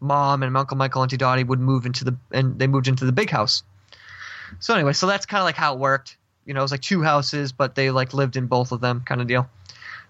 mom 0.00 0.42
and 0.42 0.52
my 0.52 0.60
uncle 0.60 0.76
Michael 0.76 1.02
Auntie 1.02 1.16
Dottie 1.16 1.44
would 1.44 1.60
move 1.60 1.86
into 1.86 2.04
the 2.04 2.16
and 2.32 2.58
they 2.58 2.66
moved 2.66 2.88
into 2.88 3.06
the 3.06 3.12
big 3.12 3.30
house. 3.30 3.62
So 4.58 4.74
anyway, 4.74 4.92
so 4.92 5.06
that's 5.06 5.24
kind 5.24 5.40
of 5.40 5.46
like 5.46 5.56
how 5.56 5.74
it 5.74 5.78
worked. 5.78 6.18
You 6.44 6.52
know, 6.52 6.60
it 6.60 6.68
was 6.68 6.72
like 6.72 6.82
two 6.82 7.02
houses, 7.02 7.52
but 7.52 7.74
they 7.74 7.90
like 7.90 8.12
lived 8.12 8.36
in 8.36 8.46
both 8.46 8.72
of 8.72 8.80
them, 8.82 9.02
kind 9.06 9.20
of 9.22 9.26
deal. 9.26 9.48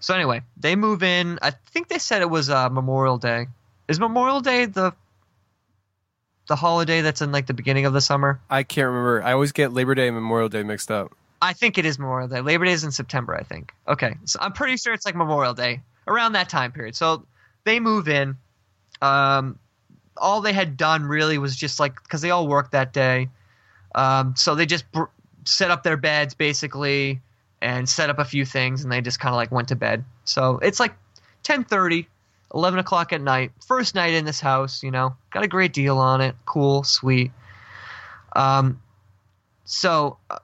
So 0.00 0.14
anyway, 0.14 0.42
they 0.56 0.76
move 0.76 1.02
in. 1.02 1.38
I 1.42 1.50
think 1.50 1.88
they 1.88 1.98
said 1.98 2.22
it 2.22 2.30
was 2.30 2.50
uh, 2.50 2.68
Memorial 2.70 3.18
Day. 3.18 3.46
Is 3.88 4.00
Memorial 4.00 4.40
Day 4.40 4.64
the 4.66 4.94
the 6.48 6.56
holiday 6.56 7.00
that's 7.00 7.22
in 7.22 7.30
like 7.30 7.46
the 7.46 7.54
beginning 7.54 7.86
of 7.86 7.92
the 7.92 8.00
summer? 8.00 8.40
I 8.50 8.62
can't 8.64 8.86
remember. 8.86 9.22
I 9.22 9.32
always 9.32 9.52
get 9.52 9.72
Labor 9.72 9.94
Day 9.94 10.08
and 10.08 10.16
Memorial 10.16 10.48
Day 10.48 10.62
mixed 10.62 10.90
up. 10.90 11.12
I 11.42 11.52
think 11.52 11.78
it 11.78 11.84
is 11.84 11.98
Memorial 11.98 12.28
Day. 12.28 12.40
Labor 12.40 12.64
Day 12.64 12.72
is 12.72 12.82
in 12.82 12.92
September, 12.92 13.34
I 13.34 13.42
think. 13.42 13.72
Okay, 13.86 14.14
so 14.24 14.38
I'm 14.42 14.52
pretty 14.52 14.76
sure 14.76 14.92
it's 14.92 15.06
like 15.06 15.14
Memorial 15.14 15.54
Day 15.54 15.80
around 16.06 16.32
that 16.32 16.48
time 16.48 16.72
period. 16.72 16.96
So 16.96 17.26
they 17.64 17.78
move 17.78 18.08
in. 18.08 18.36
Um, 19.00 19.58
all 20.16 20.40
they 20.40 20.52
had 20.52 20.76
done 20.76 21.04
really 21.04 21.38
was 21.38 21.56
just 21.56 21.78
like 21.80 22.02
because 22.02 22.20
they 22.20 22.30
all 22.30 22.48
worked 22.48 22.72
that 22.72 22.92
day. 22.92 23.28
Um, 23.94 24.34
so 24.36 24.54
they 24.54 24.66
just 24.66 24.90
br- 24.92 25.04
set 25.44 25.70
up 25.70 25.82
their 25.82 25.96
beds 25.96 26.34
basically 26.34 27.20
and 27.62 27.88
set 27.88 28.10
up 28.10 28.18
a 28.18 28.24
few 28.24 28.44
things 28.44 28.82
and 28.82 28.92
they 28.92 29.00
just 29.00 29.20
kind 29.20 29.32
of 29.32 29.36
like 29.36 29.50
went 29.50 29.68
to 29.68 29.76
bed. 29.76 30.04
So 30.24 30.58
it's 30.58 30.80
like 30.80 30.94
10.30 31.44 32.06
11 32.54 32.78
o'clock 32.78 33.12
at 33.12 33.20
night 33.20 33.52
first 33.66 33.94
night 33.94 34.12
in 34.12 34.24
this 34.24 34.40
house 34.40 34.82
you 34.82 34.90
know 34.90 35.14
got 35.30 35.44
a 35.44 35.48
great 35.48 35.72
deal 35.72 35.98
on 35.98 36.20
it 36.20 36.34
cool 36.46 36.82
sweet. 36.82 37.30
Um, 38.34 38.80
so 39.64 40.18
uh, 40.30 40.38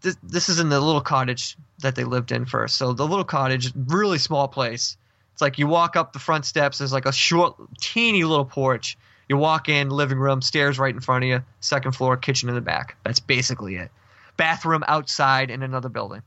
this, 0.00 0.16
this 0.22 0.48
is 0.48 0.58
in 0.60 0.68
the 0.68 0.80
little 0.80 1.00
cottage 1.00 1.56
that 1.80 1.96
they 1.96 2.04
lived 2.04 2.32
in 2.32 2.44
first. 2.44 2.76
So 2.76 2.92
the 2.92 3.06
little 3.06 3.24
cottage 3.24 3.72
really 3.86 4.18
small 4.18 4.48
place. 4.48 4.96
It's 5.32 5.42
like 5.42 5.58
you 5.58 5.66
walk 5.66 5.96
up 5.96 6.12
the 6.12 6.18
front 6.18 6.44
steps 6.44 6.78
there's 6.78 6.92
like 6.92 7.06
a 7.06 7.12
short 7.12 7.56
teeny 7.80 8.24
little 8.24 8.44
porch. 8.44 8.96
You 9.28 9.36
walk 9.36 9.68
in 9.68 9.90
living 9.90 10.18
room 10.18 10.42
stairs 10.42 10.78
right 10.78 10.94
in 10.94 11.00
front 11.00 11.24
of 11.24 11.28
you 11.28 11.42
second 11.60 11.92
floor 11.92 12.16
kitchen 12.16 12.48
in 12.48 12.54
the 12.54 12.60
back. 12.60 12.96
That's 13.04 13.20
basically 13.20 13.76
it. 13.76 13.90
Bathroom 14.36 14.84
outside 14.86 15.50
in 15.50 15.62
another 15.62 15.88
building 15.88 16.22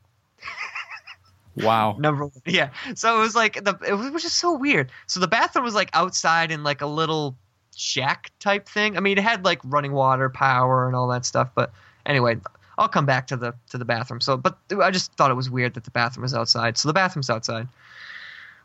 Wow. 1.58 1.96
Number 1.98 2.26
one. 2.26 2.32
Yeah. 2.46 2.70
So 2.96 3.18
it 3.18 3.20
was 3.20 3.36
like 3.36 3.64
the 3.64 3.78
it 3.88 3.94
was 3.94 4.24
just 4.24 4.38
so 4.38 4.54
weird. 4.58 4.92
So 5.08 5.20
the 5.20 5.28
bathroom 5.28 5.66
was 5.66 5.76
like 5.76 5.90
outside 5.94 6.52
in 6.52 6.64
like 6.64 6.82
a 6.82 6.86
little 6.86 7.36
shack 7.76 8.32
type 8.40 8.68
thing. 8.68 8.98
I 8.98 9.00
mean, 9.00 9.18
it 9.18 9.24
had 9.24 9.44
like 9.44 9.60
running 9.64 9.94
water, 9.94 10.30
power, 10.30 10.88
and 10.88 10.96
all 10.96 11.08
that 11.10 11.26
stuff. 11.26 11.50
But 11.56 11.72
anyway, 12.06 12.38
I'll 12.78 12.88
come 12.88 13.06
back 13.06 13.28
to 13.28 13.38
the 13.38 13.54
to 13.72 13.78
the 13.78 13.86
bathroom. 13.86 14.22
So, 14.22 14.38
but 14.38 14.58
I 14.82 14.92
just 14.92 15.14
thought 15.14 15.32
it 15.32 15.36
was 15.36 15.50
weird 15.50 15.74
that 15.74 15.84
the 15.84 15.92
bathroom 15.92 16.24
was 16.24 16.34
outside. 16.34 16.78
So 16.78 16.88
the 16.90 16.94
bathroom's 16.94 17.30
outside. 17.30 17.68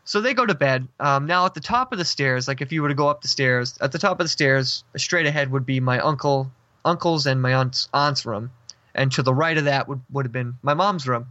So 0.05 0.19
they 0.19 0.33
go 0.33 0.45
to 0.45 0.53
bed. 0.53 0.87
Um, 0.99 1.25
now 1.25 1.45
at 1.45 1.53
the 1.53 1.61
top 1.61 1.93
of 1.93 1.97
the 1.97 2.05
stairs, 2.05 2.47
like 2.47 2.61
if 2.61 2.71
you 2.71 2.81
were 2.81 2.89
to 2.89 2.95
go 2.95 3.07
up 3.07 3.21
the 3.21 3.27
stairs, 3.27 3.77
at 3.79 3.91
the 3.91 3.99
top 3.99 4.19
of 4.19 4.25
the 4.25 4.29
stairs, 4.29 4.83
straight 4.97 5.25
ahead 5.25 5.49
would 5.51 5.65
be 5.65 5.79
my 5.79 5.99
uncle, 5.99 6.51
uncle's 6.83 7.25
and 7.25 7.41
my 7.41 7.53
aunt's 7.53 7.87
aunt's 7.93 8.25
room, 8.25 8.51
and 8.93 9.11
to 9.13 9.23
the 9.23 9.33
right 9.33 9.57
of 9.57 9.65
that 9.65 9.87
would 9.87 10.01
would 10.11 10.25
have 10.25 10.33
been 10.33 10.55
my 10.61 10.73
mom's 10.73 11.07
room. 11.07 11.27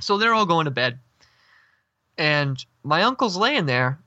So 0.00 0.18
they're 0.18 0.34
all 0.34 0.46
going 0.46 0.64
to 0.64 0.70
bed. 0.70 0.98
And 2.18 2.64
my 2.82 3.02
uncle's 3.02 3.36
laying 3.36 3.66
there. 3.66 3.98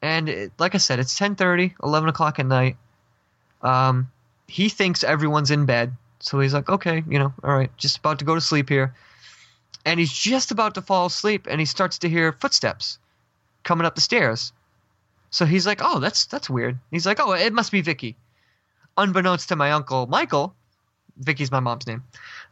And 0.00 0.28
it, 0.28 0.52
like 0.58 0.74
I 0.74 0.78
said, 0.78 0.98
it's 0.98 1.18
10.30, 1.18 1.74
11 1.82 2.08
o'clock 2.08 2.38
at 2.38 2.46
night. 2.46 2.76
Um, 3.62 4.10
he 4.46 4.68
thinks 4.68 5.02
everyone's 5.02 5.50
in 5.50 5.66
bed. 5.66 5.92
So 6.20 6.40
he's 6.40 6.54
like, 6.54 6.68
okay, 6.68 7.02
you 7.08 7.18
know, 7.18 7.32
all 7.42 7.56
right, 7.56 7.74
just 7.76 7.98
about 7.98 8.18
to 8.20 8.24
go 8.24 8.34
to 8.34 8.40
sleep 8.40 8.68
here. 8.68 8.94
And 9.84 10.00
he's 10.00 10.12
just 10.12 10.50
about 10.50 10.74
to 10.74 10.82
fall 10.82 11.06
asleep 11.06 11.46
and 11.48 11.60
he 11.60 11.64
starts 11.64 11.98
to 11.98 12.08
hear 12.08 12.32
footsteps 12.32 12.98
coming 13.62 13.86
up 13.86 13.94
the 13.94 14.00
stairs. 14.00 14.52
So 15.30 15.44
he's 15.44 15.66
like, 15.66 15.80
oh, 15.82 15.98
that's 16.00 16.26
that's 16.26 16.50
weird. 16.50 16.78
He's 16.90 17.06
like, 17.06 17.20
oh, 17.20 17.32
it 17.32 17.52
must 17.52 17.70
be 17.70 17.80
Vicky. 17.80 18.16
Unbeknownst 18.96 19.48
to 19.50 19.56
my 19.56 19.70
uncle 19.72 20.06
Michael, 20.06 20.54
Vicky's 21.18 21.50
my 21.50 21.60
mom's 21.60 21.86
name. 21.86 22.02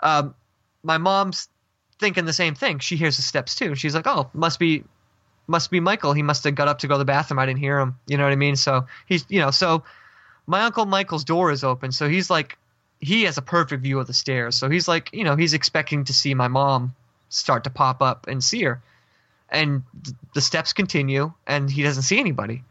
Um, 0.01 0.35
my 0.83 0.99
mom's 0.99 1.49
thinking 1.99 2.25
the 2.25 2.33
same 2.33 2.55
thing. 2.55 2.79
She 2.79 2.97
hears 2.97 3.17
the 3.17 3.23
steps 3.23 3.55
too. 3.55 3.75
She's 3.75 3.95
like, 3.95 4.07
"Oh, 4.07 4.31
must 4.35 4.59
be, 4.59 4.85
must 5.47 5.71
be 5.71 5.81
Michael. 5.81 6.13
He 6.13 6.23
must 6.23 6.45
have 6.45 6.55
got 6.55 6.69
up 6.69 6.81
to 6.81 6.89
go 6.89 6.95
to 6.95 6.99
the 6.99 7.05
bathroom. 7.05 7.39
I 7.39 7.47
didn't 7.47 7.61
hear 7.61 7.79
him. 7.79 7.99
You 8.07 8.17
know 8.17 8.25
what 8.25 8.33
I 8.33 8.37
mean?" 8.37 8.57
So 8.57 8.87
he's, 9.07 9.25
you 9.29 9.41
know, 9.41 9.51
so 9.51 9.85
my 10.47 10.63
uncle 10.63 10.87
Michael's 10.87 11.25
door 11.25 11.51
is 11.51 11.65
open, 11.65 11.93
so 11.93 12.09
he's 12.09 12.31
like, 12.31 12.59
he 13.01 13.25
has 13.25 13.37
a 13.37 13.43
perfect 13.43 13.83
view 13.83 13.99
of 13.99 14.07
the 14.07 14.15
stairs. 14.15 14.57
So 14.57 14.71
he's 14.71 14.89
like, 14.89 15.11
you 15.13 15.25
know, 15.25 15.37
he's 15.37 15.55
expecting 15.55 16.05
to 16.05 16.15
see 16.15 16.35
my 16.35 16.49
mom 16.49 16.95
start 17.29 17.65
to 17.65 17.71
pop 17.71 18.01
up 18.01 18.27
and 18.29 18.43
see 18.43 18.63
her, 18.63 18.81
and 19.51 19.83
the 20.35 20.41
steps 20.41 20.73
continue, 20.73 21.33
and 21.47 21.71
he 21.71 21.83
doesn't 21.83 22.05
see 22.05 22.19
anybody, 22.19 22.63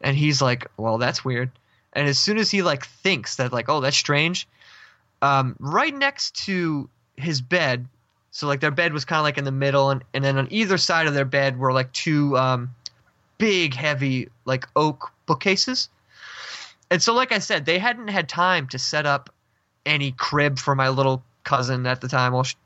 and 0.00 0.16
he's 0.16 0.42
like, 0.42 0.66
"Well, 0.76 0.98
that's 0.98 1.24
weird." 1.24 1.50
And 1.94 2.08
as 2.08 2.18
soon 2.18 2.38
as 2.38 2.50
he 2.50 2.62
like 2.62 2.86
thinks 2.86 3.36
that 3.36 3.52
like, 3.52 3.68
"Oh, 3.68 3.80
that's 3.80 3.96
strange," 3.96 4.46
um, 5.22 5.56
right 5.58 5.94
next 5.94 6.44
to 6.46 6.88
his 7.16 7.40
bed 7.40 7.86
so 8.32 8.46
like 8.46 8.60
their 8.60 8.70
bed 8.70 8.94
was 8.94 9.04
kind 9.04 9.18
of 9.18 9.24
like 9.24 9.36
in 9.36 9.44
the 9.44 9.52
middle, 9.52 9.90
and, 9.90 10.02
and 10.14 10.24
then 10.24 10.38
on 10.38 10.48
either 10.50 10.78
side 10.78 11.06
of 11.06 11.12
their 11.12 11.26
bed 11.26 11.58
were 11.58 11.70
like 11.70 11.92
two 11.92 12.36
um, 12.38 12.74
big, 13.36 13.74
heavy 13.74 14.30
like 14.46 14.66
oak 14.74 15.12
bookcases. 15.26 15.90
And 16.90 17.02
so, 17.02 17.12
like 17.12 17.30
I 17.30 17.38
said, 17.38 17.66
they 17.66 17.78
hadn't 17.78 18.08
had 18.08 18.30
time 18.30 18.66
to 18.68 18.78
set 18.78 19.04
up 19.04 19.28
any 19.84 20.12
crib 20.12 20.58
for 20.58 20.74
my 20.74 20.88
little 20.88 21.22
cousin 21.44 21.86
at 21.86 22.00
the 22.00 22.08
time. 22.08 22.32
Well, 22.32 22.44
she, 22.44 22.56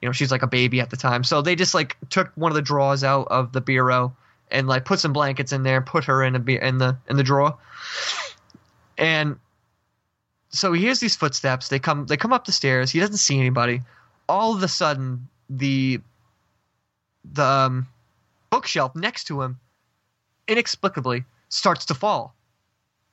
you 0.00 0.08
know, 0.08 0.12
she's 0.12 0.32
like 0.32 0.42
a 0.42 0.48
baby 0.48 0.80
at 0.80 0.90
the 0.90 0.96
time. 0.96 1.22
So 1.22 1.40
they 1.40 1.54
just 1.54 1.72
like 1.72 1.96
took 2.10 2.32
one 2.34 2.50
of 2.50 2.56
the 2.56 2.62
drawers 2.62 3.04
out 3.04 3.28
of 3.30 3.52
the 3.52 3.60
bureau 3.60 4.12
and 4.50 4.66
like 4.66 4.84
put 4.84 4.98
some 4.98 5.12
blankets 5.12 5.52
in 5.52 5.62
there, 5.62 5.80
put 5.80 6.02
her 6.04 6.24
in 6.24 6.34
a 6.34 6.40
in 6.66 6.78
the 6.78 6.96
in 7.08 7.16
the 7.16 7.22
drawer. 7.22 7.56
And 8.98 9.38
so 10.48 10.72
he 10.72 10.80
hears 10.80 10.98
these 10.98 11.14
footsteps. 11.14 11.68
They 11.68 11.78
come 11.78 12.06
they 12.06 12.16
come 12.16 12.32
up 12.32 12.44
the 12.44 12.52
stairs. 12.52 12.90
He 12.90 12.98
doesn't 12.98 13.18
see 13.18 13.38
anybody 13.38 13.82
all 14.28 14.54
of 14.54 14.62
a 14.62 14.68
sudden 14.68 15.28
the 15.48 16.00
the 17.32 17.44
um, 17.44 17.86
bookshelf 18.50 18.94
next 18.94 19.24
to 19.24 19.42
him 19.42 19.58
inexplicably 20.48 21.24
starts 21.48 21.84
to 21.86 21.94
fall. 21.94 22.34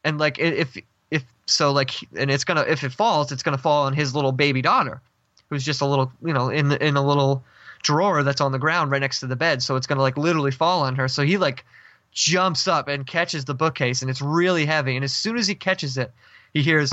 And 0.04 0.18
like 0.18 0.40
if 0.40 0.78
if 1.12 1.24
so 1.46 1.72
like 1.72 1.92
and 2.16 2.32
it's 2.32 2.44
gonna 2.44 2.62
if 2.62 2.84
it 2.84 2.92
falls 2.92 3.32
it's 3.32 3.44
gonna 3.44 3.58
fall 3.58 3.86
on 3.86 3.94
his 3.94 4.16
little 4.16 4.32
baby 4.32 4.62
daughter 4.62 5.02
who's 5.50 5.64
just 5.64 5.82
a 5.82 5.86
little 5.86 6.12
you 6.24 6.34
know 6.34 6.50
in 6.50 6.72
in 6.74 6.96
a 6.96 7.06
little 7.06 7.44
drawer 7.82 8.24
that's 8.24 8.42
on 8.42 8.52
the 8.52 8.60
ground 8.60 8.92
right 8.92 9.02
next 9.02 9.20
to 9.22 9.28
the 9.28 9.36
bed. 9.36 9.62
So 9.62 9.76
it's 9.76 9.88
gonna 9.88 10.02
like 10.02 10.18
literally 10.18 10.52
fall 10.52 10.84
on 10.84 10.96
her. 10.96 11.08
So 11.08 11.24
he 11.24 11.38
like 11.38 11.66
jumps 12.12 12.68
up 12.68 12.88
and 12.88 13.06
catches 13.06 13.46
the 13.46 13.54
bookcase 13.54 14.02
and 14.02 14.10
it's 14.10 14.22
really 14.22 14.66
heavy. 14.66 14.96
And 14.96 15.04
as 15.04 15.14
soon 15.14 15.38
as 15.38 15.48
he 15.48 15.56
catches 15.56 15.98
it 15.98 16.12
he 16.54 16.62
hears 16.62 16.92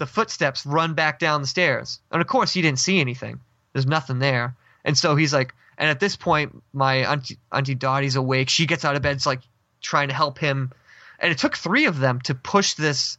the 0.00 0.06
footsteps 0.06 0.64
run 0.64 0.94
back 0.94 1.18
down 1.18 1.42
the 1.42 1.46
stairs. 1.46 2.00
And 2.10 2.22
of 2.22 2.26
course, 2.26 2.54
he 2.54 2.62
didn't 2.62 2.78
see 2.78 3.00
anything. 3.00 3.38
There's 3.74 3.86
nothing 3.86 4.18
there. 4.18 4.56
And 4.82 4.96
so 4.96 5.14
he's 5.14 5.34
like, 5.34 5.54
and 5.76 5.90
at 5.90 6.00
this 6.00 6.16
point, 6.16 6.62
my 6.72 7.04
auntie, 7.04 7.36
auntie 7.52 7.74
Dottie's 7.74 8.16
awake. 8.16 8.48
She 8.48 8.64
gets 8.64 8.82
out 8.82 8.96
of 8.96 9.02
bed, 9.02 9.16
it's 9.16 9.26
like 9.26 9.42
trying 9.82 10.08
to 10.08 10.14
help 10.14 10.38
him. 10.38 10.72
And 11.18 11.30
it 11.30 11.36
took 11.36 11.54
three 11.54 11.84
of 11.84 11.98
them 11.98 12.18
to 12.22 12.34
push 12.34 12.74
this. 12.74 13.18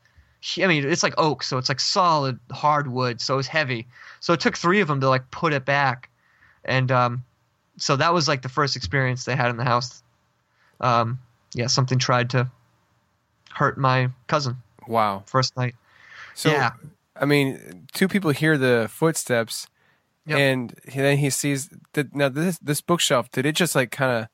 I 0.58 0.66
mean, 0.66 0.84
it's 0.84 1.04
like 1.04 1.14
oak, 1.20 1.44
so 1.44 1.60
it's 1.60 1.70
like 1.70 1.80
solid 1.80 2.40
hardwood, 2.52 3.22
so 3.22 3.38
it's 3.38 3.48
heavy. 3.48 3.86
So 4.20 4.34
it 4.34 4.40
took 4.40 4.58
three 4.58 4.80
of 4.82 4.88
them 4.88 5.02
to 5.02 5.08
like 5.08 5.30
put 5.30 5.54
it 5.54 5.66
back. 5.66 6.10
And 6.66 6.92
um, 6.92 7.24
so 7.78 7.96
that 7.96 8.12
was 8.12 8.28
like 8.28 8.42
the 8.42 8.50
first 8.50 8.76
experience 8.76 9.24
they 9.26 9.36
had 9.36 9.52
in 9.52 9.58
the 9.58 9.64
house. 9.66 10.02
Um, 10.80 11.20
yeah, 11.54 11.68
something 11.68 12.00
tried 12.00 12.32
to 12.32 12.50
hurt 13.54 13.78
my 13.78 14.10
cousin 14.26 14.58
Wow. 14.88 15.22
first 15.28 15.56
night. 15.56 15.76
So, 16.34 16.52
Yeah. 16.52 16.72
I 17.20 17.26
mean, 17.26 17.88
two 17.94 18.08
people 18.08 18.32
hear 18.32 18.58
the 18.58 18.88
footsteps, 18.90 19.68
Yep. 20.26 20.38
and 20.40 20.76
then 20.94 21.18
he 21.18 21.30
sees 21.30 21.70
that 21.94 22.16
now 22.16 22.30
this 22.30 22.58
this 22.60 22.82
bookshelf. 22.82 23.30
Did 23.32 23.46
it 23.46 23.54
just 23.56 23.76
like 23.76 23.92
kind 23.92 24.28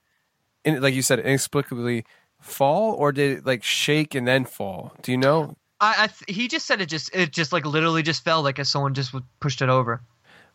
of, 0.66 0.82
like 0.82 0.94
you 0.94 1.02
said, 1.02 1.20
inexplicably 1.20 2.06
fall, 2.40 2.94
or 2.94 3.12
did 3.12 3.40
it 3.40 3.46
like 3.46 3.64
shake 3.64 4.14
and 4.16 4.28
then 4.28 4.46
fall? 4.46 4.94
Do 5.02 5.12
you 5.12 5.18
know? 5.18 5.56
I, 5.80 6.04
I 6.04 6.08
th- 6.08 6.36
he 6.38 6.48
just 6.48 6.66
said 6.66 6.82
it 6.82 6.88
just 6.90 7.14
it 7.16 7.32
just 7.32 7.52
like 7.54 7.66
literally 7.66 8.04
just 8.04 8.24
fell 8.24 8.42
like 8.42 8.60
as 8.60 8.70
someone 8.70 8.94
just 8.94 9.14
pushed 9.40 9.62
it 9.62 9.70
over. 9.70 10.02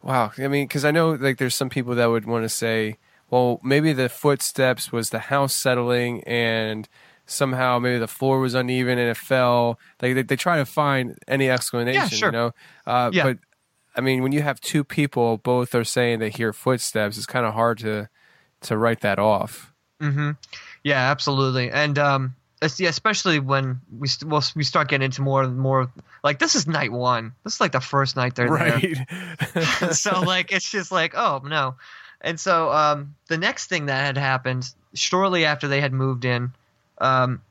Wow. 0.03 0.33
I 0.39 0.49
mean, 0.49 0.67
because 0.67 0.85
I 0.85 0.91
know 0.91 1.13
like 1.13 1.39
there's 1.39 1.55
some 1.55 1.71
people 1.71 1.95
that 1.95 2.07
would 2.07 2.25
want 2.25 2.45
to 2.45 2.49
say, 2.49 2.97
well, 3.31 3.61
maybe 3.63 3.93
the 3.93 4.09
footsteps 4.09 4.91
was 4.93 5.11
the 5.11 5.19
house 5.19 5.55
settling, 5.55 6.23
and 6.25 6.89
somehow 7.33 7.79
maybe 7.79 7.99
the 7.99 8.07
floor 8.09 8.39
was 8.41 8.55
uneven 8.55 8.99
and 8.99 9.11
it 9.11 9.17
fell. 9.17 9.79
Like 10.01 10.15
they, 10.15 10.23
they 10.23 10.37
try 10.37 10.59
to 10.59 10.67
find 10.67 11.19
any 11.27 11.51
explanation. 11.51 12.17
sure. 12.17 12.29
You 12.29 12.33
know. 12.33 12.51
Uh, 12.87 13.11
Yeah. 13.13 13.25
But 13.25 13.39
I 13.97 14.01
mean, 14.01 14.23
when 14.23 14.33
you 14.33 14.43
have 14.43 14.61
two 14.61 14.85
people 14.85 15.39
both 15.39 15.75
are 15.75 15.85
saying 15.85 16.19
they 16.19 16.31
hear 16.31 16.53
footsteps, 16.53 17.17
it's 17.17 17.27
kind 17.27 17.45
of 17.47 17.55
hard 17.55 17.79
to 17.79 18.09
to 18.63 18.77
write 18.77 19.01
that 19.01 19.19
off. 19.19 19.73
Mm-hmm. 20.01 20.31
Yeah, 20.85 21.11
absolutely. 21.11 21.71
And 21.71 21.99
um, 21.99 22.35
especially 22.63 23.39
when 23.39 23.81
we 23.99 24.09
st- 24.09 24.31
well, 24.31 24.43
we 24.57 24.65
start 24.65 24.89
getting 24.89 25.05
into 25.05 25.23
more 25.23 25.43
and 25.43 25.59
more. 25.59 25.91
Like 26.25 26.39
this 26.39 26.55
is 26.55 26.67
night 26.67 26.93
one. 26.93 27.33
This 27.45 27.55
is 27.55 27.61
like 27.61 27.73
the 27.73 27.81
first 27.81 28.17
night 28.17 28.35
they're 28.35 28.49
there. 28.49 28.81
Right. 29.57 29.91
so 29.95 30.21
like 30.21 30.53
it's 30.53 30.71
just 30.71 30.93
like 30.93 31.15
oh 31.17 31.43
no 31.45 31.75
and 32.21 32.39
so 32.39 32.71
um 32.71 33.15
the 33.29 33.37
next 33.37 33.67
thing 33.67 33.87
that 33.87 34.05
had 34.07 34.17
happened 34.17 34.73
shortly 34.95 35.45
after 35.45 35.67
they 35.69 35.81
had 35.81 35.93
moved 35.93 36.25
in 36.25 36.53
um 37.03 37.43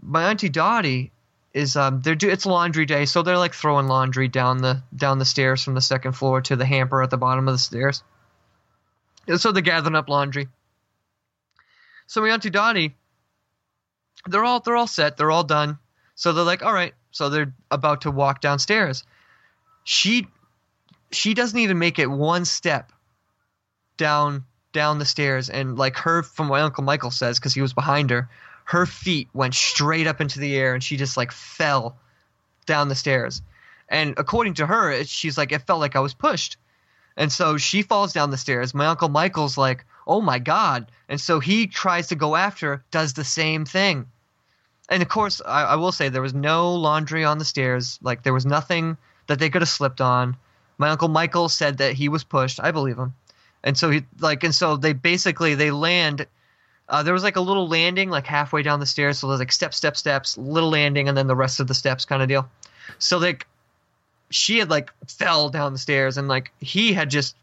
my 0.00 0.30
auntie 0.30 0.48
dottie 0.48 1.10
is 1.52 1.74
um 1.74 2.02
they're 2.02 2.14
do 2.14 2.28
it's 2.28 2.44
laundry 2.44 2.84
day 2.84 3.06
so 3.06 3.22
they're 3.22 3.38
like 3.38 3.54
throwing 3.54 3.86
laundry 3.86 4.28
down 4.28 4.58
the 4.58 4.82
down 4.94 5.18
the 5.18 5.24
stairs 5.24 5.64
from 5.64 5.74
the 5.74 5.80
second 5.80 6.12
floor 6.12 6.42
to 6.42 6.54
the 6.54 6.66
hamper 6.66 7.02
at 7.02 7.10
the 7.10 7.16
bottom 7.16 7.48
of 7.48 7.54
the 7.54 7.58
stairs. 7.58 8.04
And 9.26 9.40
so 9.40 9.50
they're 9.50 9.62
gathering 9.62 9.96
up 9.96 10.08
laundry. 10.08 10.48
So 12.06 12.20
my 12.20 12.28
auntie 12.28 12.50
dottie 12.50 12.94
they're 14.28 14.44
all 14.44 14.60
they're 14.60 14.76
all 14.76 14.86
set 14.86 15.16
they're 15.16 15.30
all 15.30 15.44
done. 15.44 15.78
So 16.14 16.32
they're 16.34 16.44
like 16.44 16.62
all 16.62 16.74
right. 16.74 16.92
So 17.10 17.30
they're 17.30 17.54
about 17.70 18.02
to 18.02 18.10
walk 18.10 18.42
downstairs. 18.42 19.04
She 19.82 20.26
she 21.10 21.32
doesn't 21.32 21.58
even 21.58 21.78
make 21.78 21.98
it 21.98 22.10
one 22.10 22.44
step 22.44 22.92
down 23.96 24.44
down 24.76 24.98
the 24.98 25.04
stairs 25.04 25.48
and 25.48 25.78
like 25.78 25.96
her 25.96 26.22
from 26.22 26.48
what 26.48 26.60
uncle 26.60 26.84
michael 26.84 27.10
says 27.10 27.38
because 27.38 27.54
he 27.54 27.62
was 27.62 27.72
behind 27.72 28.10
her 28.10 28.28
her 28.66 28.84
feet 28.84 29.28
went 29.32 29.54
straight 29.54 30.08
up 30.08 30.20
into 30.20 30.40
the 30.40 30.56
air 30.56 30.74
and 30.74 30.82
she 30.82 30.96
just 30.96 31.16
like 31.16 31.32
fell 31.32 31.96
down 32.66 32.88
the 32.88 32.94
stairs. 32.96 33.40
And 33.88 34.14
according 34.16 34.54
to 34.54 34.66
her 34.66 34.90
it, 34.90 35.08
she's 35.08 35.38
like 35.38 35.52
it 35.52 35.62
felt 35.62 35.80
like 35.80 35.96
i 35.96 36.00
was 36.00 36.14
pushed. 36.14 36.56
And 37.16 37.32
so 37.32 37.56
she 37.56 37.82
falls 37.82 38.12
down 38.12 38.30
the 38.30 38.36
stairs. 38.36 38.74
My 38.74 38.86
uncle 38.86 39.08
michael's 39.08 39.56
like 39.56 39.84
oh 40.06 40.20
my 40.20 40.40
god. 40.40 40.90
And 41.08 41.20
so 41.20 41.38
he 41.38 41.68
tries 41.68 42.08
to 42.08 42.16
go 42.16 42.34
after 42.34 42.84
does 42.90 43.12
the 43.12 43.24
same 43.24 43.64
thing. 43.64 44.06
And 44.88 45.00
of 45.00 45.08
course 45.08 45.40
I, 45.46 45.62
I 45.62 45.76
will 45.76 45.92
say 45.92 46.08
there 46.08 46.20
was 46.20 46.34
no 46.34 46.74
laundry 46.74 47.24
on 47.24 47.38
the 47.38 47.44
stairs. 47.44 48.00
Like 48.02 48.24
there 48.24 48.34
was 48.34 48.46
nothing 48.46 48.96
that 49.28 49.38
they 49.38 49.48
could 49.48 49.62
have 49.62 49.68
slipped 49.68 50.00
on. 50.00 50.36
My 50.76 50.90
uncle 50.90 51.08
michael 51.08 51.48
said 51.48 51.78
that 51.78 51.94
he 51.94 52.08
was 52.08 52.24
pushed. 52.24 52.58
I 52.60 52.72
believe 52.72 52.98
him 52.98 53.14
and 53.64 53.76
so 53.76 53.90
he 53.90 54.04
like 54.20 54.44
and 54.44 54.54
so 54.54 54.76
they 54.76 54.92
basically 54.92 55.54
they 55.54 55.70
land 55.70 56.26
uh, 56.88 57.02
there 57.02 57.14
was 57.14 57.22
like 57.22 57.36
a 57.36 57.40
little 57.40 57.68
landing 57.68 58.10
like 58.10 58.26
halfway 58.26 58.62
down 58.62 58.80
the 58.80 58.86
stairs. 58.86 59.18
So 59.18 59.28
there's 59.28 59.40
like 59.40 59.52
step 59.52 59.74
step 59.74 59.96
steps 59.96 60.38
little 60.38 60.70
landing 60.70 61.08
and 61.08 61.16
then 61.16 61.26
the 61.26 61.36
rest 61.36 61.60
of 61.60 61.66
the 61.66 61.74
steps 61.74 62.04
kind 62.04 62.22
of 62.22 62.28
deal. 62.28 62.48
So 62.98 63.18
like 63.18 63.46
she 64.30 64.58
had 64.58 64.70
like 64.70 64.92
fell 65.08 65.48
down 65.48 65.72
the 65.72 65.78
stairs 65.78 66.16
and 66.16 66.28
like 66.28 66.52
he 66.60 66.92
had 66.92 67.10
just 67.10 67.34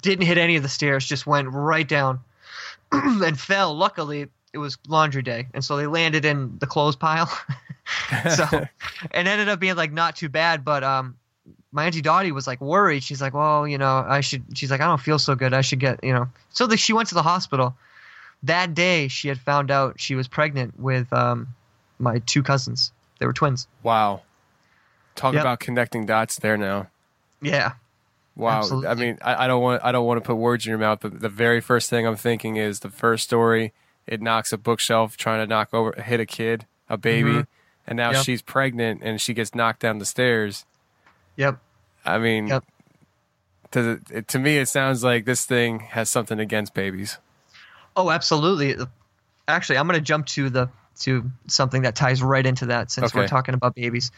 didn't 0.00 0.26
hit 0.26 0.38
any 0.38 0.56
of 0.56 0.62
the 0.62 0.68
stairs 0.68 1.06
just 1.06 1.26
went 1.26 1.48
right 1.50 1.86
down 1.86 2.20
and 2.92 3.38
fell. 3.38 3.74
Luckily 3.74 4.28
it 4.54 4.58
was 4.58 4.78
laundry 4.88 5.22
day 5.22 5.48
and 5.52 5.64
so 5.64 5.76
they 5.76 5.86
landed 5.86 6.24
in 6.24 6.56
the 6.58 6.66
clothes 6.66 6.96
pile. 6.96 7.30
So 8.36 8.46
it 8.52 8.68
ended 9.12 9.48
up 9.48 9.58
being 9.58 9.74
like 9.74 9.90
not 9.92 10.14
too 10.14 10.28
bad 10.28 10.64
but 10.64 10.84
um 10.84 11.16
my 11.72 11.86
auntie 11.86 12.02
Dottie 12.02 12.32
was 12.32 12.46
like 12.46 12.60
worried. 12.60 13.02
She's 13.02 13.20
like, 13.22 13.34
well, 13.34 13.66
you 13.66 13.78
know, 13.78 14.04
I 14.06 14.20
should. 14.20 14.44
She's 14.56 14.70
like, 14.70 14.80
I 14.80 14.86
don't 14.86 15.00
feel 15.00 15.18
so 15.18 15.34
good. 15.34 15.52
I 15.54 15.62
should 15.62 15.80
get, 15.80 16.02
you 16.04 16.12
know. 16.12 16.28
So 16.50 16.66
the, 16.66 16.76
she 16.76 16.92
went 16.92 17.08
to 17.08 17.14
the 17.14 17.22
hospital. 17.22 17.74
That 18.44 18.74
day, 18.74 19.08
she 19.08 19.28
had 19.28 19.38
found 19.38 19.70
out 19.70 20.00
she 20.00 20.14
was 20.14 20.28
pregnant 20.28 20.78
with 20.78 21.12
um, 21.12 21.48
my 21.98 22.18
two 22.26 22.42
cousins. 22.42 22.92
They 23.18 23.26
were 23.26 23.32
twins. 23.32 23.66
Wow. 23.82 24.22
Talk 25.14 25.34
Yep. 25.34 25.42
about 25.42 25.60
connecting 25.60 26.06
dots 26.06 26.36
there 26.36 26.56
now. 26.56 26.88
Yeah. 27.40 27.72
Wow. 28.34 28.58
Absolutely. 28.58 28.88
I 28.88 28.94
mean, 28.94 29.18
I, 29.22 29.44
I 29.44 29.46
don't 29.46 29.62
want 29.62 29.82
I 29.84 29.92
don't 29.92 30.06
want 30.06 30.22
to 30.22 30.26
put 30.26 30.36
words 30.36 30.66
in 30.66 30.70
your 30.70 30.78
mouth, 30.78 30.98
but 31.02 31.20
the 31.20 31.28
very 31.28 31.60
first 31.60 31.88
thing 31.90 32.06
I'm 32.06 32.16
thinking 32.16 32.56
is 32.56 32.80
the 32.80 32.88
first 32.90 33.24
story. 33.24 33.72
It 34.06 34.20
knocks 34.20 34.52
a 34.52 34.58
bookshelf 34.58 35.16
trying 35.16 35.40
to 35.40 35.46
knock 35.46 35.68
over, 35.72 35.92
hit 36.00 36.18
a 36.18 36.26
kid, 36.26 36.66
a 36.88 36.96
baby, 36.96 37.30
Mhm. 37.30 37.46
and 37.86 37.96
now 37.96 38.10
Yep. 38.12 38.24
she's 38.24 38.42
pregnant 38.42 39.00
and 39.04 39.20
she 39.20 39.32
gets 39.34 39.54
knocked 39.54 39.80
down 39.80 39.98
the 39.98 40.04
stairs. 40.06 40.64
Yep. 41.36 41.58
I 42.04 42.18
mean, 42.18 42.48
Yep. 42.48 42.64
to, 43.72 44.00
it, 44.10 44.28
to 44.28 44.38
me, 44.38 44.58
it 44.58 44.68
sounds 44.68 45.02
like 45.04 45.24
this 45.24 45.44
thing 45.44 45.80
has 45.80 46.08
something 46.10 46.38
against 46.38 46.74
babies. 46.74 47.18
Oh, 47.96 48.10
absolutely. 48.10 48.76
Actually, 49.46 49.78
I'm 49.78 49.86
going 49.86 49.98
to 49.98 50.04
jump 50.04 50.26
to 50.26 50.50
the 50.50 50.68
to 51.00 51.30
something 51.48 51.82
that 51.82 51.96
ties 51.96 52.22
right 52.22 52.44
into 52.44 52.66
that 52.66 52.90
since 52.90 53.14
we're 53.14 53.26
talking 53.26 53.54
about 53.54 53.74
babies. 53.74 54.12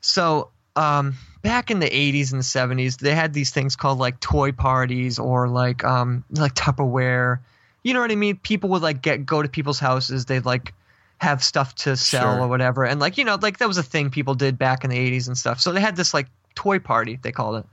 So, 0.00 0.50
um, 0.74 1.16
back 1.42 1.70
in 1.70 1.80
the 1.80 1.88
80s 1.88 2.32
and 2.32 2.40
the 2.40 2.44
70s, 2.44 2.98
they 2.98 3.14
had 3.14 3.34
these 3.34 3.50
things 3.50 3.76
called 3.76 3.98
like 3.98 4.20
toy 4.20 4.52
parties 4.52 5.18
or 5.18 5.48
like 5.48 5.84
um 5.84 6.24
like 6.30 6.54
Tupperware. 6.54 7.40
You 7.82 7.94
know 7.94 8.00
what 8.00 8.12
I 8.12 8.16
mean? 8.16 8.36
People 8.36 8.70
would 8.70 8.82
like 8.82 9.02
get 9.02 9.26
go 9.26 9.42
to 9.42 9.48
people's 9.48 9.78
houses. 9.78 10.24
They'd 10.24 10.44
like 10.44 10.72
have 11.22 11.42
stuff 11.42 11.74
to 11.76 11.96
sell 11.96 12.34
Sure. 12.36 12.42
or 12.42 12.48
whatever, 12.48 12.84
and 12.84 13.00
like 13.00 13.16
you 13.16 13.24
know, 13.24 13.38
like 13.40 13.58
that 13.58 13.68
was 13.68 13.78
a 13.78 13.82
thing 13.82 14.10
people 14.10 14.34
did 14.34 14.58
back 14.58 14.84
in 14.84 14.90
the 14.90 14.96
80s 14.98 15.26
and 15.28 15.38
stuff. 15.38 15.60
So 15.60 15.72
they 15.72 15.80
had 15.80 15.96
this 15.96 16.12
like 16.12 16.26
toy 16.54 16.78
party 16.78 17.18
they 17.22 17.32
called 17.32 17.56
it, 17.56 17.66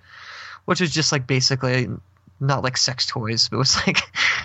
which 0.65 0.79
was 0.81 0.91
just 0.91 1.11
like 1.11 1.27
basically 1.27 1.87
not 2.39 2.63
like 2.63 2.77
sex 2.77 3.05
toys, 3.05 3.49
but 3.49 3.57
it 3.57 3.59
was 3.59 3.75
like 3.87 3.99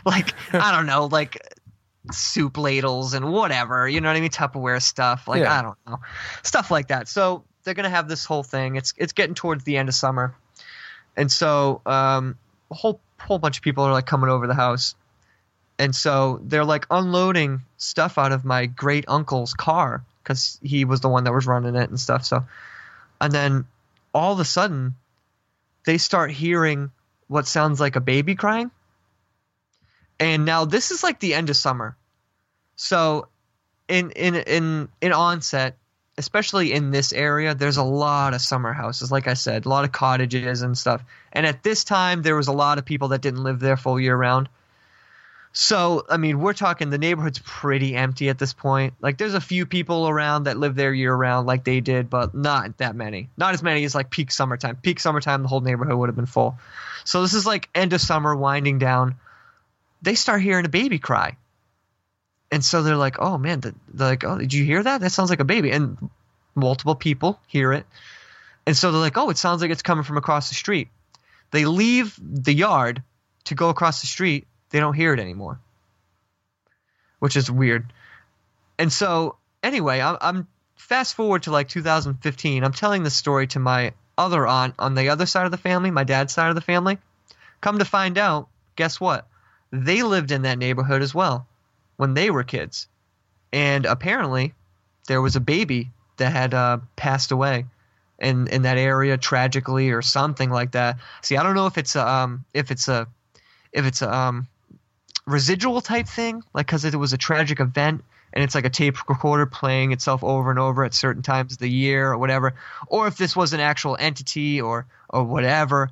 like 0.04 0.34
I 0.54 0.72
don't 0.72 0.86
know, 0.86 1.06
like 1.06 1.38
soup 2.10 2.58
ladles 2.58 3.14
and 3.14 3.32
whatever. 3.32 3.88
You 3.88 4.00
know 4.00 4.08
what 4.08 4.16
I 4.16 4.20
mean? 4.20 4.30
Tupperware 4.30 4.82
stuff. 4.82 5.28
Like 5.28 5.42
Yeah. 5.42 5.58
I 5.58 5.62
don't 5.62 5.78
know, 5.86 6.00
stuff 6.42 6.70
like 6.70 6.88
that. 6.88 7.08
So 7.08 7.44
they're 7.62 7.74
gonna 7.74 7.90
have 7.90 8.08
this 8.08 8.24
whole 8.24 8.42
thing. 8.42 8.76
It's 8.76 8.92
it's 8.96 9.12
getting 9.12 9.34
towards 9.34 9.64
the 9.64 9.76
end 9.76 9.88
of 9.88 9.94
summer, 9.94 10.34
and 11.16 11.30
so 11.30 11.80
um, 11.86 12.36
a 12.70 12.74
whole 12.74 13.00
whole 13.20 13.38
bunch 13.38 13.56
of 13.58 13.62
people 13.62 13.84
are 13.84 13.92
like 13.92 14.06
coming 14.06 14.28
over 14.28 14.46
the 14.46 14.54
house, 14.54 14.94
and 15.78 15.94
so 15.94 16.40
they're 16.42 16.64
like 16.64 16.86
unloading 16.90 17.62
stuff 17.78 18.18
out 18.18 18.32
of 18.32 18.44
my 18.44 18.66
great 18.66 19.04
uncle's 19.08 19.54
car 19.54 20.04
because 20.22 20.58
he 20.62 20.84
was 20.84 21.00
the 21.00 21.08
one 21.08 21.24
that 21.24 21.32
was 21.32 21.46
running 21.46 21.74
it 21.74 21.90
and 21.90 21.98
stuff. 21.98 22.24
So, 22.24 22.44
and 23.20 23.32
then 23.32 23.66
all 24.14 24.32
of 24.32 24.40
a 24.40 24.44
sudden, 24.44 24.94
they 25.84 25.98
start 25.98 26.30
hearing 26.30 26.90
what 27.28 27.46
sounds 27.46 27.80
like 27.80 27.96
a 27.96 28.00
baby 28.00 28.34
crying. 28.34 28.70
And 30.20 30.44
now 30.44 30.64
this 30.64 30.90
is 30.90 31.02
like 31.02 31.20
the 31.20 31.34
end 31.34 31.50
of 31.50 31.56
summer. 31.56 31.96
So 32.76 33.28
in 33.88 34.10
in 34.12 34.36
in 34.36 34.88
in 35.00 35.12
Onset, 35.12 35.76
especially 36.16 36.72
in 36.72 36.90
this 36.90 37.12
area, 37.12 37.54
there's 37.54 37.76
a 37.76 37.82
lot 37.82 38.34
of 38.34 38.40
summer 38.40 38.72
houses, 38.72 39.10
like 39.10 39.26
I 39.26 39.34
said, 39.34 39.66
a 39.66 39.68
lot 39.68 39.84
of 39.84 39.92
cottages 39.92 40.62
and 40.62 40.78
stuff. 40.78 41.02
And 41.32 41.44
at 41.44 41.62
this 41.62 41.84
time 41.84 42.22
there 42.22 42.36
was 42.36 42.48
a 42.48 42.52
lot 42.52 42.78
of 42.78 42.84
people 42.84 43.08
that 43.08 43.22
didn't 43.22 43.42
live 43.42 43.58
there 43.58 43.76
full 43.76 43.98
year 43.98 44.16
round. 44.16 44.48
So, 45.56 46.04
I 46.10 46.16
mean, 46.16 46.40
we're 46.40 46.52
talking 46.52 46.90
the 46.90 46.98
neighborhood's 46.98 47.38
pretty 47.38 47.94
empty 47.94 48.28
at 48.28 48.38
this 48.38 48.52
point. 48.52 48.94
Like 49.00 49.18
there's 49.18 49.34
a 49.34 49.40
few 49.40 49.66
people 49.66 50.08
around 50.08 50.44
that 50.44 50.56
live 50.56 50.74
there 50.74 50.92
year 50.92 51.14
round 51.14 51.46
like 51.46 51.62
they 51.62 51.80
did, 51.80 52.10
but 52.10 52.34
not 52.34 52.76
that 52.78 52.96
many. 52.96 53.28
Not 53.36 53.54
as 53.54 53.62
many 53.62 53.84
as 53.84 53.94
like 53.94 54.10
peak 54.10 54.32
summertime. 54.32 54.74
Peak 54.74 54.98
summertime 54.98 55.42
the 55.42 55.48
whole 55.48 55.60
neighborhood 55.60 55.96
would 55.96 56.08
have 56.08 56.16
been 56.16 56.26
full. 56.26 56.58
So 57.04 57.22
this 57.22 57.34
is 57.34 57.46
like 57.46 57.68
end 57.72 57.92
of 57.92 58.00
summer 58.00 58.34
winding 58.34 58.80
down. 58.80 59.14
They 60.02 60.16
start 60.16 60.42
hearing 60.42 60.66
a 60.66 60.68
baby 60.68 60.98
cry. 60.98 61.36
And 62.50 62.64
so 62.64 62.82
they're 62.82 62.96
like, 62.96 63.20
"Oh 63.20 63.38
man, 63.38 63.60
they're 63.60 63.74
like, 64.08 64.24
oh, 64.24 64.38
did 64.38 64.52
you 64.52 64.64
hear 64.64 64.82
that? 64.82 65.02
That 65.02 65.10
sounds 65.10 65.30
like 65.30 65.40
a 65.40 65.44
baby." 65.44 65.70
And 65.70 66.10
multiple 66.56 66.96
people 66.96 67.38
hear 67.46 67.72
it. 67.72 67.86
And 68.66 68.76
so 68.76 68.90
they're 68.90 69.00
like, 69.00 69.16
"Oh, 69.16 69.30
it 69.30 69.38
sounds 69.38 69.62
like 69.62 69.70
it's 69.70 69.82
coming 69.82 70.02
from 70.02 70.16
across 70.16 70.48
the 70.48 70.56
street." 70.56 70.88
They 71.52 71.64
leave 71.64 72.18
the 72.20 72.52
yard 72.52 73.04
to 73.44 73.54
go 73.54 73.68
across 73.68 74.00
the 74.00 74.08
street. 74.08 74.48
They 74.74 74.80
don't 74.80 74.94
hear 74.94 75.14
it 75.14 75.20
anymore. 75.20 75.60
Which 77.20 77.36
is 77.36 77.48
weird. 77.48 77.92
And 78.76 78.92
so, 78.92 79.36
anyway, 79.62 80.00
I'm, 80.00 80.16
I'm 80.20 80.48
fast 80.74 81.14
forward 81.14 81.44
to 81.44 81.52
like 81.52 81.68
2015. 81.68 82.64
I'm 82.64 82.72
telling 82.72 83.04
this 83.04 83.14
story 83.14 83.46
to 83.46 83.60
my 83.60 83.92
other 84.18 84.44
aunt 84.48 84.74
on 84.80 84.96
the 84.96 85.10
other 85.10 85.26
side 85.26 85.44
of 85.44 85.52
the 85.52 85.58
family, 85.58 85.92
my 85.92 86.02
dad's 86.02 86.32
side 86.32 86.48
of 86.48 86.56
the 86.56 86.60
family. 86.60 86.98
Come 87.60 87.78
to 87.78 87.84
find 87.84 88.18
out, 88.18 88.48
guess 88.74 89.00
what? 89.00 89.28
They 89.70 90.02
lived 90.02 90.32
in 90.32 90.42
that 90.42 90.58
neighborhood 90.58 91.02
as 91.02 91.14
well 91.14 91.46
when 91.96 92.14
they 92.14 92.32
were 92.32 92.42
kids. 92.42 92.88
And 93.52 93.86
apparently, 93.86 94.54
there 95.06 95.22
was 95.22 95.36
a 95.36 95.40
baby 95.40 95.92
that 96.16 96.32
had 96.32 96.52
uh, 96.52 96.78
passed 96.96 97.30
away 97.30 97.66
in 98.18 98.48
in 98.48 98.62
that 98.62 98.78
area 98.78 99.18
tragically 99.18 99.92
or 99.92 100.02
something 100.02 100.50
like 100.50 100.72
that. 100.72 100.98
See, 101.22 101.36
I 101.36 101.44
don't 101.44 101.54
know 101.54 101.66
if 101.66 101.78
it's 101.78 101.94
a, 101.94 102.04
um 102.04 102.44
if 102.52 102.72
it's 102.72 102.88
a 102.88 103.06
if 103.72 103.84
it's 103.84 104.02
a 104.02 104.12
um 104.12 104.48
residual 105.26 105.80
type 105.80 106.06
thing, 106.06 106.42
like 106.52 106.66
because 106.66 106.84
it 106.84 106.94
was 106.94 107.12
a 107.12 107.18
tragic 107.18 107.60
event 107.60 108.04
and 108.32 108.42
it's 108.42 108.54
like 108.54 108.64
a 108.64 108.70
tape 108.70 108.96
recorder 109.08 109.46
playing 109.46 109.92
itself 109.92 110.24
over 110.24 110.50
and 110.50 110.58
over 110.58 110.84
at 110.84 110.92
certain 110.92 111.22
times 111.22 111.52
of 111.52 111.58
the 111.58 111.70
year 111.70 112.12
or 112.12 112.18
whatever, 112.18 112.54
or 112.88 113.06
if 113.06 113.16
this 113.16 113.36
was 113.36 113.52
an 113.52 113.60
actual 113.60 113.96
entity 113.98 114.60
or 114.60 114.86
or 115.08 115.24
whatever. 115.24 115.90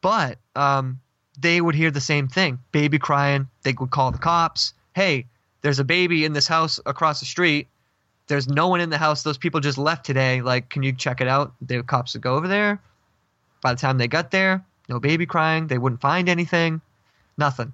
But 0.00 0.38
um, 0.54 1.00
they 1.38 1.60
would 1.60 1.74
hear 1.74 1.90
the 1.90 2.00
same 2.00 2.28
thing: 2.28 2.60
baby 2.72 2.98
crying. 2.98 3.48
They 3.62 3.74
would 3.78 3.90
call 3.90 4.12
the 4.12 4.18
cops. 4.18 4.72
Hey, 4.94 5.26
there's 5.62 5.80
a 5.80 5.84
baby 5.84 6.24
in 6.24 6.32
this 6.32 6.46
house 6.46 6.80
across 6.86 7.20
the 7.20 7.26
street. 7.26 7.68
There's 8.26 8.48
no 8.48 8.68
one 8.68 8.80
in 8.80 8.90
the 8.90 8.98
house. 8.98 9.22
Those 9.22 9.36
people 9.36 9.60
just 9.60 9.76
left 9.76 10.06
today. 10.06 10.40
Like, 10.40 10.70
can 10.70 10.82
you 10.82 10.92
check 10.92 11.20
it 11.20 11.28
out? 11.28 11.52
The 11.60 11.82
cops 11.82 12.14
would 12.14 12.22
go 12.22 12.36
over 12.36 12.48
there. 12.48 12.80
By 13.60 13.74
the 13.74 13.80
time 13.80 13.98
they 13.98 14.08
got 14.08 14.30
there, 14.30 14.64
no 14.88 15.00
baby 15.00 15.26
crying. 15.26 15.66
They 15.66 15.78
wouldn't 15.78 16.00
find 16.00 16.28
anything. 16.28 16.80
Nothing. 17.36 17.72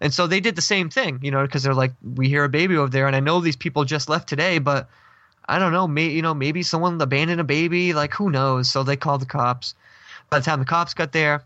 And 0.00 0.12
so 0.12 0.26
they 0.26 0.40
did 0.40 0.56
the 0.56 0.62
same 0.62 0.90
thing, 0.90 1.20
you 1.22 1.30
know, 1.30 1.42
because 1.42 1.62
they're 1.62 1.74
like, 1.74 1.92
we 2.02 2.28
hear 2.28 2.44
a 2.44 2.48
baby 2.48 2.76
over 2.76 2.90
there, 2.90 3.06
and 3.06 3.16
I 3.16 3.20
know 3.20 3.40
these 3.40 3.56
people 3.56 3.84
just 3.84 4.08
left 4.08 4.28
today, 4.28 4.58
but 4.58 4.88
I 5.46 5.58
don't 5.58 5.72
know, 5.72 5.86
may, 5.86 6.08
you 6.08 6.22
know, 6.22 6.34
maybe 6.34 6.62
someone 6.62 7.00
abandoned 7.00 7.40
a 7.40 7.44
baby, 7.44 7.92
like 7.92 8.14
who 8.14 8.30
knows? 8.30 8.70
So 8.70 8.82
they 8.82 8.96
called 8.96 9.20
the 9.20 9.26
cops. 9.26 9.74
By 10.30 10.38
the 10.38 10.44
time 10.44 10.58
the 10.58 10.64
cops 10.64 10.94
got 10.94 11.12
there, 11.12 11.44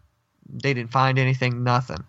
they 0.48 0.72
didn't 0.72 0.92
find 0.92 1.18
anything, 1.18 1.64
nothing. 1.64 2.04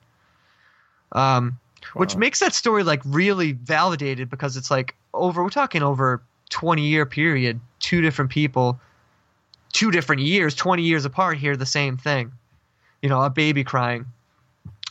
Um, 1.11 1.59
which 1.93 2.15
makes 2.15 2.39
that 2.39 2.53
story 2.53 2.83
like 2.83 3.01
really 3.03 3.53
validated 3.53 4.29
because 4.29 4.57
it's 4.57 4.69
like 4.69 4.95
over, 5.13 5.43
we're 5.43 5.49
talking 5.49 5.81
over 5.81 6.21
20 6.49 6.83
year 6.83 7.05
period, 7.05 7.59
two 7.79 8.01
different 8.01 8.31
people, 8.31 8.79
two 9.73 9.91
different 9.91 10.21
years, 10.21 10.53
20 10.55 10.83
years 10.83 11.05
apart, 11.05 11.37
hear 11.37 11.55
the 11.55 11.65
same 11.65 11.97
thing. 11.97 12.31
You 13.01 13.09
know, 13.09 13.21
a 13.21 13.29
baby 13.29 13.63
crying, 13.63 14.05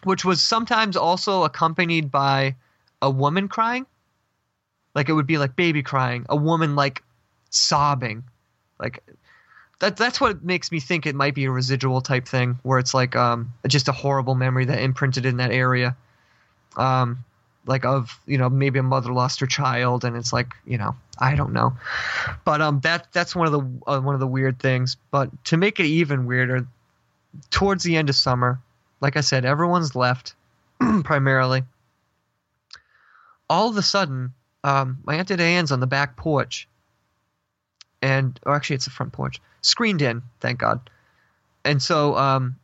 which 0.04 0.24
was 0.24 0.40
sometimes 0.40 0.96
also 0.96 1.44
accompanied 1.44 2.10
by 2.10 2.54
a 3.02 3.10
woman 3.10 3.48
crying. 3.48 3.86
Like 4.94 5.08
it 5.08 5.12
would 5.12 5.26
be 5.26 5.38
like 5.38 5.56
baby 5.56 5.82
crying, 5.82 6.26
a 6.28 6.36
woman 6.36 6.74
like 6.74 7.02
sobbing. 7.50 8.24
Like 8.78 9.02
that 9.80 9.96
that's 9.96 10.20
what 10.20 10.42
makes 10.42 10.72
me 10.72 10.80
think 10.80 11.06
it 11.06 11.14
might 11.14 11.34
be 11.34 11.44
a 11.44 11.50
residual 11.50 12.00
type 12.00 12.26
thing 12.26 12.58
where 12.62 12.78
it's 12.78 12.94
like 12.94 13.14
um 13.14 13.52
just 13.66 13.88
a 13.88 13.92
horrible 13.92 14.34
memory 14.34 14.64
that 14.64 14.80
imprinted 14.80 15.26
in 15.26 15.36
that 15.36 15.52
area. 15.52 15.96
Um 16.76 17.24
like 17.66 17.84
of, 17.84 18.18
you 18.26 18.38
know, 18.38 18.48
maybe 18.48 18.78
a 18.78 18.82
mother 18.82 19.12
lost 19.12 19.40
her 19.40 19.46
child 19.46 20.04
and 20.04 20.16
it's 20.16 20.32
like, 20.32 20.54
you 20.64 20.78
know, 20.78 20.96
I 21.18 21.34
don't 21.34 21.52
know. 21.52 21.76
But 22.44 22.60
um 22.60 22.80
that 22.80 23.08
that's 23.12 23.36
one 23.36 23.46
of 23.46 23.52
the 23.52 23.90
uh, 23.90 24.00
one 24.00 24.14
of 24.14 24.20
the 24.20 24.26
weird 24.26 24.58
things, 24.58 24.96
but 25.10 25.28
to 25.46 25.56
make 25.56 25.78
it 25.78 25.86
even 25.86 26.26
weirder 26.26 26.66
towards 27.50 27.84
the 27.84 27.96
end 27.96 28.08
of 28.08 28.16
summer, 28.16 28.58
like 29.00 29.16
I 29.16 29.20
said, 29.20 29.44
everyone's 29.44 29.94
left 29.94 30.34
primarily. 31.04 31.62
All 33.50 33.68
of 33.68 33.76
a 33.76 33.82
sudden, 33.82 34.34
um, 34.64 34.98
my 35.04 35.16
Aunt 35.16 35.28
Diane's 35.28 35.72
on 35.72 35.80
the 35.80 35.86
back 35.86 36.16
porch, 36.16 36.68
and 38.02 38.38
or 38.44 38.54
actually 38.54 38.76
it's 38.76 38.84
the 38.84 38.90
front 38.90 39.12
porch, 39.12 39.40
screened 39.62 40.02
in, 40.02 40.22
thank 40.40 40.58
God. 40.58 40.90
And 41.64 41.82
so, 41.82 42.16
um, 42.16 42.56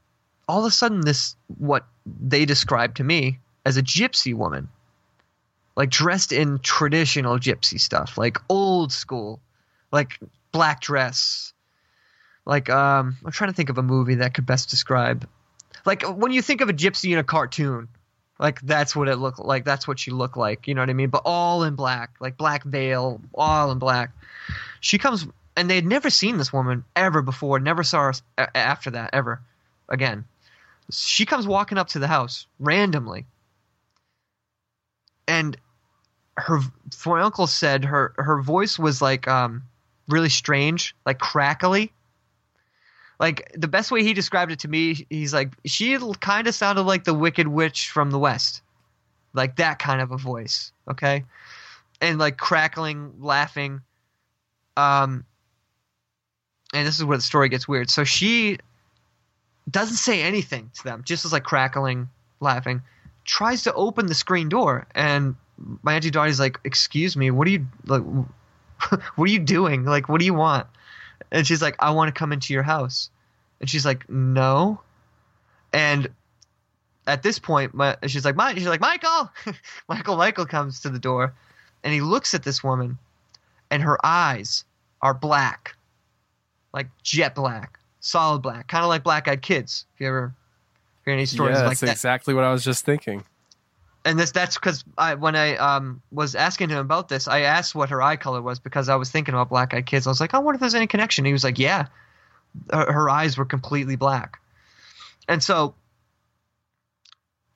all 0.49 0.61
of 0.61 0.67
a 0.67 0.71
sudden, 0.71 1.01
this 1.01 1.37
what 1.59 1.87
they 2.07 2.45
described 2.45 2.99
to 2.99 3.05
me 3.05 3.39
as 3.65 3.77
a 3.77 3.83
gypsy 3.83 4.35
woman, 4.35 4.69
like 5.77 5.91
dressed 5.91 6.33
in 6.33 6.59
traditional 6.59 7.39
gypsy 7.39 7.81
stuff, 7.81 8.19
like 8.19 8.39
old 8.49 8.93
school, 8.93 9.41
like 9.91 10.19
black 10.53 10.81
dress. 10.81 11.53
Like 12.45 12.69
um, 12.69 13.17
I'm 13.25 13.33
trying 13.33 13.51
to 13.51 13.57
think 13.57 13.71
of 13.71 13.79
a 13.79 13.83
movie 13.83 14.17
that 14.17 14.35
could 14.35 14.45
best 14.45 14.69
describe 14.69 15.27
like 15.85 16.03
when 16.03 16.33
you 16.33 16.43
think 16.43 16.61
of 16.61 16.69
a 16.69 16.73
gypsy 16.73 17.13
in 17.13 17.19
a 17.19 17.25
cartoon 17.25 17.89
like 18.39 18.61
that's 18.63 18.97
what 18.97 19.09
it 19.09 19.17
looked 19.17 19.39
like 19.39 19.65
that's 19.65 19.87
what 19.87 19.99
she 19.99 20.11
looked 20.11 20.37
like 20.37 20.67
you 20.67 20.75
know 20.75 20.83
what 20.83 20.91
i 20.91 20.95
mean? 20.95 21.11
But 21.11 21.23
all 21.25 21.63
in 21.63 21.75
black 21.75 22.11
like 22.21 22.37
black 22.37 22.65
veil 22.65 23.21
all 23.35 23.71
in 23.71 23.79
black. 23.79 24.11
She 24.81 24.99
comes 24.99 25.27
and 25.57 25.71
they 25.71 25.77
had 25.77 25.87
never 25.87 26.11
seen 26.11 26.37
this 26.37 26.53
woman 26.53 26.85
ever 26.97 27.23
before 27.23 27.61
never 27.61 27.83
saw 27.83 28.13
her 28.39 28.51
after 28.55 28.91
that 28.91 29.11
ever 29.13 29.41
again. 29.89 30.25
She 30.91 31.25
comes 31.25 31.47
walking 31.47 31.79
up 31.79 31.89
to 31.89 31.99
the 31.99 32.09
house 32.09 32.47
randomly 32.59 33.27
and 35.27 35.57
her 36.37 36.61
my 37.07 37.21
uncle 37.21 37.47
said 37.47 37.85
her 37.85 38.15
her 38.19 38.43
voice 38.43 38.79
was 38.79 39.01
like 39.01 39.29
um 39.29 39.63
really 40.09 40.29
strange 40.29 40.95
like 41.07 41.19
crackly 41.19 41.93
like 43.21 43.53
the 43.55 43.69
best 43.69 43.91
way 43.91 44.03
he 44.03 44.13
described 44.13 44.53
it 44.53 44.61
to 44.61 44.69
me, 44.69 45.07
he's 45.09 45.33
like 45.33 45.53
she 45.65 45.99
kind 46.21 46.47
of 46.47 46.55
sounded 46.55 46.83
like 46.83 47.05
the 47.05 47.15
Wicked 47.15 47.47
Witch 47.47 47.91
from 47.91 48.11
the 48.11 48.19
West, 48.19 48.63
like 49.33 49.57
that 49.57 49.79
kind 49.79 50.01
of 50.01 50.11
a 50.11 50.17
voice. 50.17 50.73
Okay, 50.91 51.25
and 52.01 52.19
like 52.19 52.37
crackling, 52.37 53.13
laughing. 53.21 53.81
Um, 54.77 55.25
and 56.73 56.87
this 56.87 56.99
is 56.99 57.05
where 57.05 57.17
the 57.17 57.23
story 57.23 57.49
gets 57.49 57.69
weird. 57.69 57.89
So 57.89 58.03
she 58.03 58.59
doesn't 59.71 59.97
say 59.97 60.23
anything 60.23 60.71
to 60.75 60.85
them, 60.85 61.03
just 61.05 61.25
is 61.25 61.33
like 61.33 61.45
crackling, 61.45 62.09
laughing. 62.41 62.83
Tries 63.25 63.63
to 63.63 63.73
open 63.75 64.07
the 64.07 64.15
screen 64.15 64.49
door, 64.49 64.87
and 64.95 65.37
my 65.83 65.95
auntie 65.95 66.11
Dottie's 66.11 66.41
like, 66.41 66.59
"Excuse 66.65 67.17
me, 67.17 67.31
what 67.31 67.47
are 67.47 67.53
you 67.53 67.67
like? 67.87 68.03
what 69.15 69.29
are 69.29 69.33
you 69.33 69.39
doing? 69.39 69.85
Like, 69.85 70.09
what 70.09 70.19
do 70.19 70.27
you 70.27 70.35
want?" 70.35 70.67
And 71.31 71.47
she's 71.47 71.63
like, 71.63 71.77
I 71.79 71.91
want 71.91 72.15
to 72.15 72.19
come 72.19 72.33
into 72.33 72.53
your 72.53 72.63
house. 72.63 73.11
And 73.61 73.69
she's 73.69 73.85
like, 73.85 74.09
No. 74.09 74.81
And 75.73 76.09
at 77.07 77.23
this 77.23 77.39
point, 77.39 77.75
my, 77.75 77.97
she's 78.07 78.25
like, 78.25 78.37
my, 78.37 78.55
she's 78.55 78.67
like, 78.67 78.81
Michael, 78.81 79.31
Michael, 79.89 80.17
Michael 80.17 80.47
comes 80.47 80.81
to 80.81 80.89
the 80.89 80.99
door, 80.99 81.35
and 81.83 81.93
he 81.93 82.01
looks 82.01 82.35
at 82.35 82.45
this 82.45 82.63
woman, 82.63 82.99
and 83.71 83.83
her 83.83 83.99
eyes 84.05 84.65
are 85.03 85.15
black, 85.15 85.77
like 86.73 86.87
jet 87.03 87.35
black, 87.35 87.79
solid 88.01 88.41
black, 88.41 88.69
kind 88.69 88.85
of 88.85 88.89
like 88.89 89.03
Black 89.03 89.29
Eyed 89.29 89.43
Kids. 89.43 89.85
If 89.95 90.01
you 90.01 90.09
ever 90.09 90.35
hear 91.05 91.15
any 91.15 91.27
stories 91.27 91.57
yeah, 91.57 91.63
like 91.63 91.71
that's 91.71 91.81
that, 91.81 91.91
exactly 91.93 92.35
what 92.35 92.45
I 92.45 92.53
was 92.53 92.65
just 92.65 92.85
thinking. 92.85 93.25
And 94.05 94.19
this 94.19 94.33
that's 94.33 94.57
because 94.57 94.85
I 94.99 95.15
when 95.15 95.35
I 95.35 95.57
um 95.57 96.03
was 96.11 96.35
asking 96.35 96.69
him 96.69 96.79
about 96.79 97.09
this, 97.09 97.27
I 97.27 97.41
asked 97.41 97.75
what 97.75 97.91
her 97.91 98.03
eye 98.03 98.17
color 98.17 98.43
was 98.43 98.59
because 98.59 98.89
I 98.89 98.97
was 98.97 99.11
thinking 99.11 99.35
about 99.35 99.49
black 99.49 99.73
eyed 99.73 99.87
kids. 99.87 100.07
I 100.07 100.11
was 100.11 100.21
like, 100.21 100.35
I 100.35 100.39
wonder 100.39 100.57
if 100.57 100.61
there's 100.61 100.75
any 100.75 100.87
connection. 100.87 101.25
He 101.25 101.33
was 101.33 101.45
like, 101.45 101.59
Yeah, 101.59 101.87
her, 102.71 102.93
her 102.93 103.11
eyes 103.11 103.39
were 103.39 103.45
completely 103.45 103.97
black, 103.97 104.39
and 105.27 105.43
so 105.43 105.75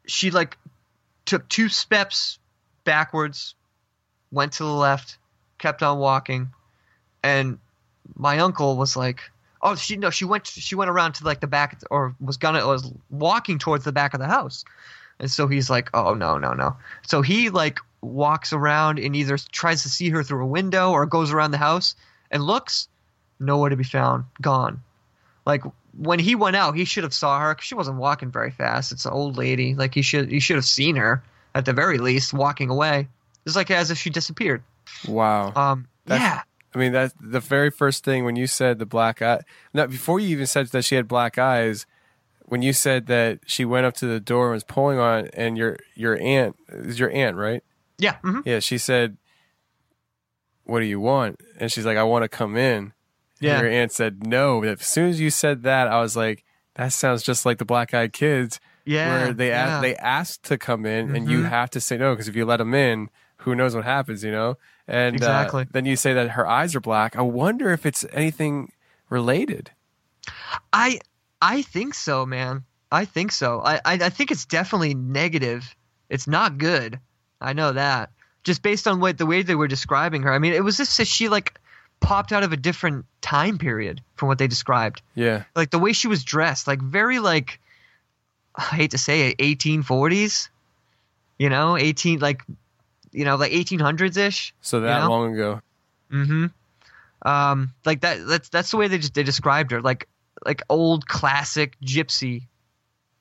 she 0.07 0.31
like 0.31 0.57
took 1.27 1.47
two 1.49 1.69
steps 1.69 2.39
backwards, 2.85 3.55
went 4.33 4.53
to 4.55 4.65
the 4.65 4.73
left, 4.73 5.19
kept 5.59 5.83
on 5.83 5.99
walking, 5.99 6.49
and 7.23 7.59
my 8.17 8.39
uncle 8.39 8.77
was 8.77 8.97
like. 8.97 9.23
Oh, 9.61 9.75
she 9.75 9.97
no, 9.97 10.11
she 10.11 10.25
went. 10.25 10.47
She 10.47 10.77
went 10.77 10.89
around 10.89 11.15
to 11.15 11.25
like 11.25 11.41
the 11.41 11.49
back, 11.49 11.83
or 11.91 12.15
was 12.21 12.37
gonna 12.37 12.65
was 12.65 12.93
walking 13.11 13.59
towards 13.59 13.85
the 13.85 13.91
back 13.91 14.15
of 14.15 14.21
the 14.21 14.29
house, 14.29 14.65
and 15.21 15.31
so 15.31 15.47
he's 15.49 15.69
like, 15.71 15.91
"Oh 15.95 16.15
no, 16.15 16.39
no, 16.39 16.53
no." 16.55 16.77
So 17.07 17.23
he 17.23 17.51
like 17.51 17.79
walks 18.01 18.53
around 18.53 18.99
and 18.99 19.17
either 19.17 19.37
tries 19.53 19.83
to 19.83 19.89
see 19.89 20.09
her 20.11 20.23
through 20.23 20.45
a 20.45 20.47
window 20.47 20.91
or 20.93 21.05
goes 21.07 21.33
around 21.33 21.51
the 21.51 21.59
house 21.59 21.95
and 22.31 22.43
looks, 22.43 22.89
nowhere 23.41 23.71
to 23.71 23.77
be 23.77 23.85
found, 23.85 24.25
gone. 24.41 24.83
Like 25.47 25.63
when 25.97 26.19
he 26.21 26.35
went 26.35 26.55
out, 26.57 26.77
he 26.77 26.85
should 26.85 27.03
have 27.05 27.15
saw 27.15 27.41
her 27.41 27.55
'cause 27.55 27.65
she 27.65 27.75
wasn't 27.75 27.97
walking 27.97 28.31
very 28.31 28.51
fast. 28.53 28.93
It's 28.93 29.05
an 29.07 29.13
old 29.13 29.37
lady. 29.37 29.75
Like 29.75 29.95
he 29.95 30.03
should 30.03 30.31
he 30.31 30.39
should 30.41 30.57
have 30.57 30.65
seen 30.65 30.97
her 30.97 31.23
at 31.55 31.65
the 31.65 31.73
very 31.73 31.99
least 31.99 32.33
walking 32.33 32.71
away. 32.71 33.09
It's 33.47 33.57
like 33.57 33.71
as 33.71 33.91
if 33.91 33.99
she 33.99 34.11
disappeared. 34.11 34.63
Wow. 35.09 35.53
Um, 35.57 35.89
That's- 36.07 36.23
yeah, 36.23 36.43
I 36.75 36.79
mean, 36.79 36.93
that's 36.93 37.15
the 37.21 37.41
very 37.41 37.71
first 37.71 38.05
thing 38.05 38.25
when 38.25 38.37
you 38.37 38.47
said 38.47 38.79
the 38.79 38.87
black 38.87 39.21
eye. 39.23 39.41
Now, 39.75 39.87
before 39.87 40.21
you 40.21 40.29
even 40.29 40.47
said 40.47 40.69
that 40.69 40.85
she 40.85 40.95
had 40.95 41.09
black 41.09 41.39
eyes, 41.39 41.87
when 42.49 42.63
you 42.63 42.73
said 42.73 43.07
that 43.07 43.41
she 43.47 43.65
went 43.65 43.87
up 43.87 43.95
to 43.95 44.07
the 44.07 44.21
door 44.21 44.47
and 44.49 44.55
was 44.55 44.65
pulling 44.65 44.99
on 44.99 45.27
it, 45.27 45.35
and 45.37 45.57
your 45.57 45.77
your 45.95 46.19
aunt 46.21 46.57
is 46.71 46.99
your 46.99 47.11
aunt, 47.11 47.37
right? 47.37 47.63
yeah. 47.99 48.17
mhm. 48.25 48.43
Yeah, 48.47 48.59
she 48.61 48.79
said, 48.79 49.17
"What 50.65 50.81
do 50.81 50.87
you 50.87 51.01
want?" 51.01 51.41
And 51.59 51.71
she's 51.73 51.87
like, 51.87 51.97
"I 51.99 52.03
want 52.05 52.23
to 52.25 52.29
come 52.29 52.57
in." 52.57 52.93
Yeah. 53.41 53.55
And 53.55 53.63
your 53.63 53.71
aunt 53.73 53.93
said 53.93 54.27
no. 54.27 54.63
As 54.65 54.85
soon 54.87 55.09
as 55.11 55.21
you 55.21 55.31
said 55.31 55.63
that, 55.63 55.89
I 55.89 56.01
was 56.01 56.17
like, 56.17 56.45
"That 56.75 56.93
sounds 56.93 57.23
just 57.23 57.47
like 57.47 57.59
the 57.59 57.65
Black 57.65 57.95
Eyed 57.95 58.13
Kids." 58.13 58.61
Yeah, 58.85 59.09
where 59.09 59.33
they 59.35 59.49
yeah. 59.49 59.67
ask, 59.67 59.83
they 59.83 59.97
asked 59.97 60.45
to 60.45 60.57
come 60.57 60.87
in, 60.87 61.15
and 61.15 61.29
you 61.29 61.43
Mhm. 61.43 61.49
have 61.51 61.69
to 61.71 61.81
say 61.81 61.99
no 61.99 62.15
because 62.15 62.27
if 62.29 62.35
you 62.35 62.47
let 62.47 62.57
them 62.57 62.73
in, 62.73 63.11
who 63.39 63.55
knows 63.55 63.75
what 63.75 63.85
happens, 63.85 64.25
you 64.25 64.33
know? 64.33 64.57
And 64.87 65.15
uh, 65.17 65.17
Exactly. 65.17 65.67
then 65.71 65.85
you 65.85 65.95
say 65.95 66.15
that 66.15 66.31
her 66.31 66.47
eyes 66.49 66.75
are 66.75 66.81
black. 66.81 67.15
I 67.15 67.21
wonder 67.21 67.71
if 67.71 67.85
it's 67.85 68.07
anything 68.15 68.73
related. 69.11 69.73
I 70.73 71.01
I 71.41 71.63
think 71.63 71.95
so, 71.95 72.27
man. 72.27 72.65
I 72.91 73.05
think 73.05 73.33
so. 73.33 73.61
I, 73.61 73.77
I 73.85 73.93
I 73.95 74.09
think 74.11 74.31
it's 74.31 74.47
definitely 74.47 74.95
negative. 74.95 75.75
It's 76.09 76.27
not 76.27 76.59
good. 76.59 76.99
I 77.41 77.53
know 77.53 77.73
that. 77.73 78.11
Just 78.45 78.63
based 78.63 78.89
on 78.89 79.01
what 79.01 79.19
the 79.19 79.27
way 79.27 79.43
they 79.43 79.55
were 79.55 79.69
describing 79.69 80.23
her. 80.23 80.33
I 80.33 80.39
mean, 80.39 80.55
it 80.55 80.65
was 80.65 80.77
just 80.77 80.97
that 80.97 81.07
she 81.07 81.29
like 81.29 81.61
popped 82.01 82.33
out 82.33 82.43
of 82.43 82.53
a 82.53 82.57
different 82.57 83.05
time 83.21 83.59
period 83.59 84.01
from 84.15 84.29
what 84.29 84.39
they 84.39 84.47
described. 84.47 85.03
Yeah. 85.15 85.45
Like 85.55 85.71
the 85.71 85.79
way 85.79 85.93
she 85.93 86.09
was 86.09 86.25
dressed, 86.25 86.67
like 86.67 86.81
very 86.81 87.19
like 87.19 87.61
I 88.55 88.63
hate 88.77 88.91
to 88.93 88.99
say 88.99 89.29
it, 89.29 89.39
1840s. 89.39 90.49
You 91.39 91.51
know, 91.51 91.77
18 91.77 92.19
like 92.19 92.43
you 93.13 93.25
know, 93.25 93.37
like 93.37 93.53
1800s 93.53 94.17
ish. 94.17 94.55
So 94.61 94.81
that 94.81 94.95
you 94.95 95.01
know? 95.03 95.11
long 95.11 95.35
ago. 95.35 95.61
Mm-hmm. 96.11 96.47
Um, 97.29 97.75
like 97.85 98.01
that. 98.01 98.27
That's 98.27 98.49
that's 98.49 98.71
the 98.71 98.77
way 98.77 98.89
they 98.89 98.99
just 98.99 99.15
they 99.15 99.23
described 99.23 99.73
her, 99.73 99.83
like 99.83 100.09
like 100.45 100.63
old 100.69 101.07
classic 101.07 101.79
gypsy 101.81 102.43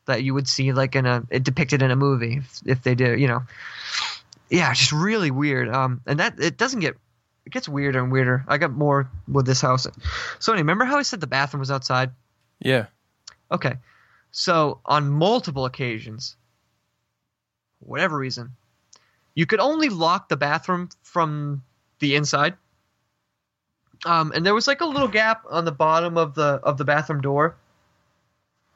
that 0.05 0.23
you 0.23 0.33
would 0.33 0.47
see 0.47 0.73
like 0.73 0.95
in 0.95 1.05
a 1.05 1.23
it 1.29 1.43
depicted 1.43 1.81
in 1.81 1.91
a 1.91 1.95
movie 1.95 2.37
if, 2.37 2.61
if 2.65 2.83
they 2.83 2.95
do 2.95 3.17
you 3.17 3.27
know. 3.27 3.43
Yeah, 4.49 4.73
just 4.73 4.93
really 4.93 5.29
weird. 5.29 5.67
Um, 5.67 6.01
and 6.05 6.19
that 6.19 6.39
it 6.39 6.57
doesn't 6.57 6.79
get 6.79 6.95
it 7.47 7.53
gets 7.53 7.69
weirder 7.69 8.03
and 8.03 8.11
weirder. 8.11 8.43
I 8.45 8.57
got 8.57 8.73
more 8.73 9.09
with 9.25 9.45
this 9.45 9.61
house. 9.61 9.87
So, 10.39 10.51
anyway, 10.51 10.63
remember 10.63 10.83
how 10.83 10.97
I 10.97 11.03
said 11.03 11.21
the 11.21 11.27
bathroom 11.27 11.61
was 11.61 11.71
outside? 11.71 12.11
Yeah. 12.59 12.87
Okay. 13.49 13.75
So, 14.31 14.81
on 14.85 15.09
multiple 15.09 15.63
occasions, 15.63 16.35
whatever 17.79 18.17
reason, 18.17 18.51
you 19.33 19.45
could 19.45 19.61
only 19.61 19.87
lock 19.87 20.27
the 20.27 20.35
bathroom 20.35 20.89
from 21.03 21.63
the 21.99 22.15
inside. 22.15 22.55
Um, 24.07 24.31
and 24.33 24.45
there 24.45 24.55
was 24.55 24.67
like 24.67 24.79
a 24.79 24.85
little 24.85 25.09
gap 25.09 25.43
on 25.49 25.65
the 25.65 25.71
bottom 25.71 26.17
of 26.17 26.33
the 26.33 26.61
of 26.63 26.77
the 26.77 26.85
bathroom 26.85 27.19
door. 27.19 27.55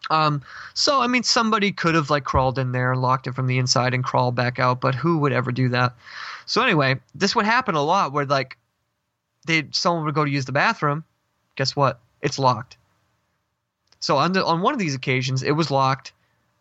Um, 0.10 0.42
so 0.74 1.00
I 1.00 1.08
mean, 1.08 1.24
somebody 1.24 1.72
could 1.72 1.96
have 1.96 2.10
like 2.10 2.26
crawled 2.26 2.60
in 2.60 2.74
there, 2.74 2.92
and 2.92 3.02
locked 3.02 3.28
it 3.28 3.34
from 3.34 3.48
the 3.48 3.58
inside, 3.58 3.94
and 3.94 4.04
crawled 4.04 4.36
back 4.36 4.60
out. 4.60 4.82
But 4.82 4.94
who 4.94 5.20
would 5.20 5.32
ever 5.32 5.54
do 5.54 5.70
that? 5.70 5.94
So 6.46 6.62
anyway, 6.62 7.00
this 7.16 7.34
would 7.34 7.46
happen 7.46 7.76
a 7.76 7.82
lot, 7.82 8.12
where 8.12 8.26
like 8.26 8.58
they 9.48 9.68
someone 9.72 10.04
would 10.04 10.16
go 10.16 10.26
to 10.26 10.32
use 10.32 10.44
the 10.44 10.52
bathroom. 10.52 11.06
Guess 11.56 11.78
what? 11.78 12.02
It's 12.22 12.38
locked. 12.38 12.76
So 14.02 14.18
on 14.18 14.34
the, 14.34 14.44
on 14.44 14.62
one 14.62 14.74
of 14.74 14.80
these 14.80 14.96
occasions, 14.96 15.44
it 15.44 15.52
was 15.52 15.72
locked, 15.72 16.12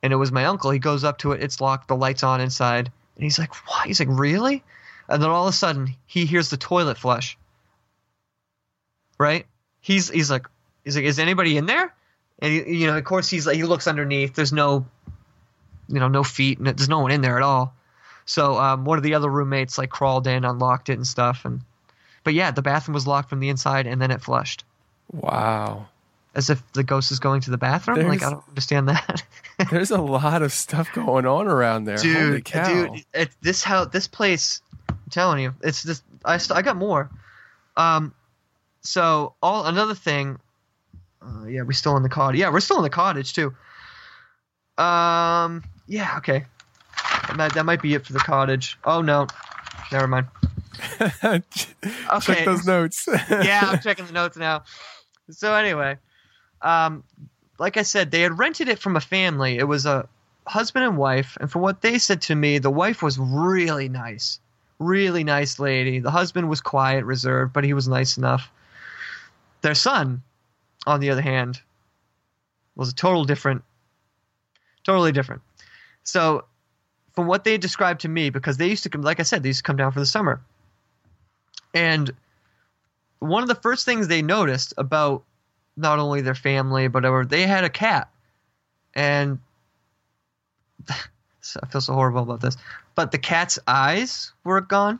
and 0.00 0.12
it 0.12 0.16
was 0.16 0.30
my 0.30 0.44
uncle. 0.44 0.70
He 0.70 0.78
goes 0.78 1.02
up 1.02 1.18
to 1.18 1.32
it. 1.32 1.42
It's 1.42 1.60
locked. 1.60 1.88
The 1.88 1.96
lights 1.96 2.22
on 2.22 2.40
inside, 2.40 2.92
and 3.16 3.24
he's 3.24 3.38
like, 3.38 3.52
"What?" 3.66 3.88
He's 3.88 3.98
like, 3.98 4.08
"Really?" 4.12 4.62
And 5.08 5.20
then 5.20 5.30
all 5.30 5.48
of 5.48 5.54
a 5.54 5.56
sudden, 5.56 5.96
he 6.06 6.24
hears 6.24 6.50
the 6.50 6.56
toilet 6.56 6.98
flush. 6.98 7.36
Right? 9.20 9.44
He's 9.82 10.08
he's 10.08 10.30
like, 10.30 10.46
he's 10.82 10.96
like, 10.96 11.04
"Is 11.04 11.18
anybody 11.18 11.58
in 11.58 11.66
there?" 11.66 11.94
And 12.38 12.52
he, 12.52 12.80
you 12.80 12.86
know, 12.86 12.96
of 12.96 13.04
course, 13.04 13.28
he's 13.28 13.46
like, 13.46 13.56
he 13.56 13.64
looks 13.64 13.86
underneath. 13.86 14.34
There's 14.34 14.52
no, 14.52 14.86
you 15.88 16.00
know, 16.00 16.08
no 16.08 16.24
feet, 16.24 16.56
and 16.58 16.66
there's 16.66 16.88
no 16.88 17.00
one 17.00 17.10
in 17.10 17.20
there 17.20 17.36
at 17.36 17.42
all. 17.42 17.74
So 18.24 18.56
um, 18.58 18.86
one 18.86 18.96
of 18.96 19.04
the 19.04 19.12
other 19.14 19.28
roommates 19.28 19.76
like 19.76 19.90
crawled 19.90 20.26
in, 20.26 20.44
unlocked 20.46 20.88
it, 20.88 20.94
and 20.94 21.06
stuff. 21.06 21.44
And 21.44 21.60
but 22.24 22.32
yeah, 22.32 22.50
the 22.50 22.62
bathroom 22.62 22.94
was 22.94 23.06
locked 23.06 23.28
from 23.28 23.40
the 23.40 23.50
inside, 23.50 23.86
and 23.86 24.00
then 24.00 24.10
it 24.10 24.22
flushed 24.22 24.64
Wow. 25.12 25.88
as 26.34 26.48
if 26.48 26.62
the 26.72 26.82
ghost 26.82 27.12
is 27.12 27.18
going 27.18 27.42
to 27.42 27.50
the 27.50 27.58
bathroom. 27.58 28.08
like 28.08 28.22
I 28.22 28.30
don't 28.30 28.48
understand 28.48 28.88
that. 28.88 29.22
There's 29.70 29.90
a 29.90 30.00
lot 30.00 30.40
of 30.40 30.52
stuff 30.52 30.90
going 30.94 31.26
on 31.26 31.46
around 31.46 31.84
there. 31.84 31.98
Dude, 31.98 32.44
dude, 32.44 33.04
it, 33.12 33.28
this 33.42 33.62
how 33.62 33.84
this 33.84 34.08
place. 34.08 34.62
I'm 34.88 34.96
telling 35.10 35.42
you, 35.42 35.54
it's 35.62 35.82
just 35.82 36.04
I 36.24 36.40
I 36.54 36.62
got 36.62 36.76
more. 36.76 37.10
Um, 37.76 38.14
so 38.82 39.34
all 39.42 39.66
another 39.66 39.94
thing. 39.94 40.38
Uh, 41.22 41.44
yeah, 41.46 41.62
we're 41.62 41.72
still 41.72 41.96
in 41.96 42.02
the 42.02 42.08
cottage. 42.08 42.40
Yeah, 42.40 42.50
we're 42.50 42.60
still 42.60 42.78
in 42.78 42.82
the 42.82 42.90
cottage 42.90 43.34
too. 43.34 43.54
Um, 44.82 45.62
yeah, 45.86 46.14
okay. 46.18 46.44
That 47.26 47.36
might, 47.36 47.54
that 47.54 47.66
might 47.66 47.82
be 47.82 47.94
it 47.94 48.06
for 48.06 48.12
the 48.12 48.18
cottage. 48.20 48.78
Oh 48.84 49.02
no, 49.02 49.26
never 49.92 50.06
mind. 50.06 50.26
Okay. 52.12 52.34
Check 52.34 52.44
those 52.44 52.66
notes. 52.66 53.08
yeah, 53.30 53.68
I'm 53.70 53.80
checking 53.80 54.06
the 54.06 54.12
notes 54.12 54.36
now. 54.36 54.64
So 55.30 55.54
anyway, 55.54 55.96
um, 56.60 57.04
like 57.58 57.76
I 57.76 57.82
said, 57.82 58.10
they 58.10 58.22
had 58.22 58.38
rented 58.38 58.68
it 58.68 58.78
from 58.78 58.96
a 58.96 59.00
family. 59.00 59.58
It 59.58 59.64
was 59.64 59.86
a 59.86 60.08
husband 60.46 60.84
and 60.84 60.96
wife, 60.96 61.36
and 61.40 61.50
from 61.50 61.62
what 61.62 61.82
they 61.82 61.98
said 61.98 62.22
to 62.22 62.34
me, 62.34 62.58
the 62.58 62.70
wife 62.70 63.02
was 63.02 63.18
really 63.18 63.88
nice, 63.88 64.40
really 64.78 65.22
nice 65.22 65.58
lady. 65.58 66.00
The 66.00 66.10
husband 66.10 66.48
was 66.48 66.60
quiet, 66.60 67.04
reserved, 67.04 67.52
but 67.52 67.64
he 67.64 67.74
was 67.74 67.86
nice 67.86 68.16
enough. 68.16 68.50
Their 69.62 69.74
son, 69.74 70.22
on 70.86 71.00
the 71.00 71.10
other 71.10 71.22
hand, 71.22 71.60
was 72.76 72.90
a 72.90 72.94
total 72.94 73.24
different, 73.24 73.62
totally 74.84 75.12
different. 75.12 75.42
So, 76.02 76.44
from 77.14 77.26
what 77.26 77.44
they 77.44 77.58
described 77.58 78.00
to 78.02 78.08
me, 78.08 78.30
because 78.30 78.56
they 78.56 78.68
used 78.68 78.84
to 78.84 78.88
come, 78.88 79.02
like 79.02 79.20
I 79.20 79.24
said, 79.24 79.42
they 79.42 79.48
used 79.48 79.60
to 79.60 79.64
come 79.64 79.76
down 79.76 79.92
for 79.92 80.00
the 80.00 80.06
summer, 80.06 80.40
and 81.74 82.10
one 83.20 83.42
of 83.42 83.48
the 83.48 83.54
first 83.54 83.84
things 83.84 84.08
they 84.08 84.22
noticed 84.22 84.74
about 84.76 85.22
not 85.76 85.98
only 85.98 86.20
their 86.20 86.34
family 86.34 86.88
but 86.88 87.28
they 87.28 87.46
had 87.46 87.64
a 87.64 87.70
cat. 87.70 88.10
And 88.94 89.38
I 90.88 91.66
feel 91.70 91.80
so 91.80 91.94
horrible 91.94 92.22
about 92.22 92.40
this. 92.40 92.56
But 92.94 93.12
the 93.12 93.18
cat's 93.18 93.58
eyes 93.66 94.32
were 94.44 94.60
gone. 94.60 94.98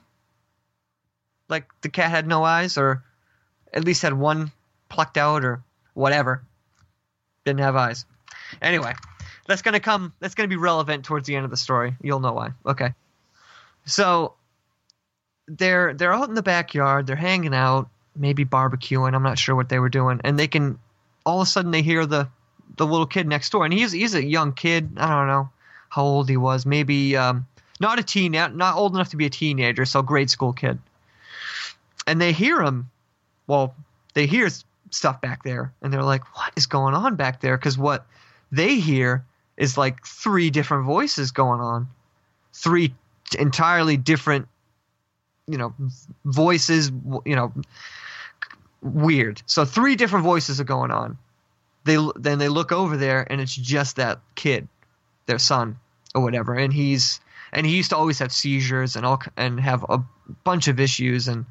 Like 1.49 1.69
the 1.81 1.89
cat 1.89 2.11
had 2.11 2.27
no 2.27 2.45
eyes 2.45 2.79
or 2.79 3.03
at 3.73 3.85
least 3.85 4.03
had 4.03 4.13
one 4.13 4.51
plucked 4.89 5.17
out 5.17 5.45
or 5.45 5.63
whatever. 5.95 6.43
Didn't 7.45 7.61
have 7.61 7.77
eyes. 7.77 8.05
Anyway 8.61 8.95
that's 9.51 9.63
gonna 9.63 9.81
come 9.81 10.13
that's 10.21 10.35
gonna 10.35 10.49
be 10.49 10.57
relevant 10.57 11.05
towards 11.05 11.27
the 11.27 11.37
end 11.37 11.45
of 11.45 11.51
the 11.51 11.57
story. 11.57 11.97
You'll 12.01 12.21
know 12.21 12.33
why. 12.33 12.51
Okay. 12.65 12.95
So 13.85 14.35
they're 15.49 15.93
they're 15.93 16.15
out 16.15 16.29
in 16.29 16.35
the 16.35 16.43
backyard. 16.43 17.07
They're 17.07 17.17
hanging 17.17 17.55
out 17.55 17.89
maybe 18.17 18.45
barbecuing. 18.45 19.15
I'm 19.15 19.23
not 19.23 19.39
sure 19.39 19.55
what 19.55 19.69
they 19.69 19.79
were 19.79 19.89
doing. 19.89 20.21
And 20.25 20.39
they 20.39 20.47
can 20.47 20.79
all 21.27 21.41
of 21.41 21.49
a 21.49 21.51
sudden 21.51 21.73
they 21.73 21.83
hear 21.83 22.07
the 22.07 22.29
the 22.77 22.87
little 22.87 23.07
kid 23.07 23.27
next 23.27 23.51
door. 23.51 23.65
And 23.65 23.75
he's 23.75 23.93
he's 23.93 24.15
a 24.15 24.25
young 24.25 24.53
kid. 24.53 24.93
I 24.97 25.09
don't 25.09 25.27
know 25.27 25.51
how 25.89 26.05
old 26.05 26.29
he 26.29 26.37
was. 26.37 26.65
Maybe 26.65 27.17
um 27.17 27.47
not 27.81 27.99
a 27.99 28.03
teen 28.03 28.33
not 28.33 28.77
old 28.77 28.95
enough 28.95 29.11
to 29.11 29.17
be 29.17 29.27
a 29.27 29.31
teenager. 29.31 29.85
So 29.85 30.03
grade 30.03 30.31
school 30.31 30.53
kid. 30.53 30.79
And 32.07 32.21
they 32.21 32.33
hear 32.33 32.63
him 32.63 32.91
well 33.47 33.75
they 34.15 34.27
hear 34.27 34.49
stuff 34.91 35.21
back 35.21 35.43
there 35.43 35.73
and 35.83 35.93
they're 35.93 36.03
like 36.03 36.25
what 36.37 36.53
is 36.57 36.67
going 36.67 36.95
on 36.95 37.17
back 37.17 37.41
there? 37.41 37.57
Because 37.57 37.79
what 37.79 38.07
they 38.53 38.77
hear 38.77 39.25
is 39.57 39.77
like 39.77 40.05
three 40.07 40.51
different 40.51 40.85
voices 40.85 41.31
going 41.31 41.61
on. 41.61 41.89
Three 42.53 42.95
entirely 43.39 43.97
different 43.97 44.49
you 45.47 45.59
know 45.59 45.75
voices 46.25 46.91
you 47.25 47.37
know 47.37 47.53
weird. 48.83 49.43
So 49.47 49.65
three 49.65 49.97
different 49.97 50.25
voices 50.25 50.61
are 50.61 50.65
going 50.65 50.91
on. 50.91 51.19
They 51.85 51.97
then 52.17 52.39
they 52.39 52.49
look 52.49 52.73
over 52.73 52.97
there 52.97 53.27
and 53.31 53.41
it's 53.41 53.55
just 53.55 53.97
that 53.97 54.21
kid 54.35 54.69
their 55.27 55.39
son 55.39 55.79
or 56.15 56.23
whatever. 56.23 56.55
And 56.55 56.73
he's 56.73 57.21
and 57.53 57.67
he 57.67 57.77
used 57.77 57.91
to 57.91 57.97
always 57.97 58.19
have 58.19 58.33
seizures 58.33 58.97
and 58.97 59.05
all 59.05 59.21
and 59.37 59.61
have 59.61 59.85
a 59.89 60.03
bunch 60.45 60.69
of 60.69 60.79
issues 60.79 61.29
and 61.29 61.47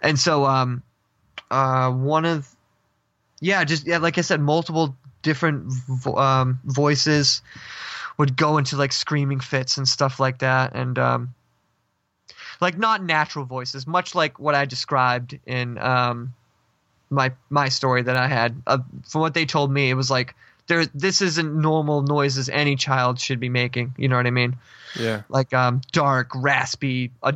and 0.00 0.18
so 0.18 0.44
um 0.44 0.82
uh 1.50 1.90
one 1.90 2.24
of 2.24 2.48
yeah 3.40 3.64
just 3.64 3.86
yeah 3.86 3.98
like 3.98 4.18
i 4.18 4.20
said 4.20 4.40
multiple 4.40 4.96
different 5.22 5.64
vo- 5.66 6.16
um 6.16 6.60
voices 6.64 7.42
would 8.18 8.36
go 8.36 8.58
into 8.58 8.76
like 8.76 8.92
screaming 8.92 9.40
fits 9.40 9.76
and 9.76 9.88
stuff 9.88 10.18
like 10.20 10.38
that. 10.38 10.74
And 10.74 10.98
um 10.98 11.34
like 12.60 12.78
not 12.78 13.02
natural 13.02 13.44
voices 13.44 13.86
much 13.86 14.14
like 14.14 14.38
what 14.38 14.54
i 14.54 14.64
described 14.64 15.38
in 15.46 15.76
um 15.78 16.32
my 17.10 17.32
my 17.50 17.68
story 17.68 18.02
that 18.02 18.16
i 18.16 18.26
had. 18.26 18.60
Uh, 18.66 18.78
from 19.08 19.20
what 19.20 19.34
they 19.34 19.44
told 19.44 19.70
me 19.70 19.90
it 19.90 19.94
was 19.94 20.10
like 20.10 20.34
there 20.66 20.86
this 20.86 21.20
isn't 21.20 21.54
normal 21.54 22.02
noises 22.02 22.48
any 22.48 22.76
child 22.76 23.20
should 23.20 23.38
be 23.40 23.48
making 23.48 23.94
you 23.98 24.08
know 24.08 24.16
what 24.16 24.26
i 24.26 24.30
mean? 24.30 24.56
Yeah. 24.98 25.22
like 25.28 25.52
um 25.52 25.82
dark 25.92 26.30
raspy 26.34 27.10
uh, 27.22 27.32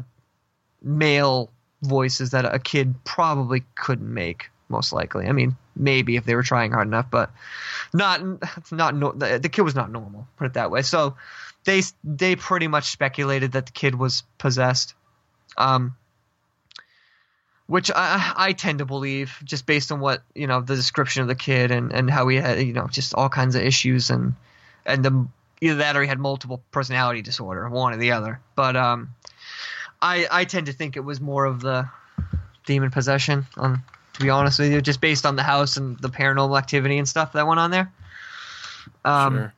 male 0.82 1.50
voices 1.82 2.30
that 2.30 2.44
a 2.44 2.58
kid 2.58 2.94
probably 3.04 3.64
couldn't 3.74 4.12
make 4.12 4.50
most 4.68 4.92
likely. 4.92 5.26
I 5.26 5.32
mean 5.32 5.56
maybe 5.76 6.16
if 6.16 6.24
they 6.24 6.34
were 6.34 6.42
trying 6.42 6.72
hard 6.72 6.86
enough 6.86 7.10
but 7.10 7.30
not 7.92 8.22
not 8.70 8.94
no, 8.94 9.12
the, 9.12 9.48
kid 9.48 9.62
was 9.62 9.74
not 9.74 9.90
normal 9.90 10.26
put 10.36 10.46
it 10.46 10.54
that 10.54 10.70
way. 10.70 10.82
So 10.82 11.16
they 11.64 11.82
they 12.04 12.36
pretty 12.36 12.68
much 12.68 12.90
speculated 12.90 13.52
that 13.52 13.66
the 13.66 13.72
kid 13.72 13.94
was 13.94 14.22
possessed 14.38 14.94
um 15.56 15.96
which 17.70 17.88
I, 17.94 18.32
I 18.36 18.52
tend 18.52 18.80
to 18.80 18.84
believe 18.84 19.38
just 19.44 19.64
based 19.64 19.92
on 19.92 20.00
what 20.00 20.24
you 20.34 20.48
know 20.48 20.60
the 20.60 20.74
description 20.74 21.22
of 21.22 21.28
the 21.28 21.36
kid 21.36 21.70
and, 21.70 21.92
and 21.92 22.10
how 22.10 22.26
he 22.26 22.36
had 22.36 22.60
you 22.60 22.72
know 22.72 22.88
just 22.88 23.14
all 23.14 23.28
kinds 23.28 23.54
of 23.54 23.62
issues 23.62 24.10
and 24.10 24.34
and 24.84 25.04
the 25.04 25.28
either 25.60 25.76
that 25.76 25.96
or 25.96 26.02
he 26.02 26.08
had 26.08 26.18
multiple 26.18 26.62
personality 26.72 27.22
disorder 27.22 27.68
one 27.68 27.92
or 27.92 27.98
the 27.98 28.12
other. 28.12 28.40
But 28.56 28.76
um 28.76 29.14
I 30.02 30.26
I 30.30 30.44
tend 30.44 30.66
to 30.66 30.72
think 30.72 30.96
it 30.96 31.00
was 31.04 31.20
more 31.20 31.44
of 31.44 31.60
the 31.60 31.88
demon 32.66 32.90
possession 32.90 33.46
um 33.56 33.82
to 34.12 34.20
be 34.20 34.30
honest 34.30 34.58
with 34.58 34.72
you 34.72 34.80
just 34.80 35.00
based 35.00 35.24
on 35.26 35.36
the 35.36 35.42
house 35.42 35.76
and 35.76 35.98
the 36.00 36.08
paranormal 36.08 36.58
activity 36.58 36.98
and 36.98 37.08
stuff 37.08 37.32
that 37.32 37.46
went 37.46 37.58
on 37.60 37.70
there 37.70 37.90
um 39.04 39.34
Sure. 39.34 39.54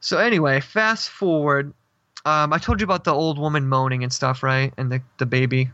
So 0.00 0.18
anyway, 0.18 0.60
fast 0.60 1.08
forward. 1.08 1.72
Um, 2.26 2.52
I 2.52 2.58
told 2.58 2.80
you 2.80 2.84
about 2.84 3.04
the 3.04 3.14
old 3.14 3.38
woman 3.38 3.66
moaning 3.68 4.02
and 4.02 4.12
stuff, 4.12 4.42
right? 4.42 4.72
And 4.76 4.92
the 4.92 5.00
the 5.16 5.24
baby, 5.26 5.70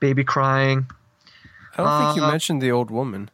baby 0.00 0.22
crying. 0.24 0.86
I 1.74 1.82
don't 1.82 1.92
think 1.92 2.16
you 2.16 2.22
Uh, 2.22 2.30
mentioned 2.30 2.60
the 2.60 2.70
old 2.70 2.90
woman. 2.90 3.30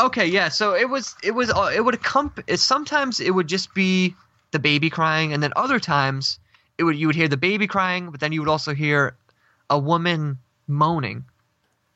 Okay, 0.00 0.26
yeah. 0.26 0.48
So 0.48 0.74
it 0.74 0.88
was 0.88 1.14
it 1.22 1.32
was 1.32 1.50
uh, 1.50 1.70
it 1.74 1.84
would 1.84 1.94
accompany. 1.94 2.56
Sometimes 2.56 3.20
it 3.20 3.30
would 3.30 3.46
just 3.46 3.74
be 3.74 4.14
the 4.50 4.58
baby 4.58 4.90
crying, 4.90 5.32
and 5.32 5.42
then 5.42 5.52
other 5.56 5.78
times 5.78 6.38
it 6.78 6.84
would 6.84 6.96
you 6.96 7.06
would 7.06 7.16
hear 7.16 7.28
the 7.28 7.36
baby 7.36 7.66
crying, 7.66 8.10
but 8.10 8.20
then 8.20 8.32
you 8.32 8.40
would 8.40 8.48
also 8.48 8.74
hear 8.74 9.16
a 9.70 9.78
woman 9.78 10.38
moaning, 10.66 11.24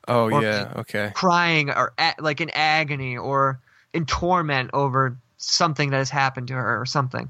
Oh 0.07 0.27
yeah, 0.27 0.73
okay. 0.77 1.11
crying, 1.13 1.69
or 1.69 1.93
a, 1.97 2.15
like 2.19 2.41
in 2.41 2.49
agony 2.51 3.17
or 3.17 3.59
in 3.93 4.05
torment 4.05 4.71
over 4.73 5.17
something 5.37 5.89
that 5.91 5.97
has 5.97 6.09
happened 6.09 6.47
to 6.47 6.53
her 6.53 6.81
or 6.81 6.85
something. 6.85 7.29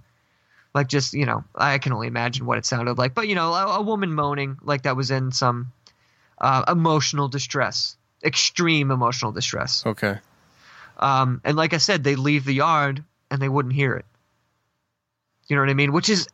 Like 0.73 0.87
just 0.87 1.13
you 1.13 1.25
know, 1.25 1.43
I 1.53 1.77
can 1.79 1.93
only 1.93 2.07
imagine 2.07 2.45
what 2.45 2.57
it 2.57 2.65
sounded 2.65 2.97
like, 2.97 3.13
but 3.13 3.27
you 3.27 3.35
know, 3.35 3.53
a, 3.53 3.65
a 3.77 3.81
woman 3.81 4.13
moaning 4.13 4.57
like 4.61 4.83
that 4.83 4.95
was 4.95 5.11
in 5.11 5.31
some 5.31 5.71
uh, 6.39 6.63
emotional 6.67 7.27
distress, 7.27 7.97
extreme 8.23 8.89
emotional 8.91 9.31
distress. 9.31 9.85
Okay. 9.85 10.17
Um, 10.97 11.41
and 11.43 11.57
like 11.57 11.73
I 11.73 11.77
said, 11.77 12.03
they 12.03 12.15
leave 12.15 12.45
the 12.45 12.53
yard 12.53 13.03
and 13.29 13.41
they 13.41 13.49
wouldn't 13.49 13.73
hear 13.73 13.95
it. 13.95 14.05
You 15.47 15.55
know 15.55 15.63
what 15.63 15.69
I 15.69 15.73
mean? 15.73 15.91
Which 15.91 16.09
is 16.09 16.27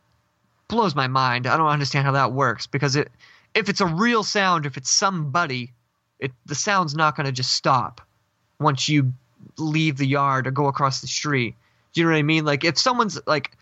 blows 0.68 0.94
my 0.94 1.08
mind. 1.08 1.46
I 1.46 1.56
don't 1.56 1.68
understand 1.68 2.06
how 2.06 2.12
that 2.12 2.32
works 2.32 2.66
because 2.66 2.96
it 2.96 3.10
if 3.54 3.68
it's 3.68 3.80
a 3.80 3.86
real 3.86 4.22
sound, 4.22 4.66
if 4.66 4.76
it's 4.76 4.90
somebody, 4.90 5.72
it 6.20 6.32
the 6.46 6.54
sound's 6.54 6.94
not 6.94 7.16
going 7.16 7.26
to 7.26 7.32
just 7.32 7.52
stop 7.52 8.00
once 8.60 8.88
you 8.88 9.12
leave 9.56 9.96
the 9.96 10.06
yard 10.06 10.46
or 10.46 10.50
go 10.50 10.66
across 10.66 11.00
the 11.00 11.06
street. 11.06 11.54
Do 11.92 12.00
you 12.00 12.06
know 12.06 12.12
what 12.12 12.18
I 12.18 12.22
mean? 12.22 12.44
Like 12.44 12.64
if 12.64 12.78
someone's 12.78 13.18
like 13.26 13.52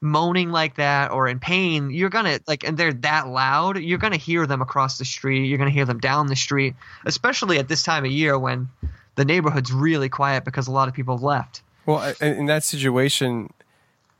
moaning 0.00 0.50
like 0.50 0.76
that 0.76 1.10
or 1.10 1.28
in 1.28 1.38
pain, 1.38 1.90
you're 1.90 2.10
gonna 2.10 2.40
like, 2.46 2.64
and 2.64 2.76
they're 2.76 2.92
that 2.92 3.28
loud, 3.28 3.78
you're 3.78 3.98
gonna 3.98 4.16
hear 4.16 4.46
them 4.46 4.60
across 4.60 4.98
the 4.98 5.04
street. 5.04 5.46
You're 5.46 5.58
gonna 5.58 5.70
hear 5.70 5.86
them 5.86 5.98
down 5.98 6.26
the 6.26 6.36
street, 6.36 6.74
especially 7.06 7.58
at 7.58 7.68
this 7.68 7.82
time 7.82 8.04
of 8.04 8.10
year 8.10 8.38
when 8.38 8.68
the 9.14 9.24
neighborhood's 9.24 9.72
really 9.72 10.08
quiet 10.08 10.44
because 10.44 10.66
a 10.68 10.72
lot 10.72 10.88
of 10.88 10.94
people 10.94 11.16
have 11.16 11.22
left. 11.22 11.62
Well, 11.86 12.14
in 12.20 12.34
in 12.34 12.46
that 12.46 12.64
situation, 12.64 13.52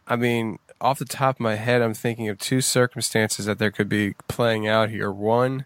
I 0.06 0.16
mean, 0.16 0.58
off 0.80 0.98
the 0.98 1.04
top 1.04 1.36
of 1.36 1.40
my 1.40 1.54
head, 1.54 1.82
I'm 1.82 1.94
thinking 1.94 2.28
of 2.28 2.38
two 2.38 2.60
circumstances 2.60 3.46
that 3.46 3.58
there 3.58 3.70
could 3.70 3.88
be 3.88 4.14
playing 4.28 4.66
out 4.66 4.90
here. 4.90 5.10
One, 5.10 5.64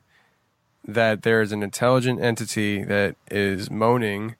that 0.86 1.22
there 1.22 1.42
is 1.42 1.52
an 1.52 1.62
intelligent 1.62 2.20
entity 2.20 2.84
that 2.84 3.16
is 3.30 3.70
moaning 3.70 4.36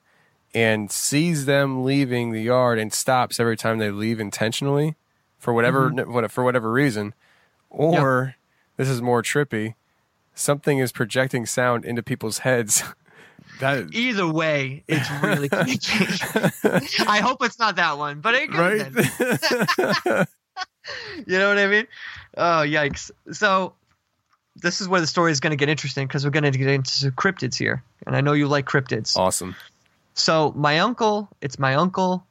and 0.53 0.91
sees 0.91 1.45
them 1.45 1.83
leaving 1.83 2.31
the 2.31 2.41
yard 2.41 2.79
and 2.79 2.91
stops 2.91 3.39
every 3.39 3.55
time 3.55 3.77
they 3.77 3.91
leave 3.91 4.19
intentionally 4.19 4.95
for 5.37 5.53
whatever 5.53 5.91
mm-hmm. 5.91 6.11
what 6.11 6.29
for 6.31 6.43
whatever 6.43 6.71
reason. 6.71 7.13
Or 7.69 8.35
this 8.77 8.89
is 8.89 9.01
more 9.01 9.21
trippy. 9.21 9.75
Something 10.33 10.79
is 10.79 10.91
projecting 10.91 11.45
sound 11.45 11.85
into 11.85 12.01
people's 12.01 12.39
heads. 12.39 12.83
that 13.59 13.93
Either 13.93 14.27
way, 14.27 14.83
it's 14.87 15.09
really 15.21 15.49
creepy. 15.49 15.79
I 17.07 17.19
hope 17.19 17.43
it's 17.43 17.59
not 17.59 17.75
that 17.75 17.97
one, 17.97 18.21
but 18.21 18.33
it 18.35 18.49
could 18.49 18.57
right? 18.57 20.27
You 21.27 21.37
know 21.37 21.49
what 21.49 21.57
I 21.57 21.67
mean? 21.67 21.87
Oh, 22.37 22.63
yikes. 22.65 23.11
So, 23.31 23.73
this 24.55 24.79
is 24.81 24.87
where 24.87 25.01
the 25.01 25.07
story 25.07 25.31
is 25.31 25.39
going 25.39 25.51
to 25.51 25.57
get 25.57 25.69
interesting 25.69 26.07
because 26.07 26.23
we're 26.23 26.31
going 26.31 26.49
to 26.49 26.57
get 26.57 26.67
into 26.67 26.91
some 26.91 27.11
cryptids 27.11 27.57
here. 27.57 27.83
And 28.07 28.15
I 28.15 28.21
know 28.21 28.33
you 28.33 28.47
like 28.47 28.65
cryptids. 28.65 29.17
awesome. 29.17 29.55
So, 30.13 30.53
my 30.55 30.79
uncle, 30.79 31.29
it's 31.41 31.59
my 31.59 31.75
uncle, 31.75 32.25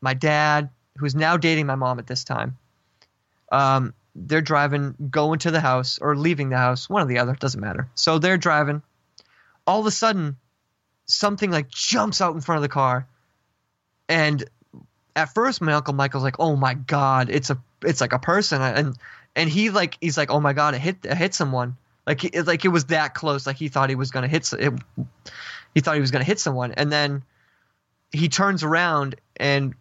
my 0.00 0.14
dad, 0.14 0.70
who's 0.96 1.14
now 1.14 1.36
dating 1.36 1.66
my 1.66 1.74
mom 1.74 1.98
at 1.98 2.06
this 2.06 2.24
time. 2.24 2.56
Um, 3.52 3.94
they're 4.14 4.42
driving, 4.42 4.94
going 5.10 5.38
to 5.40 5.50
the 5.50 5.60
house 5.60 5.98
or 6.00 6.16
leaving 6.16 6.48
the 6.48 6.56
house, 6.56 6.88
one 6.88 7.02
or 7.02 7.06
the 7.06 7.18
other, 7.18 7.34
doesn't 7.34 7.60
matter. 7.60 7.88
So, 7.94 8.18
they're 8.18 8.38
driving. 8.38 8.82
All 9.66 9.80
of 9.80 9.86
a 9.86 9.90
sudden, 9.90 10.36
something 11.06 11.50
like 11.50 11.68
jumps 11.68 12.20
out 12.20 12.34
in 12.34 12.40
front 12.40 12.58
of 12.58 12.62
the 12.62 12.68
car. 12.68 13.06
And 14.08 14.44
at 15.14 15.34
first, 15.34 15.60
my 15.60 15.72
uncle 15.72 15.94
Michael's 15.94 16.22
like, 16.22 16.38
"Oh 16.38 16.56
my 16.56 16.74
god, 16.74 17.30
it's 17.30 17.50
a, 17.50 17.58
it's 17.84 18.00
like 18.00 18.12
a 18.12 18.18
person," 18.18 18.62
and 18.62 18.96
and 19.36 19.50
he 19.50 19.70
like, 19.70 19.96
he's 20.00 20.16
like, 20.16 20.30
"Oh 20.30 20.40
my 20.40 20.52
god, 20.52 20.74
it 20.74 20.80
hit, 20.80 20.98
it 21.04 21.16
hit 21.16 21.34
someone." 21.34 21.76
Like, 22.06 22.24
it, 22.24 22.46
like 22.46 22.64
it 22.64 22.68
was 22.68 22.86
that 22.86 23.14
close. 23.14 23.46
Like 23.46 23.56
he 23.56 23.68
thought 23.68 23.88
he 23.88 23.94
was 23.94 24.10
gonna 24.10 24.28
hit. 24.28 24.52
It, 24.52 24.72
he 25.74 25.80
thought 25.80 25.94
he 25.94 26.00
was 26.00 26.10
gonna 26.10 26.24
hit 26.24 26.40
someone, 26.40 26.72
and 26.72 26.90
then 26.90 27.22
he 28.12 28.28
turns 28.28 28.62
around 28.64 29.16
and 29.36 29.74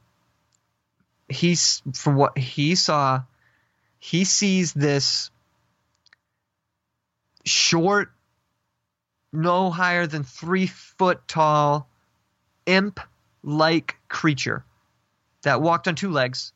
he's 1.28 1.82
from 1.94 2.16
what 2.16 2.38
he 2.38 2.76
saw, 2.76 3.22
he 4.00 4.26
sees 4.26 4.74
this 4.74 5.30
short, 7.46 8.12
no 9.32 9.70
higher 9.70 10.08
than 10.08 10.24
three 10.24 10.68
foot 10.68 11.28
tall, 11.28 11.88
imp 12.66 13.00
like 13.44 13.96
creature 14.10 14.64
that 15.44 15.62
walked 15.62 15.88
on 15.88 15.96
two 15.96 16.10
legs. 16.10 16.52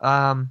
Um, 0.00 0.50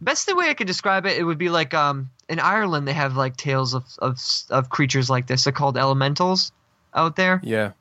best 0.00 0.26
the 0.26 0.34
way 0.34 0.48
I 0.48 0.54
could 0.54 0.66
describe 0.66 1.06
it, 1.06 1.18
it 1.18 1.24
would 1.24 1.38
be 1.38 1.48
like 1.48 1.74
um, 1.74 2.10
in 2.28 2.38
Ireland 2.38 2.86
they 2.86 2.92
have 2.92 3.16
like 3.16 3.36
tales 3.36 3.74
of, 3.74 3.84
of 3.98 4.20
of 4.50 4.70
creatures 4.70 5.10
like 5.10 5.26
this. 5.26 5.44
They're 5.44 5.52
called 5.52 5.76
elementals 5.76 6.52
out 6.94 7.16
there. 7.16 7.40
Yeah. 7.42 7.72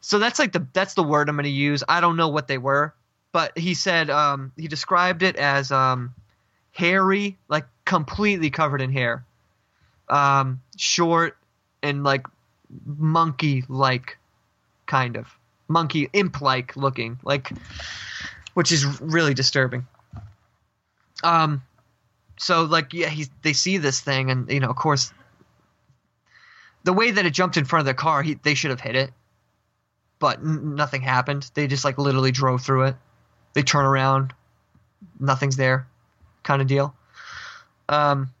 So 0.00 0.18
that's 0.18 0.38
like 0.38 0.52
the 0.52 0.66
that's 0.72 0.94
the 0.94 1.02
word 1.02 1.28
I'm 1.28 1.36
going 1.36 1.44
to 1.44 1.50
use. 1.50 1.82
I 1.88 2.00
don't 2.00 2.16
know 2.16 2.28
what 2.28 2.46
they 2.46 2.58
were, 2.58 2.94
but 3.32 3.56
he 3.56 3.74
said 3.74 4.10
um, 4.10 4.52
he 4.56 4.68
described 4.68 5.22
it 5.22 5.36
as 5.36 5.72
um, 5.72 6.14
hairy, 6.72 7.38
like 7.48 7.66
completely 7.84 8.50
covered 8.50 8.80
in 8.80 8.92
hair, 8.92 9.24
um, 10.08 10.60
short 10.76 11.36
and 11.82 12.04
like 12.04 12.26
monkey 12.86 13.64
like 13.68 14.18
kind 14.86 15.16
of 15.16 15.26
monkey 15.68 16.10
imp 16.12 16.40
like 16.40 16.76
looking 16.76 17.18
like, 17.22 17.50
which 18.52 18.72
is 18.72 19.00
really 19.00 19.32
disturbing. 19.32 19.86
Um, 21.24 21.62
so 22.38 22.64
like 22.64 22.92
yeah, 22.92 23.08
he 23.08 23.26
they 23.42 23.52
see 23.52 23.78
this 23.78 24.00
thing 24.00 24.30
and 24.30 24.50
you 24.50 24.60
know 24.60 24.68
of 24.68 24.76
course 24.76 25.12
the 26.84 26.92
way 26.92 27.10
that 27.10 27.26
it 27.26 27.32
jumped 27.32 27.56
in 27.56 27.64
front 27.64 27.80
of 27.80 27.86
the 27.86 27.94
car, 27.94 28.22
he, 28.22 28.34
they 28.34 28.54
should 28.54 28.70
have 28.70 28.80
hit 28.80 28.94
it, 28.94 29.10
but 30.18 30.38
n- 30.38 30.74
nothing 30.74 31.00
happened. 31.00 31.50
They 31.54 31.66
just 31.66 31.84
like 31.84 31.98
literally 31.98 32.30
drove 32.30 32.62
through 32.62 32.84
it. 32.84 32.96
They 33.54 33.62
turn 33.62 33.86
around, 33.86 34.34
nothing's 35.18 35.56
there, 35.56 35.86
kind 36.42 36.60
of 36.60 36.68
deal. 36.68 36.94
Um, 37.88 38.32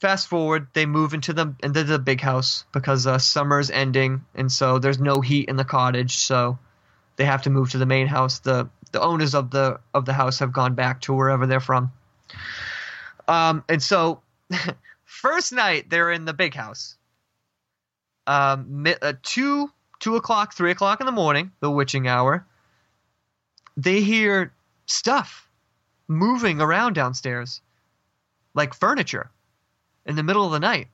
fast 0.00 0.28
forward, 0.28 0.68
they 0.72 0.86
move 0.86 1.14
into 1.14 1.32
the 1.32 1.54
into 1.62 1.84
the 1.84 1.98
big 1.98 2.20
house 2.20 2.64
because 2.72 3.06
uh, 3.06 3.18
summer's 3.18 3.70
ending, 3.70 4.24
and 4.34 4.50
so 4.50 4.78
there's 4.78 4.98
no 4.98 5.20
heat 5.20 5.48
in 5.48 5.56
the 5.56 5.64
cottage, 5.64 6.16
so 6.16 6.58
they 7.16 7.24
have 7.24 7.42
to 7.42 7.50
move 7.50 7.70
to 7.70 7.78
the 7.78 7.86
main 7.86 8.06
house. 8.06 8.38
the 8.38 8.68
The 8.92 9.00
owners 9.00 9.34
of 9.34 9.50
the 9.50 9.80
of 9.92 10.06
the 10.06 10.12
house 10.14 10.38
have 10.38 10.52
gone 10.52 10.74
back 10.74 11.02
to 11.02 11.12
wherever 11.12 11.46
they're 11.46 11.60
from. 11.60 11.92
Um, 13.28 13.64
and 13.68 13.82
so, 13.82 14.22
first 15.04 15.52
night 15.52 15.90
they're 15.90 16.10
in 16.10 16.24
the 16.24 16.34
big 16.34 16.54
house 16.54 16.96
um, 18.26 18.86
uh, 19.02 19.14
two 19.22 19.70
two 20.00 20.16
o'clock, 20.16 20.54
three 20.54 20.70
o'clock 20.70 21.00
in 21.00 21.06
the 21.06 21.12
morning, 21.12 21.52
the 21.60 21.70
witching 21.70 22.08
hour. 22.08 22.46
They 23.76 24.00
hear 24.00 24.52
stuff 24.86 25.48
moving 26.08 26.60
around 26.60 26.94
downstairs, 26.94 27.60
like 28.54 28.74
furniture, 28.74 29.30
in 30.06 30.16
the 30.16 30.22
middle 30.22 30.44
of 30.44 30.52
the 30.52 30.60
night. 30.60 30.88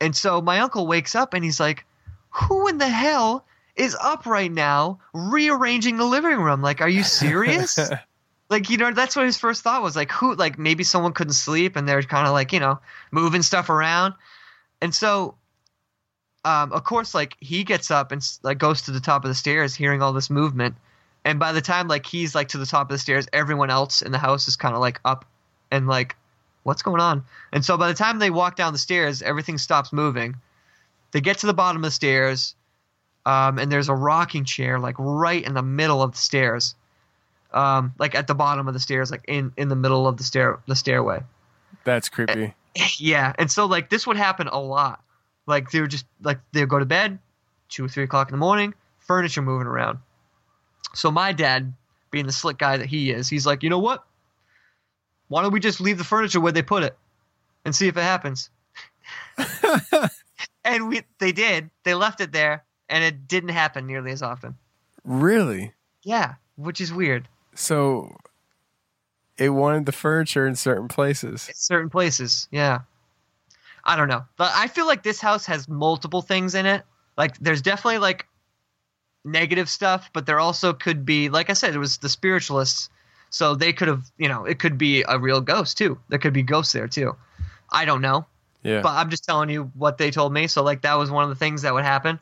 And 0.00 0.14
so 0.14 0.40
my 0.40 0.60
uncle 0.60 0.86
wakes 0.86 1.14
up 1.14 1.34
and 1.34 1.44
he's 1.44 1.60
like, 1.60 1.84
"Who 2.30 2.68
in 2.68 2.78
the 2.78 2.88
hell 2.88 3.44
is 3.76 3.96
up 4.00 4.26
right 4.26 4.52
now 4.52 5.00
rearranging 5.12 5.96
the 5.96 6.04
living 6.04 6.38
room? 6.38 6.62
Like, 6.62 6.80
are 6.80 6.88
you 6.88 7.02
serious?" 7.02 7.78
like 8.54 8.70
you 8.70 8.76
know 8.76 8.92
that's 8.92 9.16
what 9.16 9.26
his 9.26 9.36
first 9.36 9.62
thought 9.62 9.82
was 9.82 9.96
like 9.96 10.10
who 10.10 10.34
like 10.34 10.58
maybe 10.58 10.84
someone 10.84 11.12
couldn't 11.12 11.34
sleep 11.34 11.76
and 11.76 11.88
they're 11.88 12.02
kind 12.02 12.26
of 12.26 12.32
like 12.32 12.52
you 12.52 12.60
know 12.60 12.78
moving 13.10 13.42
stuff 13.42 13.68
around 13.68 14.14
and 14.80 14.94
so 14.94 15.34
um, 16.44 16.72
of 16.72 16.84
course, 16.84 17.14
like 17.14 17.36
he 17.40 17.64
gets 17.64 17.90
up 17.90 18.12
and 18.12 18.22
like 18.42 18.58
goes 18.58 18.82
to 18.82 18.90
the 18.90 19.00
top 19.00 19.24
of 19.24 19.28
the 19.28 19.34
stairs, 19.34 19.74
hearing 19.74 20.02
all 20.02 20.12
this 20.12 20.28
movement. 20.28 20.76
And 21.24 21.38
by 21.38 21.52
the 21.52 21.62
time 21.62 21.88
like 21.88 22.04
he's 22.04 22.34
like 22.34 22.48
to 22.48 22.58
the 22.58 22.66
top 22.66 22.90
of 22.90 22.94
the 22.94 22.98
stairs, 22.98 23.26
everyone 23.32 23.70
else 23.70 24.02
in 24.02 24.12
the 24.12 24.18
house 24.18 24.46
is 24.46 24.56
kind 24.56 24.74
of 24.74 24.80
like 24.80 25.00
up 25.04 25.24
and 25.70 25.86
like, 25.86 26.16
what's 26.62 26.82
going 26.82 27.00
on? 27.00 27.24
And 27.52 27.64
so 27.64 27.78
by 27.78 27.88
the 27.88 27.94
time 27.94 28.18
they 28.18 28.30
walk 28.30 28.56
down 28.56 28.74
the 28.74 28.78
stairs, 28.78 29.22
everything 29.22 29.56
stops 29.56 29.92
moving. 29.92 30.36
They 31.12 31.22
get 31.22 31.38
to 31.38 31.46
the 31.46 31.54
bottom 31.54 31.82
of 31.82 31.88
the 31.88 31.90
stairs, 31.90 32.54
um, 33.24 33.58
and 33.58 33.72
there's 33.72 33.88
a 33.88 33.94
rocking 33.94 34.44
chair 34.44 34.78
like 34.78 34.96
right 34.98 35.42
in 35.42 35.54
the 35.54 35.62
middle 35.62 36.02
of 36.02 36.12
the 36.12 36.18
stairs, 36.18 36.74
um, 37.54 37.94
like 37.98 38.14
at 38.14 38.26
the 38.26 38.34
bottom 38.34 38.68
of 38.68 38.74
the 38.74 38.80
stairs, 38.80 39.10
like 39.10 39.24
in 39.26 39.52
in 39.56 39.68
the 39.68 39.76
middle 39.76 40.06
of 40.06 40.16
the 40.16 40.24
stair 40.24 40.58
the 40.66 40.76
stairway. 40.76 41.22
That's 41.84 42.08
creepy. 42.08 42.54
Yeah, 42.98 43.32
and 43.38 43.48
so 43.48 43.66
like 43.66 43.88
this 43.88 44.04
would 44.04 44.16
happen 44.16 44.48
a 44.48 44.58
lot. 44.58 45.00
Like 45.46 45.70
they 45.70 45.80
would 45.80 45.92
just 45.92 46.06
like 46.22 46.40
they 46.50 46.58
would 46.58 46.68
go 46.68 46.80
to 46.80 46.84
bed, 46.84 47.20
two 47.68 47.84
or 47.84 47.88
three 47.88 48.02
o'clock 48.02 48.30
in 48.30 48.32
the 48.32 48.38
morning, 48.38 48.74
furniture 48.98 49.42
moving 49.42 49.68
around. 49.68 50.00
So 50.92 51.12
my 51.12 51.32
dad, 51.32 51.72
being 52.10 52.26
the 52.26 52.32
slick 52.32 52.58
guy 52.58 52.76
that 52.76 52.86
he 52.86 53.12
is, 53.12 53.28
he's 53.28 53.46
like, 53.46 53.62
you 53.62 53.70
know 53.70 53.78
what? 53.78 54.04
why 55.28 55.42
don't 55.42 55.52
we 55.52 55.60
just 55.60 55.80
leave 55.80 55.98
the 55.98 56.04
furniture 56.04 56.40
where 56.40 56.52
they 56.52 56.62
put 56.62 56.82
it 56.82 56.96
and 57.64 57.74
see 57.74 57.88
if 57.88 57.96
it 57.96 58.02
happens? 58.02 58.50
and 60.64 60.88
we 60.88 61.02
they 61.18 61.32
did. 61.32 61.70
They 61.84 61.94
left 61.94 62.20
it 62.20 62.32
there, 62.32 62.64
and 62.88 63.02
it 63.02 63.26
didn't 63.26 63.50
happen 63.50 63.86
nearly 63.86 64.12
as 64.12 64.22
often. 64.22 64.56
Really? 65.04 65.72
Yeah, 66.02 66.34
which 66.56 66.80
is 66.80 66.92
weird. 66.92 67.28
So 67.54 68.16
it 69.36 69.50
wanted 69.50 69.86
the 69.86 69.92
furniture 69.92 70.46
in 70.46 70.56
certain 70.56 70.88
places. 70.88 71.50
certain 71.54 71.90
places. 71.90 72.48
Yeah. 72.50 72.80
I 73.84 73.96
don't 73.96 74.08
know. 74.08 74.24
But 74.36 74.52
I 74.54 74.68
feel 74.68 74.86
like 74.86 75.02
this 75.02 75.20
house 75.20 75.46
has 75.46 75.68
multiple 75.68 76.22
things 76.22 76.54
in 76.54 76.66
it. 76.66 76.82
Like 77.16 77.36
there's 77.38 77.62
definitely 77.62 77.98
like 77.98 78.26
negative 79.24 79.68
stuff, 79.68 80.10
but 80.12 80.26
there 80.26 80.40
also 80.40 80.72
could 80.72 81.04
be 81.04 81.28
like 81.28 81.50
I 81.50 81.52
said, 81.52 81.74
it 81.74 81.78
was 81.78 81.98
the 81.98 82.08
spiritualists. 82.08 82.88
So 83.30 83.54
they 83.54 83.72
could 83.72 83.88
have, 83.88 84.04
you 84.16 84.28
know, 84.28 84.44
it 84.44 84.60
could 84.60 84.78
be 84.78 85.04
a 85.08 85.18
real 85.18 85.40
ghost 85.40 85.76
too. 85.76 85.98
There 86.08 86.18
could 86.18 86.32
be 86.32 86.42
ghosts 86.42 86.72
there 86.72 86.86
too. 86.86 87.16
I 87.70 87.84
don't 87.84 88.00
know. 88.00 88.26
Yeah. 88.62 88.80
But 88.80 88.90
I'm 88.90 89.10
just 89.10 89.24
telling 89.24 89.50
you 89.50 89.70
what 89.74 89.98
they 89.98 90.10
told 90.10 90.32
me. 90.32 90.46
So 90.46 90.62
like 90.62 90.82
that 90.82 90.94
was 90.94 91.10
one 91.10 91.24
of 91.24 91.30
the 91.30 91.36
things 91.36 91.62
that 91.62 91.74
would 91.74 91.84
happen. 91.84 92.18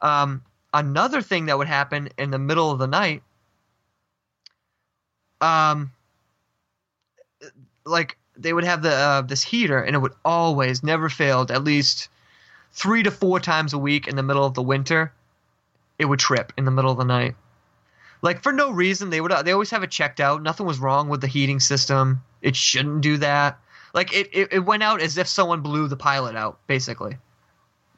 Um, 0.00 0.42
another 0.72 1.22
thing 1.22 1.46
that 1.46 1.58
would 1.58 1.66
happen 1.66 2.08
in 2.18 2.30
the 2.30 2.38
middle 2.38 2.70
of 2.70 2.78
the 2.78 2.86
night. 2.86 3.22
Um, 5.40 5.92
like 7.84 8.16
they 8.36 8.52
would 8.52 8.64
have 8.64 8.82
the 8.82 8.92
uh, 8.92 9.22
this 9.22 9.42
heater, 9.42 9.80
and 9.80 9.94
it 9.94 9.98
would 9.98 10.14
always 10.24 10.82
never 10.82 11.08
failed 11.08 11.50
at 11.50 11.64
least 11.64 12.08
three 12.72 13.02
to 13.02 13.10
four 13.10 13.40
times 13.40 13.72
a 13.72 13.78
week 13.78 14.08
in 14.08 14.16
the 14.16 14.22
middle 14.22 14.44
of 14.44 14.54
the 14.54 14.62
winter. 14.62 15.12
It 15.98 16.06
would 16.06 16.18
trip 16.18 16.52
in 16.56 16.64
the 16.64 16.70
middle 16.70 16.90
of 16.90 16.98
the 16.98 17.04
night, 17.04 17.36
like 18.22 18.42
for 18.42 18.52
no 18.52 18.70
reason. 18.70 19.10
They 19.10 19.20
would 19.20 19.32
they 19.44 19.52
always 19.52 19.70
have 19.70 19.82
it 19.82 19.90
checked 19.90 20.20
out. 20.20 20.42
Nothing 20.42 20.66
was 20.66 20.78
wrong 20.78 21.08
with 21.08 21.20
the 21.20 21.26
heating 21.26 21.60
system. 21.60 22.22
It 22.42 22.56
shouldn't 22.56 23.02
do 23.02 23.18
that. 23.18 23.58
Like 23.94 24.12
it, 24.12 24.28
it, 24.32 24.52
it 24.52 24.58
went 24.58 24.82
out 24.82 25.00
as 25.00 25.16
if 25.18 25.28
someone 25.28 25.60
blew 25.60 25.86
the 25.86 25.96
pilot 25.96 26.34
out, 26.34 26.58
basically. 26.66 27.16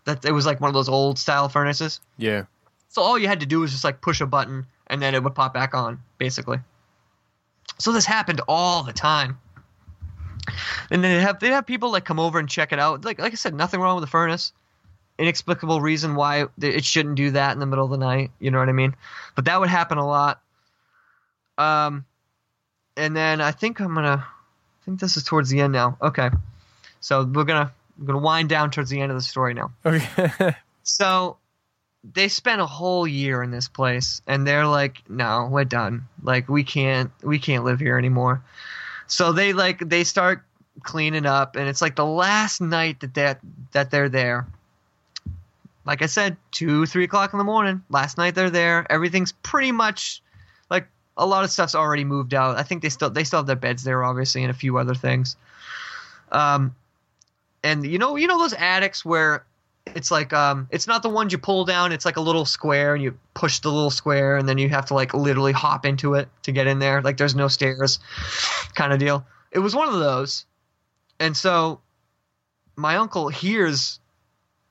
That 0.04 0.24
it 0.24 0.32
was 0.32 0.44
like 0.44 0.60
one 0.60 0.68
of 0.68 0.74
those 0.74 0.90
old 0.90 1.18
style 1.18 1.48
furnaces. 1.48 2.00
Yeah. 2.18 2.44
So 2.90 3.02
all 3.02 3.18
you 3.18 3.28
had 3.28 3.40
to 3.40 3.46
do 3.46 3.60
was 3.60 3.72
just 3.72 3.82
like 3.82 4.00
push 4.00 4.20
a 4.20 4.26
button 4.26 4.66
and 4.86 5.02
then 5.02 5.14
it 5.14 5.24
would 5.24 5.34
pop 5.34 5.54
back 5.54 5.74
on, 5.74 6.00
basically. 6.18 6.58
So 7.78 7.92
this 7.92 8.06
happened 8.06 8.40
all 8.48 8.82
the 8.82 8.92
time. 8.92 9.38
And 10.90 11.02
then 11.02 11.16
they'd 11.16 11.22
have 11.22 11.40
they'd 11.40 11.50
have 11.50 11.66
people 11.66 11.90
like 11.90 12.04
come 12.04 12.20
over 12.20 12.38
and 12.38 12.48
check 12.48 12.72
it 12.72 12.78
out. 12.78 13.04
Like 13.04 13.18
like 13.18 13.32
I 13.32 13.36
said, 13.36 13.54
nothing 13.54 13.80
wrong 13.80 13.96
with 13.96 14.02
the 14.02 14.10
furnace. 14.10 14.52
Inexplicable 15.18 15.80
reason 15.80 16.14
why 16.14 16.46
it 16.60 16.84
shouldn't 16.84 17.16
do 17.16 17.30
that 17.32 17.52
in 17.52 17.58
the 17.58 17.66
middle 17.66 17.84
of 17.84 17.90
the 17.90 17.96
night. 17.96 18.30
You 18.38 18.50
know 18.50 18.58
what 18.58 18.68
I 18.68 18.72
mean? 18.72 18.94
But 19.34 19.46
that 19.46 19.58
would 19.58 19.68
happen 19.68 19.98
a 19.98 20.06
lot. 20.06 20.40
Um, 21.58 22.04
and 22.96 23.16
then 23.16 23.40
I 23.40 23.50
think 23.50 23.80
I'm 23.80 23.94
gonna. 23.94 24.24
I 24.26 24.84
think 24.84 25.00
this 25.00 25.16
is 25.16 25.24
towards 25.24 25.50
the 25.50 25.60
end 25.60 25.72
now. 25.72 25.96
Okay, 26.00 26.30
so 27.00 27.24
we're 27.24 27.44
gonna 27.44 27.72
we're 27.98 28.06
gonna 28.06 28.18
wind 28.18 28.48
down 28.48 28.70
towards 28.70 28.90
the 28.90 29.00
end 29.00 29.10
of 29.10 29.16
the 29.16 29.22
story 29.22 29.54
now. 29.54 29.72
Okay. 29.84 30.54
So 30.88 31.36
they 32.14 32.28
spent 32.28 32.60
a 32.60 32.66
whole 32.66 33.06
year 33.06 33.42
in 33.42 33.50
this 33.50 33.68
place 33.68 34.20
and 34.26 34.46
they're 34.46 34.66
like 34.66 35.02
no 35.08 35.48
we're 35.50 35.64
done. 35.64 36.06
Like 36.22 36.48
we 36.48 36.64
can't 36.64 37.10
we 37.22 37.38
can't 37.38 37.64
live 37.64 37.80
here 37.80 37.98
anymore. 37.98 38.42
So 39.06 39.32
they 39.32 39.52
like 39.52 39.78
they 39.80 40.04
start 40.04 40.42
cleaning 40.82 41.26
up 41.26 41.56
and 41.56 41.68
it's 41.68 41.80
like 41.80 41.96
the 41.96 42.04
last 42.06 42.60
night 42.60 43.00
that 43.00 43.14
that 43.14 43.40
that 43.72 43.90
they're 43.90 44.08
there. 44.08 44.46
Like 45.84 46.02
i 46.02 46.06
said 46.06 46.36
two 46.50 46.86
three 46.86 47.04
o'clock 47.04 47.32
in 47.32 47.38
the 47.38 47.44
morning 47.44 47.82
last 47.90 48.18
night 48.18 48.34
they're 48.34 48.50
there. 48.50 48.86
Everything's 48.90 49.32
pretty 49.32 49.72
much 49.72 50.22
like 50.70 50.86
a 51.16 51.26
lot 51.26 51.44
of 51.44 51.50
stuff's 51.50 51.74
already 51.74 52.04
moved 52.04 52.34
out. 52.34 52.56
I 52.56 52.62
think 52.62 52.82
they 52.82 52.88
still 52.88 53.10
they 53.10 53.24
still 53.24 53.40
have 53.40 53.46
their 53.46 53.56
beds 53.56 53.84
there 53.84 54.04
obviously 54.04 54.42
and 54.42 54.50
a 54.50 54.54
few 54.54 54.78
other 54.78 54.94
things. 54.94 55.36
Um 56.30 56.74
and 57.62 57.86
you 57.86 57.98
know 57.98 58.16
you 58.16 58.26
know 58.26 58.38
those 58.38 58.52
attics 58.52 59.04
where 59.04 59.44
it's 59.94 60.10
like 60.10 60.32
um 60.32 60.68
it's 60.70 60.86
not 60.86 61.02
the 61.02 61.08
ones 61.08 61.32
you 61.32 61.38
pull 61.38 61.64
down 61.64 61.92
it's 61.92 62.04
like 62.04 62.16
a 62.16 62.20
little 62.20 62.44
square 62.44 62.94
and 62.94 63.02
you 63.02 63.16
push 63.34 63.60
the 63.60 63.70
little 63.70 63.90
square 63.90 64.36
and 64.36 64.48
then 64.48 64.58
you 64.58 64.68
have 64.68 64.86
to 64.86 64.94
like 64.94 65.14
literally 65.14 65.52
hop 65.52 65.86
into 65.86 66.14
it 66.14 66.28
to 66.42 66.52
get 66.52 66.66
in 66.66 66.78
there. 66.78 67.02
Like 67.02 67.16
there's 67.16 67.34
no 67.34 67.48
stairs 67.48 67.98
kind 68.74 68.92
of 68.92 68.98
deal. 68.98 69.26
It 69.52 69.60
was 69.60 69.76
one 69.76 69.88
of 69.88 69.98
those. 69.98 70.44
And 71.20 71.36
so 71.36 71.80
my 72.74 72.96
uncle 72.96 73.28
hears 73.28 74.00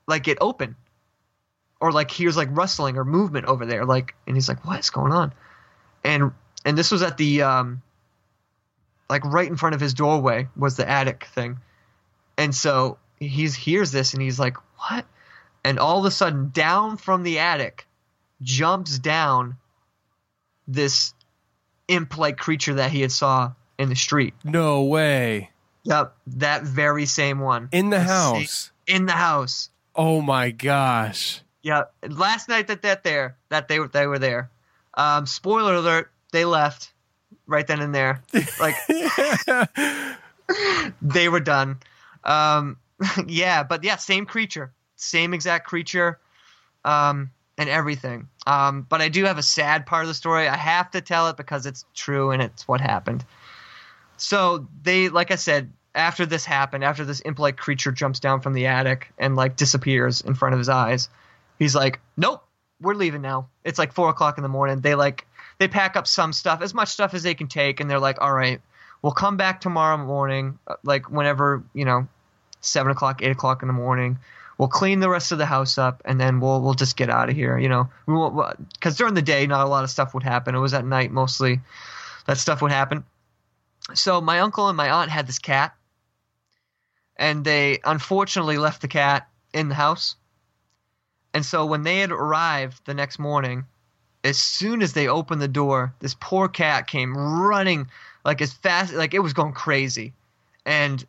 like 0.06 0.28
it 0.28 0.38
open 0.40 0.76
or 1.80 1.92
like 1.92 2.10
hears 2.10 2.36
like 2.36 2.48
rustling 2.52 2.96
or 2.96 3.04
movement 3.04 3.46
over 3.46 3.66
there 3.66 3.84
like 3.84 4.14
and 4.26 4.36
he's 4.36 4.48
like 4.48 4.64
what's 4.66 4.90
going 4.90 5.12
on? 5.12 5.32
And 6.04 6.32
and 6.64 6.76
this 6.76 6.90
was 6.90 7.02
at 7.02 7.16
the 7.16 7.42
um 7.42 7.82
like 9.08 9.24
right 9.24 9.48
in 9.48 9.56
front 9.56 9.74
of 9.74 9.80
his 9.80 9.94
doorway 9.94 10.48
was 10.56 10.76
the 10.76 10.88
attic 10.88 11.24
thing. 11.24 11.58
And 12.36 12.54
so 12.54 12.98
he 13.18 13.46
hears 13.48 13.90
this 13.92 14.12
and 14.14 14.22
he's 14.22 14.38
like, 14.38 14.56
"What?" 14.78 15.04
And 15.64 15.78
all 15.78 15.98
of 15.98 16.04
a 16.04 16.10
sudden, 16.10 16.50
down 16.50 16.96
from 16.96 17.22
the 17.22 17.38
attic, 17.38 17.86
jumps 18.42 18.98
down 18.98 19.56
this 20.68 21.12
imp-like 21.88 22.36
creature 22.36 22.74
that 22.74 22.90
he 22.90 23.00
had 23.00 23.12
saw 23.12 23.52
in 23.78 23.88
the 23.88 23.94
street. 23.96 24.34
No 24.44 24.82
way. 24.82 25.50
Yep, 25.84 26.16
that 26.28 26.62
very 26.64 27.06
same 27.06 27.38
one 27.38 27.68
In 27.72 27.90
the 27.90 27.98
same- 27.98 28.06
house. 28.08 28.70
in 28.86 29.06
the 29.06 29.12
house. 29.12 29.70
Oh 29.94 30.20
my 30.20 30.50
gosh. 30.50 31.40
Yeah, 31.62 31.84
last 32.06 32.48
night 32.48 32.66
that 32.68 32.82
that 32.82 33.02
there 33.04 33.36
that 33.48 33.68
they 33.68 33.78
were 33.80 33.88
they 33.88 34.06
were 34.06 34.18
there. 34.18 34.50
Um, 34.94 35.26
spoiler 35.26 35.74
alert: 35.74 36.10
they 36.32 36.44
left 36.44 36.92
right 37.46 37.66
then 37.66 37.80
and 37.80 37.94
there. 37.94 38.22
Like 38.60 38.74
they 41.02 41.28
were 41.28 41.40
done. 41.40 41.78
Um, 42.24 42.76
yeah, 43.26 43.62
but 43.62 43.84
yeah, 43.84 43.96
same 43.96 44.26
creature, 44.26 44.72
same 44.96 45.34
exact 45.34 45.66
creature, 45.66 46.18
um, 46.84 47.30
and 47.58 47.68
everything. 47.68 48.28
Um, 48.46 48.86
but 48.88 49.00
I 49.00 49.08
do 49.08 49.24
have 49.24 49.38
a 49.38 49.42
sad 49.42 49.86
part 49.86 50.02
of 50.02 50.08
the 50.08 50.14
story. 50.14 50.48
I 50.48 50.56
have 50.56 50.90
to 50.92 51.00
tell 51.00 51.28
it 51.28 51.36
because 51.36 51.66
it's 51.66 51.84
true 51.94 52.30
and 52.30 52.42
it's 52.42 52.68
what 52.68 52.80
happened. 52.80 53.24
So 54.16 54.66
they, 54.82 55.08
like 55.08 55.30
I 55.30 55.36
said, 55.36 55.72
after 55.94 56.26
this 56.26 56.44
happened, 56.44 56.84
after 56.84 57.04
this 57.04 57.22
imp-like 57.24 57.56
creature 57.56 57.92
jumps 57.92 58.20
down 58.20 58.40
from 58.40 58.52
the 58.52 58.66
attic 58.66 59.12
and 59.18 59.34
like 59.34 59.56
disappears 59.56 60.20
in 60.20 60.34
front 60.34 60.52
of 60.52 60.58
his 60.58 60.68
eyes, 60.68 61.08
he's 61.58 61.74
like, 61.74 62.00
"Nope, 62.16 62.44
we're 62.80 62.94
leaving 62.94 63.22
now." 63.22 63.48
It's 63.64 63.78
like 63.78 63.92
four 63.92 64.10
o'clock 64.10 64.38
in 64.38 64.42
the 64.42 64.48
morning. 64.48 64.80
They 64.80 64.94
like 64.94 65.26
they 65.58 65.68
pack 65.68 65.96
up 65.96 66.06
some 66.06 66.32
stuff, 66.32 66.60
as 66.60 66.74
much 66.74 66.88
stuff 66.88 67.14
as 67.14 67.22
they 67.22 67.34
can 67.34 67.48
take, 67.48 67.80
and 67.80 67.90
they're 67.90 67.98
like, 67.98 68.20
"All 68.20 68.32
right, 68.32 68.60
we'll 69.02 69.12
come 69.12 69.36
back 69.36 69.60
tomorrow 69.60 69.96
morning, 69.96 70.58
uh, 70.66 70.74
like 70.84 71.10
whenever 71.10 71.62
you 71.72 71.84
know, 71.86 72.06
seven 72.66 72.92
o'clock, 72.92 73.22
eight 73.22 73.30
o'clock 73.30 73.62
in 73.62 73.68
the 73.68 73.74
morning. 73.74 74.18
We'll 74.58 74.68
clean 74.68 75.00
the 75.00 75.10
rest 75.10 75.32
of 75.32 75.38
the 75.38 75.46
house 75.46 75.76
up, 75.76 76.02
and 76.04 76.20
then 76.20 76.40
we'll 76.40 76.60
we'll 76.62 76.74
just 76.74 76.96
get 76.96 77.10
out 77.10 77.28
of 77.28 77.36
here. 77.36 77.58
You 77.58 77.68
know, 77.68 77.88
we 78.06 78.14
won't 78.14 78.72
because 78.72 78.96
during 78.96 79.14
the 79.14 79.22
day, 79.22 79.46
not 79.46 79.66
a 79.66 79.68
lot 79.68 79.84
of 79.84 79.90
stuff 79.90 80.14
would 80.14 80.22
happen. 80.22 80.54
It 80.54 80.60
was 80.60 80.74
at 80.74 80.84
night 80.84 81.10
mostly 81.10 81.60
that 82.26 82.38
stuff 82.38 82.62
would 82.62 82.72
happen. 82.72 83.04
So 83.94 84.20
my 84.20 84.40
uncle 84.40 84.68
and 84.68 84.76
my 84.76 84.90
aunt 84.90 85.10
had 85.10 85.26
this 85.26 85.38
cat, 85.38 85.74
and 87.16 87.44
they 87.44 87.80
unfortunately 87.84 88.58
left 88.58 88.82
the 88.82 88.88
cat 88.88 89.28
in 89.52 89.68
the 89.68 89.74
house. 89.74 90.16
And 91.34 91.44
so 91.44 91.66
when 91.66 91.82
they 91.82 91.98
had 91.98 92.10
arrived 92.10 92.86
the 92.86 92.94
next 92.94 93.18
morning, 93.18 93.66
as 94.24 94.38
soon 94.38 94.82
as 94.82 94.94
they 94.94 95.06
opened 95.06 95.42
the 95.42 95.48
door, 95.48 95.94
this 96.00 96.16
poor 96.18 96.48
cat 96.48 96.86
came 96.86 97.16
running 97.16 97.88
like 98.24 98.40
as 98.42 98.52
fast 98.52 98.92
like 98.92 99.14
it 99.14 99.20
was 99.20 99.34
going 99.34 99.52
crazy. 99.52 100.12
And 100.64 101.04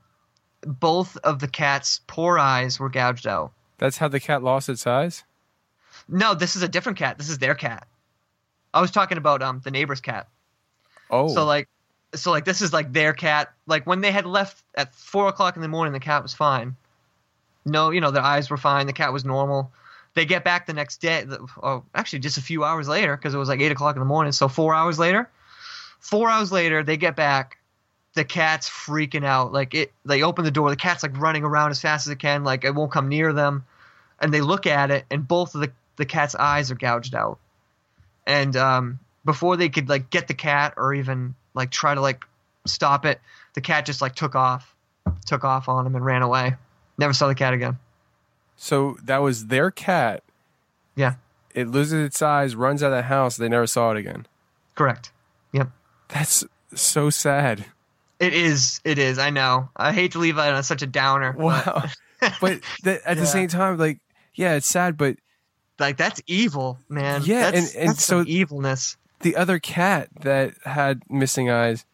both 0.68 1.18
of 1.18 1.40
the 1.40 1.48
cat's 1.48 2.02
poor 2.08 2.38
eyes 2.38 2.80
were 2.80 2.90
gouged 2.90 3.26
out. 3.28 3.52
That's 3.78 3.98
how 3.98 4.08
the 4.08 4.20
cat 4.20 4.44
lost 4.44 4.70
its 4.70 4.86
eyes? 4.88 5.24
No, 6.10 6.34
this 6.34 6.56
is 6.56 6.62
a 6.64 6.68
different 6.68 6.98
cat. 6.98 7.18
This 7.18 7.30
is 7.30 7.38
their 7.38 7.56
cat. 7.56 7.88
I 8.74 8.82
was 8.82 8.92
talking 8.92 9.18
about 9.18 9.42
um 9.42 9.62
the 9.64 9.72
neighbor's 9.72 10.02
cat. 10.02 10.28
Oh. 11.10 11.28
So 11.34 11.46
like 11.46 11.68
so 12.14 12.32
like 12.32 12.46
this 12.46 12.62
is 12.62 12.74
like 12.74 12.94
their 12.94 13.14
cat. 13.14 13.54
Like 13.66 13.86
when 13.88 14.02
they 14.02 14.12
had 14.12 14.26
left 14.26 14.64
at 14.76 14.94
four 14.94 15.28
o'clock 15.28 15.56
in 15.56 15.62
the 15.62 15.68
morning, 15.68 15.94
the 15.94 16.00
cat 16.00 16.24
was 16.24 16.34
fine. 16.34 16.76
No, 17.66 17.90
you 17.92 18.02
know 18.02 18.12
their 18.12 18.24
eyes 18.24 18.50
were 18.50 18.58
fine. 18.58 18.88
The 18.88 18.94
cat 18.94 19.12
was 19.14 19.26
normal. 19.26 19.72
They 20.14 20.26
get 20.26 20.44
back 20.44 20.66
the 20.66 20.74
next 20.74 20.98
day. 21.02 21.24
the- 21.26 21.46
Oh, 21.62 21.84
actually, 21.94 22.20
just 22.20 22.38
a 22.38 22.42
few 22.42 22.64
hours 22.64 22.88
later 22.88 23.16
because 23.16 23.34
it 23.34 23.38
was 23.38 23.50
like 23.50 23.60
eight 23.60 23.72
o'clock 23.72 23.96
in 23.96 24.00
the 24.00 24.06
morning. 24.06 24.32
So 24.32 24.48
four 24.48 24.74
hours 24.74 24.98
later, 24.98 25.30
four 26.00 26.30
hours 26.30 26.52
later, 26.52 26.82
they 26.84 26.98
get 26.98 27.16
back. 27.16 27.58
The 28.18 28.26
cat's 28.26 28.68
freaking 28.68 29.24
out. 29.24 29.54
Like 29.54 29.76
it, 29.76 29.92
they 30.04 30.24
open 30.24 30.44
the 30.44 30.50
door. 30.52 30.72
The 30.72 30.76
cat's 30.76 31.04
like 31.04 31.16
running 31.20 31.44
around 31.44 31.70
as 31.70 31.80
fast 31.80 32.08
as 32.08 32.12
it 32.12 32.18
can. 32.18 32.44
Like 32.44 32.64
it 32.64 32.74
won't 32.74 32.92
come 32.92 33.10
near 33.10 33.32
them. 33.32 33.64
And 34.20 34.34
they 34.34 34.42
look 34.42 34.66
at 34.66 34.90
it, 34.90 35.06
and 35.12 35.28
both 35.28 35.54
of 35.54 35.62
the 35.62 35.72
the 35.98 36.06
cat's 36.06 36.34
eyes 36.34 36.72
are 36.72 36.76
gouged 36.76 37.14
out. 37.14 37.38
And 38.26 38.56
um, 38.56 39.00
before 39.24 39.56
they 39.56 39.70
could 39.70 39.88
like 39.88 40.10
get 40.10 40.28
the 40.28 40.34
cat 40.34 40.74
or 40.78 40.96
even 40.96 41.36
like 41.54 41.70
try 41.70 41.94
to 41.94 42.02
like 42.02 42.26
stop 42.66 43.06
it, 43.06 43.22
the 43.54 43.62
cat 43.62 43.86
just 43.86 44.02
like 44.02 44.16
took 44.16 44.34
off, 44.36 44.74
took 45.28 45.44
off 45.44 45.70
on 45.70 45.86
him 45.86 45.96
and 45.96 46.04
ran 46.04 46.24
away. 46.24 46.56
Never 46.98 47.14
saw 47.14 47.28
the 47.28 47.36
cat 47.36 47.54
again. 47.54 47.78
so 48.56 48.98
that 49.04 49.20
was 49.20 49.48
their 49.48 49.70
cat. 49.70 50.24
Yeah, 50.96 51.14
It 51.54 51.68
loses 51.68 52.04
its 52.04 52.22
eyes, 52.24 52.56
runs 52.56 52.82
out 52.82 52.92
of 52.92 52.98
the 52.98 53.04
house. 53.04 53.38
They 53.38 53.48
never 53.50 53.68
saw 53.68 53.92
it 53.92 53.98
again. 53.98 54.26
correct. 54.74 55.12
Yep. 55.54 55.70
That's 56.08 56.44
so 56.74 57.12
sad. 57.12 57.66
It 58.20 58.34
is. 58.34 58.82
It 58.84 58.98
is. 59.00 59.20
I 59.20 59.30
know. 59.30 59.70
I 59.76 59.92
hate 59.94 60.14
to 60.14 60.20
leave 60.20 60.38
it 60.38 60.42
on 60.42 60.64
such 60.64 60.82
a 60.82 60.88
downer. 60.88 61.34
Wow. 61.38 61.84
but 62.42 62.60
th- 62.84 63.02
at 63.06 63.16
Yeah. 63.18 63.22
the 63.22 63.26
same 63.26 63.48
time, 63.48 63.78
like, 63.78 64.00
yeah, 64.34 64.54
it's 64.56 64.68
sad, 64.68 64.98
but 64.98 65.18
Like 65.80 65.98
that's 65.98 66.22
evil, 66.26 66.80
man. 66.90 67.22
Yeah, 67.26 67.52
that's, 67.52 67.74
and- 67.76 67.82
and 67.82 67.90
that's 67.92 68.04
so- 68.04 68.24
evilness. 68.26 68.98
the 69.22 69.36
other 69.36 69.60
cat 69.60 70.10
that 70.22 70.54
had 70.64 71.02
missing 71.10 71.50
eyes. 71.50 71.86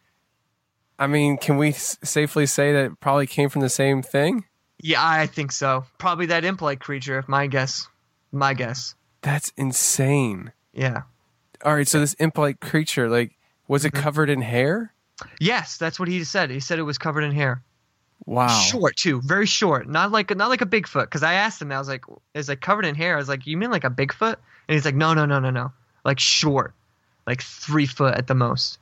I 0.98 1.06
mean, 1.06 1.36
can 1.38 1.56
we 1.58 1.70
s- 1.70 1.98
safely 2.04 2.46
say 2.46 2.72
that 2.72 2.84
it 2.86 3.00
probably 3.00 3.26
came 3.26 3.48
from 3.48 3.60
the 3.62 3.68
same 3.68 4.02
thing? 4.02 4.44
Yeah, 4.80 5.00
I 5.04 5.26
think 5.26 5.50
so. 5.52 5.84
Probably 5.98 6.26
that 6.26 6.44
imp-like 6.44 6.80
creature. 6.80 7.18
if 7.18 7.28
My 7.28 7.46
guess. 7.46 7.88
My 8.32 8.54
guess. 8.54 8.94
That's 9.22 9.52
insane. 9.56 10.52
Yeah. 10.72 11.02
All 11.64 11.74
right, 11.74 11.88
so 11.88 11.98
this 12.00 12.14
imp-like 12.18 12.60
creature, 12.60 13.08
like, 13.08 13.36
was 13.68 13.84
it 13.84 13.92
Mm-hmm. 13.92 14.02
covered 14.02 14.30
in 14.30 14.42
hair? 14.42 14.92
Yes, 15.40 15.76
that's 15.76 15.98
what 15.98 16.08
he 16.08 16.24
said. 16.24 16.50
He 16.50 16.60
said 16.60 16.78
it 16.78 16.82
was 16.82 16.98
covered 16.98 17.22
in 17.22 17.32
hair. 17.32 17.62
Wow. 18.26 18.48
Short 18.48 18.96
too, 18.96 19.20
very 19.20 19.46
short. 19.46 19.88
Not 19.88 20.10
like 20.10 20.34
not 20.34 20.48
like 20.48 20.62
a 20.62 20.66
Bigfoot. 20.66 21.04
Because 21.04 21.22
I 21.22 21.34
asked 21.34 21.60
him, 21.60 21.70
I 21.70 21.78
was 21.78 21.88
like, 21.88 22.04
"Is 22.32 22.48
like 22.48 22.60
covered 22.60 22.86
in 22.86 22.94
hair?" 22.94 23.14
I 23.14 23.18
was 23.18 23.28
like, 23.28 23.46
"You 23.46 23.56
mean 23.56 23.70
like 23.70 23.84
a 23.84 23.90
Bigfoot?" 23.90 24.36
And 24.68 24.74
he's 24.74 24.84
like, 24.84 24.94
"No, 24.94 25.12
no, 25.12 25.26
no, 25.26 25.40
no, 25.40 25.50
no. 25.50 25.72
Like 26.04 26.18
short, 26.18 26.74
like 27.26 27.42
three 27.42 27.86
foot 27.86 28.14
at 28.14 28.26
the 28.26 28.34
most." 28.34 28.78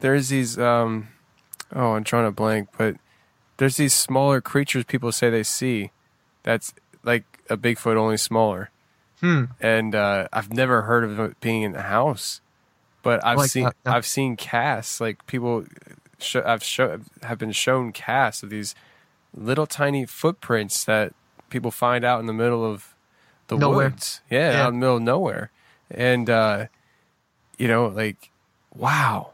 There's 0.00 0.28
these, 0.28 0.58
um, 0.58 1.08
oh, 1.74 1.92
I'm 1.92 2.04
trying 2.04 2.26
to 2.26 2.30
blank, 2.30 2.68
but 2.76 2.96
there's 3.56 3.78
these 3.78 3.94
smaller 3.94 4.40
creatures 4.42 4.84
people 4.84 5.12
say 5.12 5.30
they 5.30 5.42
see. 5.42 5.90
That's 6.42 6.74
like 7.02 7.24
a 7.48 7.56
Bigfoot, 7.56 7.96
only 7.96 8.18
smaller. 8.18 8.70
Hmm. 9.20 9.44
And 9.60 9.94
uh, 9.94 10.28
I've 10.32 10.52
never 10.52 10.82
heard 10.82 11.04
of 11.04 11.18
it 11.18 11.40
being 11.40 11.62
in 11.62 11.72
the 11.72 11.82
house, 11.82 12.40
but 13.02 13.24
I've 13.24 13.38
Like 13.38 13.50
seen 13.50 13.64
that, 13.64 13.76
yeah. 13.86 13.94
I've 13.94 14.06
seen 14.06 14.36
casts 14.36 15.00
like 15.00 15.26
people 15.26 15.64
sh- 16.18 16.36
I've 16.36 16.62
show, 16.62 17.00
have 17.22 17.38
been 17.38 17.52
shown 17.52 17.92
casts 17.92 18.42
of 18.42 18.50
these 18.50 18.74
little 19.34 19.66
tiny 19.66 20.04
footprints 20.06 20.84
that 20.84 21.12
people 21.50 21.70
find 21.70 22.04
out 22.04 22.20
in 22.20 22.26
the 22.26 22.32
middle 22.32 22.64
of 22.64 22.94
the 23.48 23.56
Nowhere. 23.56 23.88
woods. 23.90 24.20
Yeah, 24.30 24.52
Yeah. 24.52 24.62
out 24.64 24.68
in 24.68 24.74
the 24.74 24.80
middle 24.80 24.96
of 24.96 25.02
nowhere, 25.02 25.50
and 25.90 26.28
uh, 26.28 26.66
you 27.56 27.68
know, 27.68 27.86
like 27.86 28.30
wow, 28.74 29.32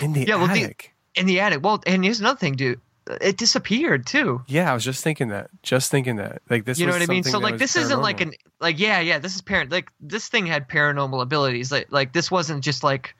in 0.00 0.12
the 0.14 0.24
Yeah, 0.26 0.36
well, 0.36 0.46
the- 0.48 0.62
attic. 0.64 0.94
In 1.14 1.26
the 1.26 1.40
attic. 1.40 1.62
Well, 1.62 1.82
and 1.86 2.02
here's 2.04 2.20
another 2.20 2.38
thing, 2.38 2.54
dude. 2.56 2.80
It 3.20 3.36
disappeared 3.36 4.06
too. 4.06 4.42
yeah, 4.46 4.70
I 4.70 4.74
was 4.74 4.84
just 4.84 5.02
thinking 5.02 5.28
that. 5.28 5.50
Just 5.62 5.90
thinking 5.90 6.16
that. 6.16 6.40
Like 6.48 6.64
this. 6.64 6.78
you 6.78 6.86
know 6.86 6.92
what 6.92 7.02
I 7.02 7.06
mean? 7.06 7.24
So 7.24 7.38
like 7.38 7.58
this 7.58 7.76
isn't 7.76 8.00
like 8.00 8.20
an 8.20 8.32
like 8.60 8.78
yeah 8.78 9.00
yeah 9.00 9.18
this 9.18 9.34
is 9.34 9.42
parent 9.42 9.72
like 9.72 9.90
this 10.00 10.28
thing 10.28 10.46
had 10.46 10.68
paranormal 10.68 11.20
abilities 11.20 11.72
like 11.72 11.88
like 11.90 12.12
this 12.12 12.30
wasn't 12.30 12.62
just 12.62 12.84
like 12.84 13.16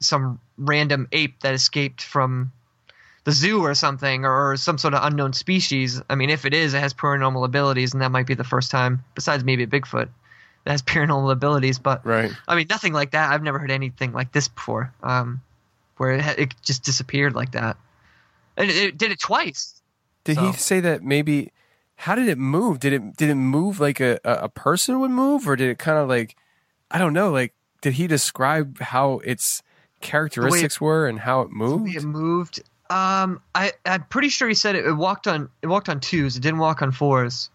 some 0.00 0.40
random 0.56 1.08
ape 1.12 1.40
that 1.40 1.54
escaped 1.54 2.02
from 2.02 2.52
the 3.24 3.32
zoo 3.32 3.60
or 3.60 3.74
something 3.74 4.24
or, 4.24 4.56
some 4.56 4.78
sort 4.78 4.94
of 4.94 5.04
unknown 5.04 5.34
species. 5.34 6.00
I 6.08 6.14
mean, 6.14 6.30
if 6.30 6.46
it 6.46 6.54
is, 6.54 6.72
it 6.72 6.80
has 6.80 6.94
paranormal 6.94 7.44
abilities, 7.44 7.92
and 7.92 8.00
that 8.02 8.10
might 8.10 8.26
be 8.26 8.34
the 8.34 8.44
first 8.44 8.70
time, 8.70 9.04
besides 9.14 9.44
maybe 9.44 9.64
a 9.64 9.66
Bigfoot, 9.66 10.08
that 10.64 10.70
has 10.70 10.82
paranormal 10.94 11.30
abilities. 11.30 11.78
But 11.78 12.04
right. 12.06 12.32
I 12.46 12.56
mean, 12.56 12.66
nothing 12.70 12.94
like 12.94 13.10
that. 13.10 13.30
I've 13.30 13.42
never 13.42 13.58
heard 13.58 13.70
anything 13.70 14.12
like 14.12 14.32
this 14.32 14.48
before, 14.48 14.92
um, 15.02 15.42
where 15.98 16.12
it, 16.12 16.22
ha- 16.22 16.34
it 16.38 16.54
just 16.62 16.84
disappeared 16.84 17.34
like 17.34 17.52
that, 17.52 17.76
it, 18.58 18.68
it 18.70 18.98
did 18.98 19.10
it 19.12 19.20
twice. 19.20 19.80
Did 20.24 20.36
So- 20.36 20.46
he 20.46 20.52
say 20.52 20.80
that 20.80 21.02
maybe? 21.02 21.52
How 21.96 22.14
did 22.14 22.28
it 22.28 22.38
move? 22.38 22.78
Did 22.78 22.92
it 22.92 23.16
did 23.16 23.28
it 23.30 23.34
move 23.34 23.80
like 23.80 23.98
a 24.00 24.20
a 24.24 24.48
person 24.48 25.00
would 25.00 25.10
move, 25.10 25.48
or 25.48 25.56
did 25.56 25.68
it 25.68 25.78
kind 25.78 25.98
of 25.98 26.08
like 26.08 26.36
I 26.90 26.98
don't 26.98 27.12
know? 27.12 27.30
Like, 27.30 27.54
did 27.82 27.94
he 27.94 28.06
describe 28.06 28.78
how 28.80 29.18
its 29.24 29.62
characteristics 30.00 30.80
were 30.80 31.08
and 31.08 31.18
how 31.18 31.40
it 31.40 31.50
moved? 31.50 31.94
It 31.96 32.04
moved. 32.04 32.60
Um, 32.88 33.42
I 33.54 33.72
I'm 33.84 34.04
pretty 34.04 34.28
sure 34.28 34.46
he 34.48 34.54
said 34.54 34.76
it, 34.76 34.86
it 34.86 34.92
walked 34.92 35.26
on 35.26 35.48
it 35.60 35.66
walked 35.66 35.88
on 35.88 35.98
twos. 36.00 36.36
It 36.36 36.40
didn't 36.40 36.60
walk 36.60 36.82
on 36.82 36.92
fours. 36.92 37.50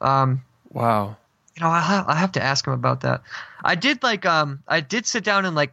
Um, 0.00 0.42
Wow. 0.70 1.16
you 1.56 1.62
know, 1.62 1.68
I 1.70 1.80
have, 1.80 2.08
I 2.08 2.14
have 2.14 2.32
to 2.32 2.42
ask 2.42 2.66
him 2.66 2.72
about 2.72 3.02
that. 3.02 3.22
I 3.64 3.74
did 3.74 4.02
like 4.02 4.24
um 4.26 4.62
I 4.68 4.80
did 4.80 5.06
sit 5.06 5.24
down 5.24 5.44
and 5.44 5.54
like 5.54 5.72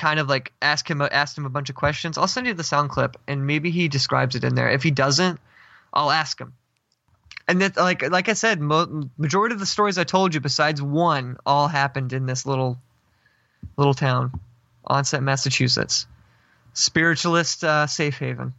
kind 0.00 0.18
of 0.18 0.28
like 0.28 0.52
ask 0.62 0.88
him 0.90 1.00
asked 1.02 1.36
him 1.38 1.46
a 1.46 1.50
bunch 1.50 1.68
of 1.70 1.76
questions. 1.76 2.18
I'll 2.18 2.26
send 2.26 2.46
you 2.46 2.54
the 2.54 2.64
sound 2.64 2.90
clip 2.90 3.16
and 3.28 3.46
maybe 3.46 3.70
he 3.70 3.86
describes 3.86 4.34
it 4.34 4.42
in 4.42 4.54
there. 4.54 4.70
If 4.70 4.82
he 4.82 4.90
doesn't, 4.90 5.38
I'll 5.92 6.10
ask 6.10 6.40
him. 6.40 6.54
And 7.46 7.60
that 7.62 7.76
like 7.76 8.08
like 8.10 8.28
I 8.28 8.32
said, 8.32 8.60
mo- 8.60 9.08
majority 9.18 9.52
of 9.54 9.60
the 9.60 9.66
stories 9.66 9.98
I 9.98 10.04
told 10.04 10.34
you, 10.34 10.40
besides 10.40 10.80
one, 10.80 11.36
all 11.44 11.68
happened 11.68 12.12
in 12.12 12.26
this 12.26 12.46
little 12.46 12.78
little 13.76 13.94
town, 13.94 14.32
Onset, 14.86 15.22
Massachusetts. 15.22 16.06
Spiritualist 16.72 17.62
uh, 17.64 17.86
safe 17.86 18.18
haven. 18.18 18.54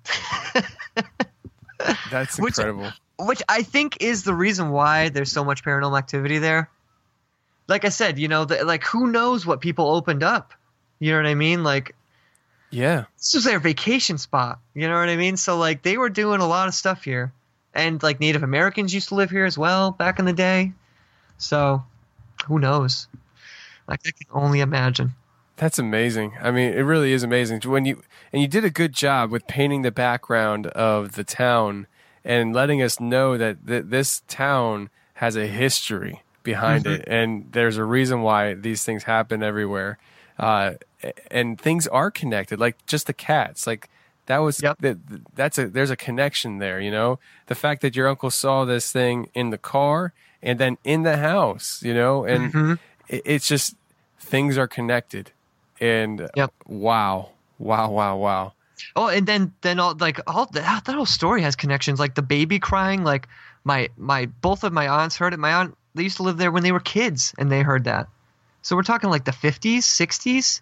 That's 2.11 2.37
Which- 2.39 2.57
incredible. 2.59 2.91
which 3.19 3.41
I 3.49 3.63
think 3.63 3.97
is 4.01 4.23
the 4.23 4.33
reason 4.33 4.69
why 4.69 5.09
there's 5.09 5.31
so 5.31 5.43
much 5.43 5.63
paranormal 5.63 5.97
activity 5.97 6.37
there. 6.37 6.69
Like 7.67 7.85
I 7.85 7.89
said, 7.89 8.19
you 8.19 8.27
know, 8.27 8.45
the, 8.45 8.63
like 8.65 8.83
who 8.83 9.07
knows 9.07 9.45
what 9.45 9.61
people 9.61 9.89
opened 9.95 10.23
up? 10.23 10.53
You 11.01 11.11
know 11.11 11.17
what 11.17 11.25
I 11.25 11.33
mean? 11.33 11.63
Like 11.63 11.95
yeah. 12.69 13.05
this 13.17 13.33
was 13.33 13.43
their 13.43 13.59
vacation 13.59 14.17
spot. 14.17 14.59
You 14.75 14.87
know 14.87 14.97
what 14.99 15.09
I 15.09 15.17
mean? 15.17 15.35
So 15.35 15.57
like 15.57 15.81
they 15.81 15.97
were 15.97 16.09
doing 16.09 16.41
a 16.41 16.47
lot 16.47 16.67
of 16.67 16.73
stuff 16.75 17.03
here, 17.03 17.33
and 17.73 18.01
like 18.03 18.19
Native 18.19 18.43
Americans 18.43 18.93
used 18.93 19.09
to 19.09 19.15
live 19.15 19.31
here 19.31 19.45
as 19.45 19.57
well 19.57 19.91
back 19.91 20.19
in 20.19 20.25
the 20.25 20.33
day. 20.33 20.71
So 21.39 21.83
who 22.45 22.59
knows? 22.59 23.07
Like 23.87 24.01
I 24.05 24.11
can 24.11 24.27
only 24.31 24.59
imagine. 24.61 25.15
That's 25.57 25.79
amazing. 25.79 26.33
I 26.41 26.51
mean, 26.51 26.71
it 26.73 26.81
really 26.81 27.13
is 27.13 27.23
amazing. 27.23 27.61
When 27.65 27.85
you 27.85 28.03
and 28.31 28.41
you 28.41 28.47
did 28.47 28.63
a 28.63 28.69
good 28.69 28.93
job 28.93 29.31
with 29.31 29.47
painting 29.47 29.81
the 29.81 29.91
background 29.91 30.67
of 30.67 31.13
the 31.13 31.23
town 31.23 31.87
and 32.23 32.53
letting 32.53 32.81
us 32.81 32.99
know 32.99 33.37
that 33.37 33.65
th- 33.67 33.85
this 33.87 34.21
town 34.27 34.91
has 35.15 35.35
a 35.35 35.47
history 35.47 36.21
behind 36.43 36.85
Mm-hmm. 36.85 37.01
it, 37.01 37.07
and 37.07 37.51
there's 37.51 37.77
a 37.77 37.83
reason 37.83 38.21
why 38.21 38.53
these 38.53 38.83
things 38.83 39.03
happen 39.03 39.43
everywhere, 39.43 39.97
uh, 40.39 40.73
and 41.29 41.59
things 41.59 41.87
are 41.87 42.11
connected. 42.11 42.59
Like 42.59 42.83
just 42.85 43.07
the 43.07 43.13
cats, 43.13 43.65
like 43.67 43.89
that 44.27 44.37
was 44.39 44.61
Yep. 44.61 44.77
that. 44.79 44.97
That's 45.35 45.57
a 45.57 45.67
there's 45.67 45.89
a 45.89 45.95
connection 45.95 46.59
there. 46.59 46.79
You 46.79 46.91
know, 46.91 47.19
the 47.47 47.55
fact 47.55 47.81
that 47.81 47.95
your 47.95 48.07
uncle 48.07 48.29
saw 48.31 48.65
this 48.65 48.91
thing 48.91 49.29
in 49.33 49.49
the 49.49 49.57
car 49.57 50.13
and 50.41 50.59
then 50.59 50.77
in 50.83 51.03
the 51.03 51.17
house. 51.17 51.81
You 51.83 51.93
know, 51.93 52.23
and 52.25 52.53
Mm-hmm. 52.53 52.73
it, 53.07 53.21
it's 53.25 53.47
just 53.47 53.75
things 54.19 54.57
are 54.57 54.67
connected 54.67 55.31
and 55.79 56.29
Yep. 56.35 56.53
wow 56.67 57.29
wow 57.57 57.89
wow 57.89 58.15
wow 58.17 58.53
Oh, 58.95 59.07
and 59.07 59.27
then 59.27 59.53
then 59.61 59.79
all 59.79 59.95
like 59.99 60.19
all 60.27 60.45
that, 60.53 60.85
that 60.85 60.95
whole 60.95 61.05
story 61.05 61.41
has 61.43 61.55
connections. 61.55 61.99
Like 61.99 62.15
the 62.15 62.21
baby 62.23 62.59
crying. 62.59 63.03
Like 63.03 63.27
my 63.63 63.89
my 63.97 64.25
both 64.41 64.63
of 64.63 64.73
my 64.73 64.87
aunts 64.87 65.15
heard 65.17 65.33
it. 65.33 65.39
My 65.39 65.53
aunt 65.53 65.77
they 65.93 66.03
used 66.03 66.17
to 66.17 66.23
live 66.23 66.37
there 66.37 66.51
when 66.51 66.63
they 66.63 66.71
were 66.71 66.79
kids, 66.79 67.33
and 67.37 67.51
they 67.51 67.61
heard 67.61 67.83
that. 67.83 68.07
So 68.63 68.75
we're 68.75 68.83
talking 68.83 69.09
like 69.09 69.25
the 69.25 69.31
fifties, 69.33 69.85
sixties. 69.85 70.61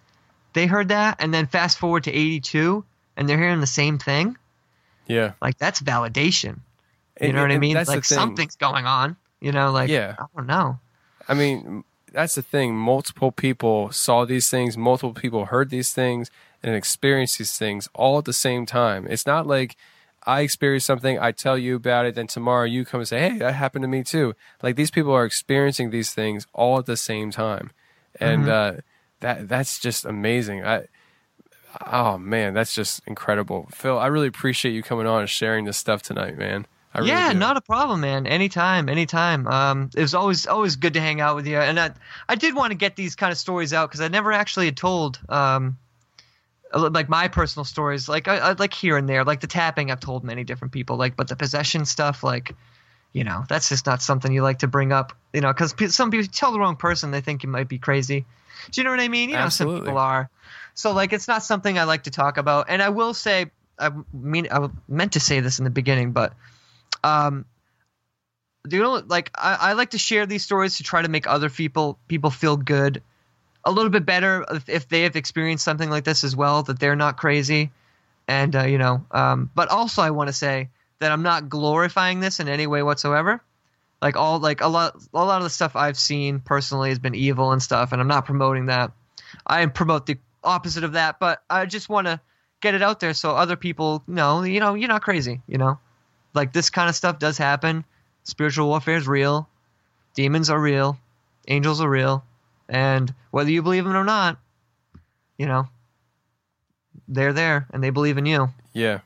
They 0.53 0.65
heard 0.67 0.87
that, 0.89 1.17
and 1.19 1.33
then 1.33 1.47
fast 1.47 1.77
forward 1.77 2.03
to 2.05 2.11
eighty 2.11 2.39
two, 2.39 2.83
and 3.15 3.27
they're 3.29 3.37
hearing 3.37 3.59
the 3.61 3.67
same 3.67 3.97
thing. 3.97 4.37
yeah 5.07 5.33
Like 5.41 5.57
that's 5.57 5.81
validation. 5.81 6.59
You 7.21 7.27
And- 7.27 7.35
know 7.35 7.41
what 7.41 7.51
I 7.51 7.57
mean? 7.57 7.75
Like 7.75 8.05
something's 8.05 8.55
going 8.55 8.85
on. 8.85 9.15
You 9.41 9.51
know, 9.51 9.71
like 9.71 9.89
Yeah. 9.89 10.15
I 10.19 10.25
don't 10.35 10.47
know. 10.47 10.79
i 11.27 11.33
mean 11.33 11.83
that's 12.11 12.33
the 12.35 12.41
thing 12.41 12.75
multiple 12.75 13.31
people 13.31 13.91
saw 13.91 14.25
these 14.25 14.49
things 14.49 14.75
multiple 14.75 15.13
people 15.13 15.45
heard 15.45 15.69
these 15.69 15.93
things 15.93 16.31
and 16.63 16.73
experienced 16.75 17.37
these 17.37 17.55
things 17.55 17.87
all 17.93 18.17
at 18.17 18.25
the 18.25 18.33
same 18.33 18.65
time 18.65 19.05
it's 19.07 19.27
not 19.27 19.45
like 19.45 19.75
i 20.25 20.41
experience 20.41 20.83
something 20.83 21.19
i 21.19 21.31
tell 21.31 21.55
you 21.55 21.75
about 21.75 22.07
it 22.07 22.15
then 22.15 22.25
tomorrow 22.25 22.65
you 22.65 22.83
come 22.83 23.01
and 23.01 23.07
say 23.07 23.19
hey 23.29 23.37
that 23.37 23.53
happened 23.53 23.83
to 23.83 23.87
me 23.87 24.01
too 24.03 24.33
like 24.63 24.75
these 24.75 24.89
people 24.89 25.13
are 25.13 25.23
experiencing 25.23 25.91
these 25.91 26.11
things 26.11 26.47
all 26.51 26.79
at 26.79 26.87
the 26.87 26.97
same 26.97 27.29
time 27.29 27.69
and 28.19 28.45
Mm-hmm. 28.45 28.77
uh 28.77 28.81
that 29.21 29.47
that's 29.47 29.79
just 29.79 30.05
amazing 30.05 30.63
i 30.65 30.85
oh 31.87 32.17
man 32.17 32.53
that's 32.53 32.73
just 32.73 33.01
incredible 33.05 33.67
Phill 33.71 33.97
i 33.97 34.07
really 34.07 34.27
appreciate 34.27 34.71
you 34.71 34.83
coming 34.83 35.07
on 35.07 35.21
and 35.21 35.29
sharing 35.29 35.65
this 35.65 35.77
stuff 35.77 36.01
tonight 36.01 36.37
man 36.37 36.65
I 36.91 36.99
really 36.99 37.11
yeah, 37.11 37.33
do. 37.33 37.37
not 37.37 37.55
a 37.55 37.61
problem, 37.61 38.01
man. 38.01 38.25
Anytime, 38.25 38.89
anytime. 38.89 39.45
Um, 39.45 39.91
it 39.95 40.01
was 40.01 40.15
always 40.15 40.47
always 40.47 40.75
good 40.75 40.95
to 40.95 40.99
hang 40.99 41.21
out 41.21 41.35
with 41.35 41.45
you, 41.45 41.57
and 41.57 41.79
I 41.79 41.91
I 42.27 42.33
did 42.33 42.55
want 42.55 42.71
to 42.71 42.75
get 42.75 42.95
these 42.95 43.15
kind 43.15 43.31
of 43.31 43.37
stories 43.37 43.73
out 43.73 43.89
because 43.89 44.01
I 44.01 44.07
never 44.07 44.31
actually 44.31 44.65
had 44.65 44.75
told 44.75 45.19
um, 45.29 45.77
like 46.73 47.09
my 47.09 47.27
personal 47.27 47.63
stories, 47.65 48.07
like 48.07 48.27
I, 48.27 48.37
I 48.37 48.51
like 48.53 48.73
here 48.73 48.97
and 48.97 49.07
there, 49.07 49.23
like 49.23 49.41
the 49.41 49.47
tapping. 49.47 49.91
I've 49.91 49.99
told 49.99 50.23
many 50.23 50.43
different 50.43 50.71
people, 50.71 50.97
like, 50.97 51.15
but 51.15 51.27
the 51.27 51.35
possession 51.35 51.85
stuff, 51.85 52.23
like, 52.23 52.55
you 53.11 53.23
know, 53.23 53.43
that's 53.49 53.69
just 53.69 53.85
not 53.85 54.01
something 54.01 54.31
you 54.31 54.43
like 54.43 54.59
to 54.59 54.67
bring 54.67 54.91
up, 54.91 55.13
you 55.33 55.41
know, 55.41 55.51
because 55.51 55.73
some 55.93 56.11
people 56.11 56.27
tell 56.31 56.51
the 56.51 56.59
wrong 56.59 56.75
person, 56.75 57.11
they 57.11 57.21
think 57.21 57.43
you 57.43 57.49
might 57.49 57.67
be 57.67 57.79
crazy. 57.79 58.25
Do 58.71 58.81
you 58.81 58.85
know 58.85 58.91
what 58.91 58.99
I 58.99 59.07
mean? 59.07 59.29
You 59.29 59.37
know, 59.37 59.49
some 59.49 59.73
people 59.73 59.97
are. 59.97 60.29
So 60.73 60.91
like, 60.91 61.13
it's 61.13 61.27
not 61.27 61.43
something 61.43 61.77
I 61.77 61.83
like 61.83 62.03
to 62.03 62.11
talk 62.11 62.37
about, 62.37 62.67
and 62.69 62.81
I 62.81 62.89
will 62.89 63.13
say, 63.13 63.51
I 63.77 63.91
mean, 64.13 64.47
I 64.51 64.69
meant 64.87 65.13
to 65.13 65.19
say 65.19 65.39
this 65.39 65.59
in 65.59 65.65
the 65.65 65.71
beginning, 65.71 66.11
but 66.11 66.33
um 67.03 67.45
do 68.67 68.75
you 68.75 68.83
know 68.83 69.01
like 69.07 69.31
I, 69.35 69.57
I 69.59 69.73
like 69.73 69.91
to 69.91 69.97
share 69.97 70.25
these 70.25 70.43
stories 70.43 70.77
to 70.77 70.83
try 70.83 71.01
to 71.01 71.07
make 71.07 71.27
other 71.27 71.49
people 71.49 71.97
people 72.09 72.29
feel 72.29 72.57
good 72.57 73.01
a 73.63 73.71
little 73.71 73.89
bit 73.89 74.05
better 74.05 74.45
if, 74.51 74.67
if 74.67 74.87
they 74.89 75.03
have 75.03 75.15
experienced 75.15 75.63
something 75.63 75.89
like 75.89 76.03
this 76.03 76.25
as 76.25 76.35
well 76.35 76.63
that 76.63 76.77
they're 76.77 76.97
not 76.97 77.15
crazy 77.15 77.71
and 78.29 78.55
uh, 78.55 78.63
you 78.63 78.77
know, 78.77 79.03
um, 79.09 79.49
but 79.55 79.69
also 79.69 80.03
I 80.03 80.11
want 80.11 80.27
to 80.27 80.33
say 80.33 80.69
that 80.99 81.11
I'm 81.11 81.23
not 81.23 81.49
glorifying 81.49 82.19
this 82.19 82.39
in 82.39 82.47
any 82.47 82.67
way 82.67 82.83
whatsoever. 82.83 83.41
Like 84.01 84.15
all 84.15 84.39
like 84.39 84.61
a 84.61 84.67
lot 84.67 84.95
a 85.13 85.25
lot 85.25 85.37
of 85.37 85.43
the 85.43 85.49
stuff 85.49 85.75
I've 85.75 85.97
seen 85.97 86.39
personally 86.39 86.89
has 86.89 86.99
been 86.99 87.15
evil 87.15 87.51
and 87.51 87.61
stuff, 87.61 87.91
and 87.91 88.01
I'm 88.01 88.07
not 88.07 88.25
promoting 88.25 88.67
that. 88.67 88.91
I 89.45 89.65
promote 89.65 90.05
the 90.05 90.17
opposite 90.43 90.83
of 90.83 90.93
that, 90.93 91.19
but 91.19 91.43
I 91.49 91.65
just 91.65 91.89
want 91.89 92.07
to 92.07 92.19
get 92.61 92.75
it 92.75 92.81
out 92.81 92.99
there 92.99 93.13
so 93.13 93.31
other 93.31 93.55
people 93.55 94.03
know, 94.07 94.43
you 94.43 94.59
know, 94.59 94.73
you're 94.73 94.89
not 94.89 95.01
crazy, 95.01 95.41
you 95.47 95.57
know. 95.57 95.79
Like 96.33 96.53
this 96.53 96.69
kind 96.69 96.89
of 96.89 96.95
stuff 96.95 97.19
does 97.19 97.37
happen. 97.37 97.83
Spiritual 98.23 98.67
warfare 98.67 98.97
is 98.97 99.07
real. 99.07 99.49
Demons 100.13 100.49
are 100.49 100.59
real. 100.59 100.97
Angels 101.47 101.81
are 101.81 101.89
real. 101.89 102.23
And 102.67 103.13
whether 103.31 103.49
you 103.49 103.61
believe 103.63 103.83
them 103.83 103.95
or 103.95 104.03
not, 104.03 104.37
you 105.37 105.45
know, 105.45 105.67
they're 107.07 107.33
there 107.33 107.67
and 107.71 107.83
they 107.83 107.89
believe 107.89 108.17
in 108.17 108.25
you. 108.25 108.49
Yeah. 108.73 108.99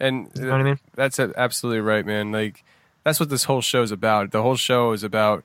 And 0.00 0.30
You 0.34 0.42
know 0.42 0.52
what 0.52 0.60
I 0.60 0.64
mean? 0.64 0.78
that's 0.94 1.18
absolutely 1.18 1.80
right, 1.80 2.04
man. 2.04 2.30
Like 2.30 2.62
that's 3.08 3.18
what 3.20 3.30
this 3.30 3.44
whole 3.44 3.62
show 3.62 3.82
is 3.82 3.90
about. 3.90 4.32
The 4.32 4.42
whole 4.42 4.56
show 4.56 4.92
is 4.92 5.02
about 5.02 5.42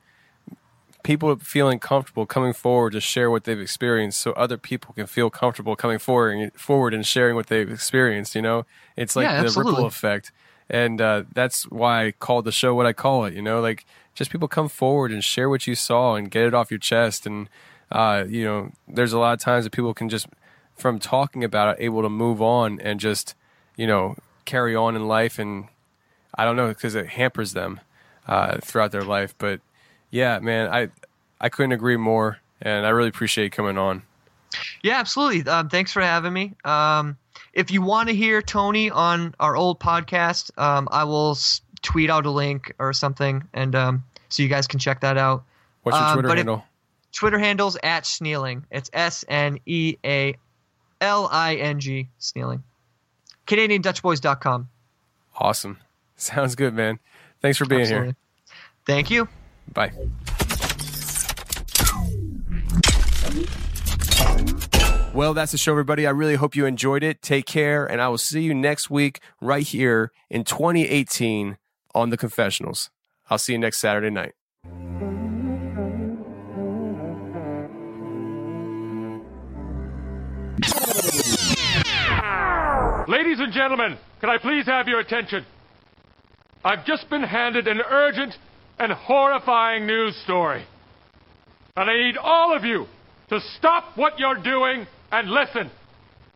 people 1.02 1.34
feeling 1.36 1.78
comfortable 1.78 2.26
coming 2.26 2.52
forward 2.52 2.92
to 2.92 3.00
share 3.00 3.30
what 3.30 3.44
they've 3.44 3.60
experienced 3.60 4.20
so 4.20 4.32
other 4.32 4.58
people 4.58 4.92
can 4.94 5.06
feel 5.06 5.30
comfortable 5.30 5.74
coming 5.74 5.98
forward 5.98 6.52
forward 6.54 6.92
and 6.92 7.06
sharing 7.06 7.34
what 7.34 7.46
they've 7.46 7.70
experienced, 7.70 8.34
you 8.34 8.42
know? 8.42 8.66
It's 8.96 9.16
like 9.16 9.24
Yeah, 9.24 9.40
the 9.40 9.46
absolutely. 9.46 9.72
ripple 9.72 9.86
effect. 9.86 10.30
And 10.68 11.00
uh, 11.00 11.24
that's 11.32 11.64
why 11.70 12.06
I 12.06 12.10
called 12.12 12.44
the 12.44 12.52
show 12.52 12.74
what 12.74 12.86
I 12.86 12.92
call 12.92 13.24
it, 13.24 13.32
you 13.34 13.42
know, 13.42 13.60
like 13.60 13.86
just 14.14 14.30
people 14.30 14.48
come 14.48 14.68
forward 14.68 15.10
and 15.10 15.24
share 15.24 15.48
what 15.48 15.66
you 15.66 15.74
saw 15.74 16.16
and 16.16 16.30
get 16.30 16.44
it 16.44 16.54
off 16.54 16.70
your 16.70 16.78
chest 16.78 17.26
and 17.26 17.48
uh, 17.92 18.24
you 18.28 18.44
know, 18.44 18.72
there's 18.88 19.12
a 19.14 19.18
lot 19.18 19.32
of 19.32 19.40
times 19.40 19.64
that 19.64 19.70
people 19.70 19.94
can 19.94 20.08
just 20.10 20.26
from 20.74 20.98
talking 20.98 21.44
about 21.44 21.78
it 21.78 21.82
able 21.84 22.02
to 22.02 22.08
move 22.10 22.42
on 22.42 22.80
and 22.80 23.00
just, 23.00 23.34
you 23.76 23.86
know, 23.86 24.16
carry 24.44 24.74
on 24.76 24.96
in 24.96 25.06
life 25.08 25.38
and 25.38 25.68
I 26.36 26.44
don't 26.44 26.56
know 26.56 26.68
because 26.68 26.94
it 26.94 27.06
hampers 27.06 27.52
them 27.52 27.80
uh, 28.26 28.58
throughout 28.62 28.92
their 28.92 29.02
life. 29.04 29.34
But 29.38 29.60
yeah, 30.10 30.38
man, 30.40 30.70
I 30.72 30.88
I 31.40 31.48
couldn't 31.48 31.72
agree 31.72 31.96
more, 31.96 32.38
and 32.60 32.86
I 32.86 32.90
really 32.90 33.08
appreciate 33.08 33.44
you 33.44 33.50
coming 33.50 33.78
on. 33.78 34.02
Yeah, 34.82 34.98
absolutely. 35.00 35.50
Um, 35.50 35.68
thanks 35.68 35.92
for 35.92 36.00
having 36.00 36.32
me. 36.32 36.52
Um, 36.64 37.16
if 37.52 37.70
you 37.70 37.82
want 37.82 38.08
to 38.08 38.14
hear 38.14 38.40
Tony 38.42 38.90
on 38.90 39.34
our 39.40 39.56
old 39.56 39.80
podcast, 39.80 40.56
um, 40.58 40.88
I 40.90 41.04
will 41.04 41.36
tweet 41.82 42.08
out 42.10 42.24
a 42.26 42.30
link 42.30 42.72
or 42.78 42.92
something, 42.92 43.42
and 43.52 43.74
um, 43.74 44.04
so 44.28 44.42
you 44.42 44.48
guys 44.48 44.66
can 44.66 44.78
check 44.78 45.00
that 45.00 45.16
out. 45.18 45.44
What's 45.82 45.98
your 45.98 46.06
Um, 46.06 46.14
Twitter 46.20 46.36
handle? 46.36 46.64
Twitter 47.12 47.38
handles 47.38 47.76
at 47.82 48.06
Snealing. 48.06 48.64
It's 48.70 48.90
S 48.92 49.24
N 49.28 49.58
E 49.66 49.96
A 50.04 50.36
L 51.00 51.28
I 51.30 51.56
N 51.56 51.78
G 51.80 52.08
Snealing. 52.18 52.62
CanadianDutchBoys.com. 53.46 54.68
awesome. 55.36 55.78
Sounds 56.16 56.54
good, 56.54 56.74
man. 56.74 56.98
Thanks 57.40 57.58
for 57.58 57.66
being 57.66 57.82
Absolutely. 57.82 58.06
here. 58.08 58.16
Thank 58.86 59.10
you. 59.10 59.28
Bye. 59.72 59.92
Well, 65.14 65.32
that's 65.32 65.52
the 65.52 65.58
show, 65.58 65.72
everybody. 65.72 66.06
I 66.06 66.10
really 66.10 66.34
hope 66.34 66.56
you 66.56 66.66
enjoyed 66.66 67.04
it. 67.04 67.22
Take 67.22 67.46
care, 67.46 67.86
and 67.86 68.00
I 68.00 68.08
will 68.08 68.18
see 68.18 68.42
you 68.42 68.52
next 68.52 68.90
week 68.90 69.20
right 69.40 69.64
here 69.64 70.10
in 70.28 70.42
2018 70.42 71.56
on 71.94 72.10
The 72.10 72.16
Confessionals. 72.16 72.90
I'll 73.30 73.38
see 73.38 73.52
you 73.52 73.58
next 73.58 73.78
Saturday 73.78 74.10
night. 74.10 74.32
Ladies 83.06 83.38
and 83.38 83.52
gentlemen, 83.52 83.98
can 84.20 84.30
I 84.30 84.38
please 84.38 84.66
have 84.66 84.88
your 84.88 84.98
attention? 84.98 85.44
I've 86.64 86.86
just 86.86 87.10
been 87.10 87.22
handed 87.22 87.68
an 87.68 87.80
urgent 87.88 88.34
and 88.78 88.92
horrifying 88.92 89.86
news 89.86 90.16
story. 90.24 90.64
And 91.76 91.90
I 91.90 91.96
need 92.06 92.16
all 92.16 92.56
of 92.56 92.64
you 92.64 92.86
to 93.28 93.40
stop 93.58 93.96
what 93.96 94.18
you're 94.18 94.42
doing 94.42 94.86
and 95.12 95.28
listen. 95.28 95.70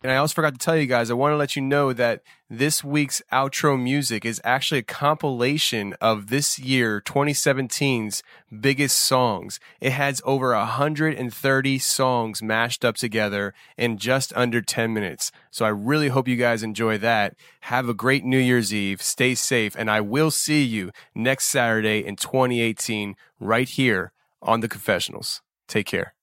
And 0.01 0.13
I 0.13 0.15
also 0.15 0.35
forgot 0.35 0.53
to 0.53 0.59
tell 0.59 0.77
you 0.77 0.85
guys, 0.85 1.11
I 1.11 1.15
want 1.15 1.33
to 1.33 1.37
let 1.37 1.57
you 1.57 1.61
know 1.61 1.91
that 1.91 2.21
this 2.49 2.83
week's 2.85 3.21
outro 3.33 3.81
music 3.81 4.23
is 4.23 4.39
actually 4.45 4.79
a 4.79 4.83
compilation 4.83 5.93
of 5.99 6.27
this 6.27 6.57
year, 6.57 7.01
2017's 7.01 8.23
biggest 8.61 8.97
songs. 8.97 9.59
It 9.81 9.91
has 9.91 10.21
over 10.23 10.55
130 10.55 11.79
songs 11.79 12.41
mashed 12.41 12.85
up 12.85 12.95
together 12.95 13.53
in 13.77 13.97
just 13.97 14.31
under 14.37 14.61
10 14.61 14.93
minutes. 14.93 15.33
So 15.51 15.65
I 15.65 15.69
really 15.69 16.07
hope 16.07 16.29
you 16.29 16.37
guys 16.37 16.63
enjoy 16.63 16.97
that. 16.99 17.35
Have 17.61 17.89
a 17.89 17.93
great 17.93 18.23
New 18.23 18.39
Year's 18.39 18.73
Eve. 18.73 19.01
Stay 19.01 19.35
safe. 19.35 19.75
And 19.77 19.91
I 19.91 19.99
will 19.99 20.31
see 20.31 20.63
you 20.63 20.91
next 21.13 21.47
Saturday 21.47 22.05
in 22.05 22.15
2018 22.15 23.15
right 23.39 23.67
here 23.67 24.13
on 24.41 24.61
The 24.61 24.69
Confessionals. 24.69 25.41
Take 25.67 25.87
care. 25.87 26.13